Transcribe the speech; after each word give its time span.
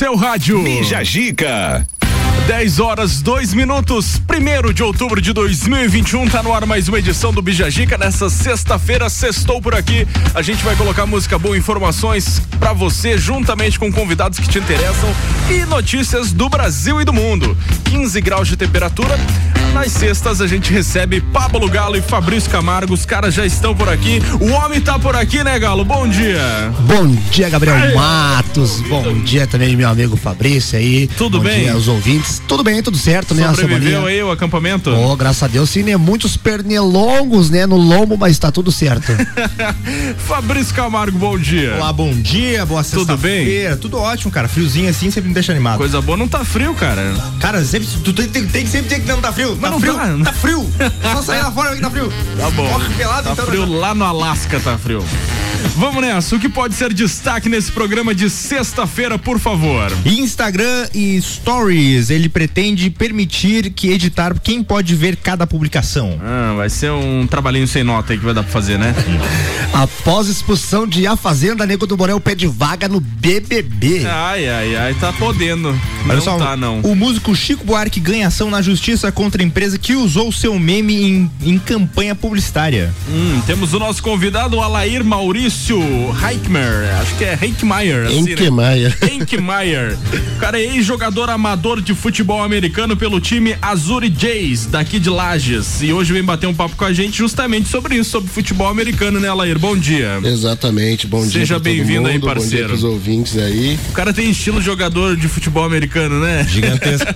seu 0.00 0.16
rádio. 0.16 0.62
Bija 0.62 1.04
Gica. 1.04 1.86
10 2.46 2.80
horas, 2.80 3.20
2 3.20 3.52
minutos, 3.52 4.18
1 4.30 4.72
de 4.72 4.82
outubro 4.82 5.20
de 5.20 5.30
2021, 5.30 6.26
tá 6.26 6.42
no 6.42 6.54
ar 6.54 6.64
mais 6.64 6.88
uma 6.88 6.98
edição 6.98 7.34
do 7.34 7.42
Bijagica. 7.42 7.98
Nessa 7.98 8.30
sexta-feira, 8.30 9.10
sextou 9.10 9.60
por 9.60 9.74
aqui. 9.74 10.08
A 10.34 10.40
gente 10.40 10.64
vai 10.64 10.74
colocar 10.74 11.04
música 11.04 11.38
boa, 11.38 11.54
informações 11.54 12.40
para 12.58 12.72
você, 12.72 13.18
juntamente 13.18 13.78
com 13.78 13.92
convidados 13.92 14.38
que 14.38 14.48
te 14.48 14.58
interessam 14.58 15.14
e 15.50 15.66
notícias 15.66 16.32
do 16.32 16.48
Brasil 16.48 16.98
e 17.02 17.04
do 17.04 17.12
mundo. 17.12 17.54
15 17.84 18.22
graus 18.22 18.48
de 18.48 18.56
temperatura. 18.56 19.18
Nas 19.74 19.92
sextas 19.92 20.40
a 20.40 20.46
gente 20.48 20.72
recebe 20.72 21.20
Pablo 21.20 21.68
Galo 21.68 21.96
e 21.96 22.02
Fabrício 22.02 22.50
Camargo. 22.50 22.92
Os 22.92 23.06
caras 23.06 23.32
já 23.32 23.46
estão 23.46 23.74
por 23.74 23.88
aqui. 23.88 24.20
O 24.40 24.50
homem 24.50 24.80
tá 24.80 24.98
por 24.98 25.14
aqui, 25.14 25.44
né, 25.44 25.58
Galo? 25.58 25.84
Bom 25.84 26.08
dia. 26.08 26.72
Bom 26.80 27.06
dia, 27.30 27.48
Gabriel 27.48 27.76
Ai, 27.76 27.94
Matos. 27.94 28.80
Bom 28.88 29.14
dia 29.20 29.46
também, 29.46 29.76
meu 29.76 29.88
amigo 29.88 30.16
Fabrício 30.16 30.76
aí. 30.76 31.06
Tudo 31.16 31.38
Bom 31.38 31.44
bem? 31.44 31.60
Dia 31.60 31.74
aos 31.74 31.86
ouvintes. 31.86 32.42
Tudo 32.48 32.64
bem, 32.64 32.82
tudo 32.82 32.98
certo, 32.98 33.32
né? 33.32 33.46
Sobreviveu 33.54 34.06
aí 34.06 34.20
o 34.22 34.30
acampamento? 34.32 34.90
Oh, 34.90 35.16
graças 35.16 35.44
a 35.44 35.46
Deus, 35.46 35.70
sim, 35.70 35.84
né? 35.84 35.96
Muitos 35.96 36.36
pernilongos, 36.36 37.48
né? 37.48 37.64
No 37.64 37.76
lombo, 37.76 38.16
mas 38.18 38.38
tá 38.38 38.50
tudo 38.50 38.72
certo. 38.72 39.12
Fabrício 40.26 40.74
Camargo, 40.74 41.16
bom 41.16 41.38
dia. 41.38 41.76
Olá, 41.76 41.92
bom 41.92 42.12
dia, 42.12 42.66
boa 42.66 42.82
sexta-feira. 42.82 43.76
Tudo 43.76 43.92
bem? 43.92 43.98
Tudo 43.98 43.98
ótimo, 43.98 44.32
cara. 44.32 44.48
Friozinho 44.48 44.90
assim 44.90 45.10
sempre 45.12 45.28
me 45.28 45.34
deixa 45.34 45.52
animado. 45.52 45.78
Coisa 45.78 46.00
boa, 46.02 46.18
não 46.18 46.26
tá 46.26 46.44
frio, 46.44 46.74
cara. 46.74 47.14
Cara, 47.38 47.64
sempre, 47.64 47.88
tu 48.04 48.12
tem, 48.12 48.26
tem, 48.28 48.46
tem 48.46 48.66
sempre 48.66 48.88
tem 48.88 49.00
que 49.00 49.06
não 49.06 49.20
tá 49.20 49.32
frio. 49.32 49.59
Mas 49.60 49.70
tá 49.70 49.70
não 49.70 49.80
frio, 49.80 49.94
tá. 49.94 50.24
tá 50.24 50.32
frio. 50.32 50.70
Só 51.12 51.22
sair 51.22 51.42
lá 51.42 51.52
fora 51.52 51.74
que 51.76 51.82
tá 51.82 51.90
frio. 51.90 52.12
Tá 52.38 52.50
bom. 52.50 52.68
Corre 52.68 52.94
pelado, 52.94 53.22
tá 53.24 53.32
então 53.32 53.46
frio 53.46 53.66
lá 53.66 53.94
no 53.94 54.04
Alasca, 54.04 54.58
tá 54.58 54.78
frio. 54.78 55.04
Vamos 55.76 56.00
nessa. 56.02 56.36
O 56.36 56.40
que 56.40 56.48
pode 56.48 56.74
ser 56.74 56.92
destaque 56.92 57.48
nesse 57.48 57.70
programa 57.70 58.14
de 58.14 58.30
sexta-feira, 58.30 59.18
por 59.18 59.38
favor? 59.38 59.92
Instagram 60.06 60.88
e 60.94 61.20
Stories, 61.20 62.10
ele 62.10 62.28
pretende 62.28 62.88
permitir 62.88 63.70
que 63.70 63.88
editar 63.90 64.34
quem 64.42 64.62
pode 64.62 64.94
ver 64.94 65.16
cada 65.16 65.46
publicação. 65.46 66.18
Ah, 66.22 66.54
vai 66.56 66.70
ser 66.70 66.90
um 66.90 67.26
trabalhinho 67.26 67.68
sem 67.68 67.84
nota 67.84 68.12
aí 68.12 68.18
que 68.18 68.24
vai 68.24 68.32
dar 68.32 68.42
pra 68.42 68.52
fazer, 68.52 68.78
né? 68.78 68.94
Após 69.72 70.28
expulsão 70.28 70.86
de 70.86 71.06
A 71.06 71.16
Fazenda, 71.16 71.66
Nego 71.66 71.86
do 71.86 71.96
Borel 71.96 72.20
pede 72.20 72.46
vaga 72.46 72.88
no 72.88 73.00
BBB. 73.00 74.06
Ai, 74.06 74.48
ai, 74.48 74.76
ai, 74.76 74.94
tá 74.94 75.12
podendo. 75.12 75.68
Olha 75.68 76.14
não 76.14 76.20
só, 76.20 76.38
tá, 76.38 76.56
não. 76.56 76.80
O 76.80 76.94
músico 76.96 77.34
Chico 77.34 77.64
Buarque 77.64 78.00
ganha 78.00 78.28
ação 78.28 78.50
na 78.50 78.62
justiça 78.62 79.12
contra 79.12 79.42
empresa 79.50 79.76
que 79.76 79.96
usou 79.96 80.30
seu 80.30 80.56
meme 80.58 80.94
em, 80.94 81.30
em 81.42 81.58
campanha 81.58 82.14
publicitária. 82.14 82.94
Hum, 83.08 83.42
temos 83.46 83.74
o 83.74 83.80
nosso 83.80 84.00
convidado, 84.00 84.56
o 84.56 84.62
Alair 84.62 85.04
Maurício 85.04 85.78
Reichmer. 86.12 86.88
Acho 87.00 87.16
que 87.16 87.24
é 87.24 87.34
Reichmeier. 87.34 88.06
Assim. 88.06 88.20
Né? 88.20 88.34
O 90.36 90.40
cara 90.40 90.58
é 90.58 90.64
ex-jogador 90.64 91.28
amador 91.28 91.82
de 91.82 91.94
futebol 91.94 92.42
americano 92.42 92.96
pelo 92.96 93.20
time 93.20 93.56
Azuri 93.60 94.12
Jays, 94.16 94.64
daqui 94.66 94.98
de 94.98 95.10
Lages. 95.10 95.82
E 95.82 95.92
hoje 95.92 96.12
vem 96.12 96.22
bater 96.22 96.46
um 96.46 96.54
papo 96.54 96.76
com 96.76 96.84
a 96.84 96.92
gente 96.92 97.18
justamente 97.18 97.68
sobre 97.68 97.96
isso, 97.96 98.10
sobre 98.10 98.30
futebol 98.30 98.68
americano, 98.68 99.20
né, 99.20 99.28
Alair? 99.28 99.58
Bom 99.58 99.76
dia. 99.76 100.18
Exatamente, 100.24 101.06
bom 101.06 101.22
Seja 101.22 101.30
dia. 101.30 101.40
Seja 101.40 101.58
bem-vindo 101.58 102.08
aí, 102.08 102.18
parceiro. 102.18 102.40
Bom 102.40 102.56
dia 102.56 102.68
pros 102.68 102.84
ouvintes 102.84 103.36
aí. 103.36 103.78
O 103.90 103.92
cara 103.92 104.14
tem 104.14 104.30
estilo 104.30 104.60
de 104.60 104.66
jogador 104.66 105.16
de 105.16 105.28
futebol 105.28 105.64
americano, 105.64 106.20
né? 106.20 106.46
Gigantesco. 106.48 107.08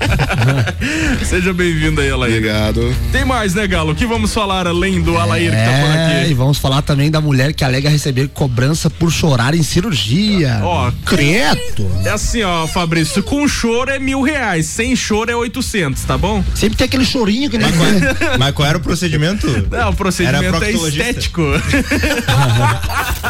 Seja 1.25 1.53
bem-vindo 1.53 2.01
aí, 2.01 2.11
Alair. 2.11 2.24
Obrigado. 2.29 2.95
Tem 3.13 3.25
mais, 3.25 3.55
né, 3.55 3.67
Galo? 3.67 3.93
O 3.93 3.95
que 3.95 4.07
vamos 4.07 4.33
falar 4.33 4.67
além 4.67 5.01
do 5.01 5.17
Alair 5.17 5.53
é, 5.53 5.57
que 5.57 5.71
tá 5.71 5.81
por 5.81 5.91
aqui? 5.91 6.31
E 6.31 6.35
vamos 6.35 6.59
falar 6.59 6.83
também 6.83 7.11
da 7.11 7.21
mulher 7.21 7.53
que 7.53 7.65
alega 7.65 7.89
receber 7.89 8.29
cobrança 8.29 8.91
por 8.91 9.11
chorar 9.11 9.55
em 9.55 9.63
cirurgia. 9.63 10.61
Ó, 10.63 10.91
credo. 11.05 11.91
É 12.05 12.11
assim, 12.11 12.43
ó, 12.43 12.67
Fabrício, 12.67 13.23
com 13.23 13.47
choro 13.47 13.91
é 13.91 13.99
mil 13.99 14.23
reais, 14.23 14.67
sem 14.67 14.97
choro 14.97 15.31
é 15.31 15.37
oitocentos, 15.37 16.03
tá 16.05 16.17
bom? 16.17 16.43
Sempre 16.55 16.77
tem 16.77 16.85
aquele 16.87 17.05
chorinho 17.05 17.51
que 17.51 17.59
nem. 17.59 17.71
Mas 17.71 17.77
qual, 17.77 18.39
mas 18.39 18.55
qual 18.55 18.69
era 18.69 18.79
o 18.79 18.81
procedimento? 18.81 19.47
Não, 19.71 19.91
o 19.91 19.95
procedimento 19.95 20.65
é 20.65 20.73
estético. 20.73 21.43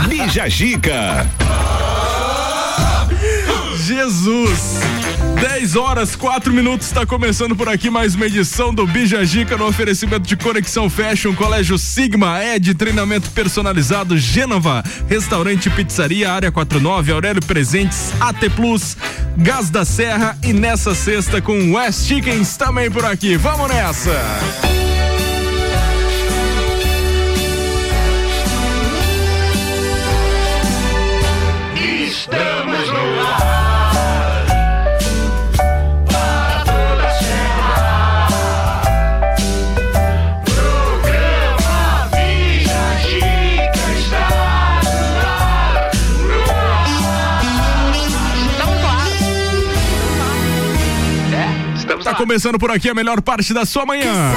Bija 0.08 0.48
Gica. 0.48 1.26
Jesus! 3.84 4.78
10 5.40 5.76
horas, 5.76 6.16
4 6.16 6.52
minutos, 6.52 6.86
está 6.86 7.04
começando 7.04 7.56
por 7.56 7.68
aqui 7.68 7.90
mais 7.90 8.14
uma 8.14 8.26
edição 8.26 8.72
do 8.72 8.86
Bija 8.86 9.24
Gica 9.24 9.56
no 9.56 9.66
oferecimento 9.66 10.26
de 10.26 10.36
Conexão 10.36 10.88
Fashion, 10.88 11.34
Colégio 11.34 11.76
Sigma, 11.76 12.42
Ed, 12.42 12.74
treinamento 12.74 13.30
personalizado, 13.30 14.16
Gênova, 14.16 14.82
Restaurante 15.08 15.68
Pizzaria, 15.70 16.32
Área 16.32 16.52
49, 16.52 17.12
Aurélio 17.12 17.44
Presentes, 17.44 18.12
AT 18.20 18.48
Plus, 18.54 18.96
Gás 19.36 19.70
da 19.70 19.84
Serra 19.84 20.38
e 20.42 20.52
nessa 20.52 20.94
sexta 20.94 21.40
com 21.42 21.74
West 21.74 22.06
Chickens 22.06 22.56
também 22.56 22.90
por 22.90 23.04
aqui. 23.04 23.36
Vamos 23.36 23.68
nessa! 23.68 25.13
Começando 52.24 52.58
por 52.58 52.70
aqui 52.70 52.88
a 52.88 52.94
melhor 52.94 53.20
parte 53.20 53.52
da 53.52 53.66
sua 53.66 53.84
manhã. 53.84 54.32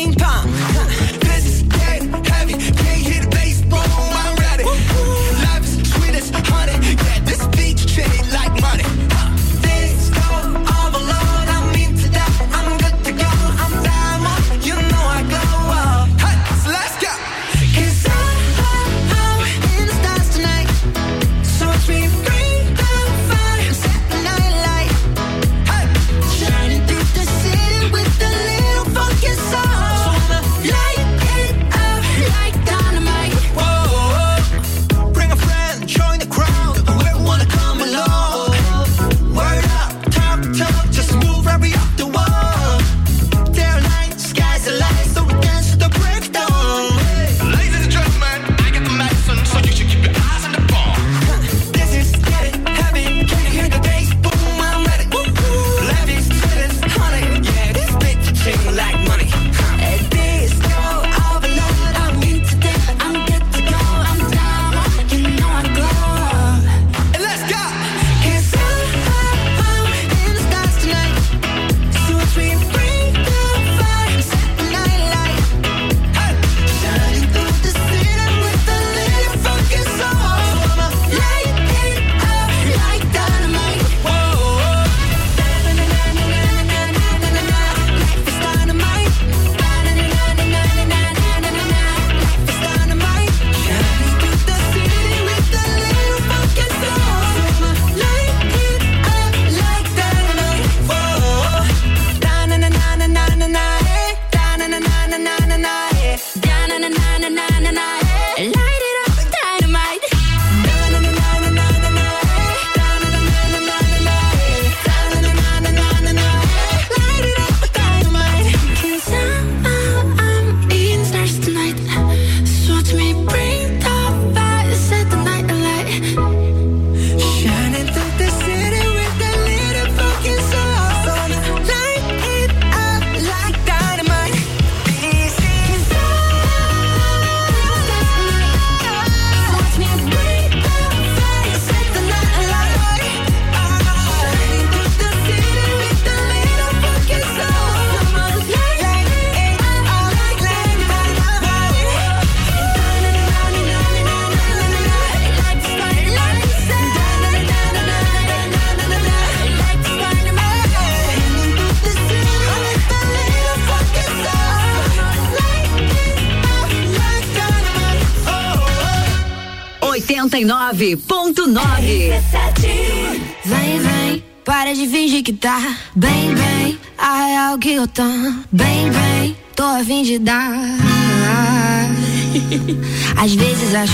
in 0.00 0.12
the 0.12 0.79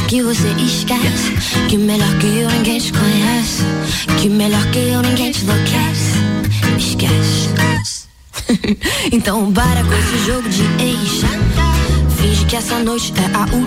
que 0.06 0.22
você 0.22 0.48
esquece 0.64 1.32
Que 1.68 1.76
melhor 1.76 2.18
que 2.18 2.26
eu 2.26 2.50
ninguém 2.50 2.78
te 2.78 2.92
conhece 2.92 3.64
Que 4.20 4.28
melhor 4.28 4.64
que 4.70 4.78
eu 4.78 5.02
ninguém 5.02 5.32
te 5.32 5.42
enlouquece 5.42 6.12
Esquece 6.78 7.48
Então 9.12 9.52
para 9.52 9.82
com 9.82 9.92
esse 9.94 10.26
jogo 10.26 10.48
de 10.48 10.62
ex 10.82 11.22
Finge 12.16 12.44
que 12.46 12.56
essa 12.56 12.78
noite 12.78 13.12
é 13.16 13.36
a 13.36 13.40
última 13.56 13.65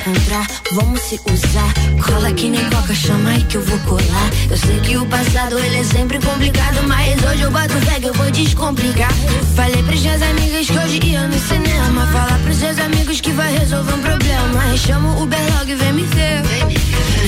encontrar 0.00 0.46
Vamos 0.72 1.00
se 1.00 1.20
usar. 1.30 1.72
Cola 2.04 2.32
que 2.32 2.48
nem 2.48 2.64
coca, 2.70 2.94
chama 2.94 3.30
aí 3.30 3.42
que 3.44 3.56
eu 3.56 3.62
vou 3.62 3.78
colar. 3.80 4.30
Eu 4.50 4.56
sei 4.56 4.78
que 4.80 4.96
o 4.96 5.04
passado 5.06 5.58
ele 5.58 5.78
é 5.78 5.84
sempre 5.84 6.18
complicado 6.20 6.86
Mas 6.86 7.22
hoje 7.24 7.42
eu 7.42 7.50
boto 7.50 7.74
fé 7.86 8.00
que 8.00 8.06
eu 8.06 8.14
vou 8.14 8.30
descomplicar. 8.30 9.12
Falei 9.54 9.82
pras 9.82 10.00
minhas 10.00 10.22
amigas 10.22 10.66
que 10.66 10.78
hoje 10.78 11.00
ia 11.04 11.26
no 11.26 11.38
cinema. 11.38 12.06
Falar 12.06 12.38
pros 12.40 12.56
seus 12.56 12.78
amigos 12.78 13.20
que 13.20 13.32
vai 13.32 13.52
resolver 13.58 13.94
um 13.94 14.00
problema. 14.00 14.76
Chama 14.76 15.16
o 15.16 15.22
Uber 15.22 15.40
logo 15.58 15.70
e 15.70 15.74
vem 15.74 15.92
me 15.92 16.02
ver. 16.04 16.42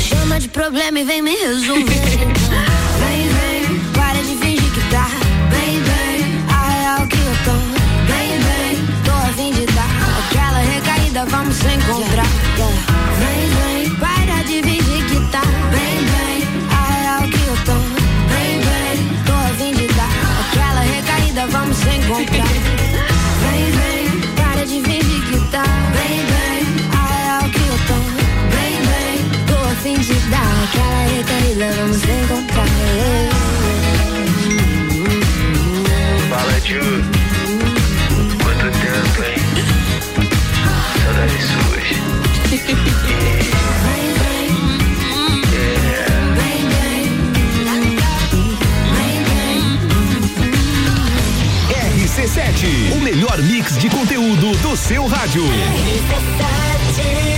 Chama 0.01 0.41
de 0.41 0.49
problema 0.49 1.01
e 1.01 1.05
vem 1.05 1.23
me 1.23 1.35
resolver. 1.35 1.85
Vem, 2.99 3.29
vem, 3.29 3.52
Vamos 11.29 11.55
se 11.55 11.69
encontrar. 11.69 12.27
Vem, 13.19 13.49
vem, 13.49 13.95
para 13.97 14.43
de 14.43 14.63
fingir 14.63 15.07
que 15.07 15.21
tá. 15.31 15.43
Bem, 15.71 16.05
bem 16.05 16.43
A 16.69 16.93
real 16.93 17.23
que 17.29 17.43
eu 17.47 17.57
tô. 17.65 17.75
Bem, 18.29 18.61
bem 18.61 18.97
Tô 19.25 19.33
a 19.33 19.55
fim 19.57 19.73
de 19.73 19.87
dar. 19.95 20.11
Aquela 20.41 20.81
recaída 20.81 21.47
Vamos 21.47 21.77
se 21.77 21.91
encontrar. 21.91 22.49
Vem, 23.41 23.71
vem, 23.71 24.21
para 24.35 24.67
de 24.67 24.81
fingir 24.83 25.23
que 25.29 25.39
tá. 25.51 25.63
Bem, 25.93 26.25
bem 26.27 26.67
A 26.93 27.07
real 27.15 27.51
que 27.51 27.61
eu 27.61 27.77
tô. 27.87 27.95
Bem, 28.57 28.75
bem 28.89 29.19
Tô 29.47 29.55
a 29.55 29.75
fim 29.77 29.99
de 30.01 30.15
dar. 30.29 30.65
Aquela 30.65 31.03
recaída 31.07 31.73
Vamos 31.77 31.97
se 31.99 32.11
encontrar. 32.11 32.67
Fala, 36.29 36.61
Ju. 36.61 37.22
Ferrari 41.13 41.43
suja. 41.43 42.01
RC7, 51.93 52.93
o 52.97 53.01
melhor 53.01 53.43
mix 53.43 53.77
de 53.77 53.91
conteúdo 53.91 54.57
do 54.59 54.75
seu 54.75 55.07
rádio. 55.07 55.45
RC7. 55.45 57.32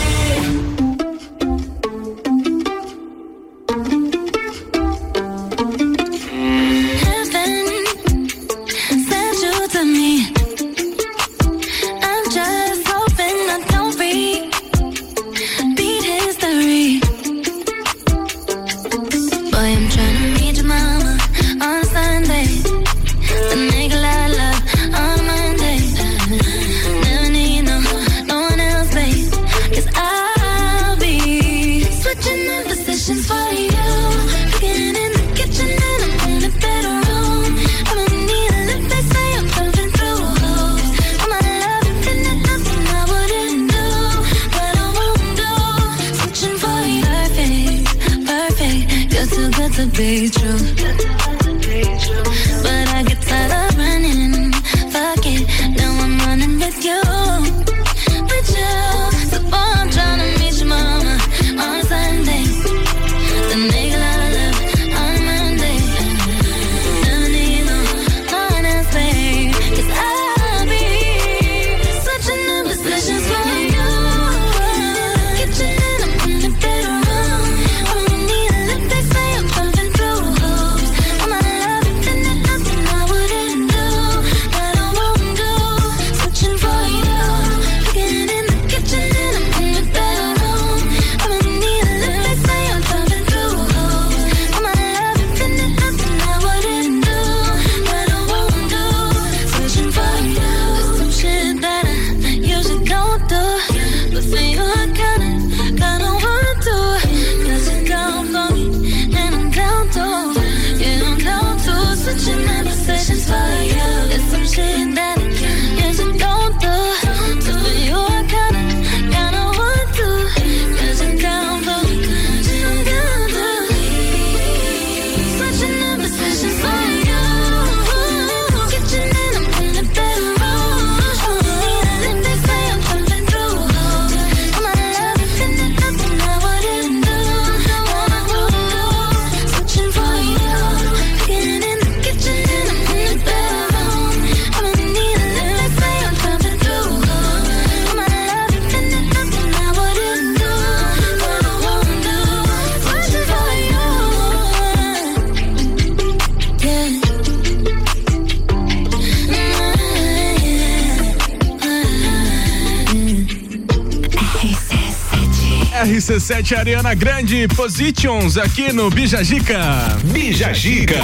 RC7 166.14 166.56
Ariana 166.56 166.94
Grande 166.94 167.48
Positions 167.48 168.36
aqui 168.36 168.72
no 168.72 168.88
Bijagica. 168.88 169.98
Bijagica. 170.04 171.00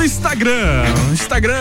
Do 0.00 0.06
Instagram. 0.06 0.84
O 1.10 1.12
Instagram 1.12 1.54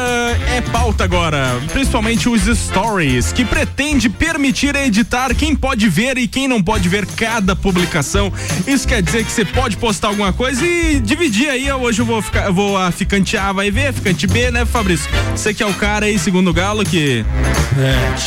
é 0.55 0.62
pauta 0.72 1.03
agora, 1.03 1.60
principalmente 1.74 2.29
os 2.29 2.43
stories, 2.43 3.34
que 3.34 3.43
pretende 3.43 4.08
permitir 4.08 4.77
editar 4.77 5.36
quem 5.36 5.53
pode 5.53 5.89
ver 5.89 6.17
e 6.17 6.25
quem 6.25 6.48
não 6.48 6.63
pode 6.63 6.88
ver 6.88 7.05
cada 7.05 7.53
publicação. 7.53 8.31
Isso 8.65 8.88
quer 8.88 9.01
dizer 9.01 9.25
que 9.25 9.31
você 9.34 9.43
pode 9.43 9.75
postar 9.75 10.08
alguma 10.08 10.31
coisa 10.31 10.65
e 10.65 11.01
dividir 11.01 11.50
aí. 11.50 11.69
Hoje 11.69 12.00
eu 12.00 12.05
vou 12.05 12.22
ficar, 12.22 12.46
eu 12.46 12.53
vou 12.53 12.77
a 12.77 12.89
ficante 12.91 13.36
A 13.36 13.51
vai 13.51 13.69
ver, 13.69 13.88
a 13.88 13.93
ficante 13.93 14.25
B, 14.25 14.50
né, 14.51 14.65
Fabrício? 14.65 15.12
Você 15.36 15.53
que 15.53 15.62
é 15.62 15.65
o 15.65 15.74
cara 15.74 16.05
aí, 16.05 16.17
segundo 16.17 16.50
o 16.50 16.53
Galo, 16.53 16.86
que 16.86 17.25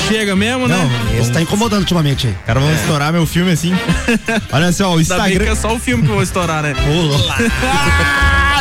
chega 0.09 0.37
mesmo, 0.37 0.69
né? 0.69 0.77
Esse 1.19 1.33
tá 1.33 1.41
incomodando 1.41 1.81
ultimamente 1.81 2.27
aí. 2.27 2.35
Cara, 2.45 2.61
vamos 2.61 2.79
estourar 2.79 3.15
meu 3.15 3.25
filme 3.25 3.51
assim. 3.51 3.73
Olha 4.53 4.73
só, 4.73 4.93
o 4.93 4.97
bem 4.97 5.07
que 5.07 5.11
Instagram. 5.11 5.53
é 5.53 5.55
só 5.55 5.75
o 5.75 5.79
filme 5.79 6.03
que 6.03 6.11
eu 6.11 6.15
vou 6.17 6.23
estourar, 6.23 6.63
né? 6.63 6.75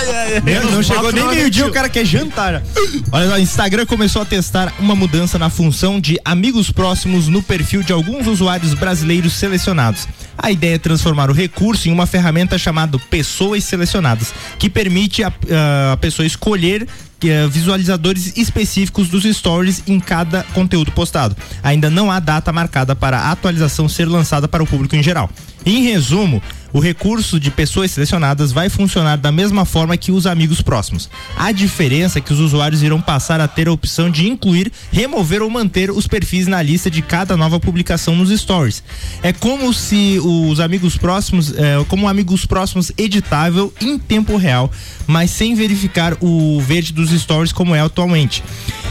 Não, 0.64 0.72
não 0.72 0.84
chegou 0.84 1.12
nem 1.12 1.28
meio-dia, 1.28 1.66
o 1.66 1.72
cara 1.72 1.90
quer 1.90 2.06
jantar. 2.06 2.62
Olha 3.12 3.30
só, 3.30 3.36
o 3.36 3.40
Instagram 3.40 3.86
começou 3.86 4.22
a 4.22 4.26
testar 4.26 4.74
uma 4.80 4.96
mudança 4.96 5.38
na 5.38 5.50
função 5.50 6.00
de 6.00 6.20
amigos 6.24 6.72
próximos 6.72 7.28
no 7.28 7.42
perfil 7.44 7.84
de 7.84 7.94
alguns 7.94 8.28
usuários 8.28 8.74
brasileiros 8.74 9.34
selecionados. 9.34 10.08
A 10.38 10.52
ideia 10.52 10.76
é 10.76 10.80
transformar 10.80 11.30
o 11.30 11.34
recurso 11.34 11.88
em 11.88 11.92
uma 11.92 12.06
ferramenta 12.06 12.58
chamada 12.58 12.98
Pessoas 12.98 13.64
Selecionadas, 13.64 14.34
que 14.58 14.70
permite 14.70 15.24
a, 15.24 15.32
a 15.94 15.98
pessoa 15.98 16.26
escolher 16.26 16.88
eh, 17.24 17.48
visualizadores 17.48 18.36
específicos 18.36 19.08
dos 19.08 19.24
stories 19.24 19.84
em 19.86 20.00
cada 20.00 20.44
conteúdo 20.56 20.92
postado. 20.92 21.38
Ainda 21.62 21.88
não 21.88 22.10
há 22.10 22.20
data 22.20 22.52
marcada 22.52 22.96
para 22.96 23.20
a 23.20 23.32
atualização 23.32 23.88
ser 23.88 24.06
lançada 24.06 24.48
para 24.48 24.64
o 24.64 24.66
público 24.66 24.96
em 24.96 25.04
geral. 25.04 25.30
Em 25.64 25.84
resumo, 25.84 26.42
o 26.74 26.80
recurso 26.80 27.40
de 27.40 27.52
pessoas 27.52 27.92
selecionadas 27.92 28.52
vai 28.52 28.70
funcionar 28.70 29.18
da 29.18 29.32
mesma 29.32 29.66
forma 29.66 29.98
que 29.98 30.12
os 30.12 30.26
amigos 30.26 30.62
próximos. 30.62 31.10
A 31.36 31.52
diferença 31.52 32.20
é 32.20 32.22
que 32.22 32.34
os 32.34 32.40
usuários 32.40 32.84
irão 32.84 33.02
passar 33.02 33.40
a 33.42 33.48
ter 33.48 33.68
a 33.68 33.72
opção 33.72 34.10
de 34.10 34.28
incluir, 34.28 34.72
remover 34.92 35.42
ou 35.42 35.50
manter 35.50 35.92
os 35.92 36.08
perfis 36.08 36.48
na 36.48 36.62
lista 36.62 36.90
de 36.90 37.02
cada 37.02 37.36
nova 37.36 37.60
publicação 37.60 38.16
nos 38.16 38.30
stories. 38.40 38.84
É 39.22 39.34
como 39.34 39.74
se 39.74 40.20
os 40.24 40.60
amigos 40.60 40.98
próximos, 40.98 41.54
é, 41.58 41.84
como 41.88 42.08
amigos 42.08 42.46
próximos 42.46 42.92
editável 42.98 43.74
em 43.82 43.98
tempo 43.98 44.38
real, 44.38 44.72
mas 45.08 45.32
sem 45.32 45.56
verificar 45.56 46.18
o 46.22 46.62
verde 46.62 46.94
dos 46.94 47.10
stories 47.12 47.52
como 47.52 47.76
é 47.76 47.82
atualmente. 47.82 48.44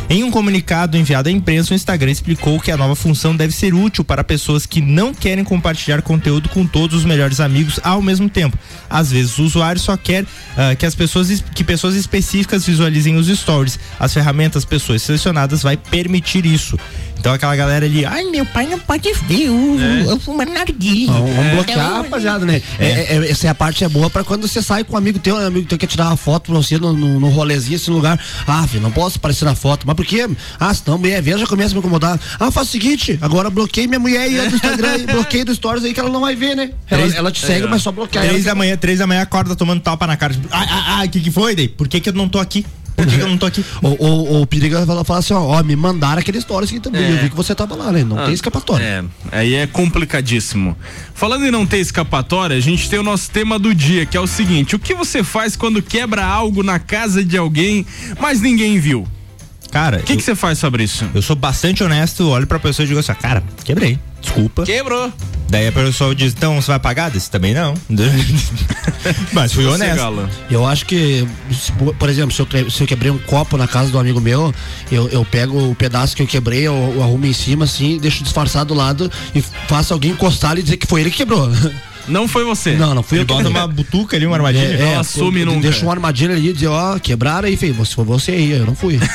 Em 0.09 0.25
um 0.25 0.31
comunicado 0.31 0.97
enviado 0.97 1.29
à 1.29 1.33
imprensa, 1.33 1.73
o 1.73 1.77
Instagram 1.77 2.11
explicou 2.11 2.59
que 2.59 2.73
a 2.73 2.77
nova 2.77 2.97
função 2.97 3.37
deve 3.37 3.55
ser 3.55 3.73
útil 3.73 4.03
para 4.03 4.25
pessoas 4.25 4.67
que 4.67 4.81
não 4.81 5.15
querem 5.15 5.45
compartilhar 5.45 6.03
conteúdo 6.03 6.49
com 6.49 6.67
todos 6.67 6.97
os 6.97 7.05
melhores 7.05 7.39
amigos 7.39 7.70
ao 7.85 8.01
mesmo 8.03 8.29
tempo. 8.29 8.59
Às 8.89 9.11
vezes, 9.13 9.39
o 9.39 9.45
usuário 9.45 9.81
só 9.81 9.97
quer 9.97 10.25
ah, 10.57 10.75
que 10.75 10.85
as 10.87 10.95
pessoas 10.95 11.31
es- 11.31 11.45
que 11.55 11.63
pessoas 11.63 11.95
específicas 11.95 12.65
visualizem 12.67 13.17
os 13.17 13.27
stories. 13.29 13.79
As 13.99 14.13
ferramentas 14.13 14.65
pessoas 14.65 15.03
selecionadas 15.03 15.63
vai 15.63 15.77
permitir 15.77 16.45
isso. 16.47 16.79
Então 17.21 17.35
aquela 17.35 17.55
galera 17.55 17.85
ali, 17.85 18.07
ai 18.07 18.25
meu 18.25 18.47
pai 18.47 18.67
não 18.67 18.79
pode 18.79 19.13
ver, 19.29 19.43
eu, 19.49 19.79
eu 20.09 20.19
fumo 20.19 20.43
narguilha. 20.43 21.13
Vamos, 21.13 21.37
vamos 21.37 21.53
bloquear, 21.53 21.79
Então, 21.79 22.03
rapaziada, 22.03 22.47
né? 22.47 22.63
É, 22.79 23.17
é- 23.17 23.31
essa 23.31 23.47
é 23.47 23.51
a 23.51 23.55
parte 23.55 23.85
é 23.85 23.89
boa 23.91 24.09
pra 24.09 24.25
quando 24.25 24.49
você 24.49 24.63
sai 24.63 24.85
com 24.85 24.95
um 24.95 24.97
amigo 24.97 25.19
teu, 25.19 25.37
um 25.37 25.47
amigo 25.47 25.67
teu 25.69 25.77
quer 25.77 25.87
tirar 25.87 26.07
uma 26.07 26.17
foto 26.17 26.51
pra 26.51 26.55
você 26.55 26.79
no, 26.79 26.95
no, 26.95 27.21
no 27.21 27.29
rolezinho, 27.29 27.77
esse 27.77 27.91
lugar. 27.91 28.19
Ah, 28.47 28.67
filho, 28.67 28.83
não 28.83 28.91
posso 28.91 29.19
aparecer 29.19 29.45
na 29.45 29.55
foto. 29.55 29.87
Mas 29.87 29.95
por 29.95 30.07
quê? 30.07 30.27
Ah, 30.59 30.73
senão 30.73 30.97
a 30.97 30.99
mulher 30.99 31.21
vê, 31.21 31.37
já 31.37 31.47
começa 31.47 31.73
a 31.73 31.75
me 31.75 31.81
incomodar. 31.81 32.19
Ah, 32.39 32.51
faz 32.51 32.69
o 32.69 32.71
seguinte, 32.71 33.19
agora 33.21 33.51
bloqueei 33.51 33.87
minha 33.87 34.01
mulher 34.01 34.23
aí 34.23 34.49
do 34.49 34.55
Instagram, 34.55 34.97
e 34.97 35.07
bloqueei 35.13 35.45
do 35.45 35.55
Stories 35.55 35.85
aí 35.85 35.93
que 35.93 36.01
ela 36.01 36.09
não 36.11 36.21
vai 36.23 36.35
ver, 36.35 36.57
né? 36.57 36.71
Ela, 36.89 37.15
ela 37.15 37.31
te 37.31 37.45
segue, 37.45 37.67
mas 37.67 37.83
só 37.83 37.93
bloquear 37.93 38.25
Três 38.27 38.45
da 38.45 38.55
manhã, 38.55 38.77
três 38.79 38.99
da 38.99 39.07
manhã, 39.07 39.21
acorda 39.21 39.55
tomando 39.55 39.83
tapa 39.83 40.07
na 40.07 40.17
cara. 40.17 40.35
Ah, 40.51 40.65
ah, 40.71 41.01
ah, 41.01 41.05
o 41.05 41.09
que 41.11 41.21
que 41.21 41.31
foi 41.31 41.55
daí? 41.55 41.69
Por 41.69 41.87
que 41.87 42.01
que 42.01 42.09
eu 42.09 42.15
não 42.15 42.29
tô 42.31 42.39
aqui? 42.39 42.65
Por 43.03 43.07
que 43.11 43.17
que 43.17 43.23
eu 43.23 43.29
não 43.29 43.39
tô 43.39 43.47
aqui? 43.47 43.65
O, 43.83 43.89
o, 43.89 44.43
o 44.43 44.47
Perigo 44.47 44.77
vai 44.77 44.87
falar, 44.87 45.05
falar 45.05 45.19
assim, 45.21 45.35
ó, 45.35 45.41
ó, 45.41 45.63
me 45.63 45.75
mandaram 45.77 46.21
aquele 46.21 46.41
stories 46.41 46.71
aqui 46.71 46.81
também. 46.81 47.03
É. 47.03 47.11
Eu 47.13 47.17
vi 47.19 47.31
que 47.31 47.37
você 47.37 47.55
tava 47.55 47.75
lá, 47.75 47.91
né? 47.93 48.05
Não 48.05 48.19
Ah, 48.19 48.25
tem 48.25 48.35
escapatória. 48.35 48.85
É, 48.85 49.05
aí 49.33 49.55
é 49.55 49.67
complicadíssimo. 49.67 50.77
Falando 51.15 51.47
em 51.47 51.51
não 51.51 51.67
ter 51.67 51.79
escapatória, 51.79 52.57
a 52.57 52.61
gente 52.61 52.89
tem 52.89 52.99
o 52.99 53.03
nosso 53.03 53.31
tema 53.31 53.59
do 53.59 53.75
dia, 53.75 54.07
que 54.07 54.17
é 54.17 54.21
o 54.21 54.27
seguinte: 54.27 54.75
o 54.75 54.79
que 54.79 54.95
você 54.95 55.23
faz 55.23 55.57
quando 55.57 55.83
quebra 55.83 56.25
algo 56.25 56.63
na 56.63 56.79
casa 56.79 57.25
de 57.25 57.37
alguém, 57.37 57.87
mas 58.21 58.41
ninguém 58.41 58.79
viu? 58.79 59.07
Cara, 59.71 59.99
O 59.99 60.03
que 60.03 60.21
você 60.21 60.35
faz 60.35 60.59
sobre 60.59 60.83
isso? 60.85 61.09
eu 61.15 61.23
sou 61.23 61.37
bastante 61.37 61.83
honesto, 61.85 62.29
olho 62.29 62.47
pra 62.47 62.59
pessoa 62.59 62.85
e 62.85 62.89
digo 62.89 62.99
assim, 62.99 63.15
cara, 63.15 63.43
quebrei, 63.65 63.99
desculpa. 64.21 64.65
Quebrou. 64.65 65.13
Daí 65.49 65.67
a 65.69 65.73
pessoa 65.73 66.15
diz, 66.15 66.33
então 66.33 66.61
você 66.61 66.69
vai 66.69 66.79
pagar? 66.79 67.11
Desse 67.11 67.31
também 67.31 67.53
não. 67.55 67.75
Mas 69.33 69.53
fui 69.53 69.65
honesto. 69.67 70.29
Eu 70.51 70.67
acho 70.67 70.87
que, 70.87 71.27
por 71.99 72.09
exemplo, 72.09 72.33
se 72.33 72.41
eu, 72.41 72.71
se 72.71 72.83
eu 72.83 72.87
quebrei 72.87 73.11
um 73.11 73.19
copo 73.19 73.57
na 73.57 73.67
casa 73.67 73.91
do 73.91 73.99
amigo 73.99 74.21
meu, 74.21 74.55
eu, 74.93 75.09
eu 75.09 75.25
pego 75.25 75.71
o 75.71 75.75
pedaço 75.75 76.15
que 76.15 76.23
eu 76.23 76.27
quebrei, 76.27 76.61
eu, 76.67 76.93
eu 76.95 77.03
arrumo 77.03 77.27
em 77.27 77.33
cima 77.33 77.65
assim, 77.65 77.99
deixo 77.99 78.23
disfarçado 78.23 78.73
do 78.73 78.79
lado 78.79 79.11
e 79.35 79.43
faço 79.67 79.93
alguém 79.93 80.13
encostar 80.13 80.57
e 80.59 80.63
dizer 80.63 80.77
que 80.77 80.87
foi 80.87 81.01
ele 81.01 81.11
que 81.11 81.17
quebrou. 81.19 81.49
Não 82.09 82.27
foi 82.27 82.45
você. 82.45 82.73
Não, 82.75 82.95
não 82.95 83.03
fui 83.03 83.19
Ele 83.19 83.23
eu 83.23 83.27
bota 83.37 83.49
uma 83.49 83.67
butuca 83.67 84.17
ali, 84.17 84.27
uma 84.27 84.37
armadilha. 84.37 84.77
Não 84.79 84.99
assume 85.01 85.41
eu- 85.41 85.47
nunca. 85.47 85.61
Deixa 85.61 85.85
uma 85.85 85.93
armadilha 85.93 86.35
ali 86.35 86.51
e 86.51 86.53
dizer, 86.53 86.67
ó, 86.69 86.99
quebraram 86.99 87.47
aí, 87.49 87.57
feio. 87.57 87.75
Se 87.85 87.95
foi 87.95 88.05
você 88.05 88.33
aí, 88.33 88.51
eu 88.53 88.67
não 88.67 88.75
fui. 88.75 88.99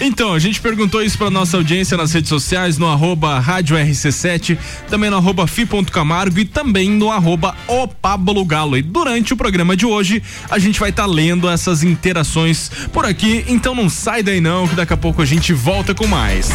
Então, 0.00 0.32
a 0.34 0.38
gente 0.38 0.60
perguntou 0.60 1.02
isso 1.02 1.16
pra 1.18 1.30
nossa 1.30 1.56
audiência 1.56 1.96
nas 1.96 2.12
redes 2.12 2.28
sociais, 2.28 2.78
no 2.78 2.86
arroba 2.88 3.38
rádio 3.38 3.76
RC7, 3.76 4.56
também 4.88 5.10
no 5.10 5.16
arroba 5.16 5.46
fi.camargo 5.46 6.38
e 6.38 6.44
também 6.44 6.90
no 6.90 7.10
arroba 7.10 7.54
o 7.68 7.86
Pablo 7.86 8.44
Galo. 8.44 8.76
E 8.76 8.82
durante 8.82 9.32
o 9.32 9.36
programa 9.36 9.76
de 9.76 9.86
hoje, 9.86 10.22
a 10.50 10.58
gente 10.58 10.80
vai 10.80 10.90
estar 10.90 11.06
lendo 11.06 11.48
essas 11.48 11.82
interações 11.82 12.70
por 12.92 13.04
aqui, 13.04 13.44
então 13.48 13.74
não 13.74 13.88
sai 13.88 14.22
daí 14.22 14.40
não, 14.40 14.66
que 14.66 14.74
daqui 14.74 14.92
a 14.92 14.96
pouco 14.96 15.22
a 15.22 15.26
gente 15.26 15.52
volta 15.52 15.94
com 15.94 16.06
mais. 16.06 16.48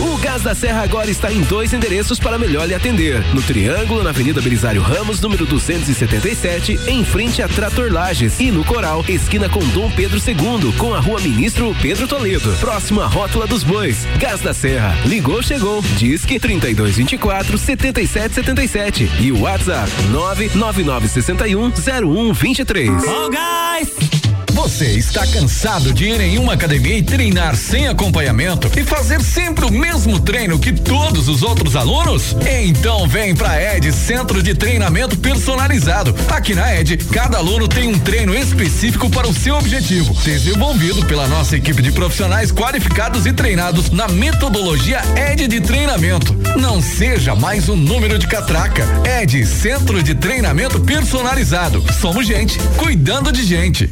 O 0.00 0.16
Gás 0.18 0.42
da 0.42 0.54
Serra 0.54 0.82
agora 0.82 1.10
está 1.10 1.32
em 1.32 1.40
dois 1.42 1.72
endereços 1.72 2.18
para 2.18 2.38
melhor 2.38 2.66
lhe 2.66 2.74
atender. 2.74 3.24
No 3.34 3.42
Triângulo, 3.42 4.02
na 4.02 4.10
Avenida 4.10 4.40
Belisário 4.40 4.82
Ramos, 4.82 5.20
número 5.20 5.46
277, 5.46 6.80
em 6.88 7.04
frente 7.04 7.42
a 7.42 7.48
Trator 7.48 7.92
Lages. 7.92 8.38
E 8.40 8.50
no 8.50 8.64
Coral, 8.64 9.04
esquina 9.08 9.48
com 9.48 9.60
Dom 9.68 9.90
Pedro 9.90 10.18
II, 10.18 10.72
com 10.76 10.94
a 10.94 11.00
rua 11.00 11.20
Ministro 11.20 11.74
Pedro 11.80 12.08
Toledo. 12.08 12.52
Próximo 12.58 13.00
à 13.00 13.06
Rótula 13.06 13.46
dos 13.46 13.62
Bois. 13.62 14.06
Gás 14.18 14.40
da 14.40 14.52
Serra. 14.52 14.96
Ligou, 15.06 15.42
chegou. 15.42 15.82
Disque 15.96 16.38
3224 16.40 17.56
7777. 17.56 19.10
E 19.20 19.32
o 19.32 19.42
WhatsApp 19.42 19.90
99961 20.10 21.70
0123. 21.70 22.90
Ô, 23.04 23.28
gás! 23.30 24.14
Você 24.54 24.92
está 24.92 25.26
cansado 25.26 25.92
de 25.92 26.04
ir 26.04 26.20
em 26.20 26.38
uma 26.38 26.54
academia 26.54 26.96
e 26.96 27.02
treinar 27.02 27.56
sem 27.56 27.88
acompanhamento 27.88 28.70
e 28.78 28.84
fazer 28.84 29.20
sempre 29.44 29.66
o 29.66 29.70
mesmo 29.70 30.18
treino 30.20 30.58
que 30.58 30.72
todos 30.72 31.28
os 31.28 31.42
outros 31.42 31.76
alunos? 31.76 32.34
Então 32.62 33.06
vem 33.06 33.34
pra 33.34 33.76
Ed 33.76 33.92
Centro 33.92 34.42
de 34.42 34.54
Treinamento 34.54 35.18
Personalizado. 35.18 36.14
Aqui 36.30 36.54
na 36.54 36.74
Ed, 36.74 36.96
cada 37.12 37.36
aluno 37.36 37.68
tem 37.68 37.86
um 37.86 37.98
treino 37.98 38.34
específico 38.34 39.10
para 39.10 39.28
o 39.28 39.34
seu 39.34 39.56
objetivo, 39.56 40.14
desenvolvido 40.24 41.04
pela 41.04 41.28
nossa 41.28 41.58
equipe 41.58 41.82
de 41.82 41.92
profissionais 41.92 42.50
qualificados 42.50 43.26
e 43.26 43.34
treinados 43.34 43.90
na 43.90 44.08
metodologia 44.08 45.02
Ed 45.30 45.46
de 45.46 45.60
treinamento. 45.60 46.34
Não 46.58 46.80
seja 46.80 47.34
mais 47.34 47.68
um 47.68 47.76
número 47.76 48.18
de 48.18 48.26
catraca. 48.26 48.86
Ed 49.20 49.44
Centro 49.44 50.02
de 50.02 50.14
Treinamento 50.14 50.80
Personalizado. 50.80 51.84
Somos 52.00 52.26
gente 52.26 52.58
cuidando 52.78 53.30
de 53.30 53.44
gente. 53.44 53.90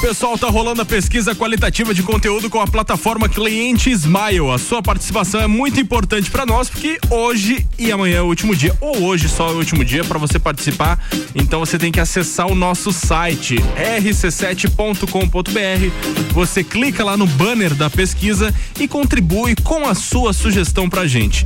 Pessoal, 0.00 0.38
tá 0.38 0.48
rolando 0.48 0.80
a 0.80 0.84
pesquisa 0.84 1.34
qualitativa 1.34 1.92
de 1.92 2.02
conteúdo 2.02 2.48
com 2.48 2.58
a 2.58 2.66
plataforma 2.66 3.28
Cliente 3.28 3.90
Smile. 3.90 4.48
A 4.50 4.56
sua 4.56 4.82
participação 4.82 5.42
é 5.42 5.46
muito 5.46 5.78
importante 5.78 6.30
para 6.30 6.46
nós 6.46 6.70
porque 6.70 6.98
hoje 7.10 7.66
e 7.78 7.92
amanhã 7.92 8.16
é 8.16 8.22
o 8.22 8.26
último 8.26 8.56
dia, 8.56 8.74
ou 8.80 9.02
hoje 9.02 9.28
só 9.28 9.50
é 9.50 9.52
o 9.52 9.58
último 9.58 9.84
dia 9.84 10.02
para 10.02 10.18
você 10.18 10.38
participar. 10.38 10.98
Então 11.34 11.60
você 11.60 11.78
tem 11.78 11.92
que 11.92 12.00
acessar 12.00 12.46
o 12.46 12.54
nosso 12.54 12.92
site 12.92 13.56
rc7.com.br. 13.76 16.32
Você 16.32 16.64
clica 16.64 17.04
lá 17.04 17.14
no 17.14 17.26
banner 17.26 17.74
da 17.74 17.90
pesquisa 17.90 18.54
e 18.80 18.88
contribui 18.88 19.54
com 19.54 19.86
a 19.86 19.94
sua 19.94 20.32
sugestão 20.32 20.88
pra 20.88 21.06
gente. 21.06 21.44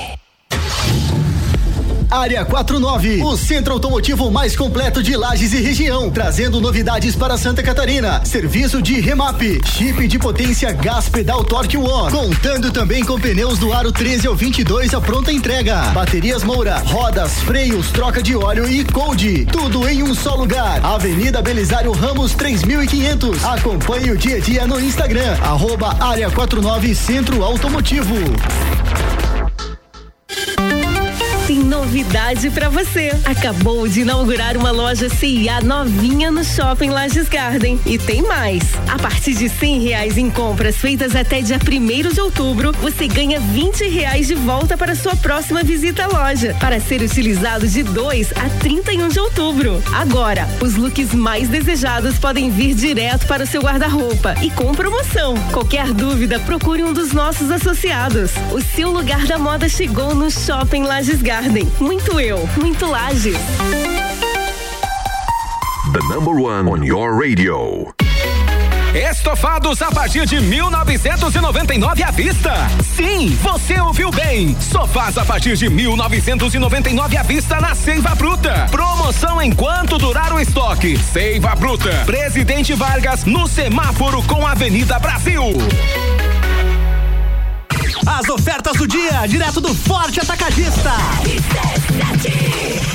Área 2.13 2.45
49, 2.45 3.23
o 3.23 3.35
centro 3.35 3.73
automotivo 3.73 4.29
mais 4.29 4.55
completo 4.55 5.01
de 5.01 5.17
Lages 5.17 5.51
e 5.51 5.59
região, 5.59 6.11
trazendo 6.11 6.61
novidades 6.61 7.15
para 7.15 7.39
Santa 7.39 7.63
Catarina. 7.63 8.23
Serviço 8.23 8.83
de 8.83 8.99
remap, 8.99 9.41
chip 9.65 10.07
de 10.07 10.19
potência 10.19 10.71
gás 10.71 11.09
pedal 11.09 11.43
Torque 11.43 11.75
One, 11.75 12.11
contando 12.11 12.71
também 12.71 13.03
com 13.03 13.19
pneus 13.19 13.57
do 13.57 13.73
aro 13.73 13.91
13 13.91 14.27
ao 14.27 14.35
22 14.35 14.93
a 14.93 15.01
pronta 15.01 15.31
entrega. 15.31 15.89
Baterias 15.89 16.43
Moura, 16.43 16.77
rodas, 16.85 17.39
freios, 17.39 17.89
troca 17.89 18.21
de 18.21 18.35
óleo 18.35 18.69
e 18.69 18.85
cold. 18.85 19.47
Tudo 19.51 19.89
em 19.89 20.03
um 20.03 20.13
só 20.13 20.35
lugar. 20.35 20.85
Avenida 20.85 21.41
Belisário 21.41 21.91
Ramos 21.93 22.35
3500. 22.35 23.43
Acompanhe 23.43 24.11
o 24.11 24.17
dia 24.17 24.35
a 24.35 24.39
dia 24.39 24.67
no 24.67 24.79
Instagram, 24.79 25.35
arroba 25.41 25.97
Área 25.99 26.29
49 26.29 26.93
Centro 26.93 27.43
Automotivo. 27.43 28.13
Novidade 31.83 32.49
pra 32.49 32.69
você. 32.69 33.11
Acabou 33.25 33.89
de 33.89 34.01
inaugurar 34.01 34.55
uma 34.55 34.71
loja 34.71 35.09
CIA 35.09 35.59
novinha 35.59 36.31
no 36.31 36.41
Shopping 36.41 36.89
Lages 36.89 37.27
Garden. 37.27 37.77
E 37.85 37.97
tem 37.97 38.21
mais. 38.21 38.63
A 38.87 38.97
partir 38.97 39.33
de 39.33 39.49
cem 39.49 39.81
reais 39.81 40.17
em 40.17 40.29
compras 40.29 40.77
feitas 40.77 41.13
até 41.13 41.41
dia 41.41 41.57
1 41.57 42.13
de 42.13 42.21
outubro, 42.21 42.71
você 42.81 43.05
ganha 43.05 43.37
20 43.37 43.89
reais 43.89 44.27
de 44.27 44.33
volta 44.33 44.77
para 44.77 44.95
sua 44.95 45.13
próxima 45.17 45.61
visita 45.61 46.05
à 46.05 46.07
loja. 46.07 46.55
Para 46.57 46.79
ser 46.79 47.01
utilizado 47.01 47.67
de 47.67 47.83
2 47.83 48.31
a 48.31 48.49
31 48.61 49.09
de 49.09 49.19
outubro. 49.19 49.83
Agora, 49.93 50.47
os 50.61 50.75
looks 50.75 51.13
mais 51.13 51.49
desejados 51.49 52.17
podem 52.17 52.49
vir 52.49 52.75
direto 52.75 53.27
para 53.27 53.43
o 53.43 53.47
seu 53.47 53.61
guarda-roupa 53.61 54.35
e 54.41 54.49
com 54.49 54.73
promoção. 54.73 55.35
Qualquer 55.51 55.91
dúvida, 55.91 56.39
procure 56.39 56.81
um 56.81 56.93
dos 56.93 57.11
nossos 57.11 57.51
associados. 57.51 58.31
O 58.53 58.61
seu 58.61 58.89
lugar 58.89 59.25
da 59.25 59.37
moda 59.37 59.67
chegou 59.67 60.15
no 60.15 60.31
Shopping 60.31 60.83
Lages 60.83 61.21
Garden. 61.21 61.72
Muito 61.79 62.19
eu, 62.19 62.47
muito 62.57 62.85
Lages. 62.85 63.37
The 65.91 65.99
number 66.13 66.33
one 66.33 66.67
on 66.69 66.83
your 66.83 67.13
radio. 67.13 67.93
Estofados 68.93 69.81
a 69.81 69.89
partir 69.91 70.25
de 70.27 70.39
1999 70.39 72.03
à 72.03 72.11
vista. 72.11 72.53
Sim, 72.95 73.35
você 73.41 73.79
ouviu 73.81 74.11
bem. 74.11 74.55
Sofás 74.59 75.17
a 75.17 75.25
partir 75.25 75.55
de 75.57 75.67
1999 75.67 77.17
à 77.17 77.23
vista 77.23 77.59
na 77.59 77.73
Seiva 77.73 78.13
Bruta. 78.13 78.67
Promoção 78.69 79.41
enquanto 79.41 79.97
durar 79.97 80.31
o 80.31 80.39
estoque. 80.39 80.95
Seiva 80.97 81.55
Bruta. 81.55 82.03
Presidente 82.05 82.73
Vargas 82.73 83.25
no 83.25 83.47
semáforo 83.47 84.21
com 84.23 84.45
Avenida 84.45 84.99
Brasil. 84.99 85.41
As 88.05 88.27
ofertas 88.27 88.77
do 88.77 88.87
dia, 88.87 89.25
direto 89.27 89.61
do 89.61 89.73
Forte 89.73 90.19
Atacadista. 90.19 90.91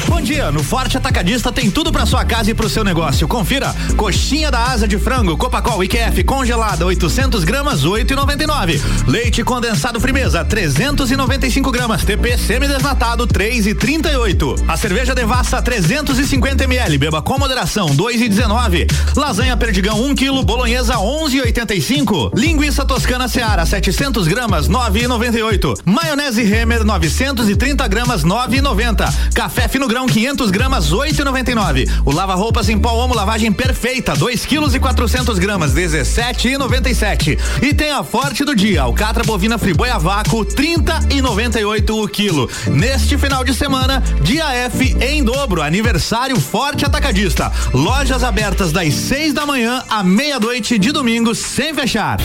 Bom 0.06 0.20
dia, 0.20 0.50
no 0.50 0.62
Forte 0.62 0.96
Atacadista 0.96 1.52
tem 1.52 1.70
tudo 1.70 1.92
para 1.92 2.04
sua 2.04 2.24
casa 2.24 2.50
e 2.50 2.54
pro 2.54 2.68
seu 2.68 2.82
negócio. 2.82 3.28
Confira: 3.28 3.74
coxinha 3.96 4.50
da 4.50 4.64
asa 4.64 4.88
de 4.88 4.98
frango, 4.98 5.36
Copacol 5.36 5.82
IQF 5.84 6.24
congelada 6.24 6.84
800 6.84 7.44
gramas 7.44 7.84
8,99. 7.84 8.80
Leite 9.06 9.44
condensado 9.44 10.00
Frimeza 10.00 10.44
395 10.44 11.70
gramas, 11.70 12.04
TP 12.04 12.36
semidesnatado 12.36 13.26
3,38. 13.26 14.64
A 14.66 14.76
cerveja 14.76 15.14
Devassa 15.14 15.62
350 15.62 16.64
ml, 16.64 16.98
beba 16.98 17.22
com 17.22 17.38
moderação 17.38 17.88
2,19. 17.90 18.90
Lasanha 19.16 19.56
Perdigão 19.56 20.02
1 20.02 20.14
kg, 20.14 20.42
bolonhesa 20.44 20.94
11,85. 20.96 22.32
Linguiça 22.34 22.84
toscana 22.84 23.28
Seara 23.28 23.64
700 23.64 24.26
gramas 24.26 24.68
9,98. 25.06 25.80
Maionese 25.84 26.42
Hemer 26.42 26.84
930 26.84 27.86
gramas 27.86 28.24
9,90. 28.24 29.12
Café 29.32 29.68
fino 29.68 29.86
grão 29.86 30.06
500 30.06 30.50
gramas 30.50 30.90
8,99. 30.92 31.88
O 32.04 32.12
lava 32.12 32.34
roupas 32.34 32.68
em 32.68 32.78
pó 32.78 32.92
Omo 32.94 33.14
lavagem 33.14 33.52
perfeita 33.52 34.16
2 34.16 34.44
quilos 34.44 34.74
e 34.74 34.80
400 34.80 35.38
gramas 35.38 35.72
17,97. 35.72 37.38
E 37.62 37.72
tem 37.72 37.92
a 37.92 38.02
forte 38.02 38.44
do 38.44 38.56
dia 38.56 38.82
alcatra 38.82 39.22
bovina 39.24 39.58
friboi 39.58 39.90
a 39.90 39.98
vácuo 39.98 40.44
30,98 40.44 41.90
o 41.90 42.08
quilo. 42.08 42.50
Neste 42.66 43.16
final 43.16 43.44
de 43.44 43.54
semana 43.54 44.02
dia 44.22 44.52
F 44.52 44.96
em 45.00 45.22
dobro 45.22 45.62
aniversário 45.62 46.40
forte 46.40 46.84
atacadista. 46.84 47.52
Lojas 47.72 48.24
abertas 48.24 48.72
das 48.72 48.94
6 48.94 49.34
da 49.34 49.46
manhã 49.46 49.82
à 49.88 50.02
meia-noite 50.02 50.78
de 50.78 50.90
domingo 50.90 51.34
sem 51.34 51.72
fechar. 51.74 52.18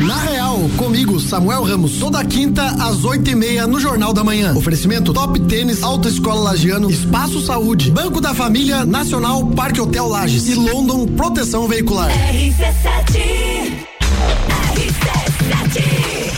Na 0.00 0.16
Real, 0.16 0.58
comigo, 0.76 1.20
Samuel 1.20 1.62
Ramos, 1.62 1.92
toda 2.14 2.24
quinta 2.26 2.64
às 2.80 3.04
oito 3.04 3.28
e 3.28 3.34
meia 3.34 3.66
no 3.66 3.80
Jornal 3.80 4.12
da 4.12 4.22
Manhã. 4.22 4.54
Oferecimento 4.54 5.12
Top 5.12 5.40
Tênis, 5.40 5.82
Autoescola 5.82 6.42
Lagiano, 6.42 6.88
Espaço 6.88 7.40
Saúde, 7.40 7.90
Banco 7.90 8.20
da 8.20 8.32
Família, 8.32 8.84
Nacional, 8.84 9.44
Parque 9.46 9.80
Hotel 9.80 10.06
Lages 10.06 10.46
e 10.48 10.54
London 10.54 11.08
Proteção 11.08 11.66
Veicular. 11.66 12.12
RC7 12.32 13.84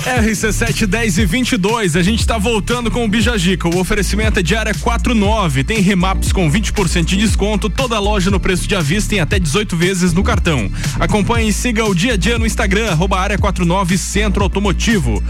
RC7 0.07 0.87
RC7 0.87 0.87
10 0.87 1.19
e 1.19 1.27
22, 1.27 1.97
a 1.97 2.03
gente 2.03 2.25
tá 2.25 2.39
voltando 2.39 2.93
com 2.93 3.05
o 3.05 3.09
Bijagica. 3.09 3.69
O 3.69 3.81
oferecimento 3.81 4.39
é 4.39 4.43
de 4.43 4.55
área 4.55 4.73
49. 4.73 5.65
Tem 5.65 5.81
remaps 5.81 6.31
com 6.31 6.49
20% 6.49 7.05
de 7.05 7.17
desconto. 7.17 7.69
Toda 7.69 7.99
loja 7.99 8.31
no 8.31 8.39
preço 8.39 8.69
de 8.69 8.77
avista 8.77 9.11
tem 9.11 9.21
até 9.21 9.37
18 9.41 9.77
vezes 9.77 10.13
no 10.13 10.23
cartão. 10.23 10.71
Acompanhe 11.01 11.49
e 11.49 11.53
siga 11.53 11.85
o 11.85 11.93
dia 11.93 12.13
a 12.13 12.17
dia 12.17 12.39
no 12.39 12.47
Instagram, 12.47 12.89
arroba 12.89 13.19
área 13.19 13.37
49 13.37 13.99
Centro 13.99 14.45
Automotivo. 14.45 15.21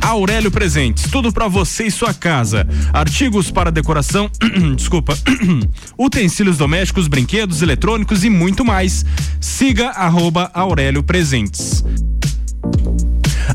Aurélio 0.00 0.50
Presentes, 0.50 1.10
tudo 1.10 1.30
para 1.30 1.46
você 1.46 1.84
e 1.84 1.90
sua 1.90 2.14
casa. 2.14 2.66
Artigos 2.94 3.50
para 3.50 3.70
decoração, 3.70 4.30
desculpa, 4.76 5.18
utensílios 5.98 6.56
domésticos, 6.56 7.06
brinquedos, 7.06 7.60
eletrônicos 7.60 8.24
e 8.24 8.30
muito 8.30 8.64
mais. 8.64 9.04
Siga 9.40 9.90
arroba 9.90 10.50
Aurélio 10.54 11.02
Presentes. 11.02 11.84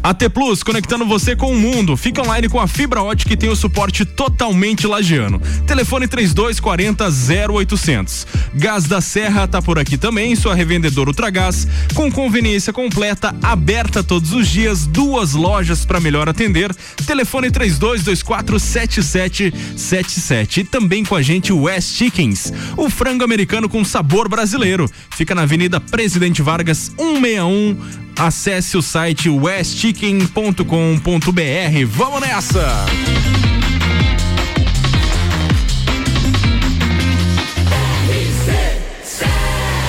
AT 0.04 0.30
Plus, 0.34 0.64
conectando 0.64 1.06
você 1.06 1.36
com 1.36 1.52
o 1.52 1.58
mundo. 1.58 1.96
Fica 1.96 2.22
online 2.22 2.50
com 2.50 2.60
a 2.60 2.68
fibra 2.68 3.04
ótica 3.04 3.34
e 3.34 3.38
tem 3.38 3.50
o 3.50 3.56
suporte 3.56 4.04
totalmente 4.04 4.88
lagiano. 4.88 5.40
Telefone 5.68 6.08
3240 6.08 7.08
0800. 7.52 8.26
Gás 8.56 8.86
da 8.86 9.00
Serra 9.00 9.48
tá 9.48 9.62
por 9.62 9.78
aqui 9.78 9.98
também, 9.98 10.36
sua 10.36 10.56
revendedora 10.56 11.10
Ultragás, 11.10 11.68
com 11.94 12.12
conveniência 12.12 12.74
completa, 12.74 13.36
aberta 13.44 14.04
todos 14.04 14.34
os 14.34 14.48
dias, 14.48 14.88
duas 14.88 15.34
lojas 15.34 15.86
para 15.86 16.00
melhor 16.00 16.28
atender. 16.28 16.74
Telefone 17.06 17.52
3224 17.52 18.60
7777. 18.60 20.62
E 20.62 20.64
também 20.64 21.06
com 21.06 21.16
a 21.16 21.22
gente 21.22 21.54
o 21.54 21.64
West 21.64 21.96
Chickens, 21.96 22.52
o 22.76 22.90
frango 22.90 23.24
americano 23.24 23.70
com 23.70 23.86
sabor 23.86 24.28
brasileiro. 24.28 24.90
Fica 25.12 25.36
na 25.36 25.44
Avenida 25.44 25.80
Presidente 25.80 26.42
Vargas 26.42 26.92
161 26.98 28.02
acesse 28.17 28.78
o 28.78 28.82
site 28.82 29.30
westchicken.com.br. 29.30 31.86
Vamos 31.88 32.21
nessa! 32.21 32.86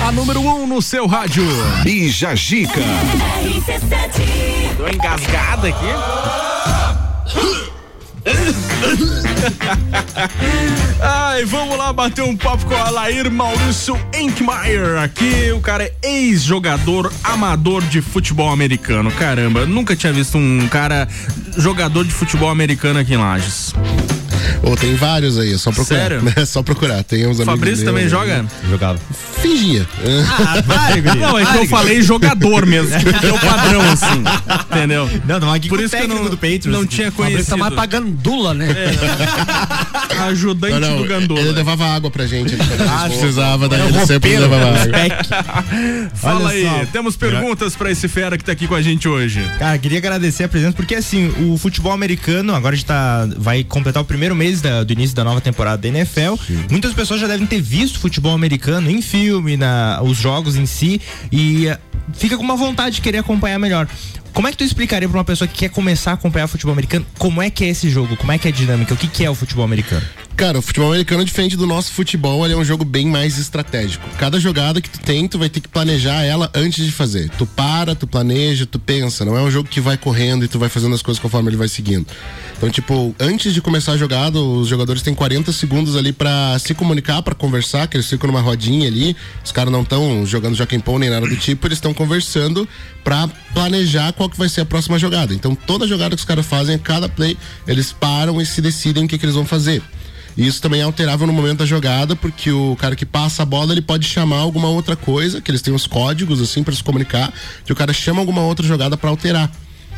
A 0.05 0.11
número 0.11 0.41
1 0.41 0.63
um 0.63 0.67
no 0.67 0.81
seu 0.81 1.07
rádio. 1.07 1.45
Bija 1.83 2.35
Gica. 2.35 2.81
Tô 4.77 4.87
engasgada 4.87 5.69
aqui. 5.69 6.42
Ai, 11.01 11.45
vamos 11.45 11.77
lá 11.77 11.91
bater 11.91 12.23
um 12.23 12.35
papo 12.35 12.65
com 12.65 12.75
a 12.75 12.89
Lair 12.89 13.31
Maurício 13.31 13.99
Enkmeyer 14.13 15.01
aqui. 15.01 15.51
O 15.51 15.59
cara 15.59 15.83
é 15.83 15.93
ex-jogador 16.03 17.11
amador 17.23 17.81
de 17.83 18.01
futebol 18.01 18.51
americano. 18.51 19.11
Caramba, 19.11 19.65
nunca 19.65 19.95
tinha 19.95 20.13
visto 20.13 20.37
um 20.37 20.67
cara 20.69 21.07
jogador 21.57 22.05
de 22.05 22.13
futebol 22.13 22.49
americano 22.49 22.99
aqui 22.99 23.13
em 23.13 23.17
Lages. 23.17 23.73
Ou 24.63 24.77
tem 24.77 24.95
vários 24.95 25.37
aí, 25.37 25.53
é 25.53 25.57
só 25.57 25.71
procurar. 25.71 25.99
Sério? 25.99 26.23
É 26.35 26.45
só 26.45 26.63
procurar. 26.63 27.03
Tem 27.03 27.27
uns 27.27 27.39
amigos 27.39 27.45
Fabrício 27.45 27.85
também 27.85 28.07
joga? 28.07 28.45
Jogava. 28.69 28.99
Fingia. 29.43 29.87
Ah, 30.39 30.61
vai, 30.65 31.01
Não, 31.01 31.37
é 31.37 31.45
que 31.45 31.57
eu 31.57 31.67
falei 31.67 32.01
jogador 32.01 32.65
mesmo, 32.65 32.89
que 32.99 33.25
é 33.25 33.31
o 33.33 33.39
padrão, 33.39 33.81
assim. 33.91 34.23
Entendeu? 34.71 35.09
Não, 35.27 35.39
não, 35.39 35.53
aqui 35.53 35.69
Por 35.69 35.79
isso 35.79 35.95
que 35.95 36.03
eu 36.03 36.07
não, 36.07 36.23
do 36.25 36.31
Patriots. 36.37 36.65
não 36.67 36.85
tinha 36.85 37.11
Fabrício 37.11 37.33
conhecido. 37.33 37.49
tá 37.49 37.57
mais 37.57 37.73
pra 37.73 37.85
gandula, 37.85 38.53
né? 38.53 38.67
Ajudante 40.27 40.79
Não, 40.79 40.91
não, 40.91 40.97
do 40.97 41.05
Gandula. 41.07 41.39
Ele 41.41 41.51
levava 41.51 41.85
água 41.85 42.09
pra 42.09 42.25
gente. 42.25 42.53
Ele 42.53 42.63
quando 42.63 42.81
a 42.81 42.85
gente 42.85 42.89
Ah, 42.93 43.09
precisava, 43.09 43.67
daí 43.69 43.81
é 43.81 43.85
ele 43.87 44.05
sempre 44.05 44.37
levava 44.37 44.71
né? 44.71 45.05
água. 45.05 46.11
Fala 46.15 46.45
Olha 46.45 46.49
aí, 46.49 46.63
só. 46.63 46.85
temos 46.91 47.15
perguntas 47.15 47.75
pra 47.75 47.91
esse 47.91 48.07
fera 48.07 48.37
que 48.37 48.43
tá 48.43 48.51
aqui 48.51 48.67
com 48.67 48.75
a 48.75 48.81
gente 48.81 49.07
hoje. 49.07 49.41
Cara, 49.59 49.77
queria 49.77 49.97
agradecer 49.97 50.43
a 50.43 50.47
presença, 50.47 50.73
porque 50.73 50.95
assim, 50.95 51.33
o 51.51 51.57
futebol 51.57 51.91
americano, 51.91 52.53
agora 52.55 52.73
a 52.73 52.77
gente 52.77 52.85
tá, 52.85 53.27
vai 53.37 53.63
completar 53.63 54.01
o 54.01 54.05
primeiro 54.05 54.35
mês 54.35 54.61
da- 54.61 54.83
do 54.83 54.93
início 54.93 55.15
da 55.15 55.23
nova 55.23 55.41
temporada 55.41 55.77
da 55.81 55.87
NFL. 55.87 56.35
Muitas 56.69 56.93
pessoas 56.93 57.19
já 57.19 57.27
devem 57.27 57.45
ter 57.45 57.61
visto 57.61 57.99
futebol 57.99 58.33
americano 58.33 58.89
em 58.89 59.01
filme, 59.01 59.32
na, 59.41 60.01
os 60.03 60.17
jogos 60.17 60.55
em 60.55 60.65
si, 60.65 61.01
e 61.31 61.67
eh, 61.67 61.77
fica 62.13 62.37
com 62.37 62.43
uma 62.43 62.55
vontade 62.55 62.95
de 62.95 63.01
querer 63.01 63.19
acompanhar 63.19 63.59
melhor. 63.59 63.87
Como 64.33 64.47
é 64.47 64.51
que 64.51 64.57
tu 64.57 64.63
explicaria 64.63 65.07
pra 65.07 65.17
uma 65.17 65.23
pessoa 65.23 65.47
que 65.47 65.53
quer 65.53 65.69
começar 65.69 66.11
a 66.11 66.13
acompanhar 66.15 66.47
futebol 66.47 66.73
americano, 66.73 67.05
como 67.19 67.41
é 67.41 67.49
que 67.49 67.63
é 67.63 67.67
esse 67.67 67.89
jogo, 67.89 68.17
como 68.17 68.31
é 68.31 68.37
que 68.37 68.47
é 68.47 68.51
a 68.51 68.53
dinâmica, 68.53 68.93
o 68.93 68.97
que, 68.97 69.07
que 69.07 69.23
é 69.23 69.29
o 69.29 69.35
futebol 69.35 69.63
americano? 69.63 70.05
Cara, 70.35 70.57
o 70.57 70.61
futebol 70.63 70.89
americano, 70.91 71.23
diferente 71.23 71.55
do 71.55 71.67
nosso 71.67 71.91
futebol, 71.91 72.43
ele 72.43 72.55
é 72.55 72.57
um 72.57 72.65
jogo 72.65 72.83
bem 72.83 73.05
mais 73.05 73.37
estratégico. 73.37 74.03
Cada 74.17 74.39
jogada 74.39 74.81
que 74.81 74.89
tu 74.89 74.99
tem, 74.99 75.27
tu 75.27 75.37
vai 75.37 75.47
ter 75.47 75.59
que 75.59 75.67
planejar 75.67 76.23
ela 76.23 76.51
antes 76.55 76.83
de 76.83 76.91
fazer. 76.91 77.29
Tu 77.37 77.45
para, 77.45 77.93
tu 77.93 78.07
planeja, 78.07 78.65
tu 78.65 78.79
pensa. 78.79 79.23
Não 79.23 79.37
é 79.37 79.41
um 79.41 79.51
jogo 79.51 79.69
que 79.69 79.79
vai 79.79 79.95
correndo 79.95 80.43
e 80.43 80.47
tu 80.47 80.57
vai 80.57 80.69
fazendo 80.69 80.95
as 80.95 81.03
coisas 81.03 81.21
conforme 81.21 81.49
ele 81.49 81.57
vai 81.57 81.67
seguindo. 81.67 82.07
Então, 82.57 82.67
tipo, 82.69 83.15
antes 83.19 83.53
de 83.53 83.61
começar 83.61 83.91
a 83.91 83.97
jogada, 83.97 84.39
os 84.39 84.67
jogadores 84.67 85.03
têm 85.03 85.13
40 85.13 85.51
segundos 85.51 85.95
ali 85.95 86.11
pra 86.11 86.57
se 86.57 86.73
comunicar, 86.73 87.21
pra 87.21 87.35
conversar, 87.35 87.87
que 87.87 87.95
eles 87.95 88.09
ficam 88.09 88.27
numa 88.27 88.41
rodinha 88.41 88.87
ali. 88.87 89.15
Os 89.45 89.51
caras 89.51 89.71
não 89.71 89.83
estão 89.83 90.25
jogando 90.25 90.55
Joaquim 90.55 90.79
Pão 90.79 90.97
nem 90.97 91.11
nada 91.11 91.27
do 91.27 91.37
tipo, 91.37 91.67
eles 91.67 91.77
estão 91.77 91.93
conversando 91.93 92.67
pra 93.03 93.29
planejar 93.53 94.13
qual 94.13 94.27
que 94.27 94.37
vai 94.37 94.49
ser 94.49 94.61
a 94.61 94.65
próxima 94.65 94.97
jogada. 94.97 95.31
Então, 95.33 95.53
toda 95.53 95.87
jogada 95.87 96.15
que 96.15 96.21
os 96.21 96.25
caras 96.25 96.45
fazem, 96.45 96.77
cada 96.79 97.07
play, 97.07 97.37
eles 97.67 97.91
param 97.91 98.41
e 98.41 98.45
se 98.45 98.61
decidem 98.61 99.05
o 99.05 99.07
que, 99.07 99.17
que 99.17 99.25
eles 99.25 99.35
vão 99.35 99.45
fazer. 99.45 99.83
E 100.35 100.47
isso 100.47 100.61
também 100.61 100.81
é 100.81 100.83
alterável 100.83 101.27
no 101.27 101.33
momento 101.33 101.59
da 101.59 101.65
jogada, 101.65 102.15
porque 102.15 102.51
o 102.51 102.75
cara 102.75 102.95
que 102.95 103.05
passa 103.05 103.43
a 103.43 103.45
bola, 103.45 103.71
ele 103.71 103.81
pode 103.81 104.05
chamar 104.07 104.37
alguma 104.37 104.69
outra 104.69 104.95
coisa, 104.95 105.41
que 105.41 105.51
eles 105.51 105.61
têm 105.61 105.73
os 105.73 105.85
códigos 105.85 106.41
assim 106.41 106.63
para 106.63 106.73
se 106.73 106.83
comunicar, 106.83 107.31
que 107.65 107.71
o 107.71 107.75
cara 107.75 107.93
chama 107.93 108.19
alguma 108.19 108.41
outra 108.41 108.65
jogada 108.65 108.97
para 108.97 109.09
alterar. 109.09 109.51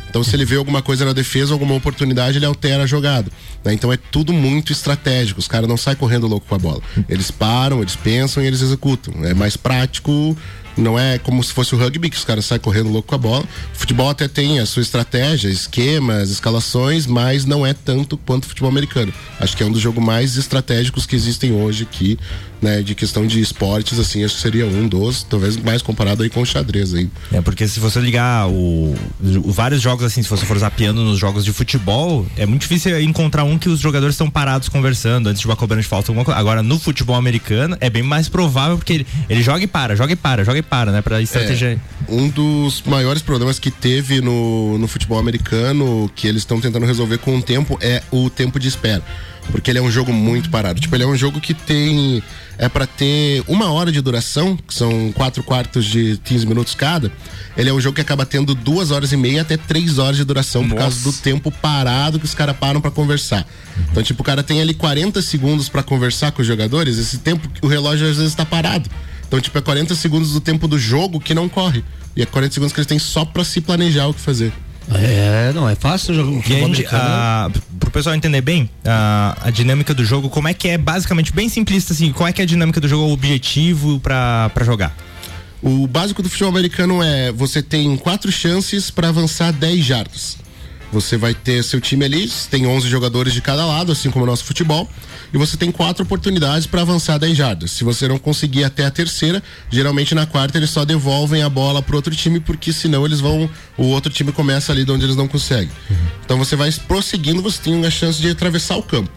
Então, 0.08 0.22
se 0.24 0.34
ele 0.34 0.44
vê 0.44 0.56
alguma 0.56 0.80
coisa 0.80 1.04
na 1.04 1.12
defesa, 1.12 1.52
alguma 1.52 1.74
oportunidade, 1.74 2.38
ele 2.38 2.46
altera 2.46 2.84
a 2.84 2.86
jogada. 2.86 3.30
né? 3.64 3.74
Então, 3.74 3.92
é 3.92 3.96
tudo 3.96 4.32
muito 4.32 4.72
estratégico. 4.72 5.40
Os 5.40 5.48
caras 5.48 5.68
não 5.68 5.76
saem 5.76 5.96
correndo 5.96 6.26
louco 6.26 6.46
com 6.48 6.54
a 6.54 6.58
bola. 6.58 6.80
Eles 7.08 7.30
param, 7.30 7.82
eles 7.82 7.96
pensam 7.96 8.42
e 8.42 8.46
eles 8.46 8.62
executam. 8.62 9.12
É 9.24 9.34
mais 9.34 9.56
prático. 9.56 10.36
Não 10.76 10.98
é 10.98 11.18
como 11.18 11.42
se 11.42 11.52
fosse 11.52 11.74
o 11.74 11.78
rugby, 11.78 12.10
que 12.10 12.16
os 12.16 12.24
caras 12.24 12.44
saem 12.44 12.60
correndo 12.60 12.90
louco 12.90 13.08
com 13.08 13.14
a 13.14 13.18
bola. 13.18 13.44
O 13.74 13.78
futebol 13.78 14.10
até 14.10 14.28
tem 14.28 14.58
a 14.58 14.66
sua 14.66 14.82
estratégia, 14.82 15.48
esquemas, 15.48 16.30
escalações, 16.30 17.06
mas 17.06 17.44
não 17.46 17.66
é 17.66 17.72
tanto 17.72 18.16
quanto 18.18 18.44
o 18.44 18.48
futebol 18.48 18.70
americano. 18.70 19.12
Acho 19.40 19.56
que 19.56 19.62
é 19.62 19.66
um 19.66 19.72
dos 19.72 19.80
jogos 19.80 20.04
mais 20.04 20.36
estratégicos 20.36 21.06
que 21.06 21.16
existem 21.16 21.52
hoje 21.52 21.84
aqui, 21.84 22.18
né? 22.60 22.82
De 22.82 22.94
questão 22.94 23.26
de 23.26 23.40
esportes, 23.40 23.98
assim, 23.98 24.24
acho 24.24 24.34
que 24.36 24.40
seria 24.40 24.66
um 24.66 24.88
dos, 24.88 25.22
talvez 25.22 25.56
mais 25.56 25.82
comparado 25.82 26.22
aí 26.22 26.30
com 26.30 26.40
o 26.42 26.46
xadrez 26.46 26.94
aí. 26.94 27.08
É, 27.32 27.40
porque 27.40 27.66
se 27.68 27.78
você 27.80 28.00
ligar 28.00 28.48
o, 28.48 28.94
o- 29.44 29.52
vários 29.52 29.80
jogos 29.82 30.04
assim, 30.04 30.22
se 30.22 30.28
você 30.28 30.44
for 30.46 30.58
zapeando 30.58 31.02
nos 31.02 31.18
jogos 31.18 31.44
de 31.44 31.52
futebol, 31.52 32.26
é 32.36 32.46
muito 32.46 32.62
difícil 32.62 32.98
encontrar 33.00 33.44
um 33.44 33.58
que 33.58 33.68
os 33.68 33.80
jogadores 33.80 34.14
estão 34.14 34.30
parados 34.30 34.68
conversando 34.68 35.28
antes 35.28 35.40
de 35.40 35.46
uma 35.46 35.56
cobrança 35.56 35.82
de 35.82 35.88
falta. 35.88 36.10
Alguma 36.10 36.24
coisa. 36.24 36.38
Agora, 36.40 36.62
no 36.62 36.78
futebol 36.78 37.16
americano, 37.16 37.76
é 37.80 37.90
bem 37.90 38.02
mais 38.02 38.28
provável 38.28 38.76
porque 38.76 38.92
ele, 38.92 39.06
ele 39.28 39.42
joga 39.42 39.62
e 39.62 39.66
para, 39.66 39.94
joga 39.96 40.12
e 40.12 40.16
para, 40.16 40.44
joga 40.44 40.58
e 40.58 40.62
para, 40.62 40.92
né? 40.92 41.02
Pra 41.02 41.20
estratégia. 41.20 41.78
É, 42.08 42.12
um 42.12 42.28
dos 42.28 42.82
maiores 42.86 43.22
problemas 43.22 43.58
que 43.58 43.70
teve 43.70 44.20
no, 44.20 44.78
no 44.78 44.86
futebol 44.88 45.18
americano, 45.18 46.10
que 46.14 46.26
eles 46.26 46.42
estão 46.42 46.60
tentando 46.60 46.86
resolver 46.86 47.18
com 47.18 47.36
o 47.36 47.42
tempo, 47.42 47.78
é 47.80 48.02
o 48.10 48.28
tempo 48.30 48.58
de 48.58 48.68
espera. 48.68 49.02
Porque 49.50 49.70
ele 49.70 49.78
é 49.78 49.82
um 49.82 49.90
jogo 49.90 50.12
muito 50.12 50.50
parado. 50.50 50.80
Tipo, 50.80 50.94
ele 50.96 51.04
é 51.04 51.06
um 51.06 51.16
jogo 51.16 51.40
que 51.40 51.54
tem. 51.54 52.22
É 52.58 52.68
pra 52.68 52.86
ter 52.86 53.44
uma 53.46 53.70
hora 53.70 53.92
de 53.92 54.00
duração, 54.00 54.56
que 54.56 54.72
são 54.72 55.12
quatro 55.12 55.42
quartos 55.42 55.84
de 55.84 56.18
15 56.24 56.46
minutos 56.46 56.74
cada. 56.74 57.12
Ele 57.56 57.68
é 57.68 57.72
um 57.72 57.80
jogo 57.80 57.94
que 57.94 58.00
acaba 58.00 58.24
tendo 58.24 58.54
duas 58.54 58.90
horas 58.90 59.12
e 59.12 59.16
meia 59.16 59.42
até 59.42 59.56
três 59.56 59.98
horas 59.98 60.16
de 60.16 60.24
duração 60.24 60.66
por 60.66 60.76
causa 60.78 61.02
do 61.02 61.12
tempo 61.12 61.50
parado 61.50 62.18
que 62.18 62.24
os 62.24 62.34
caras 62.34 62.56
param 62.56 62.80
pra 62.80 62.90
conversar. 62.90 63.46
Então, 63.90 64.02
tipo, 64.02 64.22
o 64.22 64.24
cara 64.24 64.42
tem 64.42 64.60
ali 64.60 64.74
40 64.74 65.20
segundos 65.20 65.68
pra 65.68 65.82
conversar 65.82 66.32
com 66.32 66.40
os 66.40 66.48
jogadores, 66.48 66.98
esse 66.98 67.18
tempo 67.18 67.48
o 67.62 67.66
relógio 67.66 68.08
às 68.08 68.16
vezes 68.16 68.34
tá 68.34 68.44
parado. 68.44 68.88
Então, 69.26 69.40
tipo, 69.40 69.56
é 69.58 69.60
40 69.60 69.94
segundos 69.94 70.32
do 70.32 70.40
tempo 70.40 70.68
do 70.68 70.78
jogo 70.78 71.20
que 71.20 71.34
não 71.34 71.48
corre. 71.48 71.84
E 72.14 72.22
é 72.22 72.26
40 72.26 72.54
segundos 72.54 72.72
que 72.72 72.80
eles 72.80 72.86
têm 72.86 72.98
só 72.98 73.24
pra 73.24 73.44
se 73.44 73.60
planejar 73.60 74.06
o 74.06 74.14
que 74.14 74.20
fazer. 74.20 74.52
É, 74.94 75.52
não 75.52 75.68
é 75.68 75.74
fácil 75.74 76.14
jogar 76.14 76.30
a 76.30 76.42
futebol 76.42 76.64
americano. 76.66 77.02
a, 77.02 77.50
pro 77.80 77.90
pessoal 77.90 78.14
entender 78.14 78.40
bem 78.40 78.70
a, 78.84 79.36
a 79.40 79.50
dinâmica 79.50 79.92
do 79.92 80.04
jogo, 80.04 80.28
como 80.28 80.48
é 80.48 80.54
que 80.54 80.68
é 80.68 80.78
basicamente 80.78 81.32
bem 81.32 81.48
simplista 81.48 81.92
assim, 81.92 82.12
qual 82.12 82.28
é 82.28 82.32
que 82.32 82.40
é 82.40 82.44
a 82.44 82.46
dinâmica 82.46 82.80
do 82.80 82.86
jogo, 82.86 83.04
o 83.04 83.12
objetivo 83.12 83.98
pra, 84.00 84.50
pra 84.54 84.64
jogar? 84.64 84.96
O 85.62 85.86
básico 85.86 86.22
do 86.22 86.28
futebol 86.28 86.50
americano 86.50 87.02
é 87.02 87.32
você 87.32 87.62
tem 87.62 87.96
quatro 87.96 88.30
chances 88.30 88.90
para 88.90 89.08
avançar 89.08 89.52
10 89.52 89.84
jardas. 89.84 90.36
Você 90.96 91.18
vai 91.18 91.34
ter 91.34 91.62
seu 91.62 91.78
time 91.78 92.06
ali, 92.06 92.26
tem 92.50 92.66
11 92.66 92.88
jogadores 92.88 93.34
de 93.34 93.42
cada 93.42 93.66
lado, 93.66 93.92
assim 93.92 94.10
como 94.10 94.24
o 94.24 94.26
nosso 94.26 94.44
futebol, 94.44 94.90
e 95.30 95.36
você 95.36 95.54
tem 95.54 95.70
quatro 95.70 96.04
oportunidades 96.04 96.66
para 96.66 96.80
avançar 96.80 97.18
10 97.18 97.36
jardas. 97.36 97.70
Se 97.72 97.84
você 97.84 98.08
não 98.08 98.18
conseguir 98.18 98.64
até 98.64 98.86
a 98.86 98.90
terceira, 98.90 99.42
geralmente 99.70 100.14
na 100.14 100.24
quarta 100.24 100.56
eles 100.56 100.70
só 100.70 100.86
devolvem 100.86 101.42
a 101.42 101.50
bola 101.50 101.82
pro 101.82 101.96
outro 101.96 102.16
time, 102.16 102.40
porque 102.40 102.72
senão 102.72 103.04
eles 103.04 103.20
vão, 103.20 103.50
o 103.76 103.88
outro 103.88 104.10
time 104.10 104.32
começa 104.32 104.72
ali 104.72 104.86
de 104.86 104.90
onde 104.90 105.04
eles 105.04 105.16
não 105.16 105.28
conseguem. 105.28 105.70
Então 106.24 106.38
você 106.38 106.56
vai 106.56 106.72
prosseguindo, 106.72 107.42
você 107.42 107.60
tem 107.60 107.74
uma 107.74 107.90
chance 107.90 108.18
de 108.18 108.30
atravessar 108.30 108.78
o 108.78 108.82
campo. 108.82 109.10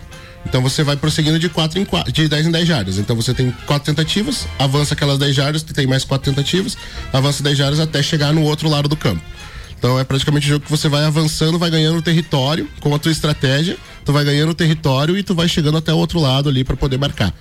Então 0.45 0.61
você 0.61 0.83
vai 0.83 0.97
prosseguindo 0.97 1.39
de 1.39 1.47
4 1.47 1.79
em 1.79 1.85
4, 1.85 2.11
de 2.11 2.27
10 2.27 2.47
em 2.47 2.51
10 2.51 2.67
jardas. 2.67 2.97
Então 2.97 3.15
você 3.15 3.33
tem 3.33 3.51
quatro 3.65 3.85
tentativas, 3.85 4.45
avança 4.59 4.95
aquelas 4.95 5.17
10 5.17 5.33
jardas, 5.33 5.63
tem 5.63 5.87
mais 5.87 6.03
quatro 6.03 6.29
tentativas, 6.29 6.77
avança 7.13 7.41
10 7.41 7.57
jardas 7.57 7.79
até 7.79 8.03
chegar 8.03 8.33
no 8.33 8.43
outro 8.43 8.67
lado 8.67 8.89
do 8.89 8.97
campo. 8.97 9.21
Então 9.79 9.97
é 9.97 10.03
praticamente 10.03 10.45
um 10.45 10.49
jogo 10.49 10.65
que 10.65 10.71
você 10.71 10.89
vai 10.89 11.05
avançando, 11.05 11.57
vai 11.57 11.71
ganhando 11.71 12.01
território 12.01 12.67
com 12.81 12.93
a 12.93 12.99
tua 12.99 13.13
estratégia, 13.13 13.77
tu 14.03 14.11
vai 14.11 14.25
ganhando 14.25 14.53
território 14.53 15.17
e 15.17 15.23
tu 15.23 15.33
vai 15.33 15.47
chegando 15.47 15.77
até 15.77 15.93
o 15.93 15.97
outro 15.97 16.19
lado 16.19 16.49
ali 16.49 16.65
para 16.65 16.75
poder 16.75 16.97
marcar. 16.97 17.33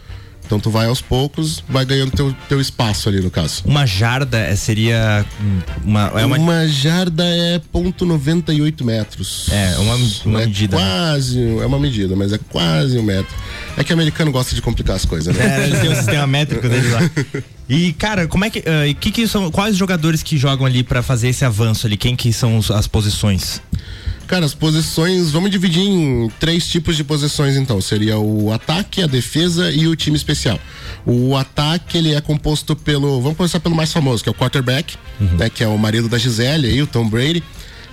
Então 0.47 0.59
tu 0.59 0.71
vai 0.71 0.87
aos 0.87 1.03
poucos, 1.03 1.63
vai 1.69 1.85
ganhando 1.85 2.11
teu, 2.13 2.35
teu 2.49 2.59
espaço 2.59 3.09
ali 3.09 3.21
no 3.21 3.31
caso. 3.31 3.63
Uma 3.67 3.85
jarda 3.85 4.39
é- 4.39 4.57
seria 4.57 5.27
hum, 5.39 5.61
uma 5.85 6.13
é 6.15 6.25
uma, 6.25 6.39
Uma 6.39 6.69
jarda 6.69 7.23
é 7.23 7.59
ponto 7.71 8.07
98 8.07 8.83
metros. 8.83 9.49
É, 9.51 9.77
uma, 9.79 9.95
uma 10.25 10.43
é 10.43 10.47
medida. 10.47 10.77
né? 10.77 10.83
Quase, 10.83 11.59
é 11.59 11.67
uma 11.67 11.79
medida, 11.79 12.17
mas 12.17 12.33
é 12.33 12.39
quase 12.39 12.97
um 12.99 13.03
metro. 13.03 13.35
É 13.79 13.85
que 13.85 13.93
americano 13.93 14.31
gosta 14.33 14.55
de 14.55 14.61
complicar 14.63 14.97
as 14.97 15.05
coisas, 15.05 15.35
né? 15.35 15.61
É, 15.61 15.65
ele 15.69 15.79
tem 15.79 15.91
um 15.91 15.95
sistema 15.95 16.27
métrico 16.27 16.69
dele 16.69 16.89
lá. 16.89 17.01
E, 17.71 17.93
cara, 17.93 18.27
como 18.27 18.47
é 18.47 18.49
que. 18.51 18.65
e 18.89 18.95
que, 18.95 19.11
que 19.11 19.29
são. 19.29 19.51
Quais 19.51 19.77
jogadores 19.77 20.23
que 20.23 20.39
jogam 20.39 20.65
ali 20.65 20.83
pra 20.83 21.03
fazer 21.03 21.29
esse 21.29 21.45
avanço 21.45 21.87
ali? 21.87 21.99
Quem 21.99 22.17
que 22.17 22.33
são 22.33 22.57
os- 22.57 22.71
as 22.71 22.87
posições? 22.87 23.61
Cara, 24.27 24.47
as 24.47 24.55
posições, 24.55 25.31
vamos 25.31 25.51
dividir 25.51 25.83
em 25.83 26.31
três 26.41 26.67
tipos 26.67 26.97
de 26.97 27.05
posições 27.05 27.57
então. 27.57 27.79
Seria 27.83 28.19
o 28.19 28.51
ataque, 28.55 29.03
a 29.03 29.07
defesa 29.07 29.71
e 29.71 29.87
o 29.87 29.95
time 29.95 30.17
especial. 30.17 30.59
O 31.05 31.37
ataque, 31.37 31.99
ele 31.99 32.15
é 32.15 32.21
composto 32.23 32.75
pelo, 32.75 33.21
vamos 33.21 33.37
começar 33.37 33.61
pelo 33.61 33.75
mais 33.77 33.93
famoso, 33.93 34.23
que 34.23 34.31
é 34.31 34.33
o 34.33 34.35
quarterback, 34.35 34.97
né, 35.21 35.51
que 35.51 35.63
é 35.63 35.69
o 35.69 35.77
marido 35.77 36.09
da 36.09 36.17
Gisele 36.17 36.69
aí, 36.69 36.81
o 36.81 36.87
Tom 36.87 37.07
Brady. 37.07 37.43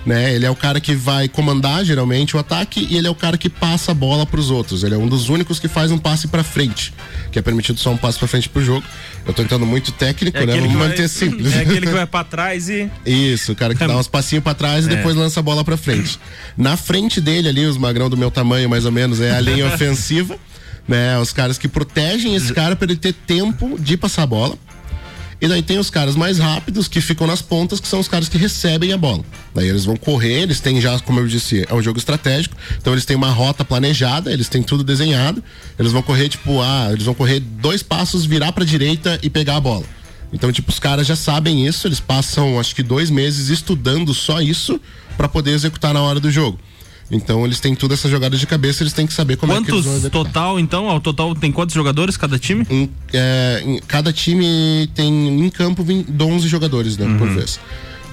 Né, 0.06 0.32
ele 0.36 0.46
é 0.46 0.50
o 0.50 0.54
cara 0.54 0.78
que 0.80 0.94
vai 0.94 1.26
comandar 1.28 1.84
geralmente 1.84 2.36
o 2.36 2.38
ataque 2.38 2.86
e 2.88 2.96
ele 2.96 3.08
é 3.08 3.10
o 3.10 3.14
cara 3.14 3.36
que 3.36 3.48
passa 3.50 3.90
a 3.90 3.94
bola 3.94 4.24
para 4.24 4.38
os 4.38 4.52
outros. 4.52 4.84
Ele 4.84 4.94
é 4.94 4.96
um 4.98 5.08
dos 5.08 5.28
únicos 5.28 5.58
que 5.58 5.66
faz 5.66 5.90
um 5.90 5.98
passe 5.98 6.28
para 6.28 6.44
frente, 6.44 6.94
que 7.32 7.40
é 7.40 7.42
permitido 7.42 7.80
só 7.80 7.90
um 7.90 7.96
passe 7.96 8.16
para 8.16 8.28
frente 8.28 8.48
pro 8.48 8.64
jogo. 8.64 8.86
Eu 9.26 9.34
tô 9.34 9.42
entrando 9.42 9.66
muito 9.66 9.90
técnico, 9.90 10.38
né? 10.46 10.54
Vamos 10.60 10.72
manter 10.74 11.08
simples. 11.08 11.52
É 11.56 11.62
aquele 11.62 11.86
que 11.88 11.92
vai 11.92 12.06
pra 12.06 12.22
trás 12.22 12.68
e. 12.68 12.88
Isso, 13.04 13.50
o 13.50 13.56
cara 13.56 13.74
que 13.74 13.84
dá 13.84 13.96
uns 13.96 14.06
passinhos 14.06 14.44
pra 14.44 14.54
trás 14.54 14.86
e 14.86 14.92
É. 14.92 14.94
depois 14.94 15.16
lança 15.16 15.40
a 15.40 15.42
bola 15.42 15.64
pra 15.64 15.76
frente. 15.76 16.20
Na 16.56 16.76
frente 16.76 17.20
dele 17.20 17.48
ali, 17.48 17.66
os 17.66 17.76
magrão 17.76 18.08
do 18.08 18.16
meu 18.16 18.30
tamanho, 18.30 18.70
mais 18.70 18.84
ou 18.84 18.92
menos, 18.92 19.20
é 19.20 19.32
a 19.32 19.40
linha 19.40 19.66
ofensiva, 19.74 20.38
né? 20.86 21.18
Os 21.18 21.32
caras 21.32 21.58
que 21.58 21.66
protegem 21.66 22.36
esse 22.36 22.52
cara 22.54 22.76
pra 22.76 22.86
ele 22.86 22.94
ter 22.96 23.12
tempo 23.12 23.76
de 23.76 23.96
passar 23.96 24.22
a 24.22 24.26
bola. 24.28 24.56
E 25.40 25.46
daí 25.46 25.62
tem 25.62 25.78
os 25.78 25.90
caras 25.90 26.16
mais 26.16 26.38
rápidos 26.38 26.88
que 26.88 27.00
ficam 27.00 27.26
nas 27.26 27.42
pontas, 27.42 27.78
que 27.78 27.86
são 27.86 28.00
os 28.00 28.08
caras 28.08 28.28
que 28.28 28.38
recebem 28.38 28.92
a 28.92 28.96
bola. 28.96 29.22
Daí 29.54 29.68
eles 29.68 29.84
vão 29.84 29.96
correr, 29.96 30.42
eles 30.42 30.60
têm 30.60 30.80
já, 30.80 30.98
como 31.00 31.20
eu 31.20 31.26
disse, 31.26 31.66
é 31.68 31.74
um 31.74 31.82
jogo 31.82 31.98
estratégico. 31.98 32.56
Então 32.78 32.94
eles 32.94 33.04
têm 33.04 33.16
uma 33.16 33.30
rota 33.30 33.64
planejada, 33.64 34.32
eles 34.32 34.48
têm 34.48 34.62
tudo 34.62 34.82
desenhado. 34.82 35.44
Eles 35.78 35.92
vão 35.92 36.02
correr, 36.02 36.28
tipo, 36.28 36.60
ah, 36.62 36.88
eles 36.90 37.04
vão 37.04 37.14
correr 37.14 37.40
dois 37.40 37.82
passos, 37.82 38.24
virar 38.24 38.52
pra 38.52 38.64
direita 38.64 39.18
e 39.22 39.28
pegar 39.28 39.56
a 39.56 39.60
bola. 39.60 39.84
Então, 40.32 40.50
tipo, 40.50 40.70
os 40.70 40.78
caras 40.78 41.06
já 41.06 41.16
sabem 41.16 41.66
isso, 41.66 41.86
eles 41.86 42.00
passam 42.00 42.58
acho 42.58 42.74
que 42.74 42.82
dois 42.82 43.10
meses 43.10 43.48
estudando 43.48 44.12
só 44.12 44.40
isso 44.40 44.80
pra 45.16 45.28
poder 45.28 45.52
executar 45.52 45.94
na 45.94 46.02
hora 46.02 46.18
do 46.18 46.30
jogo. 46.30 46.58
Então 47.10 47.44
eles 47.44 47.60
têm 47.60 47.74
toda 47.74 47.94
essa 47.94 48.08
jogada 48.08 48.36
de 48.36 48.46
cabeça, 48.46 48.82
eles 48.82 48.92
têm 48.92 49.06
que 49.06 49.12
saber 49.12 49.36
como 49.36 49.52
é 49.52 49.56
que 49.62 49.70
eles 49.70 49.84
Quantos 49.84 50.02
vão 50.02 50.10
total, 50.10 50.58
então? 50.58 50.88
Ao 50.90 51.00
total 51.00 51.34
tem 51.34 51.52
quantos 51.52 51.74
jogadores 51.74 52.16
cada 52.16 52.38
time? 52.38 52.66
Em, 52.68 52.90
é, 53.12 53.62
em- 53.64 53.80
cada 53.86 54.12
time 54.12 54.88
tem 54.94 55.28
em 55.44 55.48
campo 55.50 55.84
20 55.84 56.08
11 56.20 56.48
jogadores, 56.48 56.96
né, 56.96 57.06
por 57.18 57.28
vez. 57.28 57.60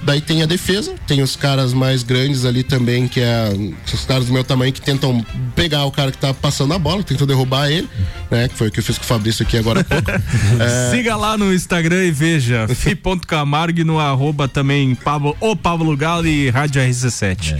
Daí 0.04 0.20
tem 0.20 0.42
a 0.42 0.46
defesa, 0.46 0.94
tem 1.06 1.22
os 1.22 1.34
caras 1.34 1.72
mais 1.72 2.02
grandes 2.02 2.44
ali 2.44 2.62
também, 2.62 3.08
que 3.08 3.20
é 3.20 3.48
os 3.92 4.04
caras 4.04 4.26
do 4.26 4.34
meu 4.34 4.44
tamanho 4.44 4.70
que 4.70 4.80
tentam 4.82 5.24
pegar 5.56 5.86
o 5.86 5.90
cara 5.90 6.12
que 6.12 6.18
tá 6.18 6.34
passando 6.34 6.74
a 6.74 6.78
bola, 6.78 7.02
tentam 7.02 7.26
derrubar 7.26 7.70
ele, 7.70 7.88
né? 8.30 8.46
Que 8.48 8.54
foi 8.54 8.68
o 8.68 8.70
que 8.70 8.80
eu 8.80 8.84
fiz 8.84 8.98
com 8.98 9.04
o 9.04 9.06
Fabrício 9.06 9.42
aqui 9.46 9.56
agora 9.56 9.80
há 9.80 9.84
pouco. 9.84 10.10
É, 10.60 10.90
Siga 10.90 11.16
lá 11.16 11.38
no 11.38 11.52
Instagram 11.54 12.04
e 12.04 12.10
veja 12.10 12.68
fi.camargo 12.76 13.82
no 13.82 13.98
arroba 13.98 14.46
também 14.46 14.94
Pablo, 14.94 15.34
o 15.40 15.56
Pablo 15.56 15.96
Galo 15.96 16.26
e 16.26 16.50
Rádio 16.50 16.82
RC7. 16.82 17.58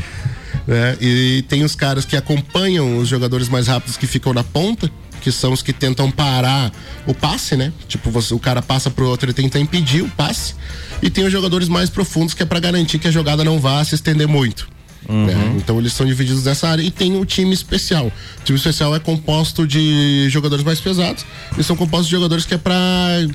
Né? 0.67 0.97
E 1.01 1.45
tem 1.49 1.65
os 1.65 1.75
caras 1.75 2.05
que 2.05 2.17
acompanham 2.17 2.99
os 2.99 3.09
jogadores 3.09 3.49
mais 3.49 3.67
rápidos 3.67 3.97
que 3.97 4.07
ficam 4.07 4.33
na 4.33 4.45
ponta, 4.45 4.91
que 5.21 5.33
são 5.33 5.53
os 5.53 5.63
que 5.63 5.73
tentam 5.73 6.11
parar 6.11 6.71
o 7.07 7.15
passe, 7.15 7.57
né? 7.57 7.73
Tipo, 7.89 8.11
você, 8.11 8.35
o 8.35 8.39
cara 8.39 8.61
passa 8.61 8.91
pro 8.91 9.09
outro, 9.09 9.27
ele 9.27 9.33
tenta 9.33 9.59
impedir 9.59 10.03
o 10.03 10.09
passe. 10.11 10.55
E 11.03 11.09
tem 11.11 11.25
os 11.25 11.33
jogadores 11.33 11.69
mais 11.69 11.89
profundos 11.89 12.35
que 12.35 12.43
é 12.43 12.47
pra 12.47 12.61
garantir 12.61 12.99
que 12.99 13.09
a 13.09 13.11
jogada 13.11 13.43
não 13.45 13.59
vá 13.59 13.83
se 13.85 13.95
estender 13.95 14.29
muito. 14.29 14.69
né? 15.27 15.55
Então 15.57 15.79
eles 15.79 15.93
são 15.93 16.07
divididos 16.07 16.45
nessa 16.45 16.67
área 16.69 16.83
e 16.83 16.91
tem 16.91 17.17
o 17.17 17.25
time 17.27 17.53
especial. 17.53 18.07
O 18.07 18.45
time 18.45 18.59
especial 18.59 18.95
é 18.95 18.99
composto 18.99 19.67
de 19.67 20.29
jogadores 20.31 20.65
mais 20.65 20.81
pesados 20.81 21.27
e 21.59 21.63
são 21.63 21.77
compostos 21.77 22.07
de 22.07 22.13
jogadores 22.13 22.47
que 22.47 22.55
é 22.55 22.59
pra, 22.59 22.75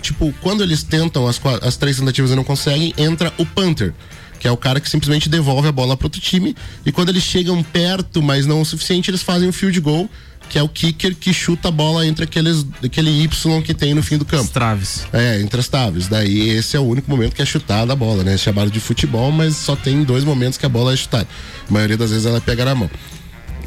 tipo, 0.01 0.33
quando 0.41 0.63
eles 0.63 0.81
tentam 0.83 1.27
as, 1.27 1.39
as 1.61 1.77
três 1.77 1.97
tentativas 1.97 2.31
e 2.31 2.35
não 2.35 2.43
conseguem, 2.43 2.93
entra 2.97 3.31
o 3.37 3.45
punter 3.45 3.93
que 4.39 4.47
é 4.47 4.51
o 4.51 4.57
cara 4.57 4.79
que 4.79 4.89
simplesmente 4.89 5.29
devolve 5.29 5.67
a 5.67 5.71
bola 5.71 5.97
para 5.97 6.07
outro 6.07 6.21
time 6.21 6.55
e 6.85 6.91
quando 6.91 7.09
eles 7.09 7.23
chegam 7.23 7.61
perto, 7.61 8.21
mas 8.21 8.45
não 8.45 8.61
o 8.61 8.65
suficiente, 8.65 9.11
eles 9.11 9.21
fazem 9.21 9.49
o 9.49 9.53
field 9.53 9.79
goal, 9.81 10.09
que 10.49 10.57
é 10.57 10.63
o 10.63 10.67
kicker 10.67 11.15
que 11.15 11.31
chuta 11.31 11.67
a 11.67 11.71
bola 11.71 12.05
entre 12.07 12.23
aqueles 12.23 12.65
aquele 12.83 13.23
Y 13.23 13.61
que 13.61 13.73
tem 13.73 13.93
no 13.93 14.01
fim 14.01 14.17
do 14.17 14.25
campo. 14.25 14.45
As 14.45 14.49
traves. 14.49 15.05
É, 15.13 15.39
entre 15.39 15.59
as 15.59 15.67
traves. 15.67 16.07
Daí 16.07 16.49
esse 16.49 16.75
é 16.75 16.79
o 16.79 16.83
único 16.83 17.09
momento 17.09 17.35
que 17.35 17.41
é 17.41 17.45
chutada 17.45 17.93
a 17.93 17.95
bola, 17.95 18.23
né? 18.23 18.33
É 18.33 18.37
chamado 18.37 18.71
de 18.71 18.79
futebol, 18.79 19.31
mas 19.31 19.55
só 19.55 19.75
tem 19.75 20.03
dois 20.03 20.23
momentos 20.23 20.57
que 20.57 20.65
a 20.65 20.69
bola 20.69 20.93
é 20.93 20.95
chutada. 20.95 21.27
A 21.69 21.71
maioria 21.71 21.97
das 21.97 22.09
vezes 22.09 22.25
ela 22.25 22.41
pega 22.41 22.65
na 22.65 22.73
mão. 22.73 22.89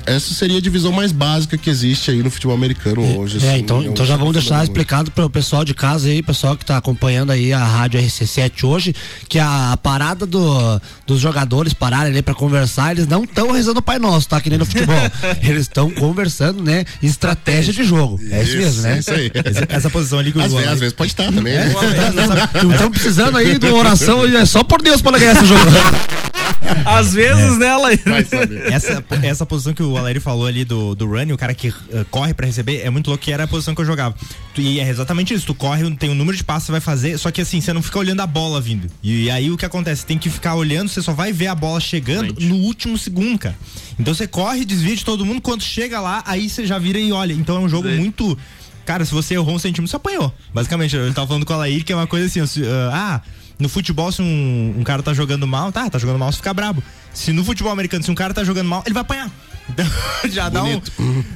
Essa 0.07 0.35
seria 0.35 0.59
a 0.59 0.61
divisão 0.61 0.93
mais 0.93 1.13
básica 1.13 1.57
que 1.57 1.71
existe 1.71 2.11
aí 2.11 2.23
no 2.23 2.31
futebol 2.31 2.57
americano 2.57 3.19
hoje. 3.19 3.45
É, 3.45 3.51
assim, 3.51 3.61
então, 3.61 3.83
não 3.83 3.93
então 3.93 4.07
já 4.07 4.17
vamos 4.17 4.33
deixar 4.33 4.63
explicado 4.63 5.11
para 5.11 5.25
o 5.25 5.31
pessoal 5.31 5.65
de 5.65 5.75
casa 5.75 6.09
aí, 6.09 6.23
pessoal 6.23 6.57
que 6.57 6.65
tá 6.65 6.77
acompanhando 6.77 7.31
aí 7.31 7.53
a 7.53 7.65
Rádio 7.65 8.01
RC7 8.01 8.65
hoje, 8.65 8.95
que 9.29 9.39
a, 9.39 9.79
parada 9.83 10.27
do, 10.27 10.81
dos 11.07 11.21
jogadores 11.21 11.73
pararem 11.73 12.13
ali 12.13 12.23
para 12.23 12.35
conversar, 12.35 12.93
eles 12.93 13.07
não 13.07 13.25
estão 13.25 13.51
rezando 13.51 13.81
o 13.81 13.83
Pai 13.83 13.99
Nosso, 13.99 14.29
tá? 14.29 14.41
Que 14.41 14.51
nem 14.51 14.59
no 14.59 14.67
futebol. 14.67 14.97
eles 15.43 15.63
estão 15.63 15.91
conversando, 15.91 16.63
né? 16.63 16.85
Estratégia 17.03 17.73
de 17.73 17.85
jogo. 17.85 18.21
É 18.31 18.43
isso 18.43 18.57
mesmo, 18.57 18.83
né? 18.83 18.97
é 18.97 18.99
isso 18.99 19.11
aí. 19.11 19.31
Essa, 19.35 19.67
essa 19.69 19.91
posição 19.91 20.19
ali 20.19 20.33
que 20.33 20.39
o 20.39 20.43
Às, 20.43 20.53
vezes, 20.53 20.69
às 20.69 20.81
vezes 20.81 20.95
pode 20.95 21.11
estar 21.13 21.33
também, 21.33 21.55
né? 21.55 21.73
Estão 22.73 22.91
precisando 22.91 23.37
aí 23.37 23.59
de 23.59 23.67
uma 23.67 23.79
oração 23.79 24.29
e 24.29 24.37
é 24.37 24.45
só 24.45 24.63
por 24.63 24.83
Deus 24.83 25.01
para 25.01 25.19
ganhar 25.19 25.33
esse 25.33 25.47
jogo. 25.47 25.63
Às 26.85 27.13
vezes, 27.13 27.59
né, 27.59 27.77
Laíra? 27.77 28.19
Essa, 28.71 29.05
essa 29.23 29.47
posição 29.47 29.75
que 29.75 29.83
o 29.83 29.92
Alério 29.97 30.21
falou 30.21 30.47
ali 30.47 30.65
do, 30.65 30.95
do 30.95 31.07
running, 31.07 31.33
o 31.33 31.39
cara 31.39 31.55
que 31.55 31.69
eh, 31.69 32.05
corre 32.11 32.35
pra 32.35 32.47
receber, 32.47 32.81
é 32.81 32.91
muito 32.91 33.09
louco 33.09 33.23
que 33.23 33.33
era 33.33 33.45
a 33.45 33.49
posição 33.49 33.75
que 33.75 33.81
eu 33.81 33.85
jogava. 33.85 34.15
E 34.57 34.81
é 34.81 34.89
exatamente 34.89 35.35
isso, 35.35 35.47
tu 35.47 35.55
corre, 35.55 35.89
tem 35.97 36.11
um 36.11 36.15
número 36.15 36.37
de 36.37 36.45
passos 36.45 36.65
que 36.65 36.67
você 36.67 36.73
vai 36.73 36.81
fazer, 36.81 37.19
só 37.19 37.31
que 37.31 37.41
assim, 37.41 37.61
você 37.61 37.73
não 37.73 37.83
fica 37.83 37.99
olhando 37.99 38.21
a 38.21 38.27
bola 38.27 38.61
vindo. 38.61 38.89
E, 39.03 39.31
aí 39.31 39.51
o 39.51 39.57
que 39.57 39.65
acontece? 39.65 40.05
Tem 40.05 40.19
que 40.19 40.31
ficar 40.31 40.55
olhando, 40.55 40.89
você 40.89 41.03
só 41.03 41.13
vai 41.13 41.33
ver 41.33 41.49
a 41.49 41.55
bola 41.55 41.81
chegando 41.81 42.35
no 42.41 42.57
último 42.57 42.97
segundo, 42.99 43.39
cara. 43.39 43.57
Então 43.99 44.15
você 44.15 44.27
corre, 44.27 44.65
desvia 44.65 44.97
de 44.97 45.05
todo 45.05 45.25
mundo, 45.25 45.41
quando 45.41 45.63
chega 45.63 46.01
lá, 46.01 46.23
aí 46.27 46.49
você 46.49 46.67
já 46.67 46.79
vira 46.79 46.99
e 46.99 47.13
olha. 47.13 47.33
Então 47.33 47.57
é 47.57 47.61
um 47.61 47.69
jogo 47.69 47.89
muito. 47.89 48.37
Cara, 48.85 49.05
se 49.05 49.13
você 49.13 49.35
errou 49.35 49.55
um 49.55 49.59
centímetro, 49.59 49.89
você 49.89 49.97
apanhou. 49.97 50.33
Basicamente, 50.53 50.97
eu 50.97 51.15
tava 51.15 51.27
falando 51.27 51.47
com 51.47 51.53
a 51.53 51.57
Laír 51.57 51.85
que 51.85 51.93
é 51.93 51.97
uma 51.97 52.07
coisa 52.07 52.27
assim, 52.27 52.41
ó, 52.41 52.47
se, 52.47 52.63
ah, 52.93 53.21
no 53.59 53.69
futebol, 53.69 54.11
se 54.11 54.21
um, 54.21 54.75
um 54.79 54.83
cara 54.83 55.03
tá 55.03 55.15
jogando 55.15 55.47
mal, 55.47 55.71
tá, 55.71 55.89
tá 55.89 55.99
jogando 55.99 56.19
mal, 56.19 56.33
você 56.33 56.39
fica 56.39 56.53
brabo. 56.53 56.83
Se 57.15 57.33
no 57.33 57.45
futebol 57.45 57.73
americano, 57.73 58.03
se 58.03 58.11
um 58.11 58.15
cara 58.15 58.35
tá 58.35 58.43
jogando 58.45 58.69
mal, 58.69 58.83
ele 58.85 58.93
vai 58.93 59.03
apanhar. 59.03 59.31
Já 60.31 60.49
dá 60.49 60.65
um. 60.65 60.81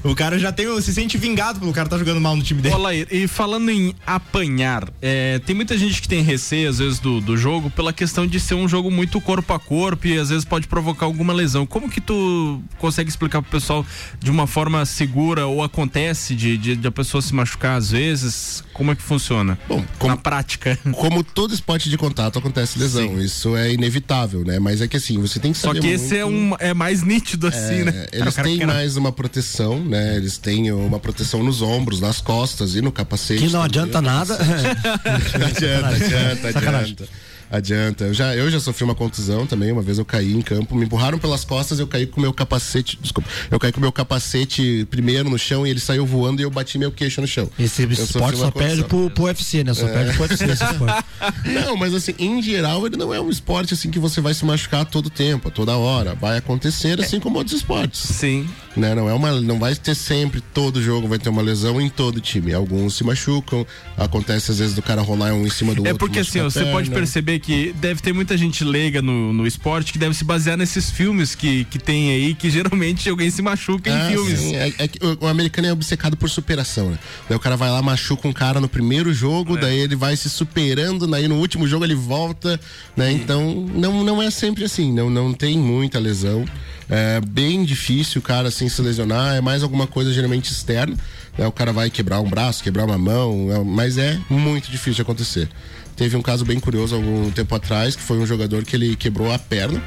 O 0.05 0.15
cara 0.15 0.39
já 0.39 0.53
tem, 0.53 0.81
se 0.81 0.93
sente 0.93 1.17
vingado 1.19 1.61
pelo 1.61 1.73
cara 1.73 1.89
tá 1.89 1.99
jogando 1.99 2.21
mal 2.21 2.37
no 2.37 2.43
time 2.43 2.61
dele. 2.63 2.75
E 3.11 3.27
falando 3.27 3.71
em 3.71 3.95
apanhar, 4.07 4.89
é, 5.01 5.39
tem 5.41 5.55
muita 5.55 5.77
gente 5.77 6.01
que 6.01 6.09
tem 6.09 6.23
receio, 6.23 6.69
às 6.69 6.79
vezes, 6.79 6.99
do, 6.99 7.21
do 7.21 7.37
jogo 7.37 7.71
pela 7.71 7.93
questão 7.93 8.27
de 8.27 8.39
ser 8.39 8.55
um 8.55 8.69
jogo 8.69 8.91
muito 8.91 9.21
corpo 9.21 9.53
a 9.53 9.59
corpo 9.59 10.07
e 10.07 10.19
às 10.19 10.29
vezes 10.29 10.45
pode 10.45 10.67
provocar 10.67 11.07
alguma 11.07 11.33
lesão. 11.33 11.67
Como 11.67 11.91
que 11.91 12.01
tu 12.01 12.61
consegue 12.79 13.09
explicar 13.09 13.43
pro 13.43 13.51
pessoal 13.51 13.85
de 14.21 14.31
uma 14.31 14.47
forma 14.47 14.85
segura 14.85 15.47
ou 15.47 15.63
acontece 15.63 16.35
de, 16.35 16.57
de, 16.57 16.77
de 16.77 16.87
a 16.87 16.93
pessoa 16.93 17.23
se 17.23 17.35
machucar 17.35 17.77
às 17.77 17.91
vezes? 17.91 18.65
Como 18.77 18.93
é 18.93 18.95
que 18.95 19.01
funciona? 19.01 19.59
Bom, 19.67 19.83
na 20.05 20.19
prática. 20.19 20.79
Como 20.93 21.25
todo 21.25 21.55
esporte 21.55 21.89
de 21.89 21.97
contato 21.97 22.39
acontece 22.39 22.79
lesão, 22.79 23.19
isso 23.19 23.57
é 23.57 23.73
inevitável, 23.73 24.45
né? 24.45 24.59
Mas 24.59 24.83
é 24.83 24.87
que 24.87 24.99
assim, 24.99 25.19
você 25.19 25.41
tem 25.41 25.51
que 25.53 25.57
Só 25.59 25.69
saber 25.69 25.81
que 25.81 25.87
esse 25.89 26.15
é, 26.15 26.27
um, 26.27 26.55
é 26.59 26.75
mais 26.75 27.03
nítido 27.03 27.47
assim, 27.47 27.81
É, 27.81 27.85
né? 27.85 28.07
Eles 28.13 28.35
cara 28.37 28.47
têm 28.47 28.67
mais 28.67 28.99
uma 28.99 29.11
proteção, 29.11 29.83
né? 29.83 30.17
Eles 30.17 30.37
têm 30.37 30.71
uma 30.73 31.01
proteção 31.01 31.43
nos 31.43 31.63
ombros, 31.63 32.01
nas 32.03 32.21
costas 32.21 32.75
e 32.75 32.83
no 32.83 32.93
capacete. 32.93 33.47
Que 33.47 33.51
não 33.51 33.63
também. 33.63 33.65
adianta 33.81 34.03
nada. 34.03 34.35
adianta, 34.35 35.89
adianta, 35.89 36.53
Sacanagem. 36.53 36.93
adianta. 36.93 37.09
Adianta. 37.51 38.05
Eu 38.05 38.15
já, 38.15 38.35
eu 38.35 38.51
já 38.51 38.59
sofri 38.61 38.85
uma 38.85 38.95
contusão 38.95 39.47
também. 39.47 39.71
Uma 39.73 39.83
vez 39.83 39.99
eu 39.99 40.05
caí 40.05 40.35
em 40.35 40.43
campo, 40.43 40.75
me 40.75 40.85
empurraram 40.85 41.19
pelas 41.19 41.45
costas, 41.45 41.79
eu 41.79 41.87
caí 41.87 42.07
com 42.07 42.21
meu 42.21 42.33
capacete. 42.33 42.99
Desculpa. 43.01 43.29
Eu 43.51 43.59
caí 43.59 43.73
com 43.73 43.81
meu 43.81 43.93
capacete 43.93 44.87
primeiro 44.91 45.29
no 45.31 45.39
chão 45.39 45.67
e 45.67 45.71
ele 45.71 45.81
saiu 45.81 46.05
voando 46.07 46.41
e 46.41 46.45
eu 46.45 46.51
bati 46.51 46.79
meu 46.79 46.91
queixo 46.91 47.21
no 47.21 47.27
chão. 47.27 47.49
Esse 47.59 47.83
Eu 47.83 47.93
esporte 47.93 48.39
só 48.39 48.51
perde 48.51 48.85
pro, 48.85 49.11
pro 49.11 49.25
UFC, 49.25 49.63
né? 49.65 49.75
Só 49.75 49.87
É. 49.89 49.93
perde 49.93 50.13
pro 50.15 50.23
UFC 50.23 50.45
esse 50.45 50.65
esporte. 50.65 51.05
Não, 51.65 51.77
mas 51.77 51.95
assim, 51.95 52.15
em 52.19 52.43
geral, 52.43 52.87
ele 52.87 52.97
não 52.97 53.13
é 53.15 53.21
um 53.21 53.31
esporte 53.31 53.75
assim 53.75 53.91
que 53.91 53.99
você 53.99 54.21
vai 54.21 54.35
se 54.35 54.45
machucar 54.45 54.81
a 54.83 54.85
todo 54.85 55.09
tempo, 55.11 55.49
a 55.49 55.51
toda 55.51 55.77
hora. 55.77 56.15
Vai 56.15 56.39
acontecer 56.39 57.01
assim 57.01 57.21
como 57.21 57.39
outros 57.39 57.57
esportes. 57.57 58.01
Sim. 58.01 58.49
Né? 58.77 58.95
Não 58.95 59.09
é 59.09 59.15
uma, 59.15 59.33
não 59.41 59.59
vai 59.59 59.75
ter 59.75 59.95
sempre 59.95 60.41
todo 60.41 60.83
jogo 60.83 61.09
vai 61.09 61.19
ter 61.19 61.29
uma 61.31 61.41
lesão 61.41 61.81
em 61.81 61.89
todo 61.89 62.21
time. 62.21 62.53
Alguns 62.53 62.95
se 62.95 63.05
machucam, 63.05 63.67
acontece 63.97 64.51
às 64.51 64.59
vezes 64.59 64.75
do 64.75 64.83
cara 64.83 65.01
rolar 65.01 65.33
um 65.33 65.47
em 65.47 65.51
cima 65.51 65.75
do 65.75 65.79
É 65.87 65.93
outro. 65.93 65.99
porque 66.07 66.19
assim, 66.21 66.41
ó, 66.41 66.45
você 66.45 66.65
pode 66.67 66.91
perceber 66.91 67.36
dizer 67.37 67.41
que 67.41 67.73
deve 67.79 68.01
ter 68.01 68.13
muita 68.13 68.37
gente 68.37 68.65
leiga 68.65 69.01
no, 69.03 69.33
no 69.33 69.47
esporte 69.47 69.93
que 69.93 69.99
deve 69.99 70.15
se 70.15 70.25
basear 70.25 70.57
nesses 70.57 70.91
filmes 70.91 71.35
que, 71.35 71.65
que 71.67 71.79
tem 71.79 72.11
aí, 72.11 72.35
que 72.35 72.51
geralmente 72.51 73.09
alguém 73.11 73.31
se 73.31 73.43
machuca 73.43 73.91
em 73.91 73.93
Ah, 73.93 74.09
filmes. 74.09 74.39
sim, 74.39 74.57
é- 74.57 74.69
é 74.79 74.89
o, 75.21 75.25
o 75.25 75.29
americano 75.29 75.69
é 75.69 75.73
obcecado 75.73 76.17
por 76.17 76.29
superação, 76.31 76.91
né? 76.91 76.99
Daí 77.29 77.37
o 77.37 77.41
cara 77.41 77.57
vai 77.57 77.71
lá, 77.71 77.81
machuca 77.83 78.27
um 78.29 78.33
cara 78.33 78.61
no 78.61 78.69
primeiro 78.69 79.13
jogo, 79.13 79.57
daí 79.57 79.79
ele 79.79 79.97
vai 79.97 80.17
se 80.17 80.29
superando, 80.31 81.07
daí 81.07 81.29
no 81.29 81.37
último 81.37 81.67
jogo 81.67 81.85
ele 81.85 81.95
volta, 81.95 82.59
né? 82.97 83.13
Então, 83.13 83.67
não, 83.75 84.03
não 84.05 84.23
é 84.23 84.31
sempre 84.31 84.65
assim, 84.65 84.93
não, 84.93 85.11
não 85.11 85.33
tem 85.33 85.59
muita 85.59 85.99
lesão. 85.99 86.45
É 86.89 87.21
bem 87.21 87.65
difícil 87.65 88.21
o 88.21 88.23
cara 88.23 88.49
assim 88.49 88.69
se 88.69 88.81
lesionar, 88.81 89.35
é 89.35 89.41
mais 89.41 89.63
alguma 89.63 89.87
coisa 89.89 90.13
geralmente 90.13 90.51
externa, 90.53 90.97
né? 91.37 91.47
O 91.47 91.53
cara 91.53 91.73
vai 91.73 91.91
quebrar 91.91 92.21
um 92.21 92.29
braço, 92.29 92.63
quebrar 92.63 92.85
uma 92.85 92.97
mão, 92.99 93.49
é- 93.53 93.65
mas 93.65 93.99
é 93.99 94.19
muito 94.31 94.71
difícil 94.71 94.95
de 94.95 95.03
acontecer. 95.03 95.49
Teve 95.97 96.15
um 96.17 96.23
caso 96.23 96.45
bem 96.45 96.61
curioso 96.61 96.95
algum 96.95 97.31
tempo 97.31 97.55
atrás, 97.55 97.97
que 97.97 98.03
foi 98.03 98.19
um 98.19 98.27
jogador 98.27 98.65
que 98.65 98.77
ele 98.77 98.95
quebrou 98.97 99.33
a 99.33 99.39
perna. 99.39 99.83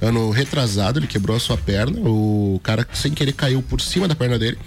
Ano 0.00 0.28
retrasado, 0.30 0.98
ele 0.98 1.06
quebrou 1.06 1.34
a 1.36 1.40
sua 1.40 1.56
perna. 1.56 1.98
O 2.00 2.60
cara, 2.62 2.86
sem 2.92 3.12
querer, 3.12 3.32
caiu 3.32 3.62
por 3.62 3.80
cima 3.80 4.06
da 4.06 4.14
perna 4.14 4.38
dele. 4.38 4.58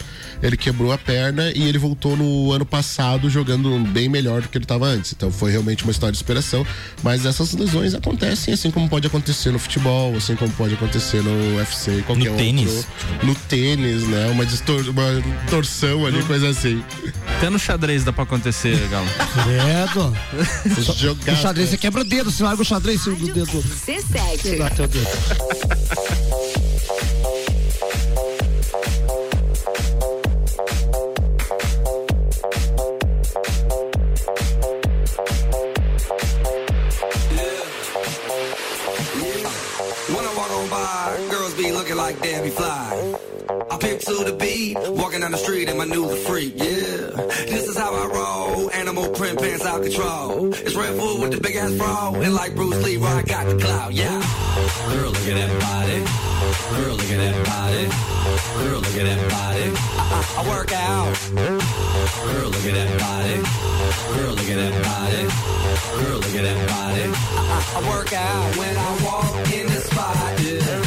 Ele 0.42 0.58
quebrou 0.58 0.92
a 0.92 0.98
perna 0.98 1.52
e 1.56 1.64
ele 1.68 1.78
voltou 1.78 2.16
no 2.18 2.52
ano 2.52 2.66
passado 2.66 3.30
jogando 3.30 3.78
bem 3.90 4.10
melhor 4.10 4.42
do 4.42 4.48
que 4.50 4.58
ele 4.58 4.66
estava 4.66 4.86
antes. 4.88 5.12
Então 5.12 5.30
foi 5.32 5.52
realmente 5.52 5.84
uma 5.84 5.92
história 5.92 6.12
de 6.12 6.18
superação. 6.18 6.66
Mas 7.04 7.26
essas 7.26 7.54
lesões 7.54 7.94
acontecem, 7.94 8.52
assim 8.54 8.72
como 8.72 8.90
pode 8.90 9.06
acontecer 9.06 9.52
no 9.52 9.60
futebol, 9.60 10.16
assim 10.16 10.36
como 10.36 10.52
pode 10.54 10.74
acontecer 10.74 11.22
no 11.22 11.58
UFC, 11.58 12.02
qualquer 12.08 12.26
No 12.26 12.32
outro. 12.32 12.46
tênis. 12.46 12.88
No 13.22 13.36
tênis, 13.36 14.08
né? 14.08 14.28
Uma, 14.28 14.46
distor 14.46 14.88
uma 14.90 15.04
torção 15.50 16.06
ali, 16.08 16.24
coisa 16.24 16.50
assim. 16.50 16.84
Até 17.38 17.50
no 17.52 17.60
xadrez 17.60 18.04
dá 18.04 18.12
pra 18.14 18.24
acontecer, 18.24 18.76
Galo. 18.90 19.08
Credo. 19.44 20.18
Jogar. 20.94 21.32
No 21.34 21.38
xadrez 21.42 21.70
você 21.70 21.78
quebra 21.78 22.02
o 22.02 22.04
dedo, 22.04 22.32
você 22.32 22.44
larga 22.44 22.62
o 22.62 22.66
xadrez 22.66 23.06
o 23.06 23.16
dedo. 23.16 23.64
C7. 23.86 24.42
Quebra 24.42 24.70
teu 24.72 24.88
dedo. 24.88 25.08
When 40.10 40.24
I 40.24 40.34
walk 40.38 40.52
on 40.52 40.70
by, 40.70 41.37
be 41.58 41.72
looking 41.72 41.98
like 41.98 42.22
Debbie 42.22 42.52
Fly. 42.52 43.16
I 43.72 43.78
pick 43.78 44.00
to 44.02 44.24
the 44.24 44.36
beat, 44.40 44.78
walking 44.78 45.22
down 45.22 45.32
the 45.32 45.38
street 45.38 45.68
in 45.68 45.78
my 45.78 45.86
new 45.86 46.16
freak, 46.18 46.54
yeah. 46.56 47.18
This 47.50 47.68
is 47.68 47.76
how 47.76 47.94
I 47.96 48.06
roll, 48.08 48.72
animal 48.72 49.10
print 49.10 49.40
pants 49.40 49.66
out 49.66 49.82
control. 49.82 50.54
It's 50.54 50.76
Red 50.76 50.98
Bull 50.98 51.20
with 51.22 51.32
the 51.32 51.42
big 51.42 51.56
ass 51.56 51.72
bra, 51.74 52.14
and 52.14 52.36
like 52.36 52.54
Bruce 52.54 52.84
Lee, 52.84 53.02
I 53.02 53.24
got 53.24 53.48
the 53.48 53.58
clout, 53.58 53.94
yeah. 53.94 54.22
Girl, 54.92 55.10
look 55.10 55.28
at 55.28 55.36
that 55.36 55.54
body. 55.60 56.00
Girl, 56.78 56.96
look 56.96 57.10
at 57.10 57.18
that 57.26 57.46
body. 57.50 57.84
Girl, 58.62 58.80
look 58.80 58.98
at 58.98 59.06
that 59.10 59.22
body. 59.32 59.68
I, 59.98 60.14
I, 60.14 60.44
I 60.44 60.50
work 60.50 60.72
out. 60.74 61.18
Girl, 61.34 62.50
look 62.54 62.66
at 62.70 62.76
that 62.78 63.00
body. 63.02 63.38
Girl, 64.14 64.34
look 64.38 64.50
at 64.50 64.58
that 64.62 64.76
body. 64.86 65.24
Girl, 65.98 66.18
look 66.22 66.36
at 66.38 66.44
that 66.44 66.70
body. 66.70 67.06
I, 67.06 67.50
I, 67.50 67.82
I 67.82 67.90
work 67.90 68.14
out 68.14 68.58
when 68.58 68.78
I 68.78 68.90
walk 69.04 69.54
in 69.54 69.66
the 69.66 69.82
spot. 69.82 70.40
Yeah, 70.42 70.87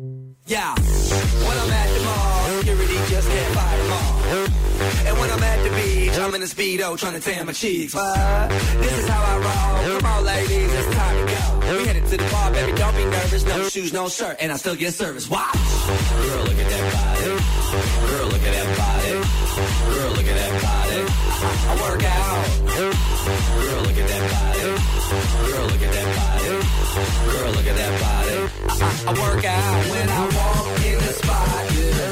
Speedo 6.81 6.97
trying 6.97 7.13
to 7.13 7.19
tan 7.19 7.45
my 7.45 7.53
cheeks. 7.53 7.93
But 7.93 8.49
this 8.49 8.99
is 8.99 9.07
how 9.07 9.21
I 9.21 9.35
roll. 9.37 9.99
Come 9.99 10.05
on, 10.11 10.23
ladies, 10.25 10.73
it's 10.73 10.95
time 10.95 11.27
to 11.27 11.33
go. 11.33 11.77
We 11.77 11.85
headed 11.85 12.05
to 12.07 12.17
the 12.17 12.29
bar, 12.31 12.51
baby, 12.51 12.77
don't 12.77 12.95
be 12.95 13.05
nervous. 13.05 13.45
No 13.45 13.69
shoes, 13.69 13.93
no 13.93 14.09
shirt, 14.09 14.37
and 14.39 14.51
I 14.51 14.57
still 14.57 14.75
get 14.75 14.93
service. 14.93 15.29
Watch. 15.29 15.53
Girl, 15.53 16.43
look 16.43 16.57
at 16.57 16.69
that 16.69 16.85
body. 16.93 17.25
Girl, 18.11 18.27
look 18.27 18.43
at 18.43 18.53
that 18.57 18.77
body. 18.77 19.11
Girl, 19.93 20.11
look 20.11 20.27
at 20.27 20.37
that 20.41 20.53
body. 20.61 21.01
I, 21.41 21.69
I 21.69 21.75
work 21.81 22.03
out. 22.03 22.45
Girl, 23.61 23.81
look 23.83 23.97
at 23.97 24.07
that 24.07 24.25
body. 24.31 24.61
Girl, 25.51 25.65
look 25.67 25.81
at 25.81 25.93
that 25.93 26.09
body. 26.17 26.49
Girl, 27.31 27.51
look 27.51 27.67
at 27.67 27.75
that 27.77 27.93
body. 28.01 28.37
I, 28.69 28.81
I, 28.81 29.09
I 29.09 29.13
work 29.21 29.45
out 29.45 29.89
when 29.91 30.09
I 30.09 30.23
walk 30.35 30.85
in 30.85 30.97
the 30.97 31.13
spot. 31.13 31.71
Yeah, 31.71 32.10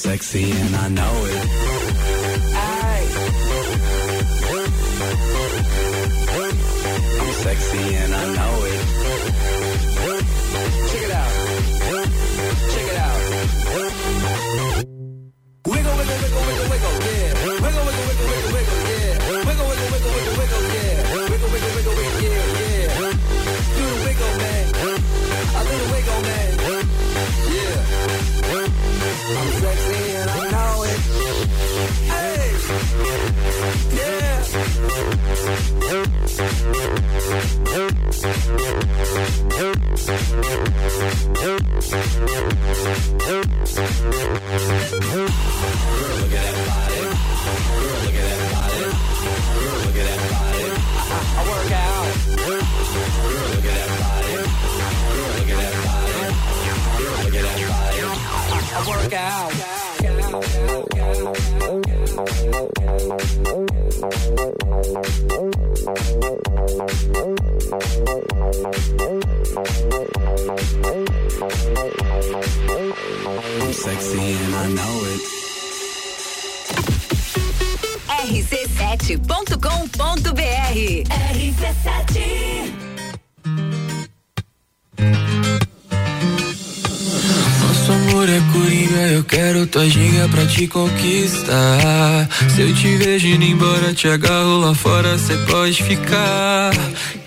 sexy 0.00 0.50
and 0.50 0.74
I 0.76 0.88
know 0.88 1.24
it. 1.26 1.46
I'm 7.20 7.32
sexy 7.44 7.94
and 7.96 8.14
I 8.14 8.34
know 8.34 8.64
it. 8.64 8.80
Check 10.90 11.02
it 11.02 11.10
out. 11.10 11.49
Conquistar. 90.68 92.28
Se 92.54 92.62
eu 92.62 92.74
te 92.74 92.96
vejo 92.96 93.26
indo 93.28 93.44
embora, 93.44 93.94
te 93.94 94.08
agarro 94.08 94.60
lá 94.60 94.74
fora, 94.74 95.16
cê 95.18 95.34
pode 95.48 95.82
ficar. 95.82 96.72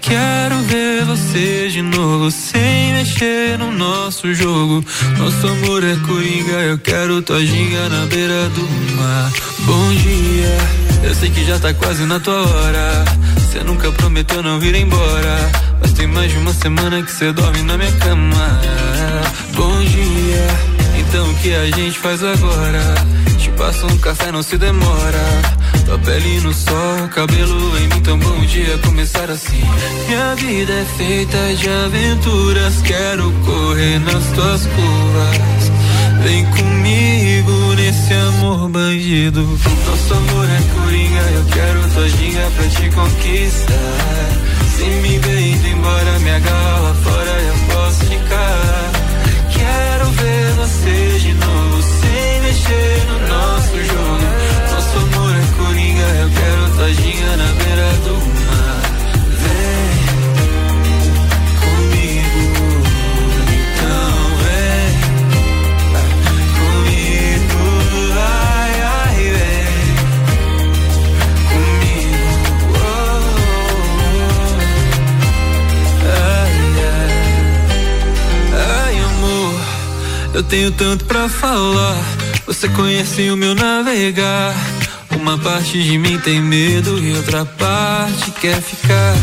Quero 0.02 0.62
ver 0.64 1.06
você 1.06 1.70
de 1.70 1.82
novo, 1.82 2.30
sem 2.30 2.94
mexer 2.94 3.58
no 3.58 3.72
nosso 3.72 4.34
jogo. 4.34 4.84
Nosso 5.18 5.48
amor 5.48 5.84
é 5.84 5.96
coringa, 6.08 6.60
eu 6.62 6.78
quero 6.78 7.22
tua 7.22 7.44
ginga 7.46 7.90
na 7.90 8.06
beira 8.06 8.50
do 8.50 8.96
mar. 8.96 9.32
Bom 9.60 9.94
dia, 9.96 10.58
eu 11.04 11.16
sei 11.16 11.30
que 11.30 11.46
já 11.46 11.58
tá 11.58 11.74
quase 11.74 12.04
na 12.04 12.20
tua 12.20 12.42
hora. 12.42 13.06
Cê 13.52 13.64
nunca 13.64 13.92
prometeu 13.92 14.44
não 14.44 14.60
vir 14.60 14.76
embora. 14.76 15.52
Mas 15.80 15.94
tem 15.94 16.08
mais 16.08 16.32
de 16.32 16.38
uma 16.38 16.54
semana 16.54 17.02
que 17.02 17.12
cê 17.12 17.32
dorme 17.32 17.62
na 17.64 17.78
minha 17.78 17.92
cama. 17.94 18.62
Bom 19.56 19.80
dia, 19.82 20.48
então 21.00 21.30
o 21.30 21.36
que 21.36 21.54
a 21.54 21.66
gente 21.72 21.98
faz 22.00 22.24
agora? 22.24 23.23
Te 23.54 23.58
passo 23.58 23.86
um 23.86 23.98
café, 24.00 24.32
não 24.32 24.42
se 24.42 24.58
demora. 24.58 25.22
Tua 25.86 26.00
pele 26.00 26.40
no 26.42 26.52
sol, 26.54 27.08
cabelo 27.14 27.78
em 27.78 27.88
mim, 27.88 28.02
tão 28.02 28.18
bom 28.18 28.40
dia 28.46 28.80
começar 28.80 29.30
assim. 29.30 29.64
Minha 30.08 30.36
vida 30.36 30.74
é 30.74 30.86
feita 30.98 31.38
de 31.56 31.70
aventuras, 31.70 32.82
quero 32.82 33.32
correr 33.46 34.00
nas 34.00 34.26
tuas 34.34 34.66
curvas. 34.66 35.72
Vem 36.24 36.46
comigo 36.46 37.76
nesse 37.76 38.14
amor 38.14 38.70
bandido. 38.70 39.42
Nosso 39.42 40.14
amor 40.14 40.50
é 40.50 40.82
coringa, 40.82 41.22
eu 41.22 41.46
quero 41.46 41.90
tua 41.94 42.10
ginga 42.10 42.52
pra 42.56 42.68
te 42.68 42.90
conquistar. 42.90 44.30
Se 44.76 44.84
me 44.84 45.20
ver 45.20 45.40
indo 45.40 45.68
embora, 45.68 46.20
me 46.20 46.32
agarra 46.32 46.94
fora, 47.04 47.32
eu 47.42 47.76
posso 47.76 48.06
ficar. 48.06 48.92
Quero 49.54 50.06
ver 50.12 50.54
você 50.54 51.20
tenho 80.54 80.72
tanto 80.74 81.06
pra 81.06 81.28
falar. 81.28 81.98
Você 82.46 82.70
conhece 82.70 83.28
o 83.32 83.36
meu 83.36 83.56
navegar. 83.56 84.54
Uma 85.20 85.36
parte 85.36 85.82
de 85.82 85.98
mim 85.98 86.20
tem 86.20 86.40
medo 86.40 87.00
e 87.00 87.12
outra 87.16 87.44
parte 87.44 88.30
quer 88.40 88.62
ficar. 88.62 89.16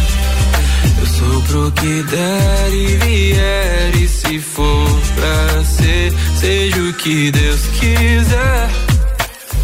Eu 0.98 1.06
sou 1.06 1.40
pro 1.42 1.70
que 1.70 2.02
der 2.02 2.72
e 2.72 2.96
vier. 2.96 3.96
E 3.96 4.08
se 4.08 4.40
for 4.40 4.90
pra 5.14 5.64
ser, 5.64 6.12
seja 6.36 6.82
o 6.82 6.92
que 6.94 7.30
Deus 7.30 7.60
quiser. 7.78 8.68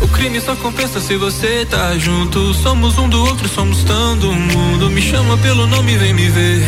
O 0.01 0.07
crime 0.07 0.41
só 0.41 0.55
compensa 0.55 1.01
se 1.01 1.17
você 1.17 1.67
tá 1.69 1.99
junto. 1.99 2.55
Somos 2.55 2.97
um 2.97 3.09
do 3.09 3.25
outro, 3.25 3.49
somos 3.49 3.83
tão 3.83 4.17
do 4.17 4.33
mundo. 4.33 4.89
Me 4.89 5.03
chama 5.03 5.37
pelo 5.39 5.67
nome, 5.67 5.99
vem 5.99 6.14
me 6.14 6.29
ver. 6.29 6.62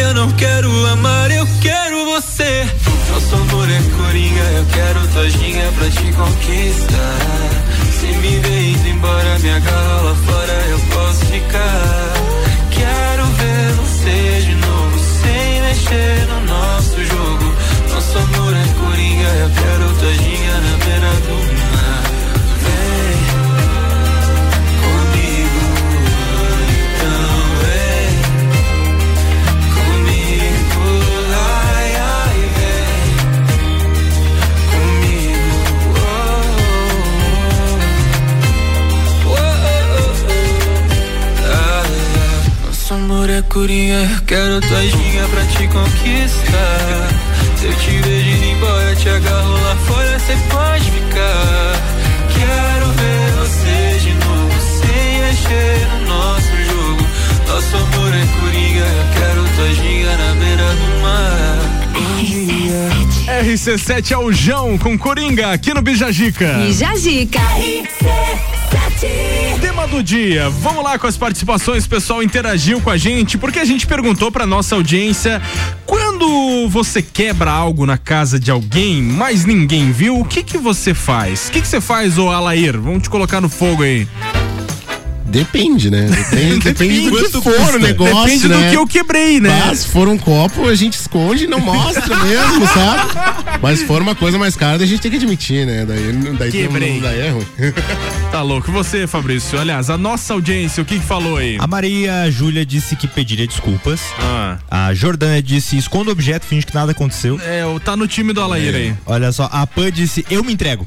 Eu 0.00 0.14
não 0.14 0.30
quero 0.30 0.70
amar, 0.86 1.32
eu 1.32 1.48
quero 1.60 2.04
você. 2.04 2.64
Amor 3.32 3.68
é 3.68 3.82
coringa, 3.96 4.42
eu 4.42 4.66
quero 4.66 5.08
tua 5.08 5.28
ginga 5.28 5.72
pra 5.72 5.90
te 5.90 6.12
conquistar. 6.12 7.50
Se 7.90 8.06
me 8.06 8.36
indo 8.36 8.88
embora, 8.88 9.38
me 9.40 9.50
agarra 9.50 10.14
fora, 10.14 10.52
eu 10.70 10.78
posso 10.78 11.26
ficar. 11.26 12.12
Quero 12.70 13.24
ver 13.26 13.72
você 13.72 14.42
de 14.46 14.54
novo, 14.54 14.98
sem 14.98 15.60
mexer 15.60 16.26
no 16.28 16.40
nosso 16.46 17.04
jogo. 17.04 17.54
Nosso 17.92 18.18
amor 18.18 18.54
é 18.54 18.66
coringa, 18.80 19.28
eu 19.28 19.50
quero 19.50 19.94
tua 19.98 20.14
ginga 20.14 20.60
na 20.60 20.76
beira 20.84 21.12
do 21.26 21.60
mar. 21.60 21.65
Nosso 42.88 43.02
amor 43.02 43.28
é 43.28 43.42
coringa, 43.42 43.94
eu 43.94 44.20
quero 44.28 44.60
tua 44.60 44.80
ginga 44.80 45.28
pra 45.30 45.44
te 45.46 45.66
conquistar. 45.66 47.08
Se 47.56 47.66
eu 47.66 47.74
te 47.78 47.90
vejo 47.90 48.28
indo 48.30 48.44
embora, 48.44 48.94
te 48.94 49.08
agarro 49.08 49.54
lá 49.54 49.76
fora, 49.88 50.18
cê 50.20 50.36
pode 50.48 50.84
ficar. 50.84 51.82
Quero 52.32 52.86
ver 52.92 53.32
você 53.40 53.98
de 53.98 54.12
novo, 54.24 54.54
sem 54.78 55.20
mexer 55.20 55.88
no 55.88 56.06
nosso 56.06 56.56
jogo. 56.64 57.06
Nosso 57.48 57.76
amor 57.76 58.14
é 58.14 58.26
coringa, 58.38 58.84
eu 58.84 59.06
quero 59.18 59.48
tua 59.56 59.74
ginga 59.74 60.16
na 60.16 60.34
beira 60.34 60.74
do 60.76 61.02
mar. 61.02 61.58
Dia. 62.24 63.42
RC7 63.42 64.12
é 64.12 64.16
o 64.16 64.32
João 64.32 64.78
com 64.78 64.96
Coringa 64.96 65.50
aqui 65.50 65.74
no 65.74 65.82
Bijagica. 65.82 66.52
Bijagica. 66.58 67.40
Tema 69.60 69.86
do 69.86 70.02
dia, 70.02 70.48
vamos 70.50 70.82
lá 70.82 70.98
com 70.98 71.06
as 71.06 71.16
participações, 71.16 71.84
o 71.84 71.88
pessoal 71.88 72.22
interagiu 72.22 72.80
com 72.80 72.90
a 72.90 72.96
gente, 72.96 73.36
porque 73.36 73.58
a 73.58 73.64
gente 73.64 73.86
perguntou 73.86 74.32
pra 74.32 74.46
nossa 74.46 74.74
audiência, 74.74 75.40
quando 75.84 76.68
você 76.68 77.02
quebra 77.02 77.50
algo 77.50 77.86
na 77.86 77.98
casa 77.98 78.38
de 78.38 78.50
alguém, 78.50 79.02
mas 79.02 79.44
ninguém 79.44 79.92
viu, 79.92 80.18
o 80.18 80.24
que 80.24 80.42
que 80.42 80.58
você 80.58 80.94
faz? 80.94 81.48
O 81.48 81.52
que 81.52 81.60
que 81.60 81.68
você 81.68 81.80
faz, 81.80 82.18
ô 82.18 82.30
Alair? 82.30 82.80
Vamos 82.80 83.02
te 83.02 83.10
colocar 83.10 83.40
no 83.40 83.48
fogo 83.48 83.82
aí. 83.82 84.06
Depende, 85.26 85.90
né? 85.90 86.08
Depende, 86.08 86.58
depende 86.72 87.10
do 87.10 87.16
que 87.16 87.30
for 87.32 87.54
custa? 87.54 87.76
o 87.76 87.78
negócio, 87.78 88.24
Depende 88.24 88.48
né? 88.48 88.64
do 88.66 88.70
que 88.70 88.76
eu 88.76 88.86
quebrei, 88.86 89.40
né? 89.40 89.64
Mas 89.66 89.80
se 89.80 89.88
for 89.88 90.08
um 90.08 90.16
copo, 90.18 90.68
a 90.68 90.74
gente 90.74 90.94
esconde 90.94 91.44
e 91.44 91.46
não 91.46 91.60
mostra 91.60 92.16
mesmo, 92.24 92.66
sabe? 92.68 93.12
Mas 93.60 93.80
se 93.80 93.86
for 93.86 94.00
uma 94.00 94.14
coisa 94.14 94.38
mais 94.38 94.56
cara, 94.56 94.82
a 94.82 94.86
gente 94.86 95.00
tem 95.00 95.10
que 95.10 95.16
admitir, 95.16 95.66
né? 95.66 95.84
Daí, 95.84 96.12
daí, 96.38 96.50
Quebrei. 96.50 96.94
Não, 96.94 97.00
daí 97.00 97.20
é 97.20 97.30
ruim. 97.30 97.46
Tá 98.30 98.42
louco. 98.42 98.68
E 98.68 98.72
você, 98.72 99.06
Fabrício? 99.06 99.58
Aliás, 99.58 99.88
a 99.88 99.96
nossa 99.96 100.34
audiência, 100.34 100.82
o 100.82 100.86
que 100.86 100.98
que 100.98 101.06
falou 101.06 101.36
aí? 101.38 101.56
A 101.58 101.66
Maria 101.66 102.30
Júlia 102.30 102.66
disse 102.66 102.94
que 102.96 103.06
pediria 103.06 103.46
desculpas. 103.46 104.00
Ah. 104.20 104.58
A 104.70 104.92
Jordânia 104.92 105.42
disse: 105.42 105.76
esconda 105.78 106.10
o 106.10 106.12
objeto, 106.12 106.44
finge 106.44 106.66
que 106.66 106.74
nada 106.74 106.92
aconteceu. 106.92 107.40
É, 107.42 107.62
tá 107.84 107.96
no 107.96 108.06
time 108.06 108.32
do 108.32 108.40
Alair 108.42 108.74
aí. 108.74 108.94
Olha 109.06 109.32
só, 109.32 109.48
a 109.50 109.66
Pan 109.66 109.90
disse: 109.90 110.26
eu 110.28 110.44
me 110.44 110.52
entrego. 110.52 110.86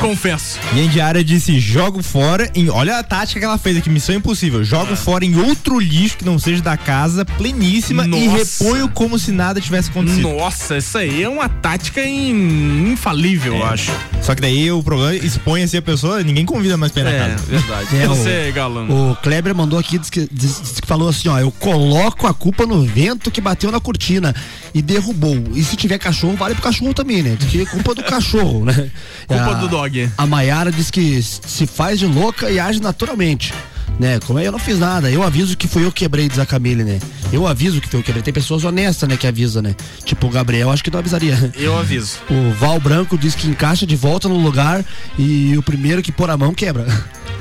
Confesso. 0.00 0.58
E 0.74 0.80
a 0.80 0.84
Indiara 0.84 1.24
disse: 1.24 1.58
jogo 1.58 2.02
fora 2.02 2.48
em. 2.54 2.69
Olha 2.72 2.98
a 2.98 3.02
tática 3.02 3.38
que 3.40 3.44
ela 3.44 3.58
fez 3.58 3.76
aqui, 3.76 3.90
missão 3.90 4.14
impossível. 4.14 4.62
Jogo 4.64 4.94
fora 4.96 5.24
em 5.24 5.36
outro 5.36 5.78
lixo 5.78 6.16
que 6.16 6.24
não 6.24 6.38
seja 6.38 6.62
da 6.62 6.76
casa, 6.76 7.24
pleníssima, 7.24 8.04
e 8.04 8.08
Nossa. 8.08 8.36
reponho 8.64 8.88
como 8.88 9.18
se 9.18 9.30
nada 9.32 9.60
tivesse 9.60 9.90
acontecido. 9.90 10.28
Nossa, 10.28 10.76
isso 10.78 10.96
aí 10.98 11.22
é 11.22 11.28
uma 11.28 11.48
tática 11.48 12.02
in- 12.04 12.92
infalível, 12.92 13.56
eu 13.56 13.64
acho. 13.66 13.90
Só 14.22 14.34
que 14.34 14.40
daí 14.40 14.70
o 14.70 14.82
problema 14.82 15.14
expõe 15.14 15.62
assim 15.62 15.76
a 15.78 15.82
pessoa, 15.82 16.22
ninguém 16.22 16.44
convida 16.44 16.76
mais 16.76 16.92
pra 16.92 17.02
ir 17.02 17.04
na 17.04 17.10
É, 17.10 17.18
casa. 17.30 17.44
verdade. 17.46 17.88
É, 17.96 18.04
E 18.04 18.06
o- 18.06 18.08
você, 18.14 18.52
Galão? 18.54 19.10
O 19.12 19.16
Kleber 19.16 19.54
mandou 19.54 19.78
aqui, 19.78 19.98
diz 19.98 20.10
que, 20.10 20.28
diz- 20.30 20.60
diz 20.60 20.80
que 20.80 20.86
falou 20.86 21.08
assim, 21.08 21.28
ó, 21.28 21.38
eu 21.38 21.50
coloco 21.50 22.26
a 22.26 22.34
culpa 22.34 22.66
no 22.66 22.82
vento 22.84 23.30
que 23.30 23.40
bateu 23.40 23.70
na 23.70 23.80
cortina 23.80 24.34
e 24.74 24.80
derrubou. 24.82 25.36
E 25.54 25.62
se 25.64 25.76
tiver 25.76 25.98
cachorro, 25.98 26.36
vale 26.36 26.54
pro 26.54 26.62
cachorro 26.62 26.94
também, 26.94 27.22
né? 27.22 27.36
Diz 27.38 27.48
que 27.50 27.62
é 27.62 27.66
culpa 27.66 27.94
do 27.94 28.02
cachorro, 28.04 28.64
né? 28.64 28.90
Culpa 29.26 29.50
A- 29.50 29.54
do 29.54 29.68
dog. 29.68 30.10
A 30.16 30.26
Maiara 30.26 30.70
diz 30.72 30.90
que 30.90 31.22
se 31.22 31.66
faz 31.66 31.98
de 31.98 32.06
louca 32.06 32.50
e 32.50 32.58
age 32.58 32.80
naturalmente. 32.80 33.52
Né, 33.98 34.18
como 34.26 34.38
é, 34.38 34.46
eu 34.46 34.52
não 34.52 34.58
fiz 34.58 34.78
nada, 34.78 35.10
eu 35.10 35.22
aviso 35.22 35.54
que 35.56 35.68
foi 35.68 35.84
eu 35.84 35.92
que 35.92 36.00
quebrei, 36.04 36.26
diz 36.26 36.38
a 36.38 36.46
Camille, 36.46 36.82
né? 36.84 36.98
Eu 37.30 37.46
aviso 37.46 37.82
que 37.82 37.88
foi 37.88 37.98
eu 37.98 38.02
que 38.02 38.06
quebrei. 38.06 38.22
Tem 38.22 38.32
pessoas 38.32 38.64
honestas, 38.64 39.06
né, 39.06 39.14
que 39.16 39.26
avisa, 39.26 39.60
né? 39.60 39.74
Tipo 40.06 40.26
o 40.26 40.30
Gabriel, 40.30 40.70
acho 40.70 40.82
que 40.82 40.90
não 40.90 40.98
avisaria. 41.00 41.52
Eu 41.54 41.76
aviso. 41.78 42.18
O 42.30 42.52
Val 42.54 42.80
Branco 42.80 43.18
diz 43.18 43.34
que 43.34 43.46
encaixa 43.48 43.86
de 43.86 43.96
volta 43.96 44.28
no 44.28 44.38
lugar 44.38 44.84
e 45.18 45.56
o 45.58 45.62
primeiro 45.62 46.00
que 46.02 46.10
pôr 46.12 46.30
a 46.30 46.36
mão 46.36 46.54
quebra. 46.54 46.86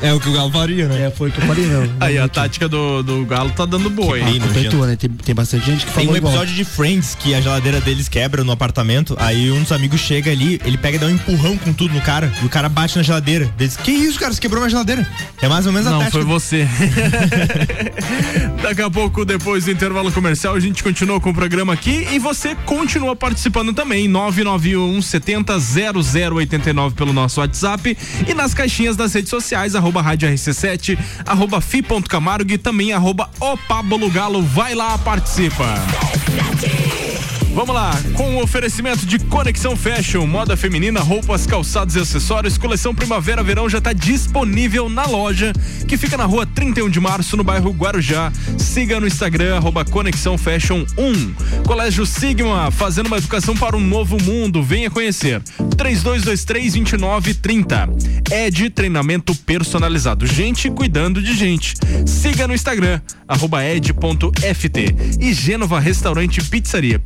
É 0.01 0.13
o 0.13 0.19
que 0.19 0.29
o 0.29 0.33
Galo 0.33 0.49
faria, 0.49 0.87
né? 0.87 1.07
É, 1.07 1.11
foi 1.11 1.29
o 1.29 1.31
que 1.31 1.41
eu 1.41 1.45
falei, 1.45 1.65
meu. 1.65 1.91
Aí, 1.99 2.17
a 2.17 2.27
tática 2.29 2.69
do, 2.69 3.03
do 3.03 3.25
Galo 3.25 3.49
tá 3.51 3.65
dando 3.65 3.89
boa, 3.89 4.17
Que 4.17 4.23
hein? 4.23 4.39
Completou, 4.39 4.85
né? 4.87 4.95
Tem, 4.95 5.09
tem 5.09 5.35
bastante 5.35 5.65
gente 5.65 5.85
que 5.85 5.91
Tem 5.91 6.05
falou 6.05 6.13
um 6.13 6.17
igual. 6.17 6.33
episódio 6.33 6.55
de 6.55 6.63
Friends 6.63 7.15
que 7.15 7.33
a 7.35 7.41
geladeira 7.41 7.81
deles 7.81 8.07
quebra 8.07 8.43
no 8.43 8.51
apartamento, 8.51 9.15
aí 9.19 9.51
um 9.51 9.61
dos 9.61 9.73
amigos 9.73 9.99
chega 9.99 10.31
ali, 10.31 10.59
ele 10.63 10.77
pega 10.77 10.95
e 10.95 10.99
dá 10.99 11.05
um 11.07 11.09
empurrão 11.09 11.57
com 11.57 11.73
tudo 11.73 11.93
no 11.93 11.99
cara, 12.01 12.31
e 12.41 12.45
o 12.45 12.49
cara 12.49 12.69
bate 12.69 12.95
na 12.95 13.03
geladeira. 13.03 13.45
Ele 13.59 13.67
diz, 13.67 13.75
que 13.75 13.91
isso, 13.91 14.17
cara, 14.17 14.31
você 14.33 14.39
quebrou 14.39 14.61
minha 14.61 14.69
geladeira. 14.69 15.05
É 15.41 15.49
mais 15.49 15.65
ou 15.65 15.73
menos 15.73 15.87
a 15.87 15.91
Não, 15.91 15.99
tática. 15.99 16.17
foi 16.17 16.25
você. 16.25 16.38
Daqui 18.61 18.81
a 18.81 18.89
pouco, 18.89 19.25
depois 19.25 19.65
do 19.65 19.71
intervalo 19.71 20.11
comercial, 20.11 20.55
a 20.55 20.59
gente 20.59 20.83
continua 20.83 21.19
com 21.19 21.29
o 21.29 21.33
programa 21.33 21.73
aqui 21.73 22.07
e 22.11 22.19
você 22.19 22.55
continua 22.65 23.15
participando 23.15 23.73
também. 23.73 24.07
991 24.07 25.01
70 25.01 25.57
0089 25.59 26.95
pelo 26.95 27.13
nosso 27.13 27.41
WhatsApp 27.41 27.97
e 28.27 28.33
nas 28.33 28.53
caixinhas 28.53 28.95
das 28.95 29.13
redes 29.13 29.29
sociais, 29.29 29.75
arroba 29.75 30.01
Rádio 30.01 30.29
RC7, 30.29 30.97
arroba 31.25 31.61
fi.camargo 31.61 32.51
e 32.51 32.57
também 32.57 32.93
arroba 32.93 33.29
o 33.39 33.57
Pablo 33.57 34.09
Galo. 34.09 34.41
Vai 34.41 34.75
lá, 34.75 34.97
participa. 34.97 35.75
Vamos 37.53 37.75
lá, 37.75 37.91
com 38.13 38.35
o 38.35 38.43
oferecimento 38.43 39.05
de 39.05 39.19
Conexão 39.19 39.75
Fashion, 39.75 40.25
moda 40.27 40.55
feminina, 40.55 40.99
roupas, 40.99 41.47
calçados 41.47 41.95
e 41.95 41.99
acessórios, 41.99 42.57
coleção 42.57 42.93
Primavera-Verão 42.93 43.67
já 43.67 43.79
está 43.79 43.91
disponível 43.91 44.87
na 44.87 45.05
loja, 45.05 45.51
que 45.87 45.97
fica 45.97 46.15
na 46.15 46.25
rua 46.25 46.45
31 46.45 46.89
de 46.89 46.99
março, 46.99 47.35
no 47.35 47.43
bairro 47.43 47.71
Guarujá. 47.71 48.31
Siga 48.57 48.99
no 48.99 49.07
Instagram, 49.07 49.55
arroba 49.57 49.83
Conexão 49.83 50.37
Fashion 50.37 50.85
1. 50.95 51.63
Colégio 51.63 52.05
Sigma, 52.05 52.69
fazendo 52.71 53.07
uma 53.07 53.17
educação 53.17 53.57
para 53.57 53.75
um 53.75 53.81
novo 53.81 54.21
mundo. 54.21 54.61
Venha 54.61 54.91
conhecer. 54.91 55.41
3223-2930. 55.75 57.89
É 58.31 58.51
de 58.51 58.69
treinamento 58.69 59.33
personalizado. 59.33 60.27
Gente 60.27 60.69
cuidando 60.69 61.19
de 61.21 61.33
gente. 61.33 61.73
Siga 62.05 62.47
no 62.47 62.53
Instagram, 62.53 63.01
arroba 63.27 63.65
ed.ft. 63.65 64.95
E 65.19 65.33
Gênova 65.33 65.79
Restaurante 65.79 66.43
Pizzaria. 66.43 66.99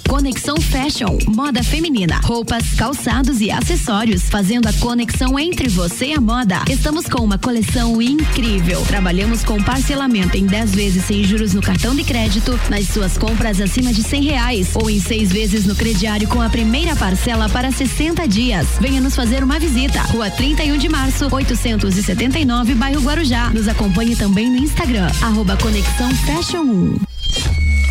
Conexão 0.09 0.57
Fashion, 0.59 1.19
moda 1.27 1.63
feminina, 1.63 2.19
roupas, 2.23 2.73
calçados 2.73 3.41
e 3.41 3.51
acessórios, 3.51 4.23
fazendo 4.23 4.67
a 4.67 4.73
conexão 4.73 5.37
entre 5.37 5.69
você 5.69 6.07
e 6.07 6.13
a 6.15 6.19
moda. 6.19 6.63
Estamos 6.67 7.05
com 7.05 7.23
uma 7.23 7.37
coleção 7.37 8.01
incrível. 8.01 8.81
Trabalhamos 8.87 9.43
com 9.43 9.61
parcelamento 9.61 10.35
em 10.35 10.47
10 10.47 10.73
vezes 10.73 11.05
sem 11.05 11.23
juros 11.23 11.53
no 11.53 11.61
cartão 11.61 11.95
de 11.95 12.03
crédito, 12.03 12.59
nas 12.71 12.87
suas 12.87 13.19
compras 13.19 13.61
acima 13.61 13.93
de 13.93 14.01
100 14.01 14.23
reais 14.23 14.69
ou 14.73 14.89
em 14.89 14.99
seis 14.99 15.31
vezes 15.31 15.67
no 15.67 15.75
crediário 15.75 16.27
com 16.27 16.41
a 16.41 16.49
primeira 16.49 16.95
parcela 16.95 17.47
para 17.47 17.71
60 17.71 18.27
dias. 18.27 18.67
Venha 18.81 18.99
nos 18.99 19.15
fazer 19.15 19.43
uma 19.43 19.59
visita. 19.59 20.01
Rua 20.01 20.31
31 20.31 20.75
de 20.77 20.89
março, 20.89 21.27
879, 21.31 22.73
bairro 22.73 23.01
Guarujá. 23.01 23.51
Nos 23.51 23.67
acompanhe 23.67 24.15
também 24.15 24.49
no 24.49 24.57
Instagram, 24.57 25.07
arroba 25.21 25.55
Conexão 25.55 26.09
Fashion 26.25 26.63
1. 26.63 26.99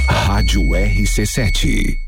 Rádio 0.09 0.63
RC7. 0.63 2.08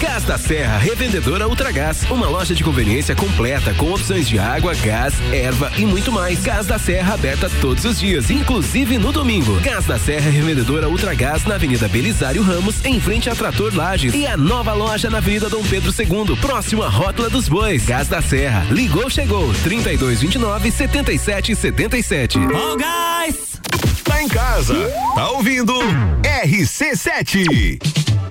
Gás 0.00 0.24
da 0.24 0.36
Serra 0.36 0.78
Revendedora 0.78 1.48
Ultragás, 1.48 2.04
uma 2.10 2.28
loja 2.28 2.54
de 2.54 2.64
conveniência 2.64 3.14
completa 3.14 3.72
com 3.74 3.92
opções 3.92 4.28
de 4.28 4.38
água, 4.38 4.74
gás, 4.74 5.14
erva 5.32 5.70
e 5.76 5.86
muito 5.86 6.10
mais. 6.10 6.42
Gás 6.42 6.66
da 6.66 6.78
Serra 6.78 7.14
aberta 7.14 7.50
todos 7.60 7.84
os 7.84 8.00
dias, 8.00 8.30
inclusive 8.30 8.98
no 8.98 9.12
domingo. 9.12 9.58
Gás 9.60 9.86
da 9.86 9.98
Serra 9.98 10.30
Revendedora 10.30 10.88
Ultragás 10.88 11.44
na 11.44 11.54
Avenida 11.54 11.88
Belisário 11.88 12.42
Ramos, 12.42 12.84
em 12.84 13.00
frente 13.00 13.30
a 13.30 13.34
Trator 13.34 13.74
Lages 13.74 14.14
e 14.14 14.26
a 14.26 14.36
nova 14.36 14.72
loja 14.72 15.08
na 15.08 15.18
Avenida 15.18 15.48
Dom 15.48 15.62
Pedro 15.62 15.92
II, 15.96 16.36
próximo 16.36 16.82
à 16.82 16.88
Rótula 16.88 17.30
dos 17.30 17.48
Bois. 17.48 17.84
Gás 17.84 18.08
da 18.08 18.20
Serra, 18.20 18.66
ligou, 18.70 19.08
chegou, 19.08 19.52
3229 19.62 20.70
7777. 20.70 22.38
Ó, 22.38 22.76
guys! 22.76 23.58
Tá 24.02 24.22
em 24.22 24.28
casa, 24.28 24.74
tá 25.14 25.30
ouvindo 25.30 25.74
RC7. 26.22 27.78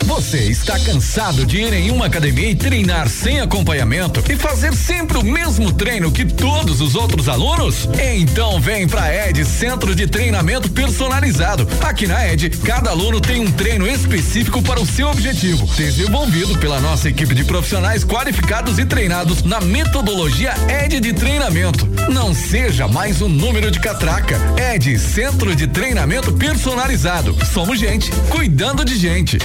Você 0.08 0.38
está 0.45 0.80
cansado 0.80 1.45
de 1.45 1.58
ir 1.58 1.74
em 1.74 1.91
uma 1.91 2.05
academia 2.05 2.49
e 2.49 2.55
treinar 2.55 3.10
sem 3.10 3.41
acompanhamento 3.41 4.24
e 4.32 4.38
fazer 4.38 4.74
sempre 4.74 5.18
o 5.18 5.24
mesmo 5.24 5.74
treino 5.74 6.12
que 6.14 6.24
todos 6.24 6.80
os 6.80 6.95
outros 6.95 7.28
alunos? 7.28 7.89
Então 8.01 8.58
vem 8.60 8.88
pra 8.88 9.14
Ed 9.14 9.43
Centro 9.43 9.93
de 9.93 10.08
Treinamento 10.08 10.72
Personalizado. 10.72 11.68
Aqui 11.82 12.08
na 12.08 12.26
Ed, 12.26 12.49
cada 12.64 12.89
aluno 12.89 13.20
tem 13.20 13.41
um 13.41 13.51
treino 13.51 13.86
específico 13.86 14.62
para 14.62 14.80
o 14.80 14.86
seu 14.86 15.10
objetivo, 15.10 15.68
desenvolvido 15.76 16.58
pela 16.58 16.80
nossa 16.80 17.10
equipe 17.10 17.36
de 17.36 17.43
profissionais 17.43 18.05
qualificados 18.05 18.80
e 18.80 18.86
treinados 18.86 19.43
na 19.43 19.60
metodologia 19.60 20.53
Ed 20.86 21.01
de 21.01 21.12
treinamento. 21.12 21.86
Não 22.10 22.34
seja 22.34 22.88
mais 22.88 23.22
um 23.22 23.28
número 23.28 23.70
de 23.70 23.80
catraca. 23.82 24.39
Ed 24.74 24.97
Centro 24.97 25.53
de 25.53 25.68
Treinamento 25.68 26.32
Personalizado. 26.32 27.36
Somos 27.53 27.78
gente 27.78 28.10
cuidando 28.30 28.86
de 28.86 28.97
gente. 28.97 29.38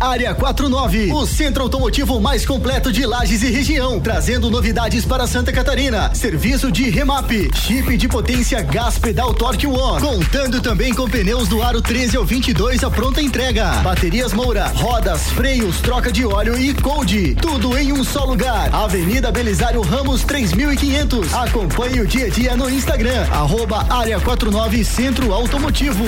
Área 0.00 0.32
49, 0.32 1.12
o 1.12 1.26
centro 1.26 1.64
automotivo 1.64 2.20
mais 2.20 2.46
completo 2.46 2.92
de 2.92 3.04
Lages 3.04 3.42
e 3.42 3.50
região, 3.50 3.98
trazendo 3.98 4.48
novidades 4.48 5.04
para 5.04 5.26
Santa 5.26 5.52
Catarina. 5.52 6.14
Serviço 6.14 6.70
de 6.70 6.88
remap, 6.88 7.28
chip 7.52 7.96
de 7.96 8.06
potência 8.06 8.62
gás 8.62 8.96
pedal 8.96 9.34
Torque 9.34 9.66
One, 9.66 10.00
contando 10.00 10.60
também 10.60 10.94
com 10.94 11.08
pneus 11.08 11.48
do 11.48 11.60
aro 11.64 11.82
13 11.82 12.16
ao 12.16 12.24
22 12.24 12.84
a 12.84 12.90
pronta 12.90 13.20
entrega. 13.20 13.70
Baterias 13.82 14.32
Moura, 14.32 14.68
rodas, 14.68 15.30
freios, 15.32 15.80
troca 15.80 16.12
de 16.12 16.24
óleo 16.24 16.56
e 16.56 16.72
cold, 16.74 17.34
tudo 17.34 17.76
em 17.76 17.92
um 17.92 18.04
só 18.04 18.24
lugar. 18.24 18.72
Avenida 18.72 19.32
Belisário 19.32 19.80
Ramos 19.80 20.22
3500. 20.22 21.34
Acompanhe 21.34 22.00
o 22.00 22.06
dia 22.06 22.26
a 22.26 22.30
dia 22.30 22.56
no 22.56 22.70
Instagram, 22.70 23.26
arroba 23.32 23.84
Área 23.90 24.20
49 24.20 24.84
Centro 24.84 25.32
Automotivo. 25.32 26.04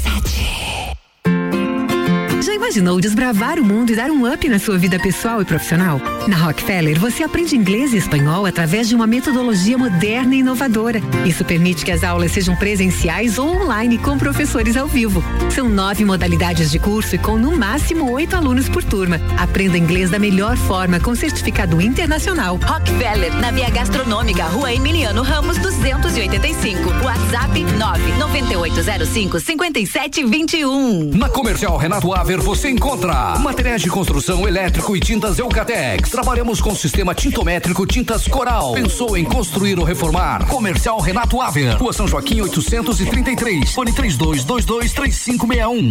imaginou 2.71 3.01
desbravar 3.01 3.59
o 3.59 3.65
mundo 3.65 3.91
e 3.91 3.97
dar 3.97 4.13
um 4.13 4.33
up 4.33 4.49
na 4.49 4.61
sua 4.61 4.79
vida 4.79 4.97
pessoal 4.97 5.43
e 5.43 5.45
profissional? 5.45 6.01
Na 6.29 6.37
Rockefeller, 6.37 7.01
você 7.01 7.25
aprende 7.25 7.57
inglês 7.57 7.93
e 7.93 7.97
espanhol 7.97 8.47
através 8.47 8.89
de 8.89 8.95
uma 8.95 9.09
metodologia 9.09 9.77
moderna 9.77 10.37
e 10.37 10.39
inovadora. 10.39 11.03
Isso 11.27 11.45
permite 11.45 11.85
que 11.85 11.91
as 11.91 12.05
aulas 12.05 12.31
sejam 12.31 12.55
presenciais 12.55 13.39
ou 13.39 13.61
online 13.61 13.99
com 13.99 14.17
professores 14.17 14.77
ao 14.77 14.87
vivo. 14.87 15.21
São 15.53 15.69
nove 15.69 16.05
modalidades 16.05 16.71
de 16.71 16.79
curso 16.79 17.17
e 17.17 17.19
com 17.19 17.37
no 17.37 17.57
máximo 17.57 18.09
oito 18.13 18.37
alunos 18.37 18.69
por 18.69 18.85
turma. 18.85 19.21
Aprenda 19.37 19.77
inglês 19.77 20.09
da 20.09 20.21
melhor 20.21 20.57
forma 20.57 21.01
com 21.01 21.13
certificado 21.17 21.81
internacional. 21.81 22.57
Rockefeller, 22.63 23.35
na 23.35 23.51
Via 23.51 23.71
Gastronômica, 23.71 24.45
Rua 24.45 24.73
Emiliano 24.73 25.23
Ramos, 25.23 25.59
285. 25.59 26.89
WhatsApp 27.05 27.65
99805 27.65 29.41
5721. 29.41 31.17
Na 31.17 31.29
Comercial 31.29 31.77
Renato 31.77 32.15
Aver 32.15 32.39
você 32.39 32.60
encontra 32.69 33.39
materiais 33.39 33.81
de 33.81 33.89
construção 33.89 34.47
elétrico 34.47 34.95
e 34.97 35.01
tintas 35.01 35.39
Eucatex. 35.39 36.11
Trabalhamos 36.11 36.61
com 36.61 36.75
sistema 36.75 37.15
tintométrico 37.15 37.87
Tintas 37.87 38.27
Coral. 38.27 38.75
Pensou 38.75 39.17
em 39.17 39.25
construir 39.25 39.79
ou 39.79 39.85
reformar? 39.85 40.45
Comercial 40.47 41.01
Renato 41.01 41.41
Aver. 41.41 41.77
Rua 41.77 41.93
São 41.93 42.09
Joaquim 42.09 42.41
833. 42.41 43.73
Fone 43.73 43.93
32223561. 43.93 45.91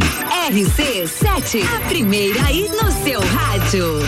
RC7, 0.50 1.64
a 1.76 1.80
primeira 1.88 2.44
aí 2.46 2.70
no 2.70 2.92
seu 3.04 3.22
rádio. 3.22 4.00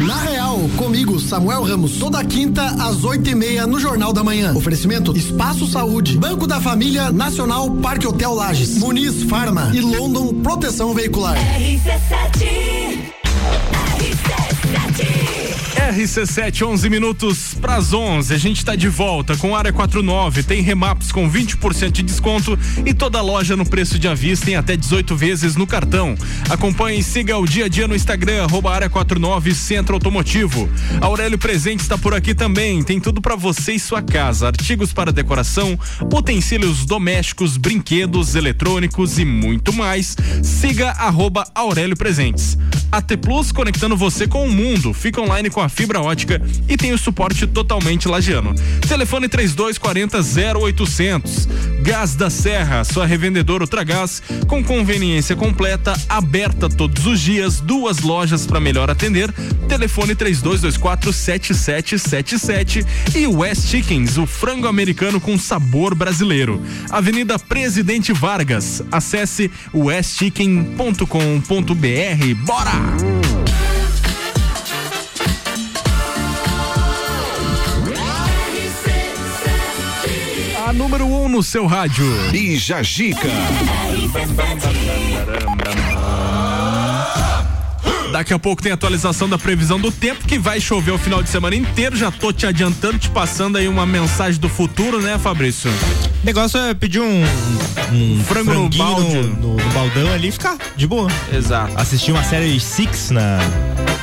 Na 0.00 0.16
Real, 0.22 0.58
comigo, 0.76 1.20
Samuel 1.20 1.62
Ramos, 1.62 1.98
toda 1.98 2.24
quinta 2.24 2.64
às 2.82 3.04
oito 3.04 3.30
e 3.30 3.34
meia 3.34 3.66
no 3.66 3.78
Jornal 3.78 4.12
da 4.12 4.24
Manhã. 4.24 4.52
Oferecimento 4.54 5.16
Espaço 5.16 5.66
Saúde, 5.66 6.18
Banco 6.18 6.46
da 6.46 6.60
Família 6.60 7.12
Nacional 7.12 7.70
Parque 7.70 8.06
Hotel 8.06 8.34
Lages, 8.34 8.78
Muniz 8.78 9.22
Farma 9.24 9.70
e 9.72 9.80
London 9.80 10.34
Proteção 10.42 10.94
Veicular. 10.94 11.36
RC7 11.36 12.63
RC7, 13.98 15.43
11 16.74 16.90
minutos 16.90 17.54
pras 17.54 17.92
11. 17.92 18.34
A 18.34 18.38
gente 18.38 18.64
tá 18.64 18.74
de 18.74 18.88
volta 18.88 19.36
com 19.36 19.56
Área 19.56 19.72
49. 19.72 20.42
Tem 20.42 20.60
remaps 20.60 21.12
com 21.12 21.30
20% 21.30 21.92
de 21.92 22.02
desconto 22.02 22.58
e 22.84 22.92
toda 22.92 23.20
loja 23.20 23.56
no 23.56 23.64
preço 23.64 23.98
de 23.98 24.08
avista 24.08 24.50
em 24.50 24.56
até 24.56 24.76
18 24.76 25.14
vezes 25.16 25.56
no 25.56 25.66
cartão. 25.66 26.14
Acompanhe 26.50 26.98
e 26.98 27.02
siga 27.02 27.38
o 27.38 27.46
dia 27.46 27.66
a 27.66 27.68
dia 27.68 27.88
no 27.88 27.94
Instagram, 27.94 28.46
Área 28.70 28.90
49 28.90 29.54
Centro 29.54 29.94
Automotivo. 29.94 30.68
Aurélio 31.00 31.38
Presente 31.38 31.80
está 31.80 31.96
por 31.96 32.12
aqui 32.12 32.34
também. 32.34 32.82
Tem 32.82 33.00
tudo 33.00 33.20
para 33.20 33.36
você 33.36 33.72
e 33.72 33.78
sua 33.78 34.02
casa: 34.02 34.46
artigos 34.48 34.92
para 34.92 35.12
decoração, 35.12 35.78
utensílios 36.12 36.84
domésticos, 36.84 37.56
brinquedos, 37.56 38.34
eletrônicos 38.34 39.18
e 39.18 39.24
muito 39.24 39.72
mais. 39.72 40.16
Siga 40.42 40.90
arroba 40.90 41.46
Aurélio 41.54 41.96
Presentes. 41.96 42.58
AT 42.90 43.16
Plus 43.16 43.50
conectando 43.52 43.96
você 43.96 44.26
com 44.26 44.44
o 44.46 44.50
mundo. 44.50 44.92
Fica 44.92 45.20
online 45.20 45.50
com 45.50 45.60
a 45.60 45.63
fibra 45.68 46.00
ótica 46.00 46.40
e 46.68 46.76
tem 46.76 46.92
o 46.92 46.98
suporte 46.98 47.46
totalmente 47.46 48.08
lagiano. 48.08 48.54
Telefone 48.86 49.28
3240 49.28 50.58
0800. 50.58 51.48
Gás 51.82 52.14
da 52.14 52.30
Serra, 52.30 52.84
sua 52.84 53.06
revendedora 53.06 53.64
Ultragás, 53.64 54.22
com 54.46 54.64
conveniência 54.64 55.36
completa, 55.36 55.94
aberta 56.08 56.68
todos 56.68 57.06
os 57.06 57.20
dias, 57.20 57.60
duas 57.60 58.00
lojas 58.00 58.46
para 58.46 58.60
melhor 58.60 58.90
atender. 58.90 59.32
Telefone 59.68 60.14
3224 60.14 61.12
7777 61.12 62.86
e 63.14 63.26
West 63.26 63.68
Chickens, 63.68 64.16
o 64.16 64.26
frango 64.26 64.66
americano 64.66 65.20
com 65.20 65.38
sabor 65.38 65.94
brasileiro. 65.94 66.62
Avenida 66.90 67.38
Presidente 67.38 68.12
Vargas. 68.12 68.82
Acesse 68.90 69.50
westchicken.com.br. 69.74 72.34
Bora! 72.44 73.73
Número 80.74 81.06
1 81.06 81.24
um 81.24 81.28
no 81.28 81.42
seu 81.42 81.66
rádio. 81.66 82.04
Bija 82.30 82.82
Gica. 82.82 83.28
Daqui 88.10 88.32
a 88.32 88.38
pouco 88.38 88.62
tem 88.62 88.70
atualização 88.70 89.28
da 89.28 89.36
previsão 89.36 89.80
do 89.80 89.90
tempo 89.90 90.24
que 90.26 90.38
vai 90.38 90.60
chover 90.60 90.92
o 90.92 90.98
final 90.98 91.22
de 91.22 91.28
semana 91.28 91.56
inteiro. 91.56 91.96
Já 91.96 92.10
tô 92.10 92.32
te 92.32 92.46
adiantando, 92.46 92.98
te 92.98 93.10
passando 93.10 93.58
aí 93.58 93.66
uma 93.66 93.84
mensagem 93.84 94.40
do 94.40 94.48
futuro, 94.48 95.00
né, 95.00 95.18
Fabrício? 95.18 95.70
O 96.22 96.26
negócio 96.26 96.58
é 96.60 96.74
pedir 96.74 97.00
um, 97.00 97.22
um 97.92 98.22
Frango 98.24 98.52
no 98.52 98.70
franguinho 98.70 98.84
balde. 98.84 99.16
no, 99.40 99.56
no 99.56 99.70
baldão 99.70 100.12
ali 100.12 100.28
e 100.28 100.32
ficar 100.32 100.56
de 100.76 100.86
boa. 100.86 101.10
Exato. 101.32 101.72
Assistir 101.76 102.12
uma 102.12 102.22
série 102.22 102.58
Six 102.60 103.10
na. 103.10 103.38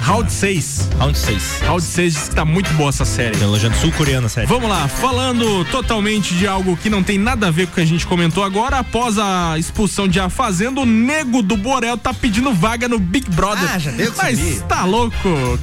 Round 0.02 0.32
6. 0.32 0.90
Round 0.98 1.18
6. 1.18 1.62
Round 1.66 1.84
6 1.84 2.14
diz 2.14 2.30
que 2.30 2.36
tá 2.36 2.44
muito 2.44 2.74
boa 2.74 2.90
essa 2.90 3.06
série. 3.06 3.40
Elogiando 3.42 3.78
sul-coreana 3.78 4.28
série. 4.28 4.48
Vamos 4.48 4.68
lá, 4.70 4.88
falando 4.88 5.64
totalmente 5.66 6.34
de 6.34 6.48
algo 6.48 6.76
que 6.76 6.90
não 6.90 7.04
tem 7.04 7.18
nada 7.18 7.48
a 7.48 7.52
ver 7.52 7.68
com 7.68 7.74
o 7.74 7.76
que 7.76 7.82
a 7.82 7.86
gente 7.86 8.06
comentou 8.08 8.44
agora, 8.44 8.80
após 8.80 9.18
a 9.20 9.58
expulsão 9.60 10.08
de 10.08 10.20
A 10.20 10.28
Fazenda, 10.30 10.82
o 10.82 10.86
nego 10.86 11.42
do 11.44 11.56
Borel 11.56 11.98
tá 11.98 12.14
pedindo 12.14 12.52
vaga 12.54 12.88
no 12.90 12.98
Big 13.00 13.30
Brother. 13.30 13.70
Ah, 13.74 13.78
já 13.78 13.92
deu 13.92 14.12
Mas 14.18 14.40
subir. 14.40 14.62
tá 14.64 14.86
louco? 14.86 15.14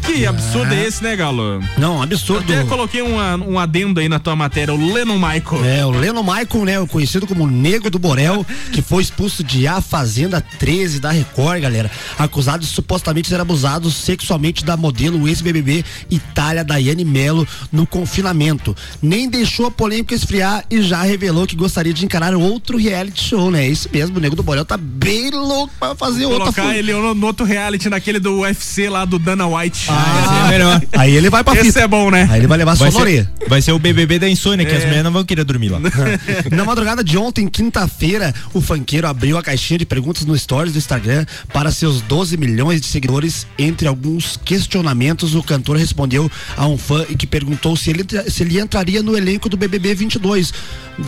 Que 0.02 0.24
absurdo 0.24 0.72
é 0.72 0.84
esse, 0.86 1.02
né, 1.02 1.16
Galo? 1.16 1.60
Não, 1.76 2.00
absurdo. 2.00 2.50
Eu 2.52 2.60
até 2.60 2.68
coloquei 2.68 3.02
uma- 3.02 3.36
um 3.36 3.58
adendo 3.58 3.98
aí 4.00 4.08
na 4.08 4.18
tua 4.20 4.36
matéria, 4.36 4.72
o 4.72 4.92
Lennon 4.92 5.16
Michael. 5.18 5.64
É, 5.64 5.84
o 5.84 5.90
Leno 5.90 6.22
Michael, 6.22 6.64
né, 6.64 6.80
o 6.80 6.86
conhecido 6.86 7.26
como 7.26 7.46
Nego 7.46 7.90
do 7.90 7.98
Borel, 7.98 8.46
que 8.72 8.80
foi 8.80 9.02
expulso 9.02 9.42
de 9.42 9.66
A 9.66 9.80
Fazenda 9.80 10.40
13 10.58 11.00
da 11.00 11.10
Record, 11.10 11.60
galera, 11.60 11.90
acusado 12.16 12.60
de 12.64 12.70
supostamente 12.70 13.28
ser 13.28 13.40
abusado 13.40 13.90
sexualmente 13.90 14.27
da 14.64 14.76
modelo 14.76 15.26
ex-BBB 15.28 15.84
Itália 16.10 16.62
Daiane 16.64 17.04
Mello 17.04 17.46
no 17.72 17.86
confinamento. 17.86 18.76
Nem 19.00 19.28
deixou 19.28 19.66
a 19.66 19.70
polêmica 19.70 20.14
esfriar 20.14 20.64
e 20.70 20.82
já 20.82 21.02
revelou 21.02 21.46
que 21.46 21.56
gostaria 21.56 21.92
de 21.94 22.04
encarar 22.04 22.34
outro 22.34 22.76
reality 22.76 23.22
show, 23.24 23.50
né? 23.50 23.64
É 23.64 23.68
isso 23.68 23.88
mesmo, 23.92 24.18
o 24.18 24.20
Nego 24.20 24.36
do 24.36 24.42
Borel 24.42 24.64
tá 24.64 24.76
bem 24.76 25.30
louco 25.30 25.72
pra 25.78 25.94
fazer 25.94 26.26
outra 26.26 26.52
Colocar 26.52 26.76
ele 26.76 26.92
no, 26.92 27.14
no 27.14 27.26
outro 27.26 27.44
reality, 27.46 27.88
naquele 27.88 28.18
do 28.18 28.40
UFC 28.40 28.88
lá 28.88 29.04
do 29.04 29.18
Dana 29.18 29.46
White. 29.46 29.86
Ah, 29.88 30.44
é 30.46 30.48
melhor. 30.50 30.82
Aí 30.92 31.14
ele 31.16 31.30
vai 31.30 31.42
pra 31.42 31.54
Esse 31.54 31.64
fita. 31.64 31.80
é 31.80 31.88
bom, 31.88 32.10
né? 32.10 32.28
Aí 32.30 32.40
ele 32.40 32.46
vai 32.46 32.58
levar 32.58 32.74
Vai 32.76 32.90
na 32.90 32.98
orelha. 32.98 33.30
ser, 33.40 33.48
vai 33.48 33.62
ser 33.62 33.72
o 33.72 33.78
BBB 33.78 34.18
da 34.18 34.28
insônia, 34.28 34.64
que 34.66 34.72
É. 34.72 34.76
as 34.76 34.82
mulheres 34.84 35.04
não 35.04 35.12
vão 35.12 35.24
querer 35.24 35.44
dormir 35.44 35.68
lá. 35.70 35.78
Na 36.52 36.64
madrugada 36.64 37.02
de 37.02 37.16
ontem, 37.16 37.48
quinta-feira, 37.48 38.34
o 38.52 38.60
funkeiro 38.60 39.06
abriu 39.06 39.36
a 39.38 39.42
caixinha 39.42 39.78
de 39.78 39.86
perguntas 39.86 40.24
no 40.24 40.36
stories 40.38 40.72
do 40.72 40.78
Instagram 40.78 41.24
para 41.52 41.70
seus 41.70 42.00
12 42.02 42.36
milhões 42.36 42.80
de 42.80 42.86
seguidores, 42.86 43.46
entre 43.58 43.86
alguns 43.88 44.17
alguns 44.18 44.36
questionamentos, 44.44 45.34
o 45.34 45.42
cantor 45.42 45.76
respondeu 45.76 46.30
a 46.56 46.66
um 46.66 46.76
fã 46.76 47.04
e 47.08 47.16
que 47.16 47.26
perguntou 47.26 47.76
se 47.76 47.90
ele, 47.90 48.04
se 48.28 48.42
ele 48.42 48.60
entraria 48.60 49.02
no 49.02 49.16
elenco 49.16 49.48
do 49.48 49.56
BBB 49.56 49.94
22 49.94 50.52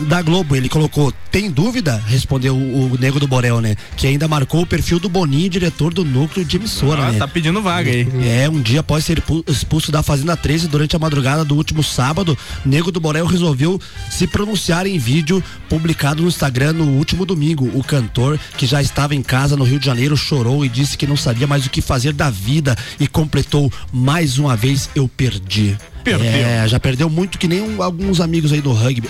da 0.07 0.21
Globo. 0.21 0.55
Ele 0.55 0.69
colocou: 0.69 1.11
Tem 1.29 1.51
dúvida? 1.51 2.01
Respondeu 2.07 2.55
o, 2.55 2.93
o 2.93 2.97
Nego 2.97 3.19
do 3.19 3.27
Borel, 3.27 3.59
né? 3.59 3.75
Que 3.97 4.07
ainda 4.07 4.27
marcou 4.27 4.61
o 4.61 4.65
perfil 4.65 4.99
do 4.99 5.09
Boninho, 5.09 5.49
diretor 5.49 5.93
do 5.93 6.05
núcleo 6.05 6.45
de 6.45 6.55
emissora, 6.55 7.03
Ah, 7.07 7.11
né? 7.11 7.19
tá 7.19 7.27
pedindo 7.27 7.61
vaga 7.61 7.91
aí. 7.91 8.07
É, 8.23 8.49
um 8.49 8.61
dia 8.61 8.79
após 8.79 9.03
ser 9.03 9.21
pu- 9.21 9.43
expulso 9.47 9.91
da 9.91 10.01
Fazenda 10.01 10.37
13 10.37 10.67
durante 10.67 10.95
a 10.95 10.99
madrugada 10.99 11.43
do 11.43 11.55
último 11.55 11.83
sábado, 11.83 12.37
Nego 12.65 12.91
do 12.91 12.99
Borel 13.01 13.25
resolveu 13.25 13.79
se 14.09 14.25
pronunciar 14.27 14.87
em 14.87 14.97
vídeo 14.97 15.43
publicado 15.67 16.21
no 16.23 16.29
Instagram 16.29 16.73
no 16.73 16.85
último 16.91 17.25
domingo. 17.25 17.69
O 17.73 17.83
cantor, 17.83 18.39
que 18.57 18.65
já 18.65 18.81
estava 18.81 19.13
em 19.13 19.21
casa 19.21 19.57
no 19.57 19.63
Rio 19.65 19.79
de 19.79 19.85
Janeiro, 19.85 20.15
chorou 20.15 20.63
e 20.65 20.69
disse 20.69 20.97
que 20.97 21.05
não 21.07 21.17
sabia 21.17 21.45
mais 21.47 21.65
o 21.65 21.69
que 21.69 21.81
fazer 21.81 22.13
da 22.13 22.29
vida 22.29 22.77
e 23.01 23.07
completou 23.07 23.73
mais 23.91 24.37
uma 24.37 24.55
vez 24.55 24.87
eu 24.95 25.07
perdi. 25.07 25.75
Perdeu. 26.03 26.25
É, 26.29 26.67
já 26.67 26.79
perdeu 26.79 27.09
muito 27.09 27.37
que 27.37 27.47
nem 27.47 27.61
um- 27.61 27.81
alguns 27.81 28.19
amigos 28.19 28.51
aí 28.51 28.61
do 28.61 28.71
rugby, 28.73 29.07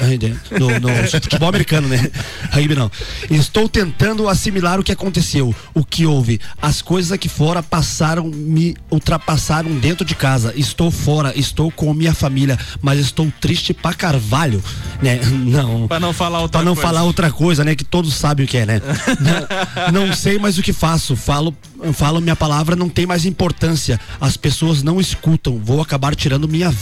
no 0.82 0.90
futebol 1.22 1.50
americano, 1.50 1.88
né? 1.88 2.10
Rugby 2.52 2.76
não. 2.76 2.92
Estou 3.30 3.68
tentando 3.70 4.28
assimilar 4.28 4.80
o 4.80 4.84
que 4.84 4.92
aconteceu, 4.92 5.54
o 5.74 5.84
que 5.84 6.06
houve. 6.06 6.40
As 6.62 6.82
coisas 6.82 7.12
aqui 7.12 7.30
fora 7.30 7.62
passaram, 7.64 8.26
me 8.28 8.76
ultrapassaram 8.90 9.72
dentro 9.80 10.06
de 10.06 10.16
casa. 10.16 10.54
Estou 10.56 10.92
fora, 10.92 11.34
estou 11.38 11.72
com 11.72 11.94
minha 11.94 12.14
família, 12.14 12.58
mas 12.82 13.00
estou 13.00 13.32
triste 13.40 13.74
pra 13.74 13.94
carvalho, 13.94 14.64
né? 15.02 15.20
Não. 15.32 15.88
Pra 15.88 16.00
não 16.00 16.14
falar 16.14 16.40
outra 16.40 16.60
Pra 16.60 16.66
não 16.66 16.76
coisa. 16.76 16.88
falar 16.88 17.04
outra 17.04 17.32
coisa, 17.32 17.64
né? 17.64 17.76
Que 17.76 17.84
todos 17.84 18.14
sabem 18.14 18.46
o 18.46 18.48
que 18.48 18.58
é, 18.58 18.66
né? 18.66 18.82
não, 19.92 20.08
não 20.08 20.14
sei 20.14 20.38
mais 20.38 20.58
o 20.58 20.62
que 20.62 20.74
faço. 20.74 21.16
Falo, 21.16 21.56
falo 21.94 22.20
minha 22.22 22.36
palavra 22.36 22.76
não 22.76 22.90
tem 22.90 23.06
mais 23.06 23.26
importância. 23.26 24.00
As 24.20 24.38
pessoas 24.38 24.84
não 24.84 25.00
escutam. 25.00 25.60
Vou 25.64 25.82
acabar 25.82 26.16
tirando 26.16 26.48
minha 26.48 26.70
vida. 26.70 26.81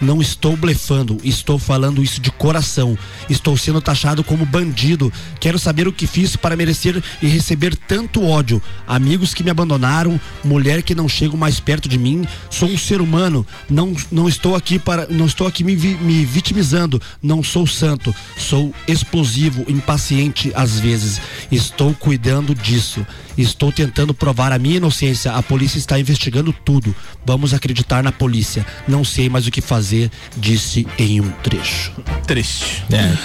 Não 0.00 0.20
estou 0.20 0.56
blefando. 0.56 1.18
Estou 1.24 1.58
falando 1.58 2.02
isso 2.02 2.20
de 2.20 2.30
coração. 2.30 2.96
Estou 3.28 3.56
sendo 3.56 3.80
taxado 3.80 4.22
como 4.22 4.44
bandido. 4.44 5.12
Quero 5.38 5.58
saber 5.58 5.88
o 5.88 5.92
que 5.92 6.06
fiz 6.06 6.36
para 6.36 6.56
merecer 6.56 7.02
e 7.22 7.26
receber 7.26 7.74
tanto 7.74 8.24
ódio. 8.24 8.62
Amigos 8.86 9.32
que 9.32 9.42
me 9.42 9.50
abandonaram, 9.50 10.20
mulher 10.44 10.82
que 10.82 10.94
não 10.94 11.08
chegam 11.08 11.36
mais 11.36 11.58
perto 11.58 11.88
de 11.88 11.98
mim. 11.98 12.26
Sou 12.50 12.68
um 12.68 12.78
ser 12.78 13.00
humano. 13.00 13.46
Não, 13.68 13.94
não 14.10 14.28
estou 14.28 14.54
aqui 14.54 14.78
para, 14.78 15.06
não 15.06 15.26
estou 15.26 15.46
aqui 15.46 15.64
me, 15.64 15.74
me 15.74 16.24
vitimizando. 16.24 17.00
Não 17.22 17.42
sou 17.42 17.66
santo. 17.66 18.14
Sou 18.36 18.74
explosivo, 18.86 19.64
impaciente 19.68 20.52
às 20.54 20.78
vezes. 20.78 21.20
Estou 21.50 21.94
cuidando 21.94 22.54
disso. 22.54 23.06
Estou 23.42 23.72
tentando 23.72 24.12
provar 24.12 24.52
a 24.52 24.58
minha 24.58 24.76
inocência. 24.76 25.32
A 25.32 25.42
polícia 25.42 25.78
está 25.78 25.98
investigando 25.98 26.52
tudo. 26.52 26.94
Vamos 27.24 27.54
acreditar 27.54 28.02
na 28.02 28.12
polícia. 28.12 28.64
Não 28.86 29.04
sei 29.04 29.28
mais 29.28 29.46
o 29.46 29.50
que 29.50 29.60
fazer, 29.60 30.10
disse 30.36 30.86
em 30.98 31.20
um 31.20 31.30
trecho. 31.42 31.92
Triste. 32.26 32.84
É. 32.92 33.16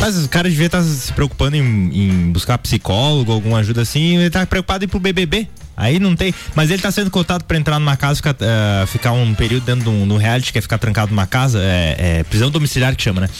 Mas 0.00 0.24
o 0.24 0.28
cara 0.28 0.48
devia 0.48 0.66
estar 0.66 0.82
se 0.82 1.12
preocupando 1.12 1.56
em, 1.56 1.60
em 1.60 2.32
buscar 2.32 2.58
psicólogo, 2.58 3.32
alguma 3.32 3.58
ajuda 3.58 3.82
assim, 3.82 4.16
ele 4.16 4.30
tá 4.30 4.44
preocupado 4.46 4.84
em 4.84 4.86
ir 4.86 4.88
pro 4.88 5.00
BBB. 5.00 5.48
Aí 5.76 5.98
não 5.98 6.14
tem. 6.14 6.34
Mas 6.54 6.70
ele 6.70 6.82
tá 6.82 6.90
sendo 6.90 7.10
cotado 7.10 7.44
para 7.44 7.56
entrar 7.56 7.78
numa 7.78 7.96
casa, 7.96 8.16
ficar, 8.16 8.32
uh, 8.32 8.36
eh, 8.40 8.86
ficar 8.86 9.12
um 9.12 9.34
período 9.34 9.64
dentro 9.64 9.84
de 9.84 9.88
um, 9.88 10.16
reality, 10.16 10.52
que 10.52 10.58
é 10.58 10.62
ficar 10.62 10.78
trancado 10.78 11.10
numa 11.10 11.26
casa. 11.26 11.60
É, 11.62 12.18
é 12.20 12.24
prisão 12.24 12.50
domiciliar 12.50 12.94
que 12.94 13.02
chama, 13.02 13.22
né? 13.22 13.30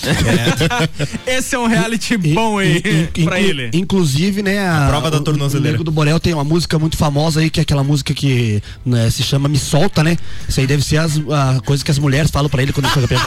É. 1.27 1.29
Esse 1.39 1.55
é 1.55 1.59
um 1.59 1.67
reality 1.67 2.17
bom 2.17 2.59
aí 2.59 2.81
pra 3.25 3.41
ele. 3.41 3.71
Inclusive, 3.75 4.43
né? 4.43 4.67
A, 4.67 4.87
a 4.87 4.89
prova 4.89 5.11
da 5.11 5.21
tornozeleira. 5.21 5.69
O, 5.69 5.73
Diego 5.73 5.85
do 5.85 5.93
Borel 5.93 6.19
tem 6.19 6.33
uma 6.33 6.45
música 6.45 6.79
muito 6.79 6.97
famosa 6.97 7.41
aí, 7.41 7.51
que 7.51 7.61
é 7.61 7.63
aquela 7.63 7.85
música 7.85 8.15
que 8.15 8.63
né, 8.85 9.11
se 9.11 9.23
chama 9.23 9.49
Me 9.49 9.59
Solta, 9.59 10.03
né? 10.03 10.17
Isso 10.49 10.61
aí 10.61 10.67
deve 10.67 10.83
ser 10.83 10.99
as, 10.99 11.19
a 11.19 11.61
coisa 11.65 11.85
que 11.85 11.91
as 11.91 11.99
mulheres 11.99 12.31
falam 12.31 12.49
para 12.49 12.63
ele 12.63 12.73
quando 12.73 12.87
ele 12.87 12.95
chega 12.95 13.09
perto. 13.09 13.27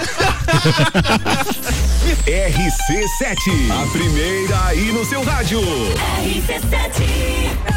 RC7, 2.26 3.72
a 3.72 3.86
primeira 3.92 4.66
aí 4.66 4.92
no 4.92 5.06
seu 5.06 5.24
rádio. 5.24 5.62
RC7. 5.62 7.75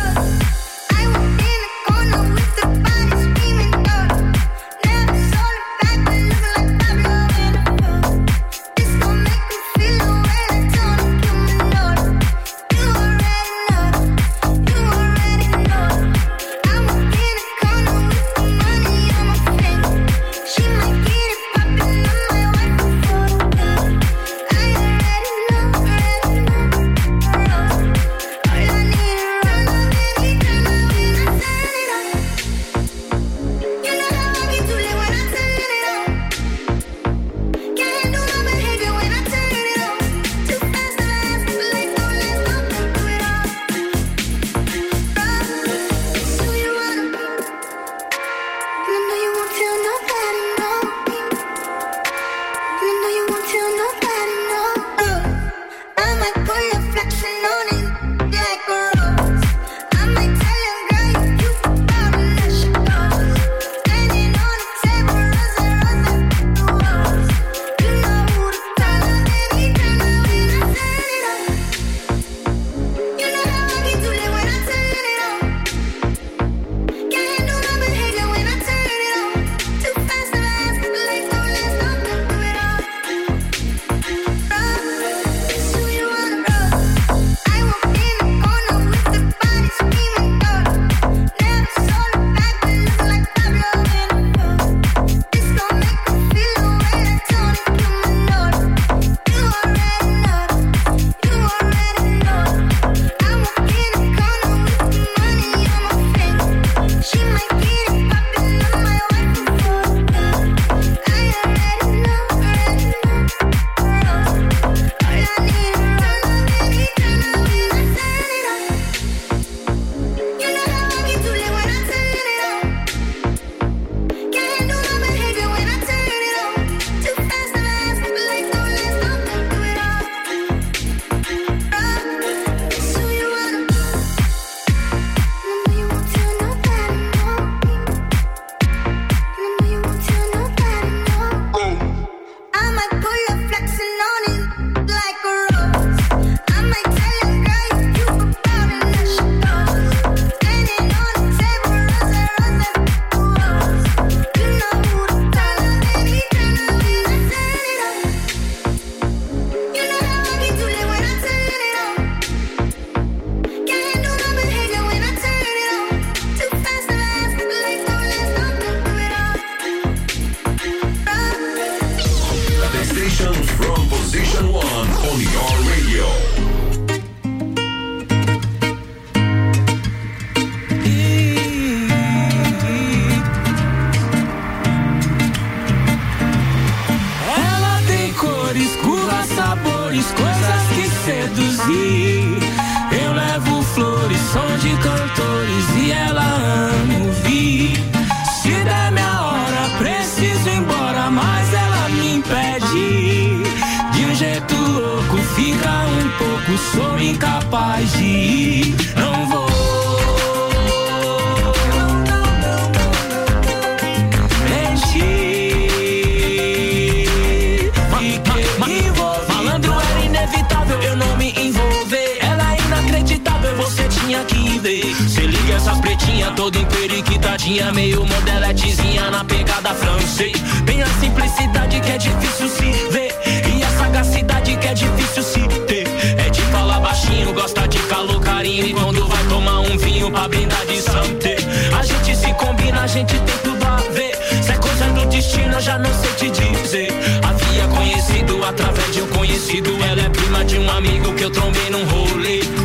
Toda 226.49 226.59
emperiquitadinha, 226.61 227.71
meio 227.73 228.07
modeletezinha 228.07 229.11
na 229.11 229.23
pegada 229.23 229.75
francês. 229.75 230.33
Bem 230.65 230.83
a 230.83 230.87
simplicidade 230.87 231.79
que 231.79 231.91
é 231.91 231.99
difícil 231.99 232.49
se 232.49 232.91
ver. 232.91 233.15
E 233.55 233.63
a 233.63 233.69
sagacidade 233.71 234.57
que 234.57 234.67
é 234.67 234.73
difícil 234.73 235.23
se 235.23 235.41
ter. 235.67 235.87
É 236.17 236.31
de 236.31 236.41
falar 236.43 236.81
baixinho, 236.81 237.35
gosta 237.35 237.69
de 237.69 237.79
calor, 237.81 238.21
carinho. 238.21 238.65
E 238.65 238.73
quando 238.73 239.07
vai 239.07 239.23
tomar 239.25 239.61
um 239.61 239.77
vinho 239.77 240.11
pra 240.11 240.27
brindar 240.27 240.65
de 240.65 240.81
santé. 240.81 241.37
A 241.79 241.83
gente 241.83 242.17
se 242.17 242.33
combina, 242.35 242.81
a 242.81 242.87
gente 242.87 243.15
tem 243.15 243.39
tudo 243.45 243.65
a 243.67 243.77
ver. 243.93 244.17
Se 244.43 244.51
é 244.51 244.57
coisa 244.57 244.87
do 244.87 245.05
destino, 245.07 245.53
eu 245.53 245.61
já 245.61 245.79
não 245.79 245.91
sei 245.93 246.31
te 246.31 246.31
dizer. 246.31 246.89
Havia 247.29 247.69
conhecido 247.69 248.43
através 248.43 248.95
de 248.95 249.03
um 249.03 249.07
conhecido. 249.09 249.71
Ela 249.85 250.01
é 250.01 250.09
prima 250.09 250.45
de 250.47 250.59
um 250.59 250.71
amigo 250.71 251.13
que 251.13 251.25
eu 251.25 251.31
trombei 251.31 251.69
num 251.69 251.85
rolê. 251.85 252.58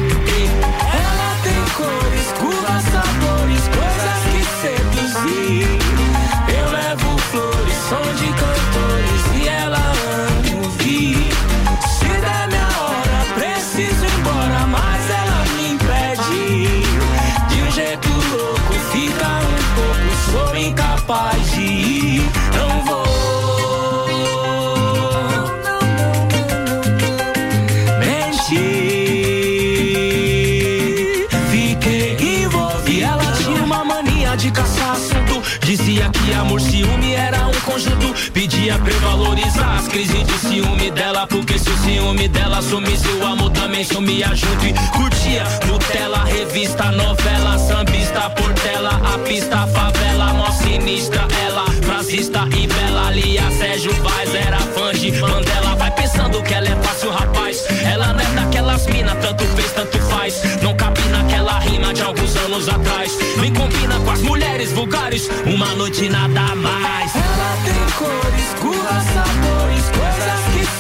Dela 42.34 42.62
sumisse, 42.62 43.08
o 43.08 43.26
amor 43.26 43.52
também 43.52 43.84
sumia 43.84 44.36
junto. 44.36 44.66
E 44.66 44.74
curtia 44.92 45.44
Nutella, 45.68 46.24
revista, 46.26 46.92
novela, 46.92 47.58
sambista, 47.58 48.30
portela, 48.32 48.90
a 49.14 49.18
pista, 49.20 49.66
favela, 49.68 50.34
mó 50.34 50.52
sinistra. 50.52 51.26
Ela, 51.46 51.66
frasista 51.84 52.48
e 52.58 52.68
bela, 52.68 53.12
Lia, 53.12 53.50
Sérgio 53.52 53.94
Vaz, 54.04 54.36
era 54.36 54.58
fã 54.58 54.92
de 54.94 55.12
Mandela. 55.14 55.76
Vai 55.76 55.92
pensando 55.92 56.42
que 56.44 56.54
ela 56.54 56.68
é 56.68 56.76
fácil, 56.84 57.12
rapaz. 57.12 57.64
Ela 57.86 58.14
não 58.14 58.20
é 58.20 58.26
daquelas 58.34 58.86
mina, 58.88 59.16
tanto 59.16 59.46
fez, 59.56 59.72
tanto 59.72 59.98
faz. 60.00 60.42
Não 60.62 60.76
cabe 60.76 61.02
naquela 61.10 61.60
rima 61.60 61.94
de 61.94 62.02
alguns 62.02 62.36
anos 62.36 62.68
atrás. 62.68 63.18
Nem 63.40 63.54
combina 63.54 64.00
com 64.00 64.12
as 64.12 64.22
mulheres 64.22 64.72
vulgares, 64.72 65.30
uma 65.46 65.74
noite 65.76 66.10
nada 66.10 66.56
mais. 66.56 67.16
Ela 67.16 67.58
tem 67.64 67.74
cores, 67.98 68.54
curvas, 68.60 69.04
sabores, 69.14 69.86
coisas 69.90 70.23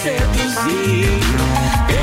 seduzir. 0.04 2.03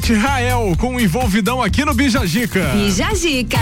RC7 0.00 0.16
Rael 0.16 0.74
com 0.78 0.98
envolvidão 0.98 1.62
aqui 1.62 1.84
no 1.84 1.92
Bijagica. 1.92 2.70
Bijagica. 2.70 3.58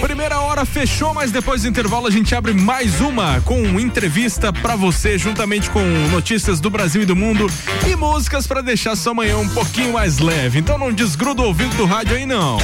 Primeira 0.00 0.40
hora 0.40 0.64
fechou, 0.64 1.12
mas 1.12 1.30
depois 1.30 1.62
do 1.62 1.68
intervalo 1.68 2.06
a 2.06 2.10
gente 2.10 2.34
abre 2.34 2.54
mais 2.54 3.00
uma 3.00 3.40
com 3.42 3.78
entrevista 3.78 4.52
pra 4.52 4.74
você, 4.74 5.18
juntamente 5.18 5.70
com 5.70 5.82
notícias 6.10 6.60
do 6.60 6.70
Brasil 6.70 7.02
e 7.02 7.06
do 7.06 7.14
mundo 7.14 7.46
e 7.86 7.94
músicas 7.94 8.46
pra 8.46 8.62
deixar 8.62 8.96
sua 8.96 9.12
manhã 9.12 9.36
um 9.36 9.48
pouquinho 9.48 9.92
mais 9.92 10.18
leve. 10.18 10.58
Então 10.58 10.78
não 10.78 10.92
desgruda 10.92 11.42
o 11.42 11.46
ouvido 11.46 11.76
do 11.76 11.84
rádio 11.84 12.16
aí 12.16 12.24
não. 12.24 12.58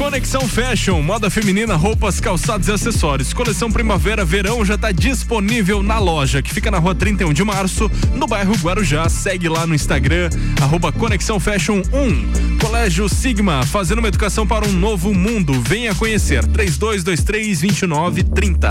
Conexão 0.00 0.48
Fashion, 0.48 1.02
moda 1.02 1.28
feminina, 1.28 1.76
roupas, 1.76 2.20
calçados 2.20 2.68
e 2.68 2.72
acessórios. 2.72 3.34
Coleção 3.34 3.70
Primavera 3.70 4.24
Verão 4.24 4.64
já 4.64 4.76
está 4.76 4.90
disponível 4.90 5.82
na 5.82 5.98
loja, 5.98 6.40
que 6.40 6.54
fica 6.54 6.70
na 6.70 6.78
rua 6.78 6.94
31 6.94 7.34
de 7.34 7.44
março, 7.44 7.90
no 8.14 8.26
bairro 8.26 8.54
Guarujá. 8.54 9.06
Segue 9.10 9.46
lá 9.46 9.66
no 9.66 9.74
Instagram, 9.74 10.30
arroba 10.62 10.90
Conexão 10.90 11.38
Fashion 11.38 11.82
1. 11.92 12.58
Colégio 12.58 13.10
Sigma, 13.10 13.62
fazendo 13.66 13.98
uma 13.98 14.08
educação 14.08 14.46
para 14.46 14.66
um 14.66 14.72
novo 14.72 15.12
mundo. 15.12 15.60
Venha 15.60 15.94
conhecer. 15.94 16.46
3223-2930. 16.46 18.70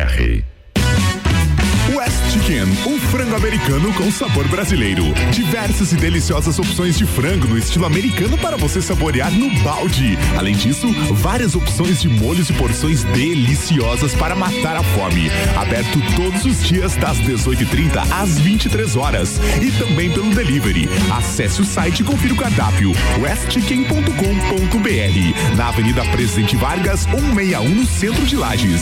West 1.95 2.33
Chicken, 2.33 2.67
frango 3.15 3.35
americano 3.37 3.93
com 3.93 4.11
sabor 4.11 4.45
brasileiro. 4.49 5.05
Diversas 5.31 5.93
e 5.93 5.95
deliciosas 5.95 6.59
opções 6.59 6.97
de 6.97 7.05
frango 7.05 7.47
no 7.47 7.57
estilo 7.57 7.85
americano 7.85 8.37
para 8.37 8.57
você 8.57 8.81
saborear 8.81 9.31
no 9.31 9.49
balde. 9.63 10.17
Além 10.37 10.53
disso, 10.53 10.91
várias 11.13 11.55
opções 11.55 12.01
de 12.01 12.09
molhos 12.09 12.49
e 12.49 12.53
porções 12.53 13.05
deliciosas 13.05 14.13
para 14.15 14.35
matar 14.35 14.75
a 14.75 14.83
fome. 14.83 15.31
Aberto 15.55 15.97
todos 16.17 16.43
os 16.43 16.61
dias 16.61 16.97
das 16.97 17.17
18h30 17.19 18.05
às 18.11 18.37
23 18.37 18.97
horas 18.97 19.39
e 19.61 19.71
também 19.71 20.11
pelo 20.11 20.35
delivery. 20.35 20.89
Acesse 21.17 21.61
o 21.61 21.65
site 21.65 22.01
e 22.01 22.03
confira 22.03 22.33
o 22.33 22.37
cardápio 22.37 22.91
westchicken.com.br 23.21 25.55
na 25.55 25.69
Avenida 25.69 26.03
Presidente 26.03 26.57
Vargas 26.57 27.03
161 27.03 27.69
no 27.69 27.85
centro 27.85 28.25
de 28.25 28.35
Lages. 28.35 28.81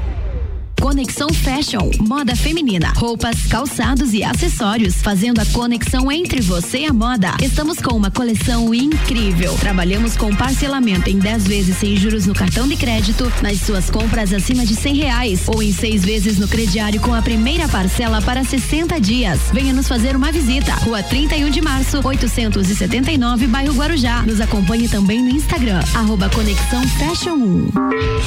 Conexão 0.81 1.29
Fashion, 1.29 1.91
moda 1.99 2.35
feminina, 2.35 2.91
roupas, 2.97 3.45
calçados 3.45 4.15
e 4.15 4.23
acessórios, 4.23 4.95
fazendo 4.95 5.39
a 5.39 5.45
conexão 5.45 6.11
entre 6.11 6.41
você 6.41 6.79
e 6.79 6.85
a 6.87 6.91
moda. 6.91 7.37
Estamos 7.39 7.77
com 7.77 7.95
uma 7.95 8.09
coleção 8.09 8.73
incrível. 8.73 9.55
Trabalhamos 9.59 10.17
com 10.17 10.35
parcelamento 10.35 11.07
em 11.07 11.19
10 11.19 11.47
vezes 11.47 11.77
sem 11.77 11.95
juros 11.95 12.25
no 12.25 12.33
cartão 12.33 12.67
de 12.67 12.75
crédito, 12.75 13.31
nas 13.43 13.61
suas 13.61 13.91
compras 13.91 14.33
acima 14.33 14.65
de 14.65 14.75
100 14.75 14.95
reais 14.95 15.43
ou 15.45 15.61
em 15.61 15.71
seis 15.71 16.03
vezes 16.03 16.39
no 16.39 16.47
crediário 16.47 16.99
com 16.99 17.13
a 17.13 17.21
primeira 17.21 17.67
parcela 17.67 18.19
para 18.19 18.43
60 18.43 18.99
dias. 18.99 19.39
Venha 19.53 19.73
nos 19.73 19.87
fazer 19.87 20.15
uma 20.15 20.31
visita. 20.31 20.73
Rua 20.73 21.03
31 21.03 21.51
de 21.51 21.61
março, 21.61 22.01
879, 22.03 23.45
bairro 23.45 23.75
Guarujá. 23.75 24.23
Nos 24.23 24.41
acompanhe 24.41 24.89
também 24.89 25.21
no 25.21 25.29
Instagram, 25.29 25.79
arroba 25.93 26.27
Conexão 26.29 26.81
Fashion 26.97 27.35
1. 27.35 27.69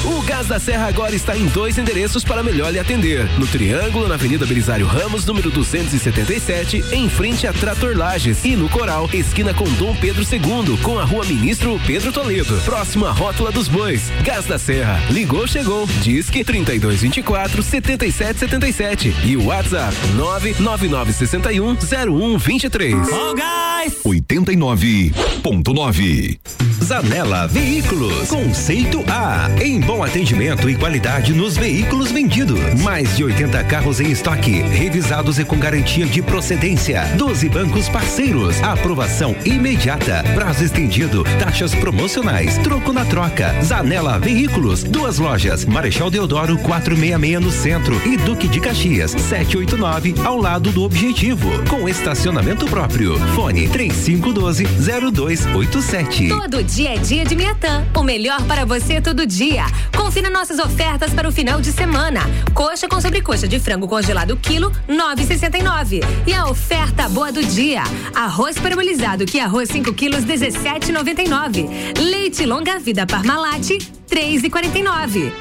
O 0.05 0.21
Gás 0.21 0.47
da 0.47 0.57
Serra 0.57 0.87
agora 0.87 1.13
está 1.13 1.35
em 1.35 1.47
dois 1.47 1.77
endereços 1.77 2.23
para 2.23 2.44
melhor 2.45 2.71
lhe 2.71 2.79
atender. 2.79 3.27
No 3.39 3.47
Triângulo, 3.47 4.07
na 4.07 4.13
Avenida 4.13 4.45
Belisário 4.45 4.85
Ramos, 4.85 5.25
número 5.25 5.49
277, 5.49 6.85
em 6.91 7.09
frente 7.09 7.47
a 7.47 7.51
Trator 7.51 7.97
Lages. 7.97 8.45
E 8.45 8.55
no 8.55 8.69
Coral, 8.69 9.09
esquina 9.11 9.51
com 9.53 9.65
Dom 9.73 9.93
Pedro 9.95 10.21
II, 10.21 10.77
com 10.83 10.99
a 10.99 11.03
Rua 11.03 11.25
Ministro 11.25 11.81
Pedro 11.87 12.13
Toledo. 12.13 12.55
Próximo 12.63 13.07
à 13.07 13.11
Rótula 13.11 13.51
dos 13.51 13.67
Bois. 13.67 14.11
Gás 14.23 14.45
da 14.45 14.59
Serra. 14.59 15.01
Ligou, 15.09 15.47
chegou. 15.47 15.87
Disque 16.03 16.43
3224 16.43 17.63
7777. 17.63 19.15
E 19.23 19.35
o 19.35 19.45
WhatsApp 19.45 19.95
99961 20.15 21.75
0123. 21.75 22.95
Ó 23.11 23.33
gás! 23.33 23.95
89.9. 24.05 26.37
Zanela 26.83 27.47
Veículos. 27.47 28.27
Conceito 28.27 29.03
A. 29.07 29.49
Em 29.59 29.79
bom 29.79 30.03
atendimento 30.03 30.69
e 30.69 30.75
qualidade 30.75 31.33
nos 31.33 31.57
veículos 31.57 32.11
vendidos. 32.11 32.34
Mais 32.83 33.15
de 33.15 33.23
80 33.23 33.63
carros 33.63 34.01
em 34.01 34.11
estoque, 34.11 34.61
revisados 34.61 35.39
e 35.39 35.45
com 35.45 35.57
garantia 35.57 36.05
de 36.05 36.21
procedência. 36.21 37.05
12 37.15 37.47
bancos 37.47 37.87
parceiros. 37.87 38.61
Aprovação 38.61 39.33
imediata. 39.45 40.21
Prazo 40.33 40.65
estendido. 40.65 41.23
Taxas 41.39 41.73
promocionais. 41.73 42.57
Troco 42.57 42.91
na 42.91 43.05
troca. 43.05 43.55
Zanela 43.63 44.19
Veículos. 44.19 44.83
Duas 44.83 45.17
lojas. 45.17 45.63
Marechal 45.63 46.11
Deodoro 46.11 46.57
466 46.57 47.39
no 47.41 47.51
centro 47.51 48.01
e 48.05 48.17
Duque 48.17 48.49
de 48.49 48.59
Caxias 48.59 49.11
789 49.11 50.15
ao 50.25 50.37
lado 50.37 50.71
do 50.71 50.83
Objetivo. 50.83 51.49
Com 51.69 51.87
estacionamento 51.87 52.65
próprio. 52.65 53.17
Fone 53.33 53.69
3512 53.69 54.65
0287. 54.65 56.27
Todo 56.27 56.61
dia 56.61 56.95
é 56.95 56.97
dia 56.97 57.23
de 57.23 57.33
Miatã. 57.33 57.85
O 57.95 58.03
melhor 58.03 58.41
para 58.43 58.65
você 58.65 58.99
todo 58.99 59.25
dia. 59.25 59.67
Confira 59.95 60.29
nossas 60.29 60.59
ofertas 60.59 61.13
para 61.13 61.29
o 61.29 61.31
final 61.31 61.61
de 61.61 61.71
semana. 61.71 62.24
Coxa 62.53 62.87
com 62.87 63.01
sobrecoxa 63.01 63.47
de 63.47 63.59
frango 63.59 63.87
congelado 63.87 64.37
quilo 64.37 64.71
9,69. 64.87 66.01
E 66.25 66.33
a 66.33 66.47
oferta 66.47 67.09
boa 67.09 67.31
do 67.31 67.43
dia. 67.43 67.83
Arroz 68.13 68.57
parabolizado 68.57 69.25
que 69.25 69.39
arroz 69.39 69.69
5 69.69 69.93
quilos 69.93 70.25
17,99. 70.25 71.99
Leite 71.99 72.45
longa 72.45 72.79
vida 72.79 73.05
Parmalat 73.05 73.69
3,49. 74.09 75.31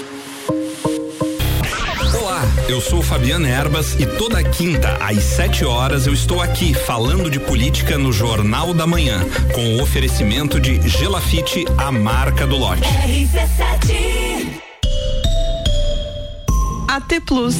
Eu 2.67 2.79
sou 2.79 3.01
Fabiana 3.01 3.49
Erbas 3.49 3.95
e 3.99 4.05
toda 4.05 4.43
quinta 4.43 4.97
às 5.01 5.23
7 5.23 5.65
horas 5.65 6.07
eu 6.07 6.13
estou 6.13 6.41
aqui 6.41 6.73
falando 6.73 7.29
de 7.29 7.39
política 7.39 7.97
no 7.97 8.13
Jornal 8.13 8.73
da 8.73 8.87
Manhã, 8.87 9.19
com 9.53 9.75
o 9.75 9.81
oferecimento 9.81 10.59
de 10.59 10.87
Gelafite, 10.87 11.65
a 11.77 11.91
marca 11.91 12.47
do 12.47 12.57
lote. 12.57 12.83
AT 16.87 17.21
Plus. 17.25 17.55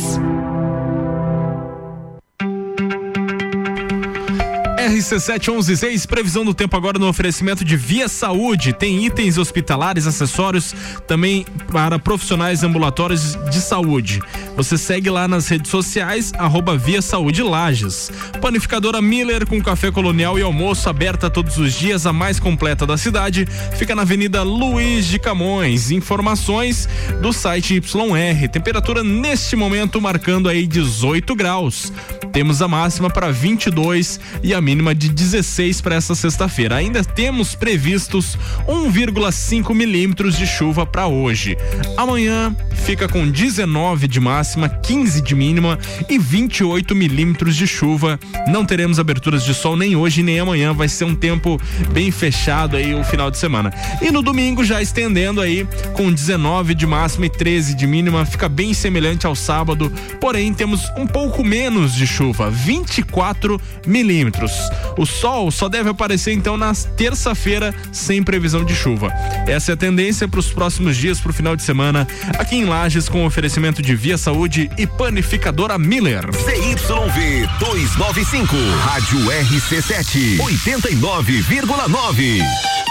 RC7116, 4.92 6.08
previsão 6.08 6.44
do 6.44 6.54
tempo 6.54 6.76
agora 6.76 7.00
no 7.00 7.08
oferecimento 7.08 7.64
de 7.64 7.78
Via 7.78 8.10
Saúde. 8.10 8.74
Tem 8.74 9.06
itens 9.06 9.38
hospitalares, 9.38 10.08
acessórios 10.08 10.76
também 11.08 11.46
para 11.72 11.98
profissionais 12.00 12.64
ambulatórios 12.64 13.38
de 13.50 13.62
saúde. 13.62 14.22
Você 14.62 14.78
segue 14.78 15.10
lá 15.10 15.28
nas 15.28 15.48
redes 15.48 15.72
sociais, 15.72 16.32
arroba 16.38 16.78
Via 16.78 17.02
Saúde 17.02 17.42
Lages. 17.42 18.12
Panificadora 18.40 19.02
Miller 19.02 19.48
com 19.48 19.60
café 19.60 19.90
colonial 19.90 20.38
e 20.38 20.44
almoço 20.44 20.88
aberta 20.88 21.32
todos 21.32 21.58
os 21.58 21.74
dias, 21.74 22.06
a 22.06 22.14
mais 22.14 22.40
completa 22.40 22.86
da 22.86 22.96
cidade. 22.96 23.48
Fica 23.76 23.96
na 23.96 24.04
Avenida 24.04 24.44
Luiz 24.44 25.08
de 25.08 25.18
Camões. 25.18 25.90
Informações 25.90 26.88
do 27.24 27.34
site 27.34 27.78
YR. 27.78 28.50
Temperatura 28.52 29.04
neste 29.04 29.56
momento 29.56 30.00
marcando 30.00 30.48
aí 30.48 30.68
18 30.68 31.36
graus. 31.36 31.92
Temos 32.32 32.62
a 32.62 32.68
máxima 32.68 33.10
para 33.10 33.32
22 33.32 34.20
e 34.44 34.54
a 34.54 34.62
mínima 34.62 34.94
de 34.94 35.10
16 35.10 35.82
para 35.82 35.96
essa 35.96 36.14
sexta-feira. 36.14 36.76
Ainda 36.76 37.04
temos 37.04 37.56
previstos 37.56 38.38
1,5 38.68 39.74
milímetros 39.74 40.38
de 40.38 40.46
chuva 40.46 40.86
para 40.86 41.08
hoje. 41.08 41.58
Amanhã 41.98 42.56
fica 42.86 43.08
com 43.08 43.28
19 43.28 44.08
de 44.08 44.20
máxima, 44.20 44.51
15 44.82 45.22
de 45.22 45.36
mínima 45.36 45.78
e 46.10 46.18
28 46.18 46.96
milímetros 46.96 47.56
de 47.56 47.68
chuva. 47.68 48.20
Não 48.48 48.66
teremos 48.66 49.00
aberturas 49.00 49.44
de 49.44 49.54
sol 49.54 49.78
nem 49.78 49.96
hoje 49.96 50.24
nem 50.24 50.40
amanhã. 50.40 50.74
Vai 50.74 50.88
ser 50.88 51.06
um 51.06 51.16
tempo 51.16 51.60
bem 51.92 52.12
fechado 52.12 52.76
aí 52.76 52.94
o 52.94 53.04
final 53.04 53.32
de 53.32 53.38
semana. 53.38 53.74
E 54.02 54.12
no 54.12 54.22
domingo 54.22 54.64
já 54.64 54.82
estendendo 54.82 55.42
aí 55.42 55.68
com 55.94 56.12
19 56.12 56.74
de 56.76 56.86
máxima 56.86 57.26
e 57.26 57.30
13 57.30 57.76
de 57.76 57.88
mínima, 57.88 58.26
fica 58.26 58.50
bem 58.50 58.74
semelhante 58.74 59.26
ao 59.26 59.36
sábado. 59.36 59.92
Porém 60.20 60.54
temos 60.54 60.82
um 60.98 61.08
pouco 61.08 61.44
menos 61.44 61.94
de 61.94 62.06
chuva, 62.06 62.50
24 62.50 63.60
milímetros. 63.86 64.52
O 64.98 65.06
sol 65.06 65.52
só 65.52 65.70
deve 65.70 65.90
aparecer 65.90 66.34
então 66.34 66.58
na 66.58 66.74
terça-feira 66.74 67.74
sem 67.92 68.24
previsão 68.24 68.64
de 68.64 68.76
chuva. 68.76 69.12
Essa 69.48 69.72
é 69.72 69.74
a 69.74 69.78
tendência 69.78 70.28
para 70.28 70.40
os 70.40 70.52
próximos 70.52 70.98
dias, 70.98 71.20
para 71.20 71.32
o 71.32 71.34
final 71.34 71.56
de 71.56 71.64
semana, 71.64 72.08
aqui 72.38 72.56
em 72.56 72.66
Lages, 72.66 73.08
com 73.08 73.26
oferecimento 73.26 73.82
de 73.82 73.96
Via 73.96 74.18
Saúde 74.18 74.31
e 74.78 74.88
Panificadora 74.88 75.78
Miller. 75.78 76.24
CYV 76.34 77.48
295, 77.60 78.58
Rádio 78.84 79.20
RC7, 79.20 80.40
89,9. 80.40 82.91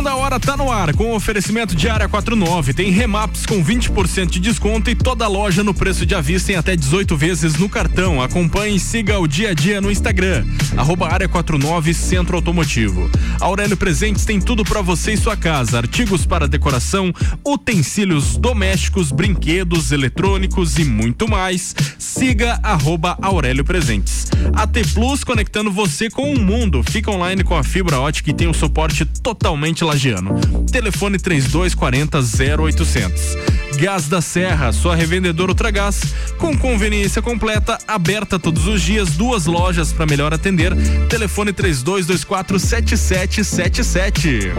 Segunda 0.00 0.16
hora 0.16 0.40
tá 0.40 0.56
no 0.56 0.72
ar 0.72 0.94
com 0.94 1.14
oferecimento 1.14 1.76
de 1.76 1.86
área 1.86 2.08
49. 2.08 2.72
Tem 2.72 2.90
remaps 2.90 3.44
com 3.44 3.62
20% 3.62 4.30
de 4.30 4.40
desconto 4.40 4.88
e 4.88 4.94
toda 4.94 5.28
loja 5.28 5.62
no 5.62 5.74
preço 5.74 6.06
de 6.06 6.14
avista 6.14 6.52
em 6.52 6.54
até 6.54 6.74
18 6.74 7.14
vezes 7.18 7.56
no 7.56 7.68
cartão. 7.68 8.22
Acompanhe 8.22 8.76
e 8.76 8.80
siga 8.80 9.18
o 9.18 9.28
dia 9.28 9.50
a 9.50 9.52
dia 9.52 9.78
no 9.78 9.90
Instagram. 9.90 10.46
Arroba 10.74 11.12
área 11.12 11.28
49 11.28 11.92
Centro 11.92 12.36
Automotivo. 12.36 13.10
Aurélio 13.38 13.76
Presentes 13.76 14.24
tem 14.24 14.40
tudo 14.40 14.64
para 14.64 14.80
você 14.80 15.12
e 15.12 15.16
sua 15.18 15.36
casa: 15.36 15.76
artigos 15.76 16.24
para 16.24 16.48
decoração, 16.48 17.12
utensílios 17.44 18.38
domésticos, 18.38 19.12
brinquedos, 19.12 19.92
eletrônicos 19.92 20.78
e 20.78 20.84
muito 20.86 21.28
mais. 21.28 21.76
Siga 21.98 22.58
arroba 22.62 23.18
Aurélio 23.20 23.66
Presentes. 23.66 24.28
AT 24.54 24.80
Plus 24.94 25.22
conectando 25.24 25.70
você 25.70 26.08
com 26.08 26.32
o 26.32 26.40
mundo. 26.40 26.82
Fica 26.82 27.10
online 27.10 27.44
com 27.44 27.54
a 27.54 27.62
fibra 27.62 28.00
ótica 28.00 28.30
e 28.30 28.32
tem 28.32 28.48
o 28.48 28.54
suporte 28.54 29.04
totalmente 29.04 29.84
lagiano. 29.90 30.38
Telefone 30.70 31.18
3240 31.18 32.20
0800. 32.62 33.36
Gás 33.76 34.08
da 34.08 34.20
Serra, 34.20 34.72
sua 34.72 34.94
revendedora 34.94 35.50
Ultragás, 35.50 36.14
com 36.38 36.56
conveniência 36.56 37.20
completa, 37.20 37.78
aberta 37.88 38.38
todos 38.38 38.66
os 38.66 38.80
dias, 38.82 39.10
duas 39.10 39.46
lojas 39.46 39.92
para 39.92 40.06
melhor 40.06 40.32
atender. 40.32 40.72
Telefone 41.08 41.52
3224 41.52 42.58
7777. 42.60 44.52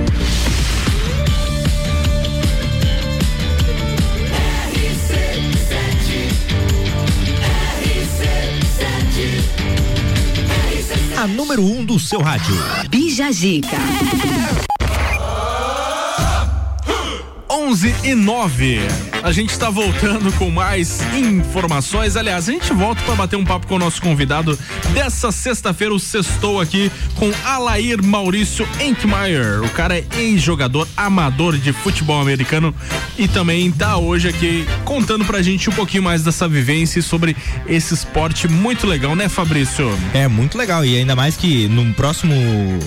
A 11.18 11.28
número 11.28 11.64
1 11.64 11.80
um 11.80 11.86
do 11.86 12.00
seu 12.00 12.20
rádio. 12.20 12.56
Bija 12.90 13.32
Gica. 13.32 13.78
11 17.52 17.94
e 18.06 18.16
9. 18.16 19.11
A 19.24 19.32
gente 19.32 19.52
está 19.52 19.70
voltando 19.70 20.32
com 20.34 20.50
mais 20.50 21.00
informações. 21.14 22.16
Aliás, 22.16 22.50
a 22.50 22.52
gente 22.52 22.74
volta 22.74 23.02
para 23.04 23.14
bater 23.14 23.36
um 23.36 23.46
papo 23.46 23.68
com 23.68 23.76
o 23.76 23.80
nosso 23.80 24.02
convidado 24.02 24.58
dessa 24.94 25.32
sexta-feira. 25.32 25.94
O 25.94 26.00
sextou 26.00 26.60
aqui 26.60 26.92
com 27.16 27.32
Alair 27.46 28.04
Maurício 28.04 28.68
Enkmeyer. 28.80 29.64
O 29.64 29.70
cara 29.70 29.96
é 29.98 30.04
ex-jogador 30.18 30.88
amador 30.98 31.56
de 31.56 31.72
futebol 31.72 32.20
americano 32.20 32.74
e 33.16 33.28
também 33.28 33.72
tá 33.72 33.96
hoje 33.98 34.28
aqui 34.28 34.66
contando 34.84 35.24
pra 35.24 35.42
gente 35.44 35.70
um 35.70 35.74
pouquinho 35.74 36.02
mais 36.02 36.24
dessa 36.24 36.48
vivência 36.48 37.00
e 37.00 37.04
sobre 37.04 37.36
esse 37.68 37.94
esporte 37.94 38.48
muito 38.48 38.88
legal, 38.88 39.16
né, 39.16 39.30
Fabrício? 39.30 39.88
É 40.16 40.28
muito 40.28 40.58
legal 40.58 40.84
e 40.84 40.98
ainda 40.98 41.16
mais 41.16 41.38
que 41.38 41.68
no 41.68 41.94
próximo 41.94 42.34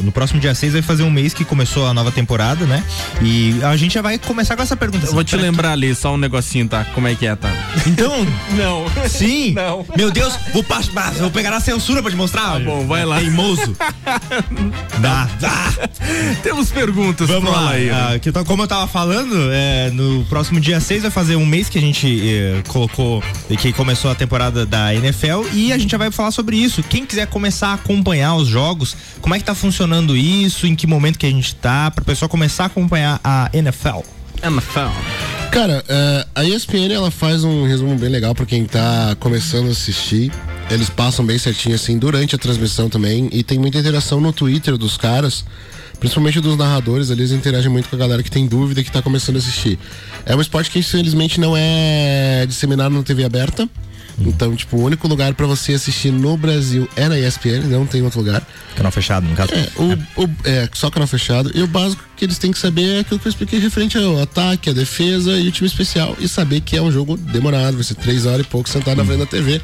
no 0.03 0.11
próximo 0.11 0.41
dia 0.41 0.55
6 0.55 0.73
vai 0.73 0.83
fazer 0.83 1.05
um 1.05 1.11
mês 1.11 1.33
que 1.33 1.45
começou 1.45 1.87
a 1.87 1.95
nova 1.95 2.11
temporada, 2.11 2.67
né? 2.67 2.83
E 3.23 3.63
a 3.63 3.77
gente 3.77 3.95
já 3.95 4.03
vai 4.03 4.19
começar 4.19 4.57
com 4.57 4.63
essa 4.63 4.77
pergunta. 4.77 5.07
Eu 5.07 5.13
vou 5.13 5.23
te 5.23 5.37
lembrar 5.37 5.73
ali 5.73 5.95
só 5.95 6.13
um 6.13 6.24
negocinho, 6.25 6.69
tá? 6.69 6.85
Como 6.87 7.07
é 7.07 7.15
que 7.15 7.27
é, 7.27 7.37
tá? 7.37 7.51
Então, 7.87 8.13
não. 8.57 8.85
Sim. 9.09 9.53
Não. 9.53 9.87
Meu 9.97 10.11
Deus, 10.11 10.35
vou, 10.53 10.65
vou 11.21 11.31
pegar 11.31 11.51
na 11.51 11.61
censura 11.61 12.03
pra 12.03 12.11
te 12.11 12.17
mostrar. 12.17 12.53
Tá 12.53 12.59
bom, 12.59 12.87
vai 12.87 13.05
lá. 13.05 13.19
Teimoso. 13.19 13.77
Dá, 15.01 15.29
dá. 15.39 15.73
Temos 16.43 16.71
perguntas 16.71 17.29
Vamos 17.29 17.51
lá. 17.51 17.59
Alair. 17.59 17.93
Ah, 17.93 18.19
que 18.19 18.33
como 18.45 18.63
eu 18.63 18.67
tava 18.67 18.87
falando, 18.87 19.51
é, 19.53 19.91
no 19.91 20.25
próximo 20.27 20.61
dia 20.61 20.81
6 20.81 21.03
vai 21.03 21.11
fazer 21.11 21.37
um 21.37 21.45
mês 21.45 21.69
que 21.69 21.77
a 21.77 21.81
gente 21.81 22.07
eh, 22.27 22.63
colocou, 22.69 23.23
que 23.61 23.73
começou 23.73 24.11
a 24.11 24.15
temporada 24.15 24.65
da 24.65 24.95
NFL 24.95 25.47
e 25.53 25.73
a 25.73 25.79
gente 25.79 25.91
já 25.91 25.99
vai 25.99 26.11
falar 26.11 26.31
sobre 26.31 26.57
isso. 26.57 26.83
Quem 26.83 27.05
quiser 27.05 27.27
começar 27.27 27.69
a 27.69 27.75
acompanhar 27.75 28.35
os 28.37 28.49
jogos, 28.49 28.97
como 29.21 29.35
é 29.35 29.39
que 29.39 29.45
tá 29.45 29.55
funcionando 29.55 30.17
isso, 30.17 30.67
em 30.67 30.75
que 30.75 30.87
momento 30.87 31.19
que 31.19 31.27
a 31.27 31.31
gente 31.31 31.55
tá, 31.57 31.91
para 31.91 32.03
o 32.03 32.05
pessoal 32.05 32.29
começar 32.29 32.65
a 32.65 32.67
acompanhar 32.67 33.21
a 33.23 33.51
NFL. 33.53 34.01
Cara, 35.51 35.85
é, 35.89 36.27
a 36.35 36.45
ESPN 36.45 36.93
ela 36.93 37.11
faz 37.11 37.45
um 37.45 37.65
resumo 37.65 37.97
bem 37.97 38.09
legal 38.09 38.35
pra 38.35 38.45
quem 38.45 38.65
tá 38.65 39.17
começando 39.21 39.69
a 39.69 39.71
assistir. 39.71 40.33
Eles 40.71 40.91
passam 40.91 41.25
bem 41.25 41.39
certinho 41.39 41.75
assim 41.75 41.99
durante 41.99 42.35
a 42.35 42.39
transmissão 42.39 42.89
também 42.89 43.29
e 43.33 43.43
tem 43.43 43.59
muita 43.59 43.79
interação 43.79 44.21
no 44.21 44.33
Twitter 44.33 44.77
dos 44.77 44.97
caras, 44.97 45.45
principalmente 46.01 46.41
dos 46.41 46.57
narradores, 46.57 47.11
eles 47.11 47.31
interagem 47.31 47.71
muito 47.71 47.89
com 47.89 47.97
a 47.97 47.99
galera 47.99 48.23
que 48.23 48.31
tem 48.31 48.47
dúvida 48.47 48.83
que 48.83 48.91
tá 48.91 49.01
começando 49.01 49.37
a 49.37 49.39
assistir. 49.39 49.79
É 50.27 50.35
um 50.35 50.41
esporte 50.41 50.71
que 50.71 50.79
infelizmente 50.79 51.39
não 51.39 51.55
é 51.57 52.45
disseminado 52.47 52.95
na 52.95 53.03
TV 53.03 53.25
aberta. 53.25 53.69
Então, 54.19 54.55
tipo, 54.55 54.77
o 54.77 54.85
único 54.85 55.09
lugar 55.09 55.35
pra 55.35 55.47
você 55.47 55.75
assistir 55.75 56.13
no 56.13 56.37
Brasil 56.37 56.89
é 56.95 57.09
na 57.09 57.19
ESPN, 57.19 57.65
não 57.69 57.85
tem 57.85 58.01
outro 58.03 58.21
lugar. 58.21 58.47
Canal 58.77 58.93
fechado, 58.93 59.27
no 59.27 59.35
caso. 59.35 59.53
É, 59.53 59.69
o, 59.77 60.23
o- 60.25 60.31
é, 60.45 60.69
só 60.73 60.89
canal 60.91 61.07
fechado. 61.09 61.51
E 61.55 61.63
o 61.63 61.67
básico 61.67 62.03
que 62.17 62.25
eles 62.25 62.39
têm 62.39 62.53
que 62.53 62.59
saber 62.59 62.97
é 62.97 63.01
aquilo 63.01 63.19
que 63.19 63.27
eu 63.27 63.31
expliquei 63.31 63.59
referente 63.59 63.99
ao 63.99 64.21
ataque, 64.23 64.71
a 64.71 64.73
defesa 64.73 65.33
e 65.39 65.49
o 65.49 65.53
time 65.53 65.67
especial. 65.67 66.17
E 66.21 66.29
saber 66.29 66.61
que 66.61 66.77
é 66.77 66.83
um 66.83 66.93
jogo 66.93 67.17
demorado, 67.17 67.75
vai 67.75 67.83
ser 67.85 67.95
três 67.97 68.25
horas 68.25 68.47
e 68.47 68.49
pouco 68.49 68.69
sentado 68.69 68.97
na 68.99 69.05
frente 69.05 69.19
da 69.19 69.27
TV. 69.27 69.61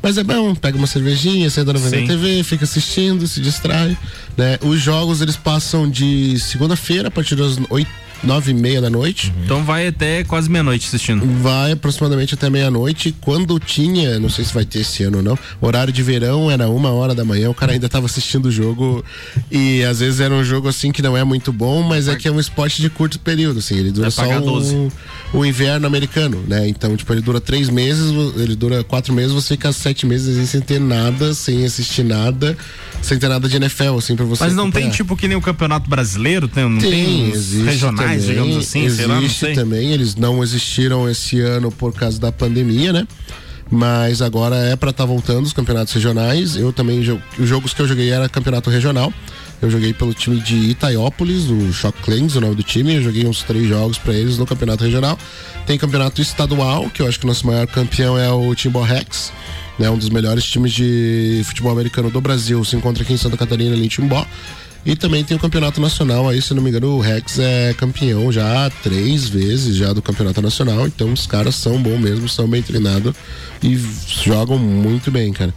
Mas 0.00 0.16
é 0.16 0.22
bom, 0.22 0.54
pega 0.54 0.78
uma 0.78 0.86
cervejinha, 0.86 1.50
senta 1.50 1.72
na 1.72 1.78
frente 1.80 2.06
da 2.06 2.14
TV, 2.14 2.42
fica 2.44 2.64
assistindo, 2.64 3.26
se 3.26 3.40
distrai. 3.40 3.96
Né? 4.36 4.56
Os 4.62 4.80
jogos 4.80 5.20
eles 5.20 5.36
passam 5.36 5.90
de 5.90 6.38
segunda-feira 6.38 7.08
a 7.08 7.10
partir 7.10 7.34
das 7.34 7.58
oito, 7.68 7.90
nove 8.22 8.50
e 8.50 8.54
meia 8.54 8.80
da 8.80 8.90
noite. 8.90 9.32
Então 9.44 9.64
vai 9.64 9.86
até 9.86 10.24
quase 10.24 10.50
meia-noite 10.50 10.86
assistindo. 10.86 11.24
Vai 11.40 11.72
aproximadamente 11.72 12.34
até 12.34 12.50
meia-noite. 12.50 13.14
Quando 13.20 13.58
tinha, 13.58 14.18
não 14.18 14.28
sei 14.28 14.44
se 14.44 14.52
vai 14.52 14.64
ter 14.64 14.80
esse 14.80 15.02
ano 15.02 15.18
ou 15.18 15.22
não, 15.22 15.38
horário 15.60 15.92
de 15.92 16.02
verão 16.02 16.50
era 16.50 16.68
uma 16.68 16.90
hora 16.90 17.14
da 17.14 17.24
manhã, 17.24 17.50
o 17.50 17.54
cara 17.54 17.72
ainda 17.72 17.88
tava 17.88 18.06
assistindo 18.06 18.46
o 18.46 18.50
jogo. 18.50 19.04
E 19.50 19.82
às 19.84 20.00
vezes 20.00 20.20
era 20.20 20.34
um 20.34 20.44
jogo 20.44 20.68
assim 20.68 20.92
que 20.92 21.02
não 21.02 21.16
é 21.16 21.24
muito 21.24 21.52
bom, 21.52 21.82
mas 21.82 22.08
é 22.08 22.16
que 22.16 22.28
é 22.28 22.32
um 22.32 22.40
esporte 22.40 22.82
de 22.82 22.90
curto 22.90 23.18
período, 23.20 23.58
assim. 23.58 23.76
Ele 23.76 23.90
dura 23.90 24.04
Vai 24.04 24.10
só 24.10 24.22
pagar 24.22 24.42
o, 24.42 24.46
12. 24.46 24.88
o 25.32 25.44
inverno 25.44 25.86
americano, 25.86 26.42
né? 26.46 26.68
Então, 26.68 26.96
tipo, 26.96 27.12
ele 27.12 27.20
dura 27.20 27.40
três 27.40 27.68
meses, 27.68 28.12
ele 28.36 28.56
dura 28.56 28.82
quatro 28.82 29.12
meses, 29.12 29.32
você 29.32 29.54
fica 29.54 29.72
sete 29.72 30.06
meses 30.06 30.48
sem 30.48 30.60
ter 30.60 30.80
nada, 30.80 31.34
sem 31.34 31.64
assistir 31.64 32.04
nada, 32.04 32.56
sem 33.02 33.18
ter 33.18 33.28
nada 33.28 33.48
de 33.48 33.56
NFL, 33.56 33.96
assim, 33.98 34.16
pra 34.16 34.24
você. 34.24 34.44
Mas 34.44 34.54
não 34.54 34.64
tem 34.64 34.84
acompanhar. 34.84 34.96
tipo 34.96 35.16
que 35.16 35.28
nem 35.28 35.36
o 35.36 35.40
Campeonato 35.40 35.88
Brasileiro? 35.88 36.48
Tem, 36.48 36.68
não 36.68 36.78
tem, 36.78 36.90
Tem, 36.90 37.32
uns 37.32 37.52
também, 38.16 38.26
digamos 38.26 38.56
assim, 38.56 38.84
existe 38.84 38.96
sei 38.96 39.06
lá, 39.06 39.20
não 39.20 39.28
sei. 39.28 39.54
também, 39.54 39.92
eles 39.92 40.14
não 40.16 40.42
existiram 40.42 41.08
esse 41.08 41.40
ano 41.40 41.70
por 41.70 41.92
causa 41.92 42.18
da 42.18 42.32
pandemia, 42.32 42.92
né? 42.92 43.06
Mas 43.70 44.22
agora 44.22 44.56
é 44.56 44.76
pra 44.76 44.90
estar 44.90 45.04
voltando 45.04 45.44
os 45.44 45.52
campeonatos 45.52 45.92
regionais. 45.92 46.56
Eu 46.56 46.72
também, 46.72 47.00
os 47.00 47.48
jogos 47.48 47.74
que 47.74 47.82
eu 47.82 47.86
joguei 47.86 48.10
era 48.10 48.28
campeonato 48.28 48.70
regional. 48.70 49.12
Eu 49.60 49.70
joguei 49.70 49.92
pelo 49.92 50.14
time 50.14 50.40
de 50.40 50.54
Itaiópolis, 50.70 51.50
o 51.50 51.72
Shock 51.72 52.00
Clans, 52.02 52.36
o 52.36 52.40
nome 52.40 52.54
do 52.54 52.62
time. 52.62 52.94
Eu 52.94 53.02
joguei 53.02 53.26
uns 53.26 53.42
três 53.42 53.68
jogos 53.68 53.98
pra 53.98 54.14
eles 54.14 54.38
no 54.38 54.46
campeonato 54.46 54.84
regional. 54.84 55.18
Tem 55.66 55.76
campeonato 55.76 56.22
estadual, 56.22 56.88
que 56.88 57.02
eu 57.02 57.08
acho 57.08 57.18
que 57.18 57.24
o 57.26 57.28
nosso 57.28 57.46
maior 57.46 57.66
campeão 57.66 58.16
é 58.16 58.30
o 58.30 58.54
Timbó 58.54 58.82
Rex, 58.82 59.32
né? 59.78 59.90
Um 59.90 59.98
dos 59.98 60.08
melhores 60.08 60.44
times 60.44 60.72
de 60.72 61.42
futebol 61.44 61.72
americano 61.72 62.10
do 62.10 62.20
Brasil. 62.20 62.64
Se 62.64 62.76
encontra 62.76 63.02
aqui 63.02 63.12
em 63.12 63.18
Santa 63.18 63.36
Catarina, 63.36 63.74
ali 63.74 63.84
em 63.84 63.88
Timbó. 63.88 64.24
E 64.86 64.96
também 64.96 65.24
tem 65.24 65.36
o 65.36 65.40
campeonato 65.40 65.80
nacional 65.80 66.28
aí, 66.28 66.40
se 66.40 66.54
não 66.54 66.62
me 66.62 66.70
engano, 66.70 66.96
o 66.96 67.00
Rex 67.00 67.38
é 67.38 67.74
campeão 67.74 68.32
já 68.32 68.70
três 68.82 69.28
vezes 69.28 69.76
já 69.76 69.92
do 69.92 70.00
campeonato 70.00 70.40
nacional. 70.40 70.86
Então 70.86 71.12
os 71.12 71.26
caras 71.26 71.56
são 71.56 71.82
bons 71.82 71.98
mesmo, 71.98 72.28
são 72.28 72.48
bem 72.48 72.62
treinados 72.62 73.14
e 73.62 73.76
jogam 74.24 74.58
muito 74.58 75.10
bem, 75.10 75.32
cara. 75.32 75.52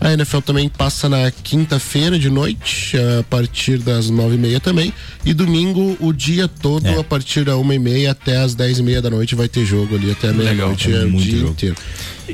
A 0.00 0.12
NFL 0.14 0.38
também 0.40 0.66
passa 0.68 1.08
na 1.10 1.30
quinta-feira 1.30 2.18
de 2.18 2.30
noite, 2.30 2.96
a 3.18 3.22
partir 3.24 3.76
das 3.78 4.08
nove 4.08 4.36
e 4.36 4.38
meia 4.38 4.58
também. 4.58 4.94
E 5.26 5.34
domingo, 5.34 5.94
o 6.00 6.10
dia 6.12 6.48
todo, 6.48 6.86
É. 6.86 6.98
a 6.98 7.04
partir 7.04 7.44
da 7.44 7.56
uma 7.58 7.74
e 7.74 7.78
meia 7.78 8.12
até 8.12 8.38
as 8.38 8.54
dez 8.54 8.78
e 8.78 8.82
meia 8.82 9.02
da 9.02 9.10
noite, 9.10 9.34
vai 9.34 9.46
ter 9.46 9.64
jogo 9.66 9.94
ali 9.96 10.10
até 10.10 10.32
meia-noite, 10.32 10.90
é 10.90 11.04
o 11.04 11.10
muito 11.10 11.24
dia 11.24 11.38
jogo. 11.40 11.50
inteiro. 11.52 11.76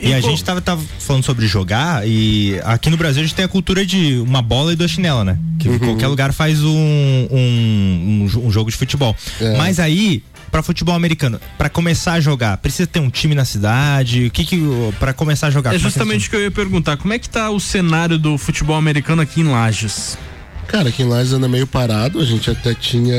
E, 0.01 0.13
a 0.13 0.21
gente 0.21 0.45
tava, 0.45 0.61
tava 0.61 0.83
falando 1.01 1.25
sobre 1.25 1.47
jogar 1.47 2.07
e 2.07 2.61
aqui 2.65 2.91
no 2.91 2.97
Brasil 2.99 3.23
a 3.23 3.27
gente 3.27 3.35
tem 3.35 3.45
a 3.47 3.49
cultura 3.49 3.85
de 3.85 4.19
uma 4.19 4.43
bola 4.43 4.73
e 4.73 4.77
duas 4.77 4.91
chinelas, 4.91 5.25
né? 5.27 5.39
Que 5.59 5.69
Uhum. 5.71 5.79
qualquer 5.79 6.07
lugar 6.09 6.33
faz 6.35 6.63
um, 6.63 6.69
um, 6.69 8.29
um 8.35 8.47
um 8.47 8.51
jogo 8.51 8.71
de 8.71 8.77
futebol. 8.77 9.17
É. 9.41 9.57
Mas 9.57 9.81
aí, 9.81 10.23
pra 10.51 10.63
futebol 10.63 10.95
americano, 10.95 11.41
pra 11.59 11.69
começar 11.69 12.15
a 12.15 12.21
jogar, 12.21 12.57
precisa 12.59 12.87
ter 12.87 13.01
um 13.01 13.11
time 13.11 13.35
na 13.35 13.45
cidade? 13.45 14.27
O 14.27 14.31
que 14.31 14.45
que 14.45 14.61
para 14.99 15.13
começar 15.13 15.49
a 15.49 15.51
jogar? 15.51 15.71
É 15.71 15.77
que 15.77 15.83
justamente 15.83 16.27
o 16.27 16.31
que 16.31 16.37
eu 16.37 16.43
ia 16.43 16.51
perguntar. 16.51 16.97
Como 16.97 17.13
é 17.13 17.19
que 17.19 17.29
tá 17.29 17.51
o 17.51 17.61
cenário 17.61 18.19
do 18.19 18.39
futebol 18.39 18.77
americano 18.77 19.23
aqui 19.23 19.41
em 19.41 19.45
Lages? 19.45 20.19
Cara, 20.67 20.89
aqui 20.89 21.03
em 21.03 21.07
Lages 21.07 21.33
anda 21.33 21.47
meio 21.49 21.67
parado. 21.67 22.21
A 22.21 22.25
gente 22.25 22.51
até 22.51 22.75
tinha 22.75 23.17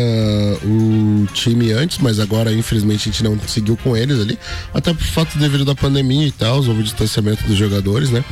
o 0.64 1.26
time 1.34 1.72
antes, 1.72 1.98
mas 2.00 2.20
agora, 2.20 2.54
infelizmente, 2.54 3.08
a 3.08 3.12
gente 3.12 3.24
não 3.24 3.40
seguiu 3.48 3.78
com 3.78 3.96
eles 3.96 4.20
ali. 4.20 4.38
Até 4.74 4.94
por 4.94 5.04
fato 5.04 5.38
devido 5.38 5.64
da 5.64 5.74
pandemia 5.74 6.28
e 6.28 6.32
tal, 6.32 6.58
houve 6.58 6.82
o 6.82 6.84
distanciamento 6.84 7.46
dos 7.46 7.56
jogadores, 7.56 8.10
né? 8.10 8.24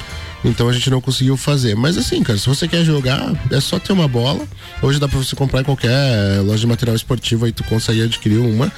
Então 0.45 0.69
a 0.69 0.73
gente 0.73 0.89
não 0.89 1.01
conseguiu 1.01 1.35
fazer. 1.35 1.75
Mas 1.75 1.97
assim, 1.97 2.21
cara, 2.23 2.37
se 2.37 2.47
você 2.47 2.67
quer 2.67 2.85
jogar, 2.85 3.33
é 3.51 3.59
só 3.59 3.79
ter 3.79 3.91
uma 3.93 4.07
bola. 4.07 4.45
Hoje 4.81 4.99
dá 4.99 5.07
pra 5.07 5.17
você 5.17 5.35
comprar 5.35 5.61
em 5.61 5.63
qualquer 5.63 6.39
loja 6.41 6.59
de 6.59 6.67
material 6.67 6.95
esportivo, 6.95 7.45
aí 7.45 7.51
tu 7.51 7.63
consegue 7.63 8.03
adquirir 8.03 8.37
uma. 8.37 8.71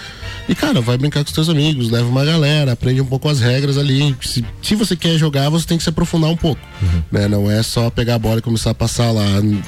E, 0.47 0.55
cara, 0.55 0.79
vai 0.79 0.97
brincar 0.97 1.23
com 1.23 1.27
os 1.27 1.33
teus 1.33 1.49
amigos, 1.49 1.89
leva 1.91 2.07
uma 2.07 2.23
galera, 2.23 2.71
aprende 2.71 3.01
um 3.01 3.05
pouco 3.05 3.27
as 3.27 3.41
regras 3.41 3.77
ali. 3.77 4.15
Se, 4.21 4.45
se 4.61 4.75
você 4.75 4.95
quer 4.95 5.17
jogar, 5.17 5.49
você 5.49 5.67
tem 5.67 5.77
que 5.77 5.83
se 5.83 5.89
aprofundar 5.89 6.29
um 6.29 6.37
pouco. 6.37 6.61
Né? 7.11 7.27
Não 7.27 7.51
é 7.51 7.61
só 7.61 7.89
pegar 7.89 8.15
a 8.15 8.19
bola 8.19 8.39
e 8.39 8.41
começar 8.41 8.69
a 8.69 8.73
passar 8.73 9.11
lá, 9.11 9.25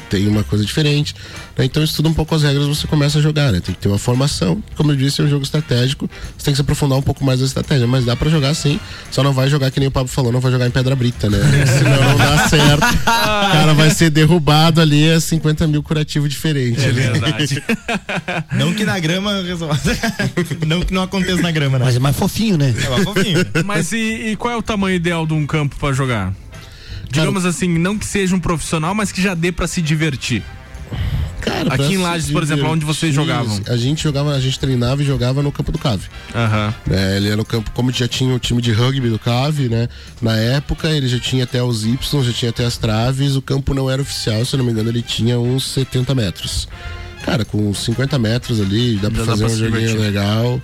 tem 0.09 0.25
uma 0.27 0.43
coisa 0.43 0.63
diferente. 0.63 1.13
né? 1.57 1.65
Então 1.65 1.83
estuda 1.83 2.07
um 2.07 2.13
pouco 2.13 2.33
as 2.33 2.43
regras 2.43 2.65
você 2.65 2.87
começa 2.87 3.19
a 3.19 3.21
jogar, 3.21 3.51
né? 3.51 3.59
Tem 3.59 3.75
que 3.75 3.81
ter 3.81 3.89
uma 3.89 3.97
formação. 3.97 4.63
Como 4.77 4.91
eu 4.91 4.95
disse, 4.95 5.19
é 5.21 5.25
um 5.25 5.27
jogo 5.27 5.43
estratégico. 5.43 6.09
Você 6.37 6.45
tem 6.45 6.53
que 6.53 6.55
se 6.55 6.61
aprofundar 6.61 6.97
um 6.97 7.01
pouco 7.01 7.25
mais 7.25 7.39
da 7.41 7.45
estratégia, 7.45 7.85
mas 7.85 8.05
dá 8.05 8.15
pra 8.15 8.29
jogar 8.29 8.53
sim. 8.53 8.79
Só 9.11 9.21
não 9.21 9.33
vai 9.33 9.49
jogar 9.49 9.71
que 9.71 9.79
nem 9.81 9.89
o 9.89 9.91
Pablo 9.91 10.07
falou, 10.07 10.31
não 10.31 10.39
vai 10.39 10.51
jogar 10.51 10.65
em 10.65 10.71
pedra 10.71 10.95
brita, 10.95 11.29
né? 11.29 11.39
Não 11.97 12.17
dá 12.17 12.47
certo. 12.47 12.83
O 12.83 13.05
cara 13.05 13.73
vai 13.73 13.89
ser 13.89 14.09
derrubado 14.09 14.81
ali, 14.81 15.07
é 15.07 15.19
50 15.19 15.67
mil 15.67 15.81
curativo 15.81 16.27
diferente. 16.27 16.79
É 16.81 16.91
verdade. 16.91 17.63
Não 18.53 18.73
que 18.73 18.85
na 18.85 18.99
grama 18.99 19.41
resolva. 19.41 19.79
Não 20.65 20.81
que 20.81 20.93
não 20.93 21.03
aconteça 21.03 21.41
na 21.41 21.51
grama, 21.51 21.79
né? 21.79 21.85
Mas 21.85 21.95
é 21.95 21.99
mais 21.99 22.15
fofinho, 22.15 22.57
né? 22.57 22.73
É 22.83 22.89
mais 22.89 23.03
fofinho. 23.03 23.45
Mas 23.65 23.91
e, 23.91 24.31
e 24.31 24.35
qual 24.35 24.53
é 24.53 24.57
o 24.57 24.61
tamanho 24.61 24.95
ideal 24.95 25.25
de 25.25 25.33
um 25.33 25.45
campo 25.45 25.75
pra 25.77 25.93
jogar? 25.93 26.33
Digamos 27.11 27.45
assim, 27.45 27.67
não 27.67 27.97
que 27.97 28.05
seja 28.05 28.35
um 28.35 28.39
profissional, 28.39 28.93
mas 28.93 29.11
que 29.11 29.21
já 29.21 29.33
dê 29.33 29.51
pra 29.51 29.67
se 29.67 29.81
divertir. 29.81 30.43
Cara, 31.49 31.73
Aqui 31.73 31.93
em 31.93 31.97
Lages, 31.97 32.31
por 32.31 32.43
exemplo, 32.43 32.69
onde 32.69 32.85
vocês 32.85 33.13
jogavam? 33.13 33.59
A 33.67 33.75
gente 33.75 34.03
jogava, 34.03 34.33
a 34.33 34.39
gente 34.39 34.59
treinava 34.59 35.01
e 35.01 35.05
jogava 35.05 35.41
no 35.41 35.51
campo 35.51 35.71
do 35.71 35.77
Cave. 35.77 36.07
Aham. 36.33 36.73
É, 36.89 37.17
ele 37.17 37.29
era 37.29 37.41
o 37.41 37.45
campo, 37.45 37.71
como 37.71 37.91
já 37.91 38.07
tinha 38.07 38.33
o 38.33 38.39
time 38.39 38.61
de 38.61 38.71
rugby 38.71 39.09
do 39.09 39.17
Cave, 39.19 39.67
né? 39.67 39.89
Na 40.21 40.35
época 40.35 40.89
ele 40.89 41.07
já 41.07 41.19
tinha 41.19 41.43
até 41.43 41.61
os 41.63 41.83
Y, 41.85 41.97
já 42.23 42.31
tinha 42.33 42.49
até 42.51 42.65
as 42.65 42.77
traves, 42.77 43.35
o 43.35 43.41
campo 43.41 43.73
não 43.73 43.89
era 43.89 44.01
oficial, 44.01 44.45
se 44.45 44.53
eu 44.55 44.59
não 44.59 44.65
me 44.65 44.71
engano, 44.71 44.89
ele 44.89 45.01
tinha 45.01 45.39
uns 45.39 45.65
70 45.71 46.13
metros. 46.13 46.67
Cara, 47.25 47.43
com 47.43 47.73
50 47.73 48.17
metros 48.17 48.61
ali, 48.61 48.97
dá 48.97 49.09
pra 49.09 49.19
Já 49.19 49.25
dá 49.25 49.31
fazer 49.31 49.45
pra 49.45 49.53
um 49.53 49.81
joguinho 49.81 50.01
legal. 50.01 50.61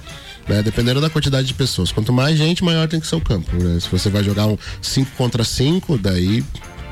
Né, 0.47 0.61
dependendo 0.61 1.01
da 1.01 1.09
quantidade 1.09 1.47
de 1.47 1.55
pessoas. 1.55 1.91
Quanto 1.91 2.13
mais 2.13 2.37
gente, 2.37 2.63
maior 2.63 2.87
tem 2.87 2.99
que 2.99 3.07
ser 3.07 3.15
o 3.15 3.21
campo. 3.21 3.51
né? 3.55 3.79
Se 3.79 3.89
você 3.89 4.11
vai 4.11 4.23
jogar 4.23 4.45
um 4.45 4.55
5 4.79 5.09
contra 5.17 5.43
5, 5.43 5.97
daí 5.97 6.43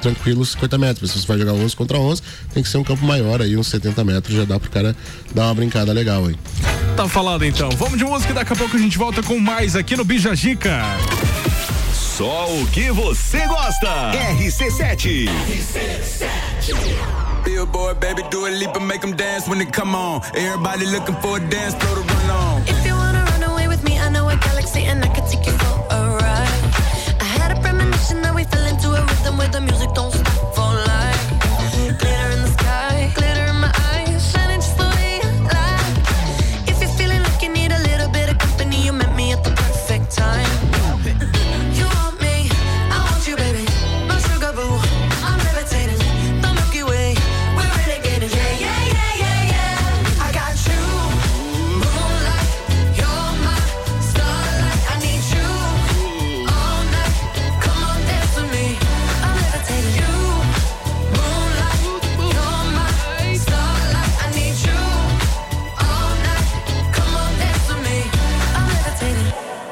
tranquilo 0.04 0.46
50 0.46 0.78
metros. 0.78 1.12
Se 1.12 1.20
você 1.20 1.28
vai 1.28 1.40
jogar 1.40 1.54
11 1.54 1.76
contra 1.76 1.98
11, 1.98 2.22
tem 2.54 2.62
que 2.62 2.70
ser 2.70 2.78
um 2.78 2.84
campo 2.84 3.06
maior 3.06 3.42
aí, 3.42 3.58
uns 3.58 3.68
70 3.68 4.04
metros, 4.04 4.36
já 4.36 4.46
dá 4.46 4.60
pro 4.60 4.70
cara 4.70 4.96
dar 5.34 5.46
uma 5.46 5.56
brincada 5.56 5.92
legal 5.92 6.26
aí. 6.26 6.36
Tá 6.96 7.08
falado 7.08 7.44
então. 7.44 7.70
Vamos 7.72 7.98
de 7.98 8.04
música 8.04 8.32
e 8.32 8.36
daqui 8.36 8.54
a 8.54 8.56
pouco 8.56 8.76
a 8.76 8.80
gente 8.80 8.98
volta 8.98 9.24
com 9.24 9.40
mais 9.40 9.76
aqui 9.76 9.96
no 9.96 10.04
Bijagica. 10.04 10.82
Só 11.94 12.46
o 12.54 12.68
que 12.68 12.92
você 12.92 13.48
gosta. 13.48 14.12
RC7. 14.38 15.30
Billboard, 17.44 18.00
baby, 18.00 18.24
do 18.30 18.46
a 18.46 18.50
leap 18.50 18.78
and 18.78 18.88
make 18.88 19.02
them 19.02 19.16
dance 19.16 19.50
when 19.50 19.58
they 19.58 19.66
come 19.66 19.96
on. 19.96 20.22
Everybody 20.36 20.86
looking 20.86 21.16
for 21.16 21.38
a 21.38 21.40
dance 21.40 21.76
floor 21.76 21.96
to 21.96 22.02
run 22.02 22.30
on. 22.30 22.62
If 22.68 22.86
you 22.86 22.96
wanna 22.96 23.26
run 23.26 23.44
away 23.44 23.68
with 23.68 23.84
me, 23.84 24.00
I 24.00 24.10
know 24.10 24.30
a 24.30 24.36
galaxy 24.38 24.86
and 24.86 25.04
I 25.04 25.08
could 25.08 25.26
take 25.30 25.46
you 25.46 25.53
we 28.44 28.50
fell 28.50 28.66
into 28.66 28.90
a 28.90 29.02
rhythm 29.06 29.38
where 29.38 29.48
the 29.48 29.62
music 29.62 29.90
don't 29.94 30.12
stop. 30.12 30.56
for 30.56 30.73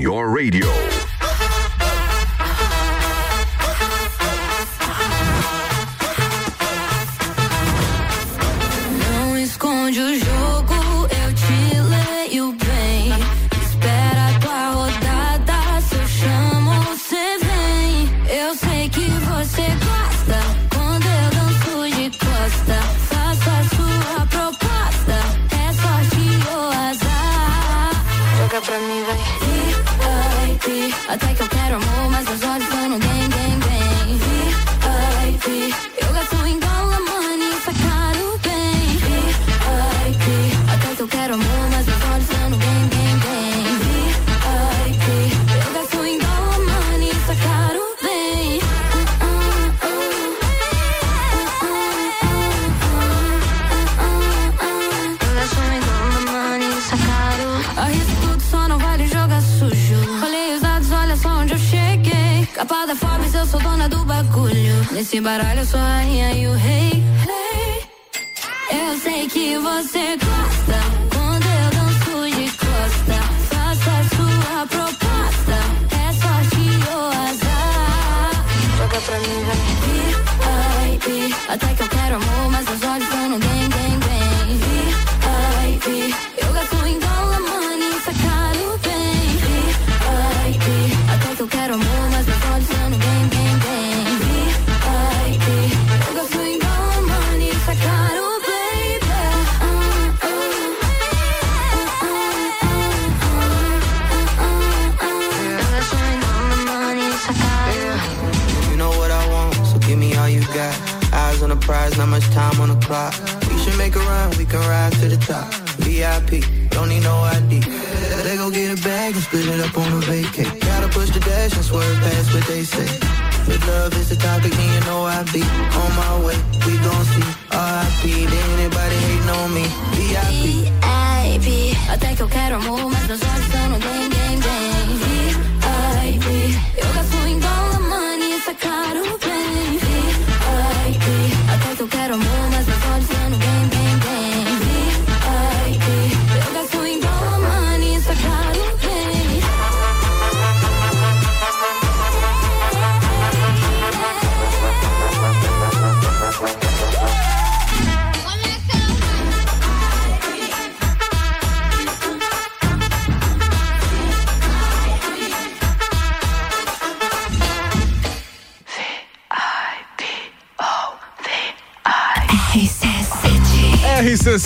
Your 0.00 0.30
radio. 0.30 0.79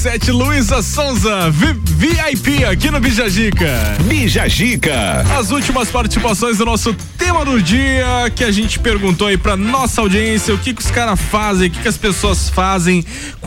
RC7 0.05 0.32
Luísa 0.32 0.82
Sonza, 0.82 1.51
Vi- 1.51 1.81
VIP 1.86 2.62
aqui 2.64 2.90
no 2.90 3.01
Bijagica. 3.01 3.97
Bijagica. 4.02 5.24
As 5.39 5.51
últimas 5.51 5.90
participações 5.90 6.59
do 6.59 6.64
nosso 6.66 6.93
tema 7.16 7.43
do 7.43 7.60
dia 7.62 8.05
que 8.36 8.44
a 8.44 8.51
gente 8.51 8.78
perguntou 8.78 9.26
aí 9.28 9.39
pra 9.39 9.56
nossa 9.56 10.02
audiência 10.02 10.52
o 10.55 10.59
que, 10.59 10.74
que 10.74 10.82
os 10.82 10.90
caras 10.90 11.18
fazem, 11.18 11.68
o 11.68 11.70
que, 11.70 11.81
que 11.81 11.89
as 11.89 11.97
pessoas 11.97 12.51
fazem 12.51 13.02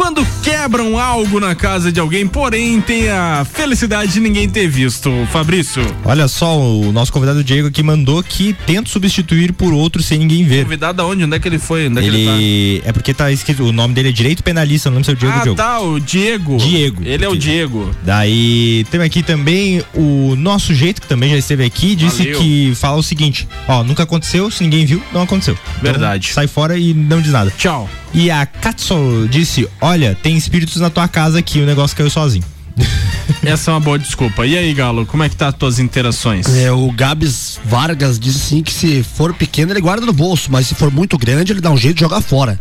quando 0.07 0.25
quebram 0.41 0.97
algo 0.97 1.37
na 1.37 1.53
casa 1.53 1.91
de 1.91 1.99
alguém, 1.99 2.25
porém 2.25 2.79
tem 2.79 3.09
a 3.09 3.45
felicidade 3.45 4.13
de 4.13 4.21
ninguém 4.21 4.47
ter 4.47 4.65
visto. 4.69 5.11
Fabrício. 5.33 5.83
Olha 6.05 6.29
só, 6.29 6.57
o 6.57 6.93
nosso 6.93 7.11
convidado 7.11 7.43
Diego 7.43 7.67
aqui 7.67 7.83
mandou 7.83 8.23
que 8.23 8.55
tenta 8.65 8.89
substituir 8.89 9.51
por 9.51 9.73
outro 9.73 10.01
sem 10.01 10.17
ninguém 10.19 10.45
ver. 10.45 10.63
Convidado 10.63 11.01
aonde? 11.01 11.25
Onde 11.25 11.35
é 11.35 11.39
que 11.39 11.47
ele 11.49 11.59
foi? 11.59 11.87
Onde 11.89 11.99
é 11.99 12.01
que 12.03 12.07
Ele, 12.07 12.21
ele 12.25 12.81
tá? 12.83 12.89
é 12.89 12.93
porque 12.93 13.13
tá 13.13 13.29
escrito, 13.33 13.65
o 13.65 13.73
nome 13.73 13.93
dele 13.93 14.07
é 14.07 14.11
direito 14.13 14.41
penalista, 14.43 14.89
não 14.89 14.95
lembro 14.95 15.05
se 15.05 15.11
é 15.11 15.13
o 15.13 15.17
Diego 15.17 15.33
ou 15.35 15.39
Ah, 15.41 15.43
Diogo. 15.43 15.57
tá, 15.57 15.79
o 15.81 15.99
Diego. 15.99 16.57
Diego. 16.57 17.03
Ele 17.03 17.25
é 17.25 17.29
o 17.29 17.35
Diego. 17.35 17.91
Daí 18.01 18.85
tem 18.89 19.01
aqui 19.01 19.21
também 19.21 19.83
o 19.93 20.35
nosso 20.37 20.73
jeito, 20.73 21.01
que 21.01 21.07
também 21.07 21.31
já 21.31 21.37
esteve 21.37 21.65
aqui, 21.65 21.95
disse 21.95 22.19
Valeu. 22.23 22.39
que 22.39 22.71
fala 22.75 22.95
o 22.95 23.03
seguinte: 23.03 23.45
ó, 23.67 23.83
nunca 23.83 24.03
aconteceu, 24.03 24.49
se 24.49 24.63
ninguém 24.63 24.85
viu, 24.85 25.03
não 25.11 25.23
aconteceu. 25.23 25.57
Então, 25.79 25.81
Verdade. 25.91 26.31
sai 26.31 26.47
fora 26.47 26.77
e 26.77 26.93
não 26.93 27.19
diz 27.21 27.33
nada. 27.33 27.51
Tchau. 27.57 27.89
E 28.13 28.31
a 28.31 28.45
Katso 28.45 29.27
disse: 29.29 29.67
olha, 29.81 30.15
tem 30.15 30.35
espíritos 30.35 30.77
na 30.77 30.89
tua 30.89 31.07
casa 31.07 31.39
aqui, 31.39 31.59
o 31.59 31.65
negócio 31.65 31.95
caiu 31.95 32.09
sozinho. 32.09 32.45
Essa 33.47 33.71
é 33.71 33.73
uma 33.73 33.79
boa 33.79 33.97
desculpa. 33.97 34.45
E 34.45 34.57
aí, 34.57 34.73
Galo, 34.73 35.05
como 35.05 35.23
é 35.23 35.29
que 35.29 35.35
tá 35.35 35.47
as 35.47 35.53
tuas 35.55 35.79
interações? 35.79 36.47
É, 36.55 36.71
o 36.71 36.91
Gabs 36.91 37.59
Vargas 37.65 38.19
diz 38.19 38.35
assim 38.35 38.61
que 38.61 38.71
se 38.73 39.03
for 39.03 39.33
pequeno 39.33 39.71
ele 39.71 39.81
guarda 39.81 40.05
no 40.05 40.13
bolso, 40.13 40.51
mas 40.51 40.67
se 40.67 40.75
for 40.75 40.91
muito 40.91 41.17
grande 41.17 41.51
ele 41.53 41.61
dá 41.61 41.71
um 41.71 41.77
jeito 41.77 41.95
de 41.95 42.01
jogar 42.01 42.21
fora. 42.21 42.59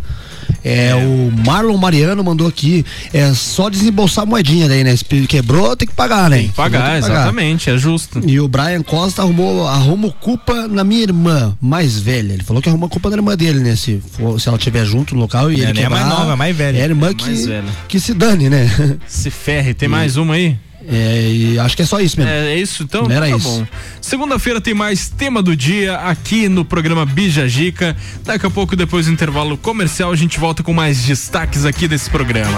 É, 0.65 0.95
o 0.95 1.33
Marlon 1.45 1.77
Mariano 1.77 2.23
mandou 2.23 2.47
aqui, 2.47 2.85
é 3.13 3.33
só 3.35 3.69
desembolsar 3.69 4.23
a 4.23 4.27
moedinha 4.27 4.69
daí, 4.69 4.85
né? 4.85 4.95
Se 4.97 5.05
quebrou, 5.27 5.77
tem 5.77 5.87
que 5.89 5.95
pagar, 5.95 6.31
né? 6.31 6.39
Tem 6.39 6.49
que 6.49 6.55
Pagar, 6.55 6.99
exatamente, 6.99 7.69
é 7.71 7.77
justo. 7.77 8.21
E 8.25 8.39
o 8.41 8.47
Brian 8.49 8.83
Costa 8.83 9.23
arrumou, 9.23 9.67
arruma 9.67 10.09
culpa 10.11 10.69
na 10.69 10.85
minha 10.85 11.03
irmã 11.03 11.57
mais 11.61 11.99
velha. 11.99 12.33
Ele 12.33 12.43
falou 12.45 12.63
que 12.63 12.69
arruma 12.69 12.89
culpa 12.89 13.11
na 13.11 13.17
irmã 13.17 13.37
dele, 13.37 13.59
né? 13.61 13.75
Se, 13.75 14.01
for- 14.13 14.41
se 14.41 14.49
ela 14.49 14.57
estiver 14.57 14.85
junto 14.85 15.15
no 15.15 15.21
local 15.21 15.51
e 15.51 15.57
É, 15.57 15.59
ele 15.65 15.73
nem 15.73 15.83
é 15.83 15.87
quebrar, 15.89 16.05
mais 16.07 16.19
nova, 16.19 16.33
é 16.33 16.37
mais 16.37 16.57
velha. 16.57 16.79
É 16.79 16.83
a 16.83 16.85
irmã 16.87 17.11
Mais 17.13 17.17
que, 17.17 17.63
que 17.89 18.01
se 18.01 18.15
dane, 18.15 18.49
né? 18.49 18.69
Se 19.07 19.31
ferre, 19.31 19.75
tem 19.75 19.89
mais 19.89 20.17
uma 20.17 20.35
aí? 20.35 20.57
É, 20.89 21.29
e 21.31 21.59
acho 21.59 21.77
que 21.77 21.83
é 21.83 21.85
só 21.87 22.01
isso 22.01 22.17
mesmo. 22.19 22.33
É, 22.33 22.55
é 22.55 22.57
isso, 22.57 22.83
então 22.83 23.11
Era 23.11 23.29
tá 23.29 23.37
isso. 23.37 23.49
bom. 23.49 23.67
Segunda-feira 24.01 24.61
tem 24.61 24.75
mais 24.75 25.09
tema 25.09 25.43
do 25.43 25.57
dia 25.57 25.97
aqui 25.97 26.49
no 26.49 26.65
programa 26.65 27.05
Bija 27.05 27.49
Gica. 27.49 27.97
Daqui 28.25 28.47
a 28.47 28.51
pouco, 28.51 28.77
depois 28.77 29.07
do 29.07 29.13
intervalo 29.13 29.57
comercial, 29.57 30.13
a 30.13 30.17
gente 30.17 30.39
volta 30.39 30.63
com 30.63 30.73
mais 30.73 31.03
destaques 31.03 31.65
aqui 31.65 31.89
desse 31.89 32.09
programa. 32.09 32.57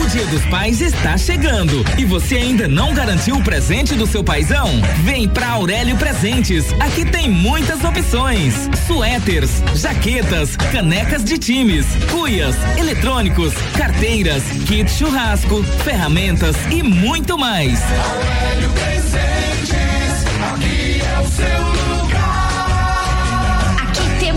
O 0.00 0.06
Dia 0.06 0.24
dos 0.26 0.44
Pais 0.46 0.80
está 0.80 1.18
chegando 1.18 1.84
e 1.98 2.04
você 2.04 2.36
ainda 2.36 2.66
não 2.66 2.94
garantiu 2.94 3.36
o 3.36 3.42
presente 3.42 3.94
do 3.94 4.06
seu 4.06 4.24
paizão? 4.24 4.68
Vem 5.02 5.28
pra 5.28 5.50
Aurélio 5.50 5.96
Presentes. 5.96 6.64
Aqui 6.80 7.04
tem 7.04 7.28
muitas 7.28 7.84
opções: 7.84 8.54
suéteres, 8.86 9.62
jaquetas, 9.74 10.56
canecas 10.56 11.24
de 11.24 11.36
times, 11.36 11.86
cuias, 12.10 12.56
eletrônicos, 12.78 13.52
carteiras, 13.76 14.42
kit 14.66 14.90
churrasco, 14.90 15.62
ferramentas 15.84 16.56
e 16.70 16.82
muito 16.82 17.36
mais. 17.36 17.78
Aurélio 17.82 18.70
Presentes, 18.70 20.24
aqui 20.52 21.02
é 21.02 21.20
o 21.20 21.28
seu 21.28 21.66
lugar. 21.66 21.83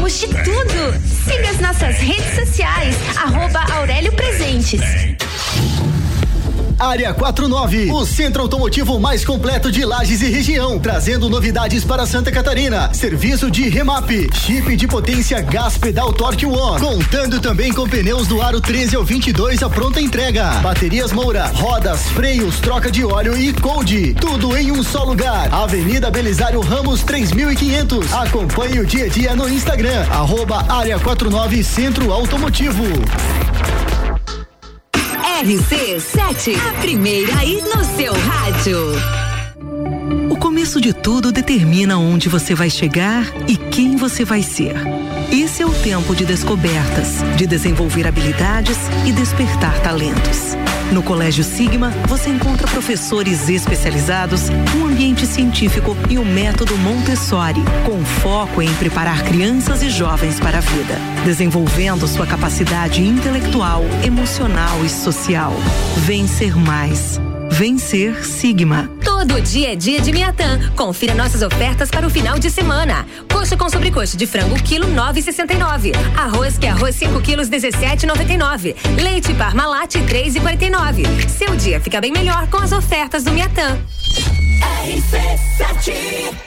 De 0.07 0.27
tudo. 0.27 0.93
Siga 1.25 1.49
as 1.49 1.59
nossas 1.59 1.97
redes 1.97 2.33
sociais, 2.33 2.95
arroba 3.17 3.59
Aurélio 3.73 4.13
Presentes. 4.13 4.79
Área 6.79 7.11
49, 7.11 7.91
o 7.91 8.05
centro 8.05 8.43
automotivo 8.43 8.99
mais 8.99 9.25
completo 9.25 9.71
de 9.71 9.83
Lages 9.83 10.21
e 10.21 10.29
região, 10.29 10.77
trazendo 10.77 11.27
novidades 11.27 11.83
para 11.83 12.05
Santa 12.05 12.31
Catarina. 12.31 12.93
Serviço 12.93 13.49
de 13.49 13.67
remap, 13.67 14.07
chip 14.31 14.75
de 14.75 14.87
potência 14.87 15.41
gás 15.41 15.75
pedal 15.75 16.13
Torque 16.13 16.45
One, 16.45 16.79
contando 16.79 17.39
também 17.39 17.73
com 17.73 17.89
pneus 17.89 18.27
do 18.27 18.43
aro 18.43 18.61
13 18.61 18.95
ao 18.95 19.03
22 19.03 19.63
a 19.63 19.69
pronta 19.69 19.99
entrega. 19.99 20.51
Baterias 20.61 21.11
Moura, 21.11 21.47
rodas, 21.47 22.03
freios, 22.09 22.59
troca 22.59 22.91
de 22.91 23.03
óleo 23.03 23.35
e 23.35 23.51
cold, 23.53 24.13
tudo 24.21 24.55
em 24.55 24.71
um 24.71 24.83
só 24.83 25.03
lugar. 25.03 25.51
Avenida 25.51 26.11
Belisário 26.11 26.61
Ramos 26.61 27.01
3500. 27.01 28.13
Acompanhe 28.13 28.79
o 28.79 28.85
dia 28.85 29.05
a 29.05 29.09
dia 29.09 29.35
no 29.35 29.49
Instagram, 29.49 30.05
arroba 30.11 30.63
Área 30.69 30.99
49 30.99 31.63
Centro 31.63 32.11
Automotivo. 32.13 32.83
RC7, 35.37 36.57
a 36.67 36.81
primeira 36.81 37.37
aí 37.37 37.61
no 37.61 37.83
seu 37.95 38.11
rádio. 38.11 38.77
O 40.31 40.35
começo 40.35 40.81
de 40.81 40.93
tudo 40.93 41.31
determina 41.31 41.95
onde 41.99 42.27
você 42.27 42.55
vai 42.55 42.71
chegar 42.71 43.23
e 43.47 43.55
quem 43.55 43.97
você 43.97 44.25
vai 44.25 44.41
ser. 44.41 44.73
Esse 45.31 45.61
é 45.61 45.65
o 45.65 45.71
tempo 45.71 46.15
de 46.15 46.25
descobertas, 46.25 47.17
de 47.37 47.45
desenvolver 47.45 48.07
habilidades 48.07 48.77
e 49.05 49.11
despertar 49.11 49.79
talentos. 49.83 50.57
No 50.91 51.03
Colégio 51.03 51.43
Sigma, 51.43 51.89
você 52.07 52.29
encontra 52.29 52.65
professores 52.67 53.49
especializados, 53.49 54.49
um 54.75 54.85
ambiente 54.85 55.25
científico 55.25 55.95
e 56.09 56.17
o 56.17 56.25
método 56.25 56.77
Montessori, 56.77 57.61
com 57.85 58.03
foco 58.03 58.61
em 58.61 58.73
preparar 58.75 59.23
crianças 59.23 59.83
e 59.83 59.89
jovens 59.89 60.39
para 60.39 60.59
a 60.59 60.61
vida, 60.61 60.95
desenvolvendo 61.25 62.07
sua 62.07 62.25
capacidade 62.25 63.03
intelectual, 63.03 63.83
emocional 64.05 64.83
e 64.85 64.89
social. 64.89 65.53
Vencer 66.05 66.55
mais. 66.55 67.19
Vencer 67.51 68.25
Sigma. 68.25 68.89
Todo 69.03 69.41
dia 69.41 69.73
é 69.73 69.75
dia 69.75 69.99
de 69.99 70.11
Miatã. 70.11 70.59
Confira 70.75 71.13
nossas 71.15 71.41
ofertas 71.41 71.89
para 71.89 72.05
o 72.05 72.09
final 72.09 72.37
de 72.37 72.49
semana. 72.49 73.05
Coxa 73.31 73.57
com 73.57 73.69
sobrecoxa 73.69 74.17
de 74.17 74.27
frango 74.27 74.55
quilo 74.63 74.87
9,69. 74.87 75.91
Arroz 76.15 76.57
que 76.57 76.65
é 76.65 76.69
arroz 76.69 76.95
5 76.95 77.19
quilos 77.21 77.49
17,99. 77.49 78.75
Leite 79.01 79.33
Parmalat 79.33 79.95
3,49. 79.95 81.29
Seu 81.29 81.55
dia 81.55 81.79
fica 81.79 81.99
bem 82.01 82.11
melhor 82.11 82.47
com 82.47 82.57
as 82.57 82.71
ofertas 82.71 83.23
do 83.23 83.31
Miatã. 83.31 83.77
RC7 84.85 85.67
Sempre 85.87 86.46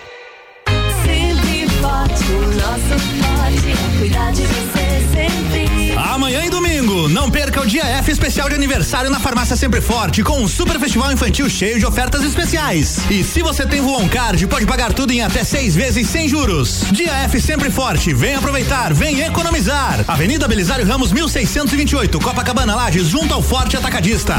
forte, 1.81 2.24
o 2.32 2.47
nosso 2.55 2.98
forte 2.98 3.70
é 3.70 3.98
cuidar 3.98 4.32
de 4.32 4.43
você 4.43 5.09
sempre. 5.12 5.97
Amanhã 5.97 6.44
e 6.44 6.51
domingo, 6.51 7.09
não 7.09 7.31
perca 7.31 7.61
o 7.61 7.66
dia 7.66 7.85
F 7.85 8.11
especial 8.11 8.48
de 8.48 8.55
aniversário 8.55 9.11
na 9.11 9.19
Farmácia 9.19 9.57
Sempre 9.57 9.81
Forte, 9.81 10.23
com 10.23 10.40
um 10.40 10.48
super 10.48 10.78
festival 10.78 11.12
infantil 11.12 11.48
cheio 11.48 11.78
de 11.78 11.86
ofertas 11.86 12.23
especiais. 12.23 12.98
E 13.11 13.24
se 13.24 13.43
você 13.43 13.66
tem 13.66 13.81
Voon 13.81 14.09
Card, 14.09 14.47
pode 14.47 14.66
pagar 14.66 14.93
tudo 14.93 15.12
em 15.12 15.23
até 15.23 15.43
seis 15.43 15.74
vezes 15.74 16.09
sem 16.09 16.28
juros. 16.28 16.85
Dia 16.93 17.12
F 17.24 17.40
Sempre 17.40 17.70
Forte, 17.70 18.12
vem 18.12 18.35
aproveitar, 18.35 18.93
vem 18.93 19.20
economizar. 19.20 20.05
Avenida 20.07 20.47
Belisário 20.47 20.86
Ramos 20.86 21.12
1628, 21.12 22.19
Copacabana 22.20 22.74
Lages, 22.74 23.09
junto 23.09 23.32
ao 23.32 23.43
Forte 23.43 23.77
Atacadista. 23.77 24.36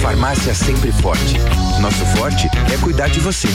Farmácia 0.00 0.54
Sempre 0.54 0.92
Forte. 0.92 1.38
Nosso 1.80 2.04
forte 2.16 2.48
é 2.72 2.78
cuidar 2.78 3.08
de 3.08 3.20
você. 3.20 3.48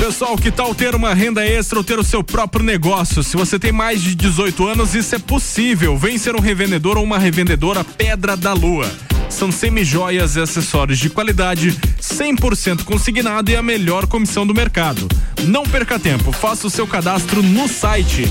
Pessoal, 0.00 0.34
que 0.34 0.50
tal 0.50 0.74
ter 0.74 0.94
uma 0.94 1.12
renda 1.12 1.46
extra 1.46 1.78
ou 1.78 1.84
ter 1.84 1.98
o 1.98 2.02
seu 2.02 2.24
próprio 2.24 2.64
negócio? 2.64 3.22
Se 3.22 3.36
você 3.36 3.58
tem 3.58 3.70
mais 3.70 4.00
de 4.00 4.14
18 4.14 4.66
anos, 4.66 4.94
isso 4.94 5.14
é 5.14 5.18
possível. 5.18 5.94
Vem 5.98 6.16
ser 6.16 6.34
um 6.34 6.40
revendedor 6.40 6.96
ou 6.96 7.04
uma 7.04 7.18
revendedora 7.18 7.84
Pedra 7.84 8.34
da 8.34 8.54
Lua. 8.54 8.90
São 9.28 9.52
semijoias 9.52 10.36
e 10.36 10.40
acessórios 10.40 10.98
de 10.98 11.10
qualidade, 11.10 11.78
100% 12.00 12.82
consignado 12.84 13.50
e 13.50 13.56
a 13.56 13.62
melhor 13.62 14.06
comissão 14.06 14.46
do 14.46 14.54
mercado. 14.54 15.06
Não 15.44 15.64
perca 15.64 15.98
tempo, 15.98 16.32
faça 16.32 16.66
o 16.66 16.70
seu 16.70 16.86
cadastro 16.86 17.42
no 17.42 17.68
site 17.68 18.24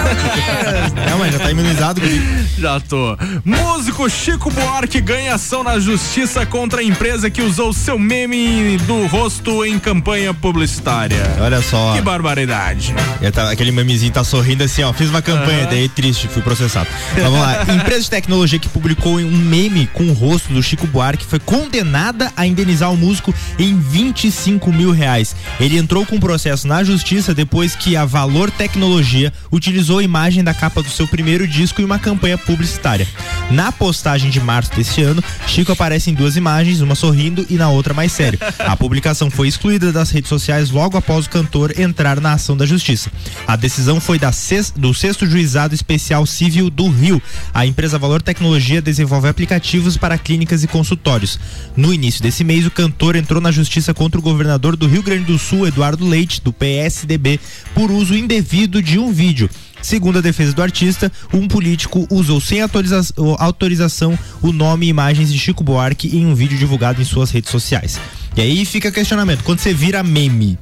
Não, 1.10 1.18
mas 1.18 1.32
já 1.32 1.38
tá 1.40 1.50
imunizado, 1.50 2.00
Já 2.58 2.78
tô. 2.78 3.16
Músico 3.44 4.08
Chico 4.08 4.50
Buarque 4.50 5.00
ganha 5.00 5.34
ação 5.34 5.64
na 5.64 5.78
justiça 5.80 6.44
contra 6.46 6.80
a 6.80 6.84
empresa 6.84 7.28
que 7.30 7.42
usou 7.42 7.72
seu 7.72 7.98
meme 7.98 8.76
do 8.86 9.06
rosto 9.06 9.64
em 9.64 9.78
campanha 9.78 10.32
publicitária. 10.34 11.16
Olha 11.40 11.60
só. 11.62 11.94
Que 11.94 12.00
barbaridade. 12.02 12.94
Tava- 13.32 13.50
aquele 13.50 13.72
memezinho 13.72 14.12
tá 14.12 14.22
sorrindo 14.22 14.62
assim, 14.62 14.82
ó. 14.82 14.92
Fiz 14.92 15.08
uma 15.10 15.22
campanha, 15.22 15.62
Aham. 15.62 15.70
daí 15.70 15.88
triste, 15.88 16.28
fui 16.28 16.42
processado. 16.42 16.88
Vamos 17.16 17.40
lá. 17.40 17.62
Empresa 17.74 18.02
de 18.02 18.10
tecnologia 18.10 18.58
que 18.58 18.68
publicou 18.68 19.18
um 19.18 19.30
meme 19.36 19.86
com 19.92 20.04
o 20.04 20.12
rosto 20.12 20.52
do 20.52 20.62
Chico 20.62 20.86
Buarque 20.86 21.24
foi 21.24 21.38
condenada 21.38 22.30
a 22.36 22.46
indenizar 22.46 22.92
o 22.92 22.96
músico 22.96 23.34
em 23.58 23.78
25 23.78 24.72
mil 24.72 24.90
reais. 24.92 25.34
Ele 25.58 25.78
entrou 25.78 26.04
com 26.06 26.16
um 26.16 26.20
processo 26.20 26.68
na 26.68 26.84
justiça 26.84 27.34
depois 27.34 27.74
que 27.74 27.96
a 27.96 28.04
Valor 28.04 28.50
Tecnologia 28.50 29.32
utilizou 29.50 29.98
a 29.98 30.02
imagem 30.02 30.44
da 30.44 30.52
capa 30.54 30.82
do 30.82 30.90
seu 30.90 31.08
primeiro 31.10 31.46
disco 31.46 31.82
em 31.82 31.84
uma 31.84 31.98
campanha 31.98 32.38
publicitária. 32.38 33.06
Na 33.50 33.70
postagem 33.70 34.30
de 34.30 34.40
março 34.40 34.74
deste 34.74 35.02
ano, 35.02 35.22
Chico 35.46 35.72
aparece 35.72 36.10
em 36.10 36.14
duas 36.14 36.36
imagens, 36.36 36.80
uma 36.80 36.94
sorrindo 36.94 37.44
e 37.50 37.54
na 37.54 37.68
outra 37.68 37.92
mais 37.92 38.12
sério. 38.12 38.38
A 38.58 38.76
publicação 38.76 39.30
foi 39.30 39.48
excluída 39.48 39.92
das 39.92 40.10
redes 40.10 40.28
sociais 40.28 40.70
logo 40.70 40.96
após 40.96 41.26
o 41.26 41.30
cantor 41.30 41.78
entrar 41.78 42.20
na 42.20 42.32
ação 42.32 42.56
da 42.56 42.64
justiça. 42.64 43.10
A 43.46 43.56
decisão 43.56 44.00
foi 44.00 44.18
da 44.18 44.30
do 44.76 44.94
sexto 44.94 45.26
juizado 45.26 45.74
especial 45.74 46.24
civil 46.24 46.70
do 46.70 46.88
Rio. 46.88 47.20
A 47.52 47.66
empresa 47.66 47.98
Valor 47.98 48.22
Tecnologia 48.22 48.80
desenvolve 48.80 49.28
aplicativos 49.28 49.96
para 49.96 50.16
clínicas 50.16 50.62
e 50.62 50.68
consultórios. 50.68 51.38
No 51.76 51.92
início 51.92 52.22
desse 52.22 52.44
mês, 52.44 52.64
o 52.66 52.70
cantor 52.70 53.16
entrou 53.16 53.40
na 53.40 53.50
justiça 53.50 53.92
contra 53.92 54.18
o 54.18 54.22
governador 54.22 54.76
do 54.76 54.86
Rio 54.86 55.02
Grande 55.02 55.24
do 55.24 55.38
Sul, 55.38 55.66
Eduardo 55.66 56.06
Leite, 56.06 56.40
do 56.40 56.52
PSDB, 56.52 57.40
por 57.74 57.90
uso 57.90 58.16
indevido 58.16 58.82
de 58.82 58.98
um 58.98 59.12
vídeo. 59.12 59.50
Segundo 59.82 60.18
a 60.18 60.20
defesa 60.22 60.52
do 60.52 60.62
artista, 60.62 61.10
um 61.32 61.48
político 61.48 62.06
usou 62.10 62.40
sem 62.40 62.60
autoriza- 62.60 63.14
autorização 63.38 64.18
o 64.42 64.52
nome 64.52 64.86
e 64.86 64.88
imagens 64.90 65.32
de 65.32 65.38
Chico 65.38 65.64
Buarque 65.64 66.16
em 66.16 66.26
um 66.26 66.34
vídeo 66.34 66.58
divulgado 66.58 67.00
em 67.00 67.04
suas 67.04 67.30
redes 67.30 67.50
sociais. 67.50 67.98
E 68.36 68.40
aí 68.40 68.64
fica 68.64 68.92
questionamento, 68.92 69.42
quando 69.42 69.58
você 69.58 69.72
vira 69.74 70.02
meme, 70.02 70.58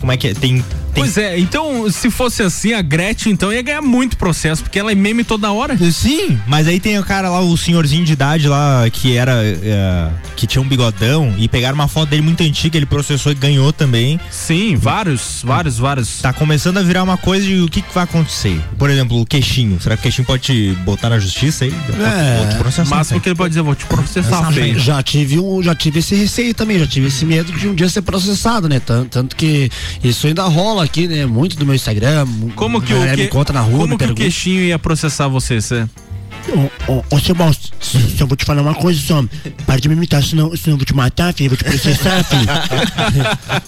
como 0.00 0.10
é 0.12 0.16
que 0.16 0.28
é? 0.28 0.34
Tem, 0.34 0.64
Pois 0.94 1.16
é, 1.16 1.38
então 1.38 1.90
se 1.90 2.10
fosse 2.10 2.42
assim, 2.42 2.72
a 2.72 2.82
Gretchen 2.82 3.32
então 3.32 3.52
ia 3.52 3.62
ganhar 3.62 3.82
muito 3.82 4.16
processo, 4.16 4.62
porque 4.62 4.78
ela 4.78 4.90
é 4.90 4.94
meme 4.94 5.24
toda 5.24 5.52
hora. 5.52 5.76
Sim, 5.92 6.38
mas 6.46 6.66
aí 6.66 6.80
tem 6.80 6.98
o 6.98 7.04
cara 7.04 7.28
lá, 7.28 7.40
o 7.40 7.56
senhorzinho 7.56 8.04
de 8.04 8.12
idade 8.12 8.48
lá, 8.48 8.88
que 8.90 9.16
era. 9.16 9.32
é, 9.44 10.10
que 10.36 10.46
tinha 10.46 10.62
um 10.62 10.66
bigodão 10.66 11.34
e 11.38 11.48
pegaram 11.48 11.74
uma 11.74 11.86
foto 11.88 12.08
dele 12.08 12.22
muito 12.22 12.42
antiga, 12.42 12.76
ele 12.76 12.86
processou 12.86 13.30
e 13.30 13.34
ganhou 13.34 13.72
também. 13.72 14.18
Sim, 14.30 14.74
vários, 14.74 15.42
vários, 15.44 15.78
vários. 15.78 16.22
Tá 16.22 16.32
começando 16.32 16.78
a 16.78 16.82
virar 16.82 17.02
uma 17.02 17.16
coisa 17.16 17.46
de 17.46 17.60
o 17.60 17.68
que, 17.68 17.82
que 17.82 17.94
vai 17.94 18.04
acontecer. 18.04 18.58
Por 18.78 18.88
exemplo, 18.88 19.20
o 19.20 19.26
queixinho. 19.26 19.78
Será 19.80 19.96
que 19.96 20.00
o 20.00 20.02
queixinho 20.04 20.26
pode 20.26 20.42
te 20.42 20.72
botar 20.82 21.10
na 21.10 21.18
justiça 21.18 21.64
aí? 21.64 21.72
É, 21.72 22.84
máximo 22.84 23.20
que 23.20 23.28
ele 23.28 23.36
pode 23.36 23.50
dizer, 23.50 23.62
vou 23.62 23.74
te 23.74 23.84
processar, 23.84 24.50
feio. 24.50 24.78
Já 24.78 25.02
tive 25.02 25.38
um, 25.38 25.62
já 25.62 25.74
tive 25.74 25.98
esse 25.98 26.14
receio 26.14 26.54
também, 26.54 26.78
já 26.78 26.86
tive 26.86 27.08
esse 27.08 27.24
medo 27.26 27.52
de 27.52 27.68
um 27.68 27.74
dia 27.74 27.88
ser 27.88 28.02
processado, 28.02 28.68
né? 28.68 28.80
Tanto, 28.80 29.10
tanto 29.10 29.36
que 29.36 29.70
isso 30.02 30.26
ainda 30.26 30.44
rola 30.44 30.84
aqui, 30.84 31.06
né? 31.06 31.26
Muito 31.26 31.56
do 31.56 31.66
meu 31.66 31.74
Instagram. 31.74 32.26
Como 32.54 32.80
que 32.80 32.92
o 32.92 32.96
galera 32.96 33.16
que, 33.16 33.22
me 33.24 33.28
conta 33.28 33.52
na 33.52 33.60
rua, 33.60 33.80
como 33.80 33.98
que 33.98 34.04
o 34.04 34.14
queixinho 34.14 34.60
ia 34.60 34.78
processar 34.78 35.28
você, 35.28 35.60
cê? 35.60 35.86
Ô, 36.52 36.92
ô, 36.92 37.04
ô 37.10 37.20
Sebal, 37.20 37.52
só 37.80 38.26
vou 38.26 38.36
te 38.36 38.44
falar 38.44 38.62
uma 38.62 38.74
coisa 38.74 39.00
só. 39.00 39.24
Para 39.66 39.80
de 39.80 39.88
me 39.88 39.94
imitar, 39.94 40.22
senão, 40.22 40.54
senão 40.56 40.74
eu 40.74 40.76
vou 40.78 40.84
te 40.84 40.94
matar, 40.94 41.32
filho. 41.32 41.46
Eu 41.46 41.50
vou 41.50 41.58
te 41.58 41.64
processar, 41.64 42.24
filho. 42.24 42.40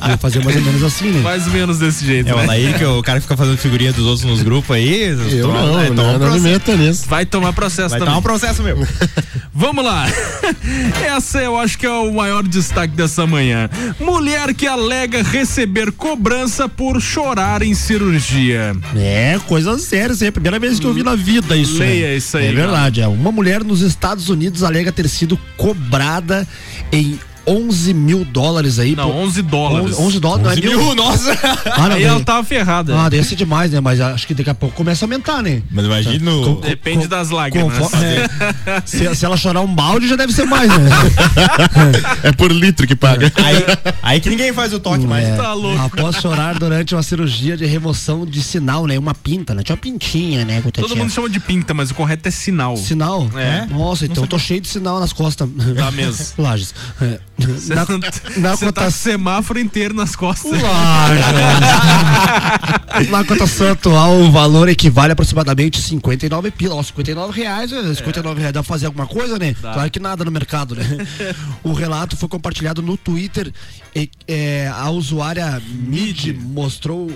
Vou 0.09 0.19
fazer 0.19 0.45
mais 0.45 0.57
ou 0.57 0.63
menos 0.63 0.83
assim, 0.83 1.11
né? 1.11 1.21
Mais 1.21 1.47
ou 1.47 1.53
menos 1.53 1.79
desse 1.79 2.05
jeito, 2.05 2.29
É, 2.29 2.35
o 2.35 2.39
né? 2.39 2.47
Laír, 2.47 2.77
que 2.77 2.85
o 2.85 3.03
cara 3.03 3.19
que 3.19 3.23
fica 3.23 3.37
fazendo 3.37 3.57
figurinha 3.57 3.93
dos 3.93 4.05
outros 4.05 4.25
nos 4.25 4.43
grupos 4.43 4.75
aí. 4.77 5.09
Eu 5.09 5.43
toma- 5.47 5.63
não, 5.63 5.73
vai 5.75 5.89
não, 5.89 5.97
tomar 5.97 6.09
um 6.15 6.19
não 6.19 6.77
nisso. 6.79 7.09
Vai 7.09 7.25
tomar 7.27 7.53
processo 7.53 7.91
Vai 7.91 7.99
também. 7.99 8.07
tomar 8.15 8.19
um 8.19 8.23
processo 8.23 8.63
mesmo. 8.63 8.87
Vamos 9.55 9.85
lá. 9.85 10.07
Essa 11.07 11.41
eu 11.41 11.59
acho 11.59 11.79
que 11.79 11.87
é 11.87 11.91
o 11.91 12.13
maior 12.13 12.43
destaque 12.43 12.95
dessa 12.95 13.27
manhã. 13.27 13.69
Mulher 14.01 14.55
que 14.55 14.67
alega 14.67 15.23
receber 15.23 15.93
cobrança 15.93 16.69
por 16.69 17.01
chorar 17.01 17.63
em 17.63 17.75
cirurgia. 17.75 18.75
É, 18.97 19.39
coisa 19.47 19.79
séria, 19.79 20.13
isso 20.13 20.25
aí 20.25 20.29
é 20.29 20.31
a 20.31 20.33
primeira 20.33 20.59
vez 20.59 20.81
que 20.81 20.87
eu 20.87 20.93
vi 20.93 21.03
na 21.03 21.15
vida 21.15 21.57
isso. 21.57 21.79
Leia 21.79 22.09
né? 22.09 22.17
isso 22.17 22.37
aí, 22.37 22.47
É 22.47 22.53
é. 22.73 23.07
Uma 23.07 23.31
mulher 23.31 23.62
nos 23.62 23.81
Estados 23.81 24.28
Unidos 24.28 24.62
alega 24.62 24.90
ter 24.93 25.09
sido 25.09 25.39
cobrada 25.57 26.47
em 26.90 27.19
11 27.47 27.94
mil 27.94 28.24
dólares 28.24 28.78
aí. 28.78 28.94
Não, 28.94 29.10
pô. 29.10 29.16
11 29.19 29.43
dólares. 29.43 29.97
11, 29.98 30.02
11 30.02 30.20
dólares, 30.20 30.43
não 30.44 30.51
é 30.51 30.55
11 30.55 30.60
mil? 30.62 30.78
mil, 30.78 30.94
nossa. 30.94 31.32
Ah, 31.73 31.89
não, 31.89 31.97
Aí 31.97 32.05
ela 32.05 32.20
tava 32.24 32.44
ferrada. 32.44 32.98
Ah, 32.98 33.09
deve 33.09 33.24
ser 33.27 33.35
demais, 33.36 33.70
né? 33.70 33.81
Mas 33.81 34.01
acho 34.01 34.27
que 34.27 34.35
daqui 34.35 34.51
a 34.51 34.55
pouco 34.55 34.74
começa 34.77 35.05
a 35.05 35.06
aumentar, 35.06 35.43
né? 35.43 35.62
Mas 35.70 35.85
imagina 35.85 36.31
Com- 36.31 36.60
Depende 36.60 37.02
com- 37.02 37.09
das 37.09 37.31
lágrimas. 37.31 37.77
conforme- 37.78 38.06
é. 38.06 38.82
se, 38.86 39.14
se 39.14 39.24
ela 39.24 39.36
chorar 39.36 39.60
um 39.60 39.74
balde, 39.74 40.06
já 40.09 40.16
deve 40.16 40.32
ser 40.32 40.44
mais, 40.44 40.69
né? 40.69 40.89
É 42.23 42.32
por 42.32 42.51
litro 42.52 42.86
que 42.86 42.94
paga. 42.94 43.32
Aí, 43.36 43.56
aí 44.02 44.20
que 44.20 44.31
ninguém 44.31 44.52
faz 44.52 44.73
o 44.73 44.81
toque 44.81 45.06
mais. 45.06 45.27
É, 45.28 45.36
Tá 45.36 45.52
louco. 45.55 45.81
Após 45.82 46.16
chorar 46.16 46.59
durante 46.59 46.94
uma 46.94 47.02
cirurgia 47.02 47.56
de 47.56 47.64
remoção 47.66 48.24
de 48.27 48.43
sinal, 48.43 48.86
né? 48.86 48.98
Uma 48.98 49.14
pinta, 49.14 49.55
né? 49.55 49.62
Tinha 49.62 49.74
uma 49.74 49.81
pintinha, 49.81 50.44
né? 50.44 50.62
que 50.62 50.70
Todo 50.73 50.86
tinha. 50.93 50.98
mundo 51.02 51.10
chama 51.12 51.28
de 51.28 51.40
pinta, 51.40 51.74
mas 51.74 51.90
o 51.90 51.94
correto 51.94 52.28
é 52.28 52.31
sinal. 52.31 52.77
Sinal? 52.77 53.28
É. 53.36 53.66
Nossa, 53.66 54.05
então 54.05 54.24
eu 54.24 54.28
tô 54.28 54.39
cheio 54.39 54.60
de 54.60 54.69
sinal 54.69 55.01
nas 55.01 55.12
costas. 55.12 55.48
Tá 55.77 55.90
mesmo. 55.90 56.24
Lages. 56.39 56.74
É. 57.01 57.19
Na, 57.69 57.86
não- 57.86 58.56
na 58.66 58.73
tá 58.73 58.90
semáforo 58.90 59.59
inteiro 59.59 59.94
nas 59.94 60.14
costas. 60.16 60.52
Na 63.10 63.24
cotação 63.24 63.73
atual, 63.73 64.20
o 64.20 64.31
valor 64.31 64.69
equivale 64.69 65.12
a 65.12 65.14
aproximadamente 65.14 65.81
59 65.81 66.51
pila. 66.51 66.74
Ó, 66.74 66.82
59 66.82 67.40
reais, 67.40 67.73
é, 67.73 67.94
59 67.94 68.39
reais 68.40 68.52
dá 68.52 68.62
pra 68.62 68.69
fazer 68.69 68.86
alguma 68.86 69.06
coisa, 69.06 69.39
né? 69.39 69.55
Dá. 69.60 69.73
Claro 69.73 69.90
que 69.90 69.98
nada 69.98 70.24
no 70.24 70.31
mercado, 70.31 70.74
né? 70.74 70.85
O 71.64 71.73
relato 71.73 72.16
foi 72.16 72.28
compartilhado 72.28 72.82
no 72.82 72.97
Twitter. 72.97 73.52
E, 73.94 74.10
é, 74.27 74.70
a 74.74 74.90
usuária 74.90 75.60
Mid 75.69 76.35
mostrou. 76.39 77.10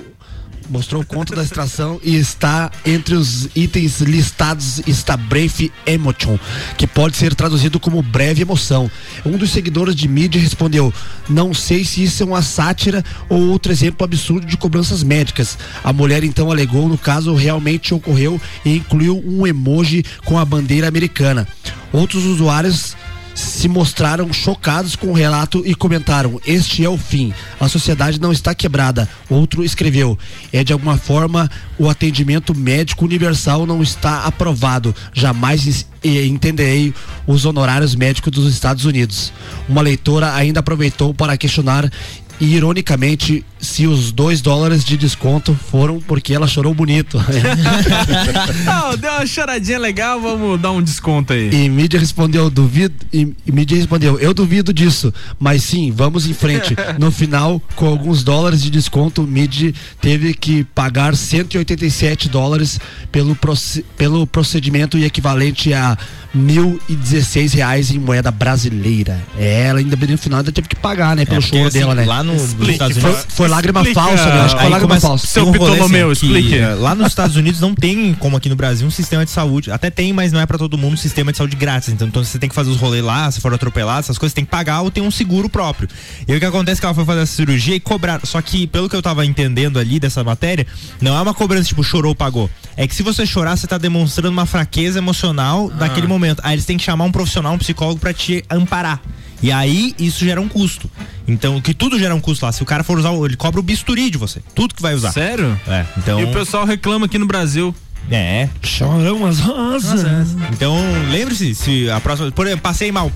Mostrou 0.69 1.03
o 1.03 1.07
conto 1.07 1.35
da 1.35 1.43
extração 1.43 2.01
e 2.03 2.17
está 2.17 2.71
entre 2.85 3.15
os 3.15 3.49
itens 3.55 4.01
listados 4.01 4.81
está 4.87 5.17
Brave 5.17 5.73
Emotion, 5.87 6.39
que 6.77 6.87
pode 6.87 7.17
ser 7.17 7.35
traduzido 7.35 7.79
como 7.79 8.03
breve 8.03 8.43
emoção. 8.43 8.91
Um 9.25 9.37
dos 9.37 9.51
seguidores 9.51 9.95
de 9.95 10.09
mídia 10.09 10.41
respondeu: 10.41 10.93
Não 11.29 11.55
sei 11.55 11.85
se 11.85 12.03
isso 12.03 12.23
é 12.23 12.27
uma 12.27 12.43
sátira 12.43 13.05
ou 13.29 13.49
outro 13.49 13.71
exemplo 13.71 14.05
absurdo 14.05 14.47
de 14.47 14.57
cobranças 14.57 15.03
médicas. 15.03 15.57
A 15.85 15.93
mulher 15.93 16.25
então 16.25 16.51
alegou 16.51 16.89
no 16.89 16.99
caso 16.99 17.35
realmente 17.35 17.95
ocorreu 17.95 18.41
e 18.65 18.77
incluiu 18.77 19.23
um 19.25 19.47
emoji 19.47 20.05
com 20.25 20.39
a 20.39 20.45
bandeira 20.45 20.89
americana. 20.89 21.47
Outros 21.93 22.25
usuários 22.25 22.97
se 23.37 23.69
mostraram 23.69 24.33
chocados 24.33 24.97
com 24.97 25.09
o 25.09 25.13
relato 25.13 25.63
e 25.67 25.75
comentaram: 25.75 26.41
Este 26.47 26.83
é 26.83 26.89
o 26.89 26.97
fim. 26.97 27.35
A 27.61 27.69
sociedade 27.69 28.19
não 28.19 28.33
está 28.33 28.55
quebrada. 28.55 29.07
Outro 29.29 29.63
escreveu: 29.63 30.19
É 30.51 30.65
de 30.65 30.73
alguma 30.73 30.97
forma 30.97 31.51
o 31.79 31.89
atendimento 31.89 32.55
médico 32.55 33.05
universal 33.05 33.67
não 33.67 33.83
está 33.83 34.25
aprovado. 34.25 34.95
Jamais 35.13 35.87
entenderei 36.03 36.95
os 37.27 37.45
honorários 37.45 37.95
médicos 37.95 38.33
dos 38.33 38.51
Estados 38.51 38.87
Unidos. 38.87 39.33
Uma 39.69 39.83
leitora 39.83 40.35
ainda 40.35 40.61
aproveitou 40.61 41.13
para 41.13 41.37
questionar. 41.37 41.91
Ironicamente, 42.39 43.45
se 43.67 43.87
os 43.87 44.13
dois 44.13 44.41
dólares 44.41 44.85
de 44.85 44.97
desconto 44.97 45.59
foram 45.71 46.01
porque 46.01 46.33
ela 46.33 46.47
chorou 46.47 46.73
bonito. 46.75 47.19
Não, 48.65 48.97
deu 48.97 49.11
uma 49.13 49.27
choradinha 49.27 49.79
legal, 49.79 50.21
vamos 50.21 50.61
dar 50.61 50.71
um 50.73 50.83
desconto 50.83 51.33
aí. 51.33 51.51
E 51.53 51.69
mídia 51.69 51.99
respondeu, 51.99 52.49
duvido. 52.51 52.95
E, 53.13 53.33
e 53.47 53.53
mídia 53.53 53.77
respondeu, 53.77 54.19
eu 54.19 54.33
duvido 54.33 54.73
disso. 54.73 55.13
Mas 55.39 55.63
sim, 55.65 55.93
vamos 55.95 56.27
em 56.27 56.35
frente. 56.35 56.75
No 56.99 57.11
final, 57.11 57.61
com 57.75 57.87
alguns 57.87 58.23
dólares 58.23 58.63
de 58.63 58.71
desconto, 58.71 59.23
o 59.23 59.27
mídia 59.27 59.73
teve 60.01 60.33
que 60.35 60.65
pagar 60.65 61.15
187 61.15 62.29
dólares 62.29 62.81
pelo, 63.13 63.35
proce- 63.35 63.85
pelo 63.97 64.27
procedimento 64.27 64.97
e 64.97 65.05
equivalente 65.05 65.75
a 65.75 65.97
mil 66.33 66.81
e 66.89 66.95
dezesseis 66.95 67.53
reais 67.53 67.91
em 67.91 67.99
moeda 67.99 68.31
brasileira. 68.31 69.21
É, 69.39 69.65
ela 69.67 69.79
ainda 69.81 69.97
no 70.07 70.19
final 70.19 70.39
ainda 70.39 70.53
teve 70.53 70.69
que 70.69 70.77
pagar, 70.77 71.17
né? 71.17 71.25
Pelo 71.25 71.43
show 71.43 71.67
assim, 71.67 71.79
dela, 71.81 71.95
né? 71.95 72.05
lá 72.05 72.23
no- 72.23 72.33
nos 72.35 72.69
Estados 72.69 72.97
foi, 72.99 73.11
Unidos- 73.11 73.27
foi 73.35 73.49
lágrima 73.57 73.81
Explica. 73.81 74.01
falsa, 74.01 74.27
né? 74.27 74.41
Acho 74.43 74.57
que 74.57 74.62
Aí 74.62 74.69
lágrima 74.70 74.89
começa- 74.89 75.07
falsa. 75.09 75.27
Seu 75.27 75.45
tem 75.45 75.51
um 75.51 75.55
Ptolomeu, 75.55 76.07
que, 76.09 76.12
explique. 76.12 76.55
eh, 76.59 76.74
Lá 76.74 76.95
nos 76.95 77.09
Estados 77.09 77.37
Unidos 77.37 77.61
não 77.61 77.74
tem, 77.74 78.15
como 78.15 78.37
aqui 78.37 78.49
no 78.49 78.57
Brasil, 78.57 78.87
um 78.87 78.91
sistema 78.91 79.24
de 79.24 79.31
saúde. 79.31 79.70
Até 79.70 79.91
tem, 79.91 80.12
mas 80.12 80.31
não 80.33 80.41
é 80.41 80.47
pra 80.47 80.59
todo 80.59 80.77
mundo 80.78 80.95
um 80.95 80.97
sistema 80.97 81.33
de 81.33 81.39
saúde 81.39 81.57
grátis. 81.57 81.89
Então, 81.89 82.07
então 82.09 82.23
você 82.23 82.39
tem 82.39 82.49
que 82.49 82.55
fazer 82.55 82.70
os 82.70 82.77
rolês 82.77 83.03
lá, 83.05 83.31
se 83.31 83.41
for 83.41 83.53
atropelado, 83.53 84.01
essas 84.01 84.19
coisas, 84.19 84.35
tem 84.35 84.45
que 84.45 84.51
pagar 84.51 84.83
ou 84.83 84.91
tem 84.91 85.03
um 85.03 85.11
seguro 85.11 85.49
próprio. 85.49 85.89
E 86.28 86.33
aí 86.33 86.37
o 86.37 86.41
que 86.41 86.47
acontece 86.47 86.78
é 86.78 86.81
que 86.81 86.87
ela 86.87 86.95
foi 86.95 87.05
fazer 87.05 87.20
essa 87.23 87.35
cirurgia 87.35 87.74
e 87.74 87.81
cobrar. 87.81 88.20
Só 88.24 88.41
que, 88.43 88.66
pelo 88.66 88.89
que 88.89 88.95
eu 88.97 89.03
tava 89.03 89.24
entendendo 89.24 89.78
ali 89.78 89.99
dessa 89.99 90.23
matéria, 90.23 90.66
não 91.01 91.16
é 91.16 91.20
uma 91.20 91.35
cobrança 91.35 91.69
tipo 91.69 91.83
chorou, 91.83 92.15
pagou. 92.15 92.51
É 92.77 92.87
que 92.87 92.95
se 92.95 93.03
você 93.03 93.24
chorar, 93.24 93.57
você 93.57 93.66
tá 93.66 93.78
demonstrando 93.78 94.31
uma 94.33 94.45
fraqueza 94.47 94.99
emocional 94.99 95.70
Ah. 95.74 95.78
daquele 95.78 96.07
momento. 96.07 96.41
Aí 96.45 96.55
eles 96.55 96.65
têm 96.66 96.77
que 96.77 96.85
chamar 96.85 97.05
um 97.05 97.12
profissional, 97.12 97.55
um 97.55 97.59
psicólogo 97.59 97.99
pra 98.01 98.12
te 98.12 98.45
amparar. 98.51 99.01
E 99.43 99.51
aí 99.53 99.95
isso 99.99 100.25
gera 100.25 100.41
um 100.41 100.49
custo. 100.49 100.91
Então, 101.29 101.61
que 101.61 101.75
tudo 101.75 101.99
gera 101.99 102.15
um 102.15 102.21
custo 102.21 102.45
lá. 102.47 102.53
Se 102.53 102.63
o 102.63 102.67
cara 102.67 102.83
for 102.85 102.99
usar, 102.99 103.11
o- 103.11 103.27
ele 103.27 103.37
cobra 103.37 103.59
o 103.61 103.63
bisturi 103.63 104.09
de 104.11 104.17
você. 104.19 104.41
Tudo 104.55 104.75
que 104.75 104.81
vai 104.83 104.95
usar. 104.95 105.13
Sério? 105.13 105.59
É, 105.69 105.85
então. 105.99 106.19
E 106.21 106.25
o 106.25 106.33
pessoal 106.33 106.65
reclama 106.65 107.05
aqui 107.07 107.19
no 107.19 107.27
Brasil. 107.27 107.75
É. 108.09 108.49
Chorão 108.63 109.27
as 109.27 109.41
rosas. 109.41 110.07
Então, 110.53 110.77
lembre-se, 111.11 111.57
se 111.57 111.91
a 111.91 111.99
próxima. 112.01 112.31
Por 112.31 112.47
exemplo, 112.47 112.63
passei 112.63 112.93
mal, 112.93 113.11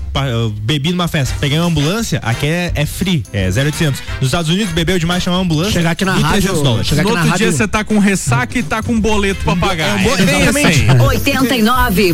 bebi 0.63 0.91
numa 0.91 1.07
festa, 1.07 1.33
peguei 1.39 1.57
uma 1.57 1.67
ambulância, 1.67 2.19
aqui 2.21 2.45
é, 2.45 2.73
é 2.75 2.85
free, 2.85 3.23
é 3.31 3.49
0800. 3.49 4.01
Nos 4.19 4.27
Estados 4.27 4.51
Unidos, 4.51 4.73
bebeu 4.73 4.99
demais, 4.99 5.23
chamou 5.23 5.39
uma 5.39 5.45
ambulância. 5.45 5.71
Chegar 5.71 5.91
aqui 5.91 6.03
na 6.03 6.17
1.300 6.17 6.21
rádio, 6.23 6.53
dólares. 6.61 6.87
chegar 6.87 7.03
no 7.03 7.07
aqui 7.09 7.15
na 7.17 7.23
outro 7.23 7.37
dia 7.37 7.51
você 7.53 7.65
tá 7.69 7.85
com 7.85 7.99
ressaca 7.99 8.59
e 8.59 8.63
tá 8.63 8.83
com 8.83 8.99
boleto 8.99 9.41
pra 9.45 9.55
pagar. 9.55 9.91
É 9.91 9.93
um 9.93 10.03
bo- 10.03 10.09
É 10.17 10.23
exatamente. 10.23 10.89
assim. 10.89 10.99
89.9. 10.99 12.13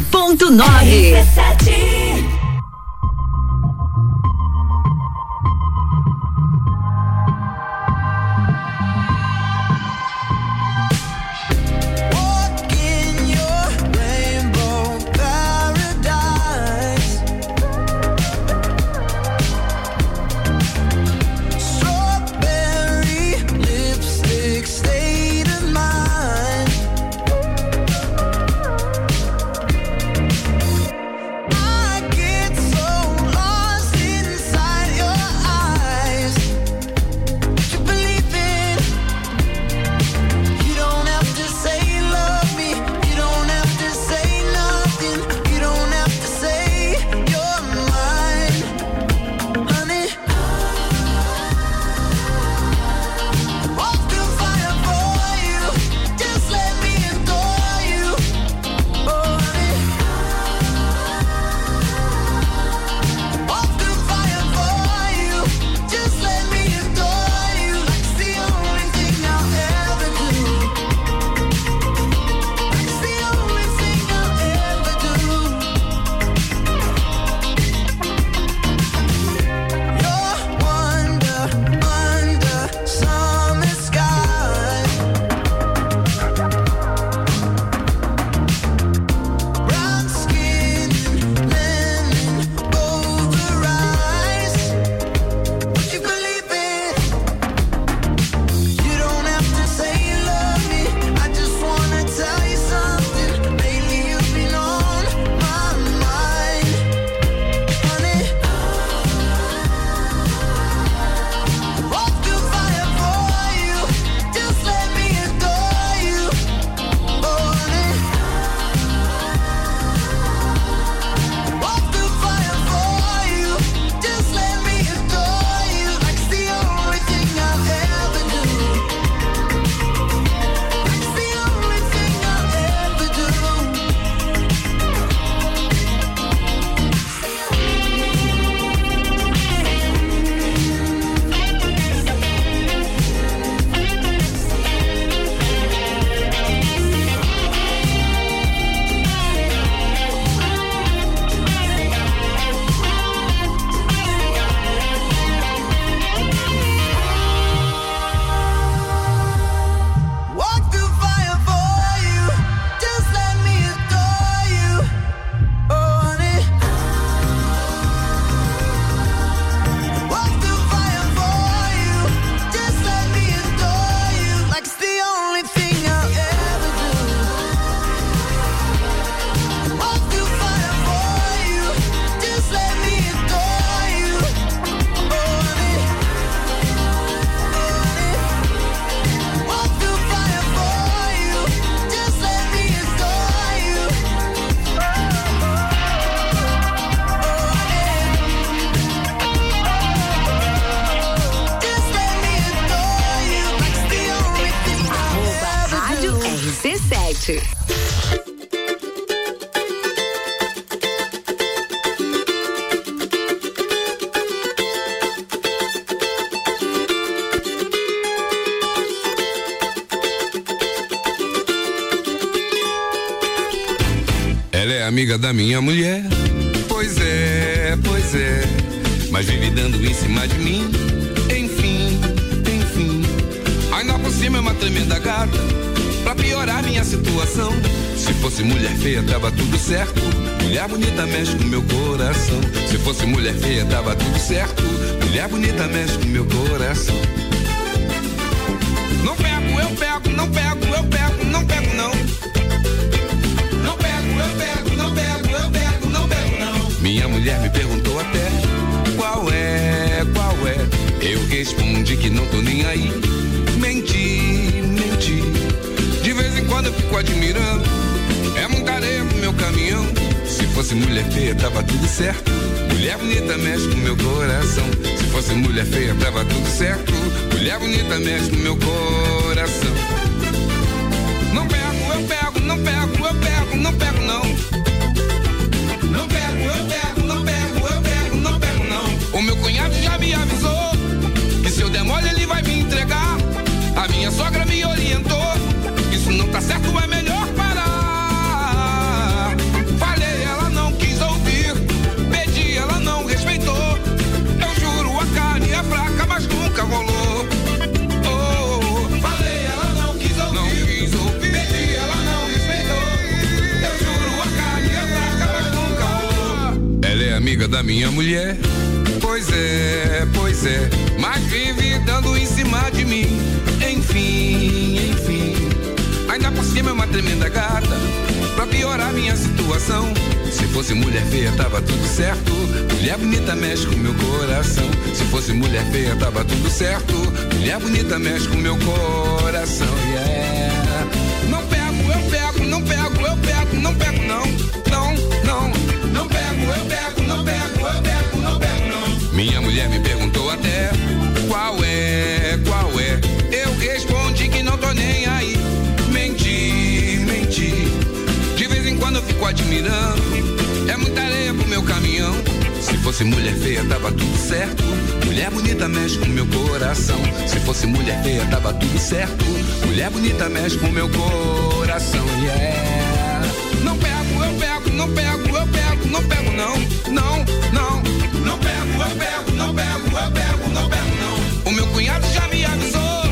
É 359.48 360.76
muita 360.76 361.02
areia 361.02 361.34
pro 361.34 361.48
meu 361.48 361.64
caminhão. 361.64 362.14
Se 362.62 362.78
fosse 362.80 363.06
mulher 363.06 363.34
feia, 363.36 363.64
tava 363.64 363.92
tudo 363.94 364.18
certo. 364.18 364.62
Mulher 365.06 365.32
bonita 365.32 365.70
mexe 365.70 365.98
com 365.98 366.06
meu 366.08 366.26
coração. 366.28 367.00
Se 367.26 367.40
fosse 367.40 367.66
mulher 367.66 368.04
feia, 368.04 368.26
tava 368.26 368.54
tudo 368.54 368.78
certo. 368.78 369.24
Mulher 369.66 369.90
bonita 369.90 370.28
mexe 370.28 370.58
com 370.58 370.68
meu 370.68 370.90
coração, 370.90 372.06
yeah. 372.22 373.22
Não 373.64 373.78
pego, 373.78 374.24
eu 374.26 374.34
pego, 374.34 374.70
não 374.76 374.90
pego, 374.92 375.38
eu 375.38 375.48
pego, 375.48 375.88
não 375.92 376.04
pego, 376.04 376.32
não, 376.34 376.58
não, 376.92 377.26
não. 377.54 377.84
Não 378.26 378.38
pego, 378.40 378.82
eu 378.82 378.96
pego, 378.98 379.32
não 379.38 379.56
pego, 379.56 379.98
eu 379.98 380.12
pego, 380.12 380.50
não 380.54 380.70
pego, 380.70 380.96
não. 381.00 381.52
O 381.52 381.56
meu 381.56 381.68
cunhado 381.68 382.06
já 382.14 382.28
me 382.28 382.44
avisou 382.44 383.04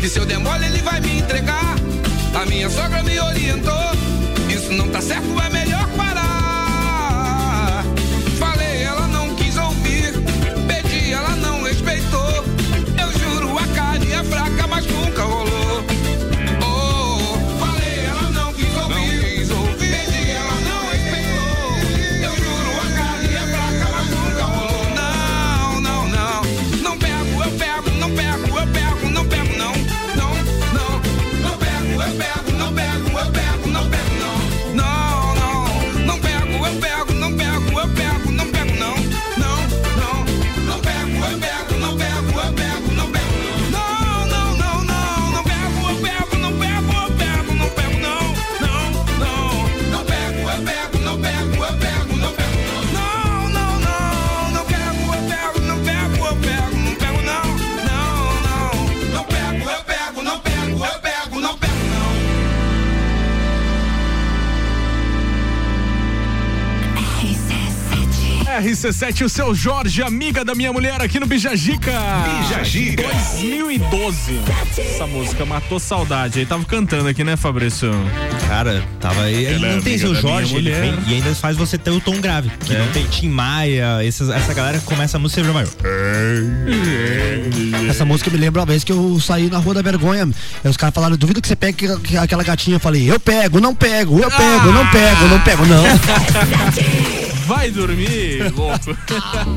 que 0.00 0.08
se 0.08 0.20
eu 0.20 0.24
der 0.24 0.38
mole 0.38 0.66
ele 0.66 0.82
vai 0.82 1.00
me 1.00 1.18
entregar. 1.18 1.74
A 2.40 2.46
minha 2.46 2.70
sogra 2.70 3.02
me 3.02 3.18
orientou 3.18 3.94
não 4.70 4.88
tá 4.88 5.00
certo, 5.00 5.28
é 5.40 5.50
melhor. 5.50 5.73
RC7, 68.60 69.24
o 69.24 69.28
seu 69.28 69.54
Jorge, 69.54 70.02
amiga 70.02 70.44
da 70.44 70.54
minha 70.54 70.72
mulher 70.72 71.02
aqui 71.02 71.18
no 71.18 71.26
Bijajica. 71.26 71.90
2012. 72.96 74.40
Essa 74.78 75.04
música 75.06 75.44
matou 75.44 75.80
saudade. 75.80 76.38
Ele 76.38 76.46
tava 76.46 76.64
cantando 76.64 77.08
aqui, 77.08 77.24
né, 77.24 77.36
Fabrício? 77.36 77.90
Cara, 78.46 78.84
tava 79.00 79.22
aí. 79.22 79.44
Ele 79.44 79.66
é 79.66 79.74
não 79.74 79.82
tem 79.82 79.98
seu 79.98 80.14
Jorge, 80.14 80.54
ele 80.54 80.70
vem, 80.70 80.94
e 81.08 81.14
ainda 81.14 81.34
faz 81.34 81.56
você 81.56 81.76
ter 81.76 81.90
o 81.90 82.00
tom 82.00 82.20
grave. 82.20 82.48
Que 82.64 82.74
é. 82.74 82.78
não 82.78 82.86
tem 82.92 83.04
Tim 83.06 83.28
Maia, 83.28 84.04
esses, 84.04 84.28
essa 84.28 84.54
galera 84.54 84.80
começa 84.84 85.16
a 85.16 85.20
música 85.20 85.40
e 85.40 85.44
maior. 85.44 85.68
É. 85.82 87.90
Essa 87.90 88.04
música 88.04 88.30
me 88.30 88.38
lembra 88.38 88.60
uma 88.60 88.66
vez 88.66 88.84
que 88.84 88.92
eu 88.92 89.18
saí 89.20 89.50
na 89.50 89.58
Rua 89.58 89.74
da 89.74 89.82
Vergonha. 89.82 90.28
E 90.64 90.68
os 90.68 90.76
caras 90.76 90.94
falaram: 90.94 91.16
duvido 91.16 91.42
que 91.42 91.48
você 91.48 91.56
pegue 91.56 91.88
aquela 92.20 92.44
gatinha. 92.44 92.76
Eu 92.76 92.80
falei: 92.80 93.10
eu 93.10 93.18
pego, 93.18 93.60
não 93.60 93.74
pego, 93.74 94.20
eu 94.20 94.30
pego, 94.30 94.68
ah! 94.68 94.72
não 94.72 94.86
pego, 94.90 95.24
não 95.28 95.40
pego, 95.40 95.66
não. 95.66 95.84
Vai 97.46 97.70
dormir, 97.70 98.50
louco. 98.54 98.96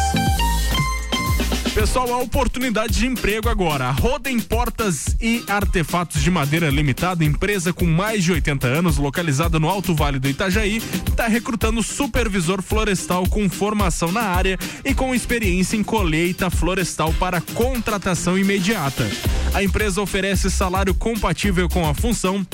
Pessoal, 1.75 2.13
a 2.13 2.19
oportunidade 2.19 2.93
de 2.93 3.07
emprego 3.07 3.49
agora. 3.49 3.91
Rodem 3.91 4.39
Portas 4.39 5.17
e 5.19 5.43
Artefatos 5.49 6.21
de 6.21 6.31
Madeira 6.31 6.69
Limitada, 6.69 7.25
empresa 7.25 7.73
com 7.73 7.87
mais 7.87 8.23
de 8.23 8.31
80 8.31 8.67
anos, 8.67 8.99
localizada 8.99 9.59
no 9.59 9.71
Alto 9.71 9.95
Vale 9.95 10.19
do 10.19 10.29
Itajaí, 10.29 10.77
está 11.09 11.27
recrutando 11.27 11.83
supervisor 11.83 12.61
florestal 12.61 13.27
com 13.27 13.49
formação 13.49 14.13
na 14.13 14.21
área 14.21 14.59
e 14.85 14.93
com 14.93 15.15
experiência 15.15 15.75
em 15.75 15.83
colheita 15.83 16.51
florestal 16.51 17.11
para 17.15 17.41
contratação 17.41 18.39
imediata. 18.39 19.11
A 19.55 19.65
empresa 19.65 20.03
oferece 20.03 20.51
salário 20.51 20.95
compatível 20.95 21.71
com 21.71 21.89
a 21.89 21.95
função 21.95 22.47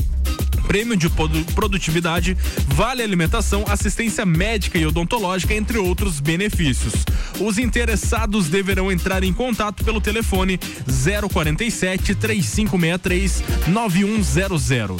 prêmio 0.67 0.97
de 0.97 1.09
produ- 1.09 1.45
produtividade, 1.55 2.37
vale 2.69 3.03
alimentação, 3.03 3.65
assistência 3.69 4.27
médica 4.27 4.77
e 4.79 4.87
odontológica, 4.87 5.55
entre 5.55 5.79
outros 5.79 6.21
benefícios. 6.21 6.93
Os 7.41 7.57
interessados 7.59 8.49
deverão 8.49 8.93
entrar 8.93 9.25
em 9.25 9.33
contato 9.33 9.83
pelo 9.83 10.01
telefone 10.01 10.61
047 10.87 12.15
3563 12.15 13.43
9100. 13.69 14.97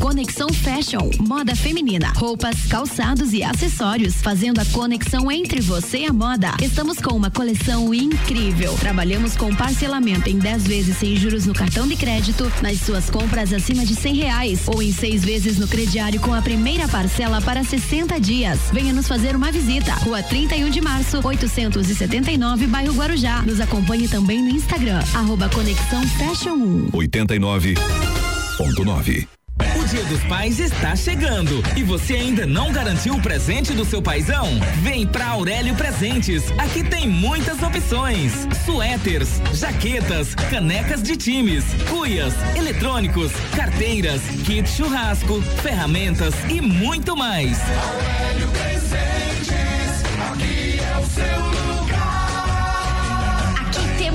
Conexão 0.00 0.48
Fashion, 0.48 1.10
moda 1.20 1.54
feminina, 1.56 2.12
roupas, 2.14 2.66
calçados 2.68 3.32
e 3.32 3.42
acessórios, 3.42 4.14
fazendo 4.16 4.60
a 4.60 4.64
conexão 4.66 5.32
entre 5.32 5.60
você 5.60 5.98
e 5.98 6.06
a 6.06 6.12
moda. 6.12 6.52
Estamos 6.62 6.98
com 6.98 7.14
uma 7.14 7.30
coleção 7.30 7.92
incrível. 7.92 8.74
Trabalhamos 8.78 9.36
com 9.36 9.54
parcelamento 9.54 10.28
em 10.28 10.38
10 10.38 10.66
vezes 10.66 10.98
sem 10.98 11.16
juros 11.16 11.46
no 11.46 11.54
cartão 11.54 11.88
de 11.88 11.96
crédito, 11.96 12.50
nas 12.62 12.80
suas 12.80 13.10
compras 13.10 13.52
acima 13.52 13.84
de 13.84 13.94
100 13.94 14.14
reais 14.14 14.60
ou 14.66 14.82
em 14.82 14.92
seis 14.92 15.24
vezes 15.24 15.58
no 15.58 15.66
crediário 15.66 16.20
com 16.20 16.32
a 16.32 16.42
primeira 16.42 16.86
parcela 16.88 17.40
para 17.40 17.64
60 17.64 18.20
dias. 18.20 18.58
Venha 18.72 18.92
nos 18.92 19.08
fazer 19.08 19.34
uma 19.34 19.50
visita. 19.50 19.92
Rua 19.94 20.22
31 20.22 20.70
de 20.70 20.80
março, 20.80 21.20
879, 21.22 22.66
bairro 22.66 22.94
Guarujá. 22.94 23.42
Nos 23.42 23.60
acompanhe 23.60 24.08
também 24.08 24.42
no 24.42 24.50
Instagram, 24.50 25.00
arroba 25.14 25.48
Conexão 25.48 26.02
Fashion 26.08 26.54
1. 26.54 26.90
89.9. 26.92 29.35
O 29.58 29.88
Dia 29.88 30.04
dos 30.04 30.22
Pais 30.24 30.58
está 30.58 30.94
chegando 30.94 31.62
e 31.76 31.82
você 31.82 32.14
ainda 32.14 32.46
não 32.46 32.72
garantiu 32.72 33.14
o 33.14 33.22
presente 33.22 33.72
do 33.72 33.84
seu 33.84 34.02
paizão? 34.02 34.46
Vem 34.82 35.06
pra 35.06 35.28
Aurélio 35.28 35.74
Presentes. 35.74 36.44
Aqui 36.58 36.84
tem 36.84 37.08
muitas 37.08 37.62
opções: 37.62 38.32
suéteres, 38.64 39.40
jaquetas, 39.54 40.34
canecas 40.34 41.02
de 41.02 41.16
times, 41.16 41.64
cuias, 41.88 42.34
eletrônicos, 42.54 43.32
carteiras, 43.54 44.20
kit 44.44 44.68
churrasco, 44.68 45.40
ferramentas 45.62 46.34
e 46.50 46.60
muito 46.60 47.16
mais. 47.16 47.58
Aurélio 47.60 48.48
Presentes, 48.48 50.04
aqui 50.30 50.80
é 50.80 50.98
o 50.98 51.06
seu. 51.06 51.55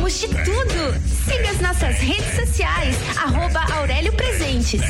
De 0.02 0.28
tudo. 0.28 0.96
Siga 1.26 1.52
as 1.52 1.62
nossas 1.62 1.98
redes 2.00 2.36
sociais, 2.36 2.96
arroba 3.18 3.62
Aurélio 3.76 4.12
Presentes. 4.14 4.82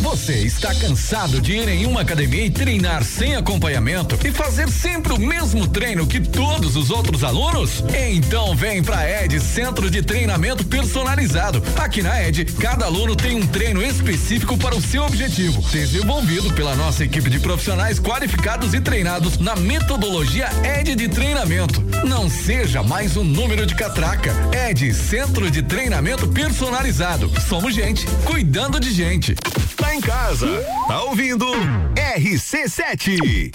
Você 0.00 0.32
está 0.38 0.74
cansado 0.74 1.42
de 1.42 1.52
ir 1.52 1.68
em 1.68 1.84
uma 1.84 2.00
academia 2.00 2.46
e 2.46 2.50
treinar 2.50 3.04
sem 3.04 3.36
acompanhamento 3.36 4.18
e 4.26 4.32
fazer 4.32 4.68
sempre 4.70 5.12
o 5.12 5.18
mesmo 5.18 5.68
treino 5.68 6.06
que 6.06 6.18
todos 6.18 6.74
os 6.74 6.90
outros 6.90 7.22
alunos? 7.22 7.84
Então 7.94 8.56
vem 8.56 8.82
pra 8.82 9.08
ED 9.08 9.38
Centro 9.38 9.90
de 9.90 10.02
Treinamento 10.02 10.64
Personalizado. 10.64 11.62
Aqui 11.76 12.02
na 12.02 12.22
ED, 12.22 12.46
cada 12.58 12.86
aluno 12.86 13.14
tem 13.14 13.36
um 13.36 13.46
treino 13.46 13.82
específico 13.82 14.56
para 14.56 14.74
o 14.74 14.80
seu 14.80 15.04
objetivo, 15.04 15.60
desenvolvido 15.70 16.52
pela 16.54 16.74
nossa 16.74 17.04
equipe 17.04 17.28
de 17.28 17.38
profissionais 17.38 18.00
qualificados 18.00 18.72
e 18.72 18.80
treinados 18.80 19.38
na 19.38 19.54
metodologia 19.54 20.48
ED 20.64 20.96
de 20.96 21.08
treinamento. 21.08 21.80
Não 22.06 22.30
seja 22.30 22.82
mais 22.82 23.18
um 23.18 23.24
número 23.24 23.66
de 23.66 23.74
catraca. 23.74 24.34
ED 24.70 24.94
Centro 24.94 25.50
de 25.50 25.62
Treinamento 25.62 26.26
Personalizado. 26.26 27.30
Somos 27.48 27.74
gente 27.74 28.06
cuidando 28.24 28.80
de 28.80 28.90
gente. 28.90 29.36
Em 29.92 30.00
casa, 30.00 30.46
tá 30.86 31.02
ouvindo 31.02 31.46
RC7. 32.16 33.50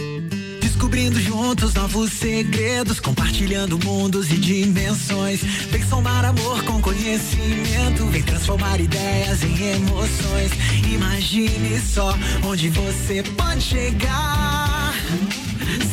Descobrindo 0.62 1.18
juntos 1.20 1.74
novos 1.74 2.12
segredos, 2.12 3.00
compartilhando 3.00 3.80
mundos 3.80 4.30
e 4.30 4.38
dimensões. 4.38 5.42
Vem 5.72 5.82
somar 5.84 6.26
amor 6.26 6.62
com 6.64 6.82
conhecimento, 6.82 8.06
vem 8.08 8.22
transformar 8.22 8.82
ideias 8.82 9.44
em 9.44 9.76
emoções. 9.76 10.52
Imagine 10.92 11.80
só 11.80 12.14
onde 12.44 12.70
você 12.70 13.24
pode 13.24 13.62
chegar. 13.62 14.94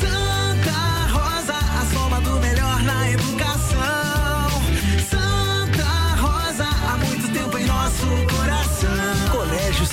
Santa 0.00 1.06
Rosa, 1.12 1.54
a 1.54 1.86
soma 1.94 2.20
do 2.20 2.40
melhor 2.40 2.82
na 2.82 3.10
educação. 3.10 3.31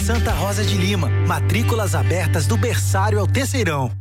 Santa 0.09 0.31
Rosa 0.31 0.63
de 0.63 0.75
Lima. 0.75 1.07
Matrículas 1.27 1.93
abertas 1.93 2.47
do 2.47 2.57
berçário 2.57 3.19
ao 3.19 3.27
terceirão. 3.27 3.91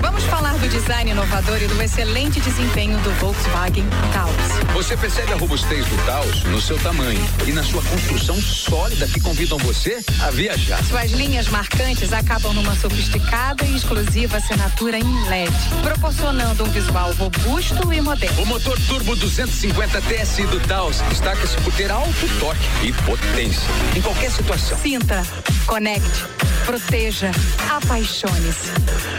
Vamos 0.00 0.24
falar 0.24 0.54
do 0.58 0.68
design 0.68 1.10
inovador 1.10 1.62
e 1.62 1.66
do 1.66 1.80
excelente 1.82 2.40
desempenho 2.40 2.98
do 2.98 3.10
Volkswagen 3.20 3.84
Taos. 4.12 4.34
Você 4.74 4.96
percebe 4.96 5.32
a 5.32 5.36
robustez 5.36 5.86
do 5.86 5.96
Taos 6.04 6.44
no 6.44 6.60
seu 6.60 6.78
tamanho 6.78 7.20
e 7.46 7.52
na 7.52 7.62
sua 7.62 7.82
construção 7.82 8.40
sólida 8.40 9.06
que 9.06 9.20
convidam 9.20 9.58
você 9.58 10.02
a 10.22 10.30
viajar. 10.30 10.82
Suas 10.84 11.10
linhas 11.12 11.48
marcantes 11.48 12.12
acabam 12.12 12.52
numa 12.52 12.74
sofisticada 12.76 13.64
e 13.64 13.76
exclusiva 13.76 14.36
assinatura 14.36 14.98
em 14.98 15.28
LED, 15.28 15.52
proporcionando 15.82 16.64
um 16.64 16.70
visual 16.70 17.12
robusto 17.14 17.92
e 17.92 18.00
moderno. 18.00 18.42
O 18.42 18.46
motor 18.46 18.78
turbo 18.86 19.16
250 19.16 20.02
TSI 20.02 20.46
do 20.46 20.60
Taos 20.60 21.00
destaca-se 21.08 21.56
por 21.58 21.72
ter 21.74 21.90
alto 21.90 22.28
torque 22.40 22.66
e 22.82 22.92
potência 23.04 23.68
em 23.96 24.02
qualquer 24.02 24.30
situação. 24.30 24.78
Sinta, 24.78 25.22
conecte, 25.66 26.24
proteja, 26.64 27.30
apaixone-se. 27.70 28.70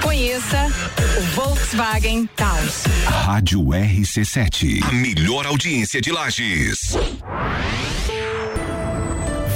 Conheça 0.01 0.56
Volkswagen 1.35 2.27
Taos. 2.35 2.83
Rádio 3.05 3.61
RC7. 3.61 4.83
A 4.83 4.91
melhor 4.91 5.45
audiência 5.45 6.01
de 6.01 6.11
Lages. 6.11 6.97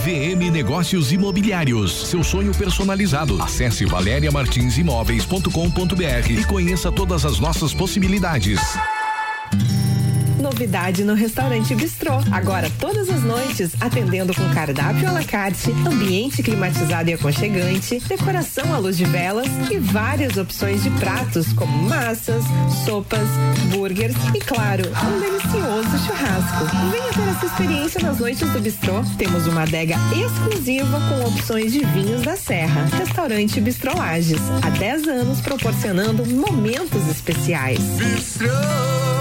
VM 0.03 0.51
Negócios 0.51 1.11
Imobiliários. 1.11 2.07
Seu 2.07 2.23
sonho 2.23 2.53
personalizado. 2.53 3.41
Acesse 3.41 3.85
valeriamartinsimóveis.com.br 3.85 6.31
e 6.31 6.45
conheça 6.45 6.91
todas 6.91 7.25
as 7.25 7.39
nossas 7.39 7.73
possibilidades. 7.73 8.59
Novidade 10.51 11.05
no 11.05 11.13
restaurante 11.13 11.73
Bistrô. 11.73 12.19
Agora, 12.29 12.69
todas 12.77 13.09
as 13.09 13.23
noites, 13.23 13.71
atendendo 13.79 14.33
com 14.35 14.47
cardápio 14.53 15.07
à 15.07 15.11
la 15.13 15.23
carte, 15.23 15.71
ambiente 15.87 16.43
climatizado 16.43 17.09
e 17.09 17.13
aconchegante, 17.13 18.01
decoração 18.01 18.73
à 18.73 18.77
luz 18.77 18.97
de 18.97 19.05
velas 19.05 19.47
e 19.71 19.77
várias 19.77 20.35
opções 20.35 20.83
de 20.83 20.89
pratos 20.91 21.53
como 21.53 21.71
massas, 21.87 22.43
sopas, 22.83 23.27
burgers 23.73 24.13
e, 24.35 24.39
claro, 24.39 24.83
um 24.89 25.21
delicioso 25.21 26.05
churrasco. 26.05 26.65
Venha 26.91 27.13
ter 27.13 27.31
essa 27.31 27.45
experiência 27.45 28.01
nas 28.01 28.19
noites 28.19 28.49
do 28.49 28.59
Bistrô. 28.59 29.01
Temos 29.17 29.47
uma 29.47 29.61
adega 29.61 29.95
exclusiva 30.13 30.99
com 31.07 31.29
opções 31.29 31.71
de 31.71 31.79
vinhos 31.85 32.23
da 32.23 32.35
Serra. 32.35 32.89
Restaurante 32.97 33.61
Bistrô 33.61 33.97
Lages. 33.97 34.41
Há 34.61 34.69
10 34.69 35.07
anos 35.07 35.39
proporcionando 35.39 36.25
momentos 36.25 37.07
especiais. 37.07 37.79
Sempre 37.79 39.20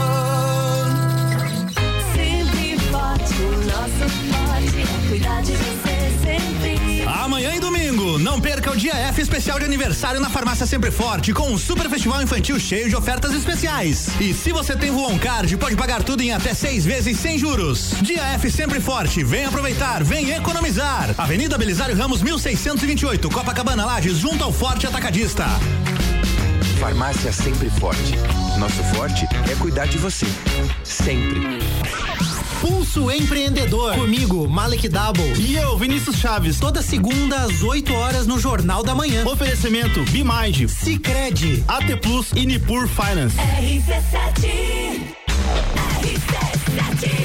Amanhã 7.23 7.55
e 7.55 7.61
domingo, 7.61 8.19
não 8.19 8.41
perca 8.41 8.71
o 8.71 8.77
dia 8.77 8.95
F 8.95 9.21
especial 9.21 9.59
de 9.59 9.65
aniversário 9.65 10.21
na 10.21 10.31
Farmácia 10.31 10.67
Sempre 10.67 10.91
Forte 10.91 11.33
com 11.33 11.51
um 11.51 11.59
super 11.59 11.89
festival 11.89 12.23
infantil 12.23 12.59
cheio 12.59 12.89
de 12.89 12.97
ofertas 12.97 13.35
especiais. 13.35 14.09
E 14.21 14.33
se 14.33 14.53
você 14.53 14.77
tem 14.77 14.91
Voon 14.91 15.19
Card, 15.19 15.57
pode 15.57 15.77
pagar 15.77 16.03
tudo 16.03 16.23
em 16.23 16.33
até 16.33 16.55
seis 16.55 16.85
vezes 16.85 17.19
sem 17.19 17.39
juros. 17.39 17.95
Dia 18.03 18.23
F 18.35 18.51
Sempre 18.51 18.81
Forte, 18.81 19.25
vem 19.25 19.45
aproveitar, 19.45 20.03
vem 20.05 20.31
economizar. 20.31 21.15
Avenida 21.19 21.59
Belisário 21.59 21.97
Ramos 21.97 22.23
1628, 22.23 23.29
Copacabana 23.31 23.85
Lages, 23.85 24.19
junto 24.19 24.45
ao 24.45 24.53
Forte 24.53 24.87
Atacadista. 24.87 25.47
Farmácia 26.79 27.33
Sempre 27.33 27.69
Forte. 27.71 28.15
Nosso 28.59 28.83
forte 28.95 29.27
é 29.51 29.55
cuidar 29.57 29.87
de 29.87 29.99
você. 29.99 30.27
Sempre. 30.83 31.61
Pulso 32.61 33.11
Empreendedor. 33.11 33.95
Comigo, 33.95 34.49
Malek 34.49 34.89
Double. 34.89 35.33
E 35.39 35.57
eu, 35.57 35.77
Vinícius 35.79 36.17
Chaves. 36.17 36.59
Toda 36.59 36.83
segunda 36.83 37.37
às 37.37 37.63
8 37.63 37.93
horas 37.95 38.27
no 38.27 38.39
Jornal 38.39 38.83
da 38.83 38.95
Manhã. 38.95 39.25
Oferecimento 39.27 40.03
Bimind, 40.11 40.69
Cicred, 40.69 41.65
AT 41.67 41.97
Plus 42.03 42.33
e 42.35 42.45
Nipur 42.45 42.87
Finance. 42.87 43.37
RC7. 43.37 45.01
RC7, 46.01 47.20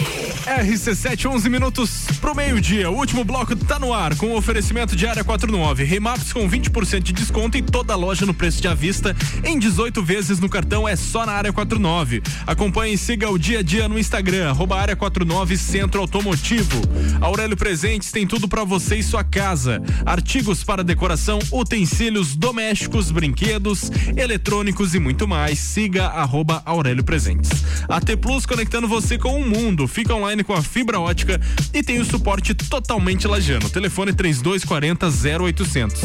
11 1.28 1.50
minutos 1.50 2.06
pro 2.22 2.36
meio-dia. 2.36 2.90
O 2.90 2.96
último 2.96 3.24
bloco 3.24 3.56
tá 3.56 3.80
no 3.80 3.92
ar 3.92 4.16
com 4.16 4.36
oferecimento 4.36 4.96
de 4.96 5.08
área 5.08 5.24
49. 5.24 5.84
Remaps 5.84 6.32
com 6.32 6.48
20% 6.48 7.02
de 7.02 7.14
desconto 7.14 7.58
em 7.58 7.64
toda 7.64 7.94
a 7.94 7.96
loja 7.96 8.26
no 8.26 8.34
preço 8.34 8.62
de 8.62 8.68
avista. 8.68 9.16
Em 9.44 9.58
18 9.58 10.04
vezes 10.04 10.40
no 10.40 10.48
cartão 10.48 10.88
é 10.88 10.96
só 10.96 11.26
na 11.26 11.32
área 11.32 11.52
49. 11.52 12.22
Acompanhe 12.46 12.94
e 12.94 12.98
siga 12.98 13.30
o 13.30 13.40
dia 13.40 13.60
a 13.60 13.62
dia 13.64 13.90
no 13.90 13.98
Instagram, 13.98 14.50
arroba 14.50 14.80
área 14.80 14.96
49 14.96 15.58
Centro 15.58 16.00
Automotivo. 16.02 16.82
Aurélio 17.20 17.58
Presentes 17.58 18.12
tem 18.12 18.28
tudo 18.28 18.48
para 18.48 18.64
você 18.64 18.98
e 18.98 19.04
sua 19.04 19.24
casa. 19.24 19.82
Artigos 20.06 20.64
para 20.64 20.84
decoração, 20.84 21.40
utensílios 21.52 22.36
domésticos, 22.36 23.10
brinquedos, 23.10 23.90
eletrônicos 24.16 24.94
e 24.94 25.00
muito 25.00 25.28
mais. 25.28 25.60
Siga 25.60 26.06
arroba 26.06 26.62
Aurélio 26.66 27.04
Presentes. 27.04 27.50
AT 27.90 28.16
Plus 28.18 28.46
conectando 28.46 28.88
você 28.88 29.18
com 29.18 29.42
o 29.42 29.48
mundo. 29.48 29.88
Fica 29.88 30.14
online 30.14 30.35
com 30.44 30.54
a 30.54 30.62
fibra 30.62 31.00
ótica 31.00 31.40
e 31.74 31.84
tem 31.84 32.00
o 32.00 32.06
suporte 32.06 32.54
totalmente 32.54 33.28
lajano. 33.28 33.70
Telefone 33.70 34.14
3240 34.14 35.08
0800. 35.44 36.02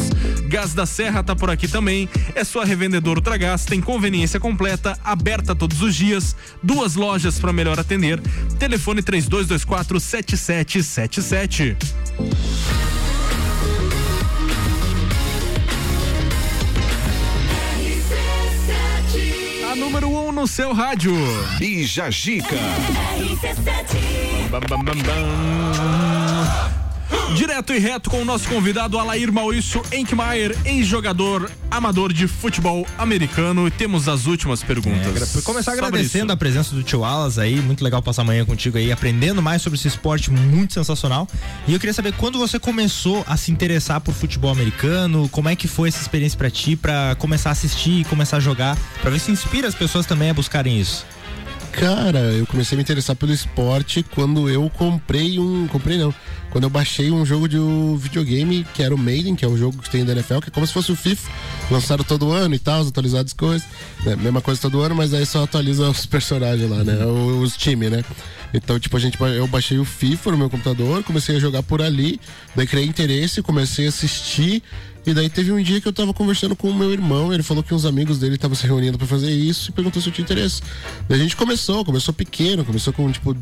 Gás 0.47 0.73
da 0.73 0.85
Serra 0.85 1.23
tá 1.23 1.35
por 1.35 1.49
aqui 1.49 1.67
também. 1.67 2.09
É 2.35 2.43
sua 2.43 2.65
revendedora 2.65 3.19
Ultragás, 3.19 3.65
tem 3.65 3.81
conveniência 3.81 4.39
completa, 4.39 4.97
aberta 5.03 5.55
todos 5.55 5.81
os 5.81 5.95
dias, 5.95 6.35
duas 6.61 6.95
lojas 6.95 7.39
para 7.39 7.53
melhor 7.53 7.79
atender. 7.79 8.19
Telefone 8.57 9.01
3224 9.01 9.99
7777. 9.99 11.77
A 19.71 19.75
número 19.75 20.09
1 20.09 20.27
um 20.27 20.31
no 20.33 20.47
seu 20.47 20.73
rádio. 20.73 21.13
Bija 21.57 22.11
Gica. 22.11 22.57
Bam, 23.41 24.59
bam, 24.69 24.83
bam, 24.83 24.93
bam. 25.01 26.71
Direto 27.35 27.73
e 27.73 27.79
reto 27.79 28.07
com 28.07 28.21
o 28.21 28.25
nosso 28.25 28.47
convidado 28.47 28.99
Alair 28.99 29.33
Maurício 29.33 29.81
Enkmaier, 29.91 30.55
ex-jogador 30.63 31.49
amador 31.71 32.13
de 32.13 32.27
futebol 32.27 32.85
americano. 32.99 33.67
E 33.67 33.71
temos 33.71 34.07
as 34.07 34.27
últimas 34.27 34.61
perguntas. 34.61 35.35
É, 35.35 35.41
começar 35.41 35.71
agradecendo 35.71 36.31
a 36.31 36.37
presença 36.37 36.75
do 36.75 36.83
tio 36.83 37.03
Alas 37.03 37.39
aí, 37.39 37.55
muito 37.55 37.83
legal 37.83 37.99
passar 38.03 38.21
amanhã 38.21 38.45
contigo 38.45 38.77
aí, 38.77 38.91
aprendendo 38.91 39.41
mais 39.41 39.63
sobre 39.63 39.79
esse 39.79 39.87
esporte 39.87 40.29
muito 40.29 40.73
sensacional. 40.73 41.27
E 41.67 41.73
eu 41.73 41.79
queria 41.79 41.95
saber 41.95 42.13
quando 42.13 42.37
você 42.37 42.59
começou 42.59 43.23
a 43.27 43.35
se 43.37 43.51
interessar 43.51 44.01
por 44.01 44.13
futebol 44.13 44.51
americano, 44.51 45.27
como 45.29 45.49
é 45.49 45.55
que 45.55 45.67
foi 45.67 45.89
essa 45.89 45.99
experiência 45.99 46.37
pra 46.37 46.51
ti, 46.51 46.75
pra 46.75 47.15
começar 47.17 47.49
a 47.49 47.53
assistir 47.53 48.01
e 48.01 48.03
começar 48.03 48.37
a 48.37 48.39
jogar, 48.39 48.77
pra 49.01 49.09
ver 49.09 49.17
se 49.17 49.31
inspira 49.31 49.67
as 49.67 49.73
pessoas 49.73 50.05
também 50.05 50.29
a 50.29 50.33
buscarem 50.33 50.79
isso. 50.79 51.07
Cara, 51.71 52.19
eu 52.19 52.45
comecei 52.45 52.75
a 52.75 52.77
me 52.77 52.83
interessar 52.83 53.15
pelo 53.15 53.31
esporte 53.31 54.03
quando 54.03 54.49
eu 54.49 54.69
comprei 54.69 55.39
um. 55.39 55.67
Comprei 55.67 55.97
não. 55.97 56.13
Quando 56.51 56.65
eu 56.65 56.69
baixei 56.69 57.09
um 57.09 57.25
jogo 57.25 57.47
de 57.47 57.57
um 57.57 57.95
videogame 57.95 58.65
que 58.73 58.83
era 58.83 58.93
o 58.93 58.97
Maiden, 58.97 59.35
que 59.35 59.45
é 59.45 59.47
um 59.47 59.57
jogo 59.57 59.77
que 59.81 59.89
tem 59.89 60.03
da 60.03 60.11
NFL, 60.11 60.39
que 60.39 60.49
é 60.49 60.51
como 60.51 60.67
se 60.67 60.73
fosse 60.73 60.91
o 60.91 60.95
FIFA. 60.95 61.31
Lançaram 61.71 62.03
todo 62.03 62.31
ano 62.31 62.53
e 62.53 62.59
tal, 62.59 62.85
atualizadas 62.85 63.31
as 63.31 63.33
coisas. 63.33 63.67
né? 64.05 64.17
Mesma 64.17 64.41
coisa 64.41 64.59
todo 64.59 64.81
ano, 64.81 64.93
mas 64.93 65.13
aí 65.13 65.25
só 65.25 65.43
atualiza 65.43 65.89
os 65.89 66.05
personagens 66.07 66.69
lá, 66.69 66.83
né? 66.83 67.05
Os, 67.05 67.53
os 67.53 67.57
times, 67.57 67.89
né? 67.89 68.03
Então, 68.53 68.77
tipo, 68.77 68.97
a 68.97 68.99
gente, 68.99 69.17
eu 69.19 69.47
baixei 69.47 69.77
o 69.79 69.85
FIFA 69.85 70.31
no 70.31 70.37
meu 70.37 70.49
computador, 70.49 71.03
comecei 71.03 71.37
a 71.37 71.39
jogar 71.39 71.63
por 71.63 71.81
ali, 71.81 72.19
daí 72.53 72.67
criei 72.67 72.85
interesse, 72.85 73.41
comecei 73.41 73.85
a 73.85 73.89
assistir. 73.89 74.61
E 75.05 75.13
daí 75.13 75.29
teve 75.29 75.51
um 75.51 75.61
dia 75.61 75.81
que 75.81 75.87
eu 75.87 75.93
tava 75.93 76.13
conversando 76.13 76.55
com 76.55 76.69
o 76.69 76.75
meu 76.75 76.91
irmão, 76.91 77.33
ele 77.33 77.41
falou 77.41 77.63
que 77.63 77.73
uns 77.73 77.85
amigos 77.85 78.19
dele 78.19 78.35
estavam 78.35 78.55
se 78.55 78.67
reunindo 78.67 78.97
pra 78.97 79.07
fazer 79.07 79.31
isso 79.31 79.71
e 79.71 79.73
perguntou 79.73 80.01
se 80.01 80.09
eu 80.09 80.13
tinha 80.13 80.23
interesse. 80.23 80.61
Daí 81.09 81.19
a 81.19 81.23
gente 81.23 81.35
começou, 81.35 81.83
começou 81.83 82.13
pequeno, 82.13 82.63
começou 82.63 82.93
com 82.93 83.11
tipo 83.11 83.35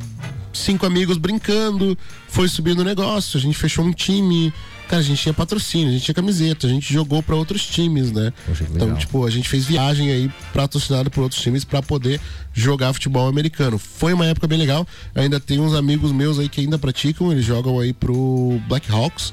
cinco 0.54 0.86
amigos 0.86 1.18
brincando, 1.18 1.98
foi 2.28 2.48
subindo 2.48 2.80
o 2.80 2.84
negócio, 2.84 3.38
a 3.38 3.42
gente 3.42 3.58
fechou 3.58 3.84
um 3.84 3.92
time. 3.92 4.54
Cara, 4.88 5.02
a 5.02 5.06
gente 5.06 5.22
tinha 5.22 5.34
patrocínio, 5.34 5.90
a 5.90 5.92
gente 5.92 6.06
tinha 6.06 6.16
camiseta, 6.16 6.66
a 6.66 6.70
gente 6.70 6.92
jogou 6.92 7.22
pra 7.22 7.36
outros 7.36 7.64
times, 7.64 8.12
né? 8.12 8.34
Então, 8.74 8.96
tipo, 8.96 9.24
a 9.24 9.30
gente 9.30 9.48
fez 9.48 9.66
viagem 9.66 10.10
aí 10.12 10.32
patrocinado 10.52 11.12
por 11.12 11.22
outros 11.22 11.40
times 11.40 11.64
pra 11.64 11.80
poder 11.80 12.20
jogar 12.54 12.92
futebol 12.94 13.28
americano. 13.28 13.78
Foi 13.78 14.14
uma 14.14 14.26
época 14.26 14.48
bem 14.48 14.58
legal. 14.58 14.88
Ainda 15.14 15.40
tem 15.40 15.60
uns 15.60 15.76
amigos 15.76 16.12
meus 16.12 16.40
aí 16.40 16.50
que 16.50 16.62
ainda 16.62 16.80
praticam, 16.80 17.32
eles 17.32 17.46
jogam 17.46 17.80
aí 17.80 17.94
pro 17.94 18.60
Black 18.68 18.92
Hawks 18.92 19.32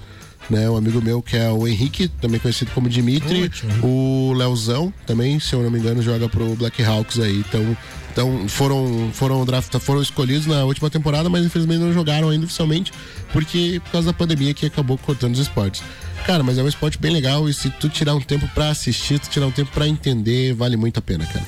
né? 0.51 0.69
Um 0.69 0.77
amigo 0.77 1.01
meu 1.03 1.23
que 1.23 1.37
é 1.37 1.51
o 1.51 1.67
Henrique, 1.67 2.09
também 2.09 2.41
conhecido 2.41 2.71
como 2.73 2.89
Dimitri, 2.89 3.51
o 3.83 4.33
Leozão 4.35 4.93
também, 5.07 5.39
se 5.41 5.55
eu 5.55 5.63
não 5.63 5.71
me 5.71 5.79
engano, 5.79 6.03
joga 6.03 6.29
pro 6.29 6.55
Black 6.55 6.83
Hawks 6.83 7.19
aí. 7.19 7.39
Então, 7.39 7.77
então 8.13 8.49
foram 8.49 9.11
foram 9.13 9.45
draft, 9.45 9.77
foram 9.79 10.01
escolhidos 10.01 10.47
na 10.47 10.65
última 10.65 10.89
temporada, 10.89 11.29
mas 11.29 11.45
infelizmente 11.45 11.81
não 11.81 11.93
jogaram 11.93 12.31
ainda 12.31 12.45
oficialmente, 12.45 12.93
porque 13.33 13.81
por 13.85 13.93
causa 13.93 14.07
da 14.07 14.13
pandemia 14.13 14.55
que 14.55 14.67
acabou 14.67 14.97
cortando 14.99 15.35
os 15.35 15.41
esportes. 15.41 15.83
Cara, 16.27 16.43
mas 16.43 16.59
é 16.59 16.63
um 16.63 16.67
esporte 16.69 16.99
bem 16.99 17.13
legal 17.13 17.49
e 17.49 17.55
se 17.55 17.71
tu 17.71 17.89
tirar 17.89 18.15
um 18.15 18.21
tempo 18.21 18.49
pra 18.53 18.71
assistir, 18.71 19.19
tu 19.21 19.29
tirar 19.31 19.47
um 19.47 19.53
tempo 19.53 19.71
pra 19.73 19.87
entender, 19.87 20.53
vale 20.55 20.77
muito 20.77 20.99
a 20.99 21.03
pena, 21.03 21.25
cara. 21.25 21.45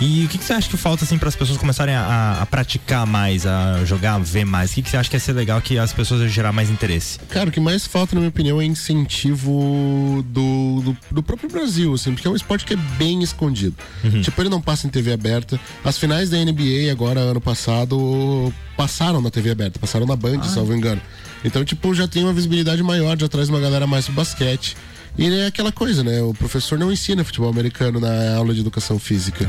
E 0.00 0.24
o 0.24 0.28
que, 0.28 0.38
que 0.38 0.44
você 0.44 0.54
acha 0.54 0.68
que 0.68 0.76
falta 0.78 1.04
assim 1.04 1.16
para 1.18 1.28
as 1.28 1.36
pessoas 1.36 1.56
começarem 1.58 1.94
a, 1.94 2.38
a- 2.40 2.46
praticar 2.46 3.06
mais, 3.06 3.46
a 3.46 3.84
jogar, 3.84 4.14
a 4.14 4.18
ver 4.18 4.44
mais? 4.44 4.70
O 4.70 4.74
que, 4.74 4.82
que 4.82 4.90
você 4.90 4.96
acha 4.96 5.08
que 5.10 5.14
ia 5.16 5.20
ser 5.20 5.34
legal 5.34 5.60
que 5.60 5.78
as 5.78 5.92
pessoas 5.92 6.20
iam 6.22 6.28
gerar 6.28 6.52
mais 6.52 6.70
interesse? 6.70 7.18
Cara, 7.28 7.48
o 7.50 7.52
que 7.52 7.60
mais 7.60 7.86
falta, 7.86 8.14
na 8.14 8.20
minha 8.20 8.28
opinião, 8.30 8.60
é 8.60 8.64
incentivo 8.64 10.24
do, 10.28 10.80
do, 10.82 10.96
do 11.10 11.22
próprio 11.22 11.48
Brasil, 11.50 11.94
assim, 11.94 12.12
porque 12.12 12.26
é 12.26 12.30
um 12.30 12.36
esporte 12.36 12.64
que 12.64 12.74
é 12.74 12.78
bem 12.98 13.22
escondido. 13.22 13.76
Tipo, 14.22 14.40
ele 14.42 14.48
não 14.48 14.60
passa 14.60 14.86
em 14.86 14.90
TV 14.90 15.12
aberta. 15.12 15.60
As 15.84 15.98
finais 15.98 16.30
da 16.30 16.38
NBA, 16.38 16.90
agora, 16.90 17.20
ano 17.20 17.40
passado, 17.40 18.52
passaram 18.76 19.20
na 19.20 19.30
TV 19.30 19.50
aberta, 19.50 19.78
passaram 19.78 20.06
na 20.06 20.16
Band, 20.16 20.42
salvo 20.44 20.74
engano. 20.74 21.00
Então, 21.44 21.64
tipo, 21.64 21.94
já 21.94 22.08
tem 22.08 22.22
uma 22.24 22.32
visibilidade 22.32 22.82
maior, 22.82 23.18
já 23.18 23.28
traz 23.28 23.48
uma 23.48 23.60
galera 23.60 23.86
mais 23.86 24.06
pro 24.06 24.14
basquete. 24.14 24.76
E 25.16 25.32
é 25.32 25.46
aquela 25.46 25.70
coisa, 25.70 26.02
né? 26.02 26.20
O 26.22 26.34
professor 26.34 26.76
não 26.76 26.90
ensina 26.90 27.22
futebol 27.22 27.48
americano 27.48 28.00
na 28.00 28.34
aula 28.36 28.52
de 28.52 28.60
educação 28.60 28.98
física. 28.98 29.46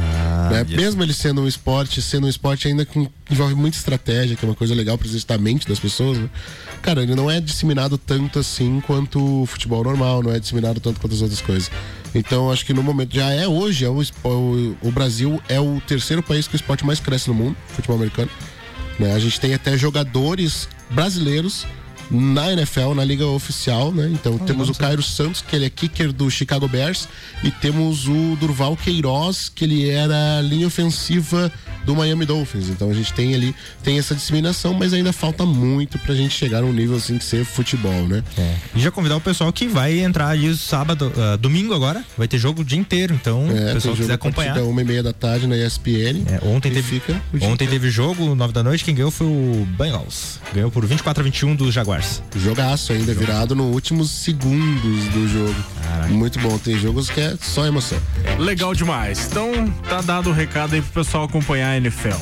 né? 0.51 0.63
Mesmo 0.77 1.01
ele 1.01 1.13
sendo 1.13 1.41
um 1.41 1.47
esporte, 1.47 2.03
sendo 2.03 2.27
um 2.27 2.29
esporte 2.29 2.67
ainda 2.67 2.85
que 2.85 3.09
envolve 3.31 3.55
muita 3.55 3.75
estratégia, 3.75 4.35
que 4.35 4.45
é 4.45 4.47
uma 4.47 4.53
coisa 4.53 4.75
legal 4.75 4.95
para 4.95 5.07
exercitar 5.07 5.37
a 5.37 5.41
mente 5.41 5.67
das 5.67 5.79
pessoas, 5.79 6.19
né? 6.19 6.29
Cara, 6.83 7.01
ele 7.01 7.15
não 7.15 7.31
é 7.31 7.41
disseminado 7.41 7.97
tanto 7.97 8.37
assim 8.37 8.79
quanto 8.85 9.41
o 9.41 9.45
futebol 9.47 9.83
normal, 9.83 10.21
não 10.21 10.31
é 10.31 10.39
disseminado 10.39 10.79
tanto 10.79 10.99
quanto 10.99 11.15
as 11.15 11.21
outras 11.21 11.41
coisas. 11.41 11.71
Então, 12.13 12.51
acho 12.51 12.63
que 12.63 12.71
no 12.73 12.83
momento, 12.83 13.15
já 13.15 13.31
é 13.31 13.47
hoje, 13.47 13.85
é 13.85 13.89
o, 13.89 14.03
o, 14.23 14.77
o 14.83 14.91
Brasil 14.91 15.41
é 15.49 15.59
o 15.59 15.81
terceiro 15.87 16.21
país 16.21 16.47
que 16.47 16.53
o 16.53 16.57
esporte 16.57 16.85
mais 16.85 16.99
cresce 16.99 17.27
no 17.27 17.33
mundo, 17.33 17.57
futebol 17.69 17.97
americano. 17.97 18.29
Né? 18.99 19.13
A 19.13 19.19
gente 19.19 19.39
tem 19.39 19.53
até 19.53 19.77
jogadores 19.77 20.67
brasileiros 20.89 21.65
na 22.11 22.51
NFL, 22.53 22.93
na 22.93 23.03
liga 23.03 23.25
oficial, 23.25 23.91
né? 23.91 24.09
Então 24.13 24.37
temos 24.37 24.69
o 24.69 24.73
Cairo 24.73 25.01
Santos, 25.03 25.41
que 25.41 25.55
ele 25.55 25.65
é 25.65 25.69
kicker 25.69 26.11
do 26.11 26.29
Chicago 26.29 26.67
Bears, 26.67 27.07
e 27.43 27.51
temos 27.51 28.07
o 28.07 28.35
Durval 28.39 28.75
Queiroz, 28.77 29.49
que 29.53 29.63
ele 29.65 29.89
era 29.89 30.41
linha 30.41 30.67
ofensiva 30.67 31.51
do 31.85 31.95
Miami 31.95 32.25
Dolphins. 32.25 32.69
Então 32.69 32.89
a 32.89 32.93
gente 32.93 33.13
tem 33.13 33.35
ali, 33.35 33.55
tem 33.83 33.97
essa 33.99 34.15
disseminação, 34.15 34.73
mas 34.73 34.93
ainda 34.93 35.13
falta 35.13 35.45
muito 35.45 35.97
pra 35.99 36.15
gente 36.15 36.33
chegar 36.33 36.61
num 36.61 36.73
nível 36.73 36.97
assim 36.97 37.17
de 37.17 37.23
ser 37.23 37.45
futebol, 37.45 38.07
né? 38.07 38.23
E 38.75 38.79
já 38.81 38.89
convidar 38.91 39.15
o 39.17 39.21
pessoal 39.21 39.51
que 39.53 39.67
vai 39.67 39.99
entrar 39.99 40.29
ali 40.29 40.55
sábado, 40.55 41.11
ah, 41.17 41.35
domingo 41.37 41.73
agora, 41.73 42.03
vai 42.17 42.27
ter 42.27 42.37
jogo 42.37 42.61
o 42.61 42.65
dia 42.65 42.79
inteiro, 42.79 43.13
então 43.13 43.47
É, 43.49 43.71
o 43.71 43.73
pessoal 43.75 43.95
quiser 43.95 44.13
acompanhar. 44.13 44.57
uma 44.63 44.81
e 44.81 44.85
meia 44.85 45.03
da 45.03 45.13
tarde 45.13 45.45
na 45.47 45.55
ESPN. 45.55 46.23
ontem 46.43 46.71
e 46.71 46.73
teve, 46.75 46.95
ontem 46.97 47.53
inteiro. 47.53 47.71
teve 47.71 47.89
jogo, 47.89 48.33
9 48.35 48.53
da 48.53 48.63
noite, 48.63 48.83
quem 48.83 48.95
ganhou 48.95 49.11
foi 49.11 49.27
o 49.27 49.67
Bengals. 49.77 50.39
Ganhou 50.53 50.71
por 50.71 50.85
24 50.85 51.21
a 51.21 51.23
21 51.23 51.55
dos 51.55 51.73
Jaguars. 51.95 52.21
Jogaço 52.35 52.93
ainda, 52.93 53.13
virado 53.13 53.55
nos 53.55 53.73
últimos 53.73 54.11
segundos 54.11 55.05
do 55.05 55.27
jogo. 55.27 55.55
Muito 56.09 56.39
bom, 56.39 56.57
tem 56.57 56.77
jogos 56.77 57.09
que 57.09 57.19
é 57.21 57.35
só 57.41 57.65
emoção. 57.65 57.97
Legal 58.37 58.73
demais. 58.73 59.27
Então, 59.27 59.71
tá 59.87 60.01
dado 60.01 60.29
o 60.29 60.33
recado 60.33 60.75
aí 60.75 60.81
pro 60.81 61.03
pessoal 61.03 61.25
acompanhar 61.25 61.69
a 61.69 61.77
NFL. 61.77 62.17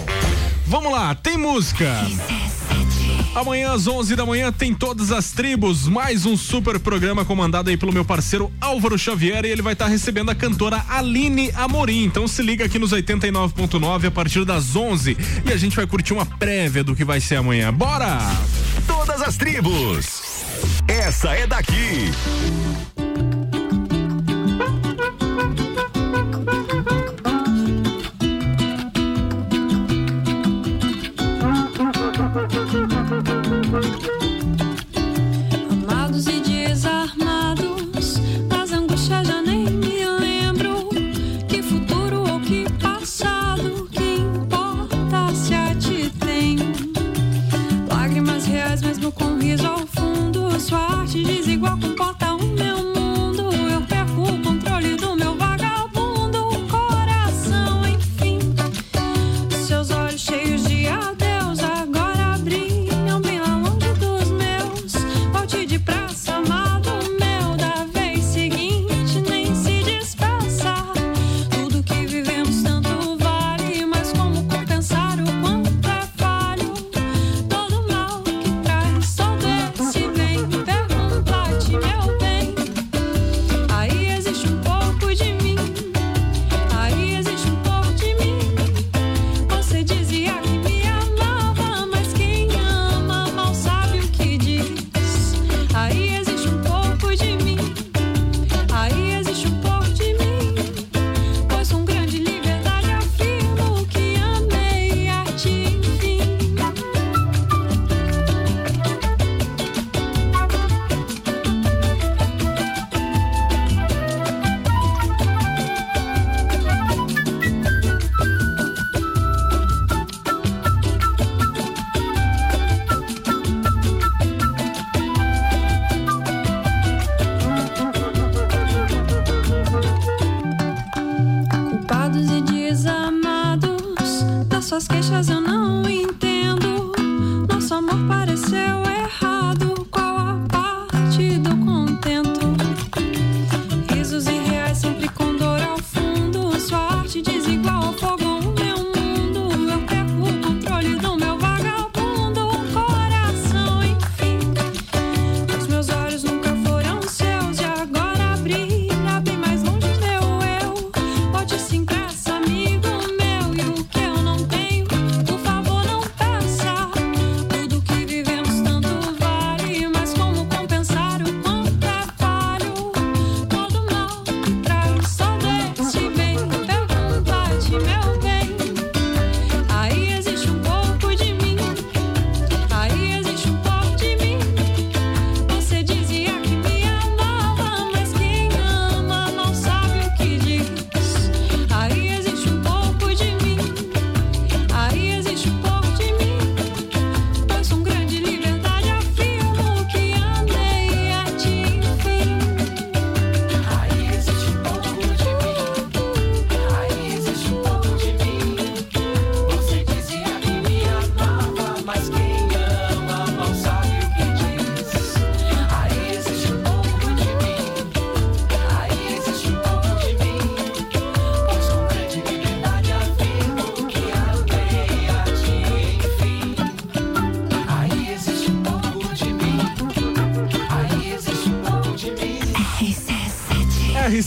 Vamos 0.66 0.92
lá, 0.92 1.14
tem 1.16 1.38
música. 1.38 2.06
Amanhã 3.36 3.74
às 3.74 3.88
11 3.88 4.16
da 4.16 4.28
manhã 4.28 4.52
tem 4.52 4.76
todas 4.76 5.12
as 5.12 5.32
tribos, 5.32 5.88
mais 5.88 6.24
um 6.24 6.38
super 6.38 6.80
programa 6.80 7.26
comandado 7.26 7.72
aí 7.72 7.76
pelo 7.76 7.92
meu 7.92 8.06
parceiro 8.06 8.52
Álvaro 8.62 8.98
Xavier 8.98 9.44
e 9.44 9.48
ele 9.48 9.64
vai 9.64 9.74
estar 9.74 9.88
recebendo 9.88 10.30
a 10.30 10.36
cantora 10.36 10.86
Aline 10.88 11.52
Amorim. 11.56 12.04
Então 12.04 12.28
se 12.28 12.44
liga 12.44 12.66
aqui 12.66 12.78
nos 12.78 12.92
89.9 12.92 14.06
a 14.06 14.12
partir 14.12 14.46
das 14.46 14.76
11 14.76 15.18
e 15.46 15.52
a 15.52 15.58
gente 15.58 15.76
vai 15.76 15.88
curtir 15.88 16.14
uma 16.14 16.28
prévia 16.28 16.84
do 16.84 16.96
que 16.96 17.04
vai 17.04 17.20
ser 17.20 17.38
amanhã. 17.38 17.74
Bora! 17.74 18.20
Todas 18.86 19.20
as 19.24 19.36
tribos. 19.36 20.22
Essa 20.88 21.32
é 21.32 21.48
daqui. 21.48 22.12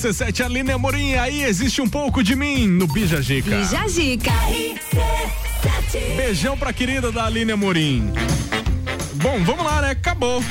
RC7, 0.06 0.44
Aline 0.44 0.70
Amorim, 0.70 1.14
aí 1.14 1.42
existe 1.42 1.80
um 1.82 1.88
pouco 1.88 2.22
de 2.22 2.36
mim 2.36 2.68
no 2.68 2.86
Bija 2.86 3.20
Gica. 3.20 3.56
Bija 3.56 3.88
Gica. 3.88 4.32
Beijão 6.16 6.56
pra 6.56 6.72
querida 6.72 7.10
da 7.10 7.24
Aline 7.26 7.50
Amorim. 7.52 8.12
Bom, 9.14 9.42
vamos 9.42 9.64
lá, 9.64 9.82
né? 9.82 9.90
Acabou. 9.90 10.42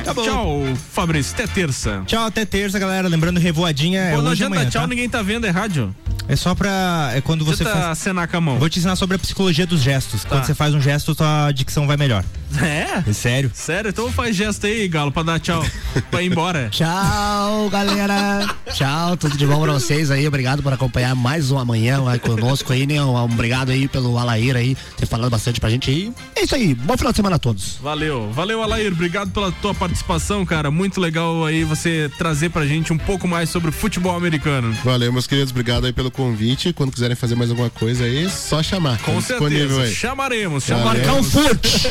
Acabou. 0.00 0.24
Tchau, 0.24 0.62
Fabrício. 0.92 1.34
Até 1.34 1.46
terça. 1.46 2.02
Tchau, 2.06 2.24
até 2.24 2.46
terça, 2.46 2.78
galera. 2.78 3.06
Lembrando, 3.06 3.38
revoadinha 3.38 4.00
é 4.00 4.10
Pô, 4.12 4.22
não 4.22 4.30
hoje 4.30 4.42
adianta 4.42 4.56
amanhã, 4.56 4.70
tchau, 4.70 4.82
tá? 4.82 4.88
ninguém 4.88 5.08
tá 5.08 5.20
vendo, 5.20 5.46
é 5.46 5.50
rádio. 5.50 5.94
É 6.26 6.34
só 6.36 6.54
pra. 6.54 7.10
É 7.14 7.20
quando 7.20 7.44
você 7.44 7.62
Tenta 7.62 7.76
faz. 7.76 7.84
acenar 7.86 8.26
com 8.28 8.36
a 8.38 8.40
mão. 8.40 8.58
Vou 8.58 8.70
te 8.70 8.78
ensinar 8.78 8.96
sobre 8.96 9.16
a 9.16 9.18
psicologia 9.18 9.66
dos 9.66 9.82
gestos. 9.82 10.22
Tá. 10.22 10.30
Quando 10.30 10.44
você 10.44 10.54
faz 10.54 10.72
um 10.74 10.80
gesto, 10.80 11.14
tua 11.14 11.52
dicção 11.52 11.86
vai 11.86 11.98
melhor. 11.98 12.24
É? 12.62 12.83
É 13.06 13.12
sério? 13.12 13.50
Sério? 13.54 13.88
Então 13.88 14.10
faz 14.12 14.36
gesto 14.36 14.66
aí, 14.66 14.86
Galo, 14.88 15.10
pra 15.10 15.22
dar 15.22 15.40
tchau. 15.40 15.64
pra 16.10 16.22
ir 16.22 16.26
embora. 16.26 16.68
Tchau, 16.70 17.68
galera. 17.70 18.54
Tchau, 18.72 19.16
tudo 19.16 19.36
de 19.36 19.46
bom 19.46 19.60
pra 19.62 19.72
vocês 19.72 20.10
aí. 20.10 20.26
Obrigado 20.26 20.62
por 20.62 20.72
acompanhar 20.72 21.14
mais 21.14 21.50
um 21.50 21.58
amanhã 21.58 22.02
aí 22.08 22.18
conosco 22.18 22.72
aí, 22.72 22.86
né? 22.86 23.02
Um, 23.02 23.16
obrigado 23.16 23.70
aí 23.70 23.88
pelo 23.88 24.18
Alair 24.18 24.56
aí, 24.56 24.76
ter 24.96 25.06
falado 25.06 25.30
bastante 25.30 25.60
pra 25.60 25.70
gente 25.70 25.90
aí. 25.90 26.12
É 26.36 26.44
isso 26.44 26.54
aí. 26.54 26.74
Bom 26.74 26.96
final 26.96 27.12
de 27.12 27.16
semana 27.16 27.36
a 27.36 27.38
todos. 27.38 27.78
Valeu, 27.82 28.30
valeu, 28.32 28.62
Alair. 28.62 28.92
Obrigado 28.92 29.30
pela 29.30 29.50
tua 29.52 29.74
participação, 29.74 30.44
cara. 30.44 30.70
Muito 30.70 31.00
legal 31.00 31.44
aí 31.44 31.64
você 31.64 32.10
trazer 32.18 32.50
pra 32.50 32.66
gente 32.66 32.92
um 32.92 32.98
pouco 32.98 33.26
mais 33.26 33.50
sobre 33.50 33.70
o 33.70 33.72
futebol 33.72 34.16
americano. 34.16 34.72
Valeu, 34.84 35.12
meus 35.12 35.26
queridos. 35.26 35.50
Obrigado 35.50 35.86
aí 35.86 35.92
pelo 35.92 36.10
convite. 36.10 36.72
Quando 36.72 36.92
quiserem 36.92 37.16
fazer 37.16 37.34
mais 37.34 37.50
alguma 37.50 37.70
coisa 37.70 38.04
aí, 38.04 38.28
só 38.30 38.62
chamar. 38.62 38.98
Com 38.98 39.18
disponível 39.18 39.68
certeza. 39.68 39.82
aí. 39.82 39.94
Chamaremos, 39.94 40.64
chamaremos. 40.64 40.94
Marcar 40.98 41.14
um 41.14 41.22
fute. 41.22 41.90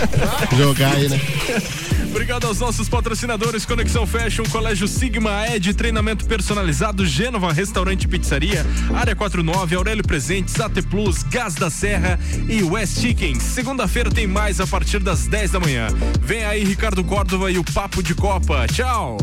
Jogar 0.57 0.92
aí, 0.93 1.09
né? 1.09 1.19
Obrigado 2.09 2.45
aos 2.45 2.59
nossos 2.59 2.87
patrocinadores, 2.87 3.65
Conexão 3.65 4.05
Fashion, 4.05 4.43
Colégio 4.43 4.87
Sigma 4.87 5.47
Ed, 5.47 5.73
treinamento 5.73 6.25
personalizado, 6.25 7.05
Gênova 7.05 7.51
Restaurante 7.51 8.03
e 8.03 8.07
Pizzaria, 8.07 8.63
Área 8.93 9.15
49, 9.15 9.75
Aurélio 9.75 10.03
Presentes, 10.03 10.59
AT 10.59 10.79
Plus, 10.89 11.23
Gás 11.23 11.55
da 11.55 11.71
Serra 11.71 12.19
e 12.47 12.61
West 12.61 12.99
Chicken. 12.99 13.39
Segunda-feira 13.39 14.11
tem 14.11 14.27
mais 14.27 14.59
a 14.59 14.67
partir 14.67 14.99
das 14.99 15.25
10 15.25 15.51
da 15.51 15.59
manhã. 15.59 15.87
Vem 16.21 16.45
aí 16.45 16.63
Ricardo 16.63 17.03
Córdova 17.03 17.51
e 17.51 17.57
o 17.57 17.63
Papo 17.63 18.03
de 18.03 18.13
Copa. 18.13 18.67
Tchau! 18.67 19.17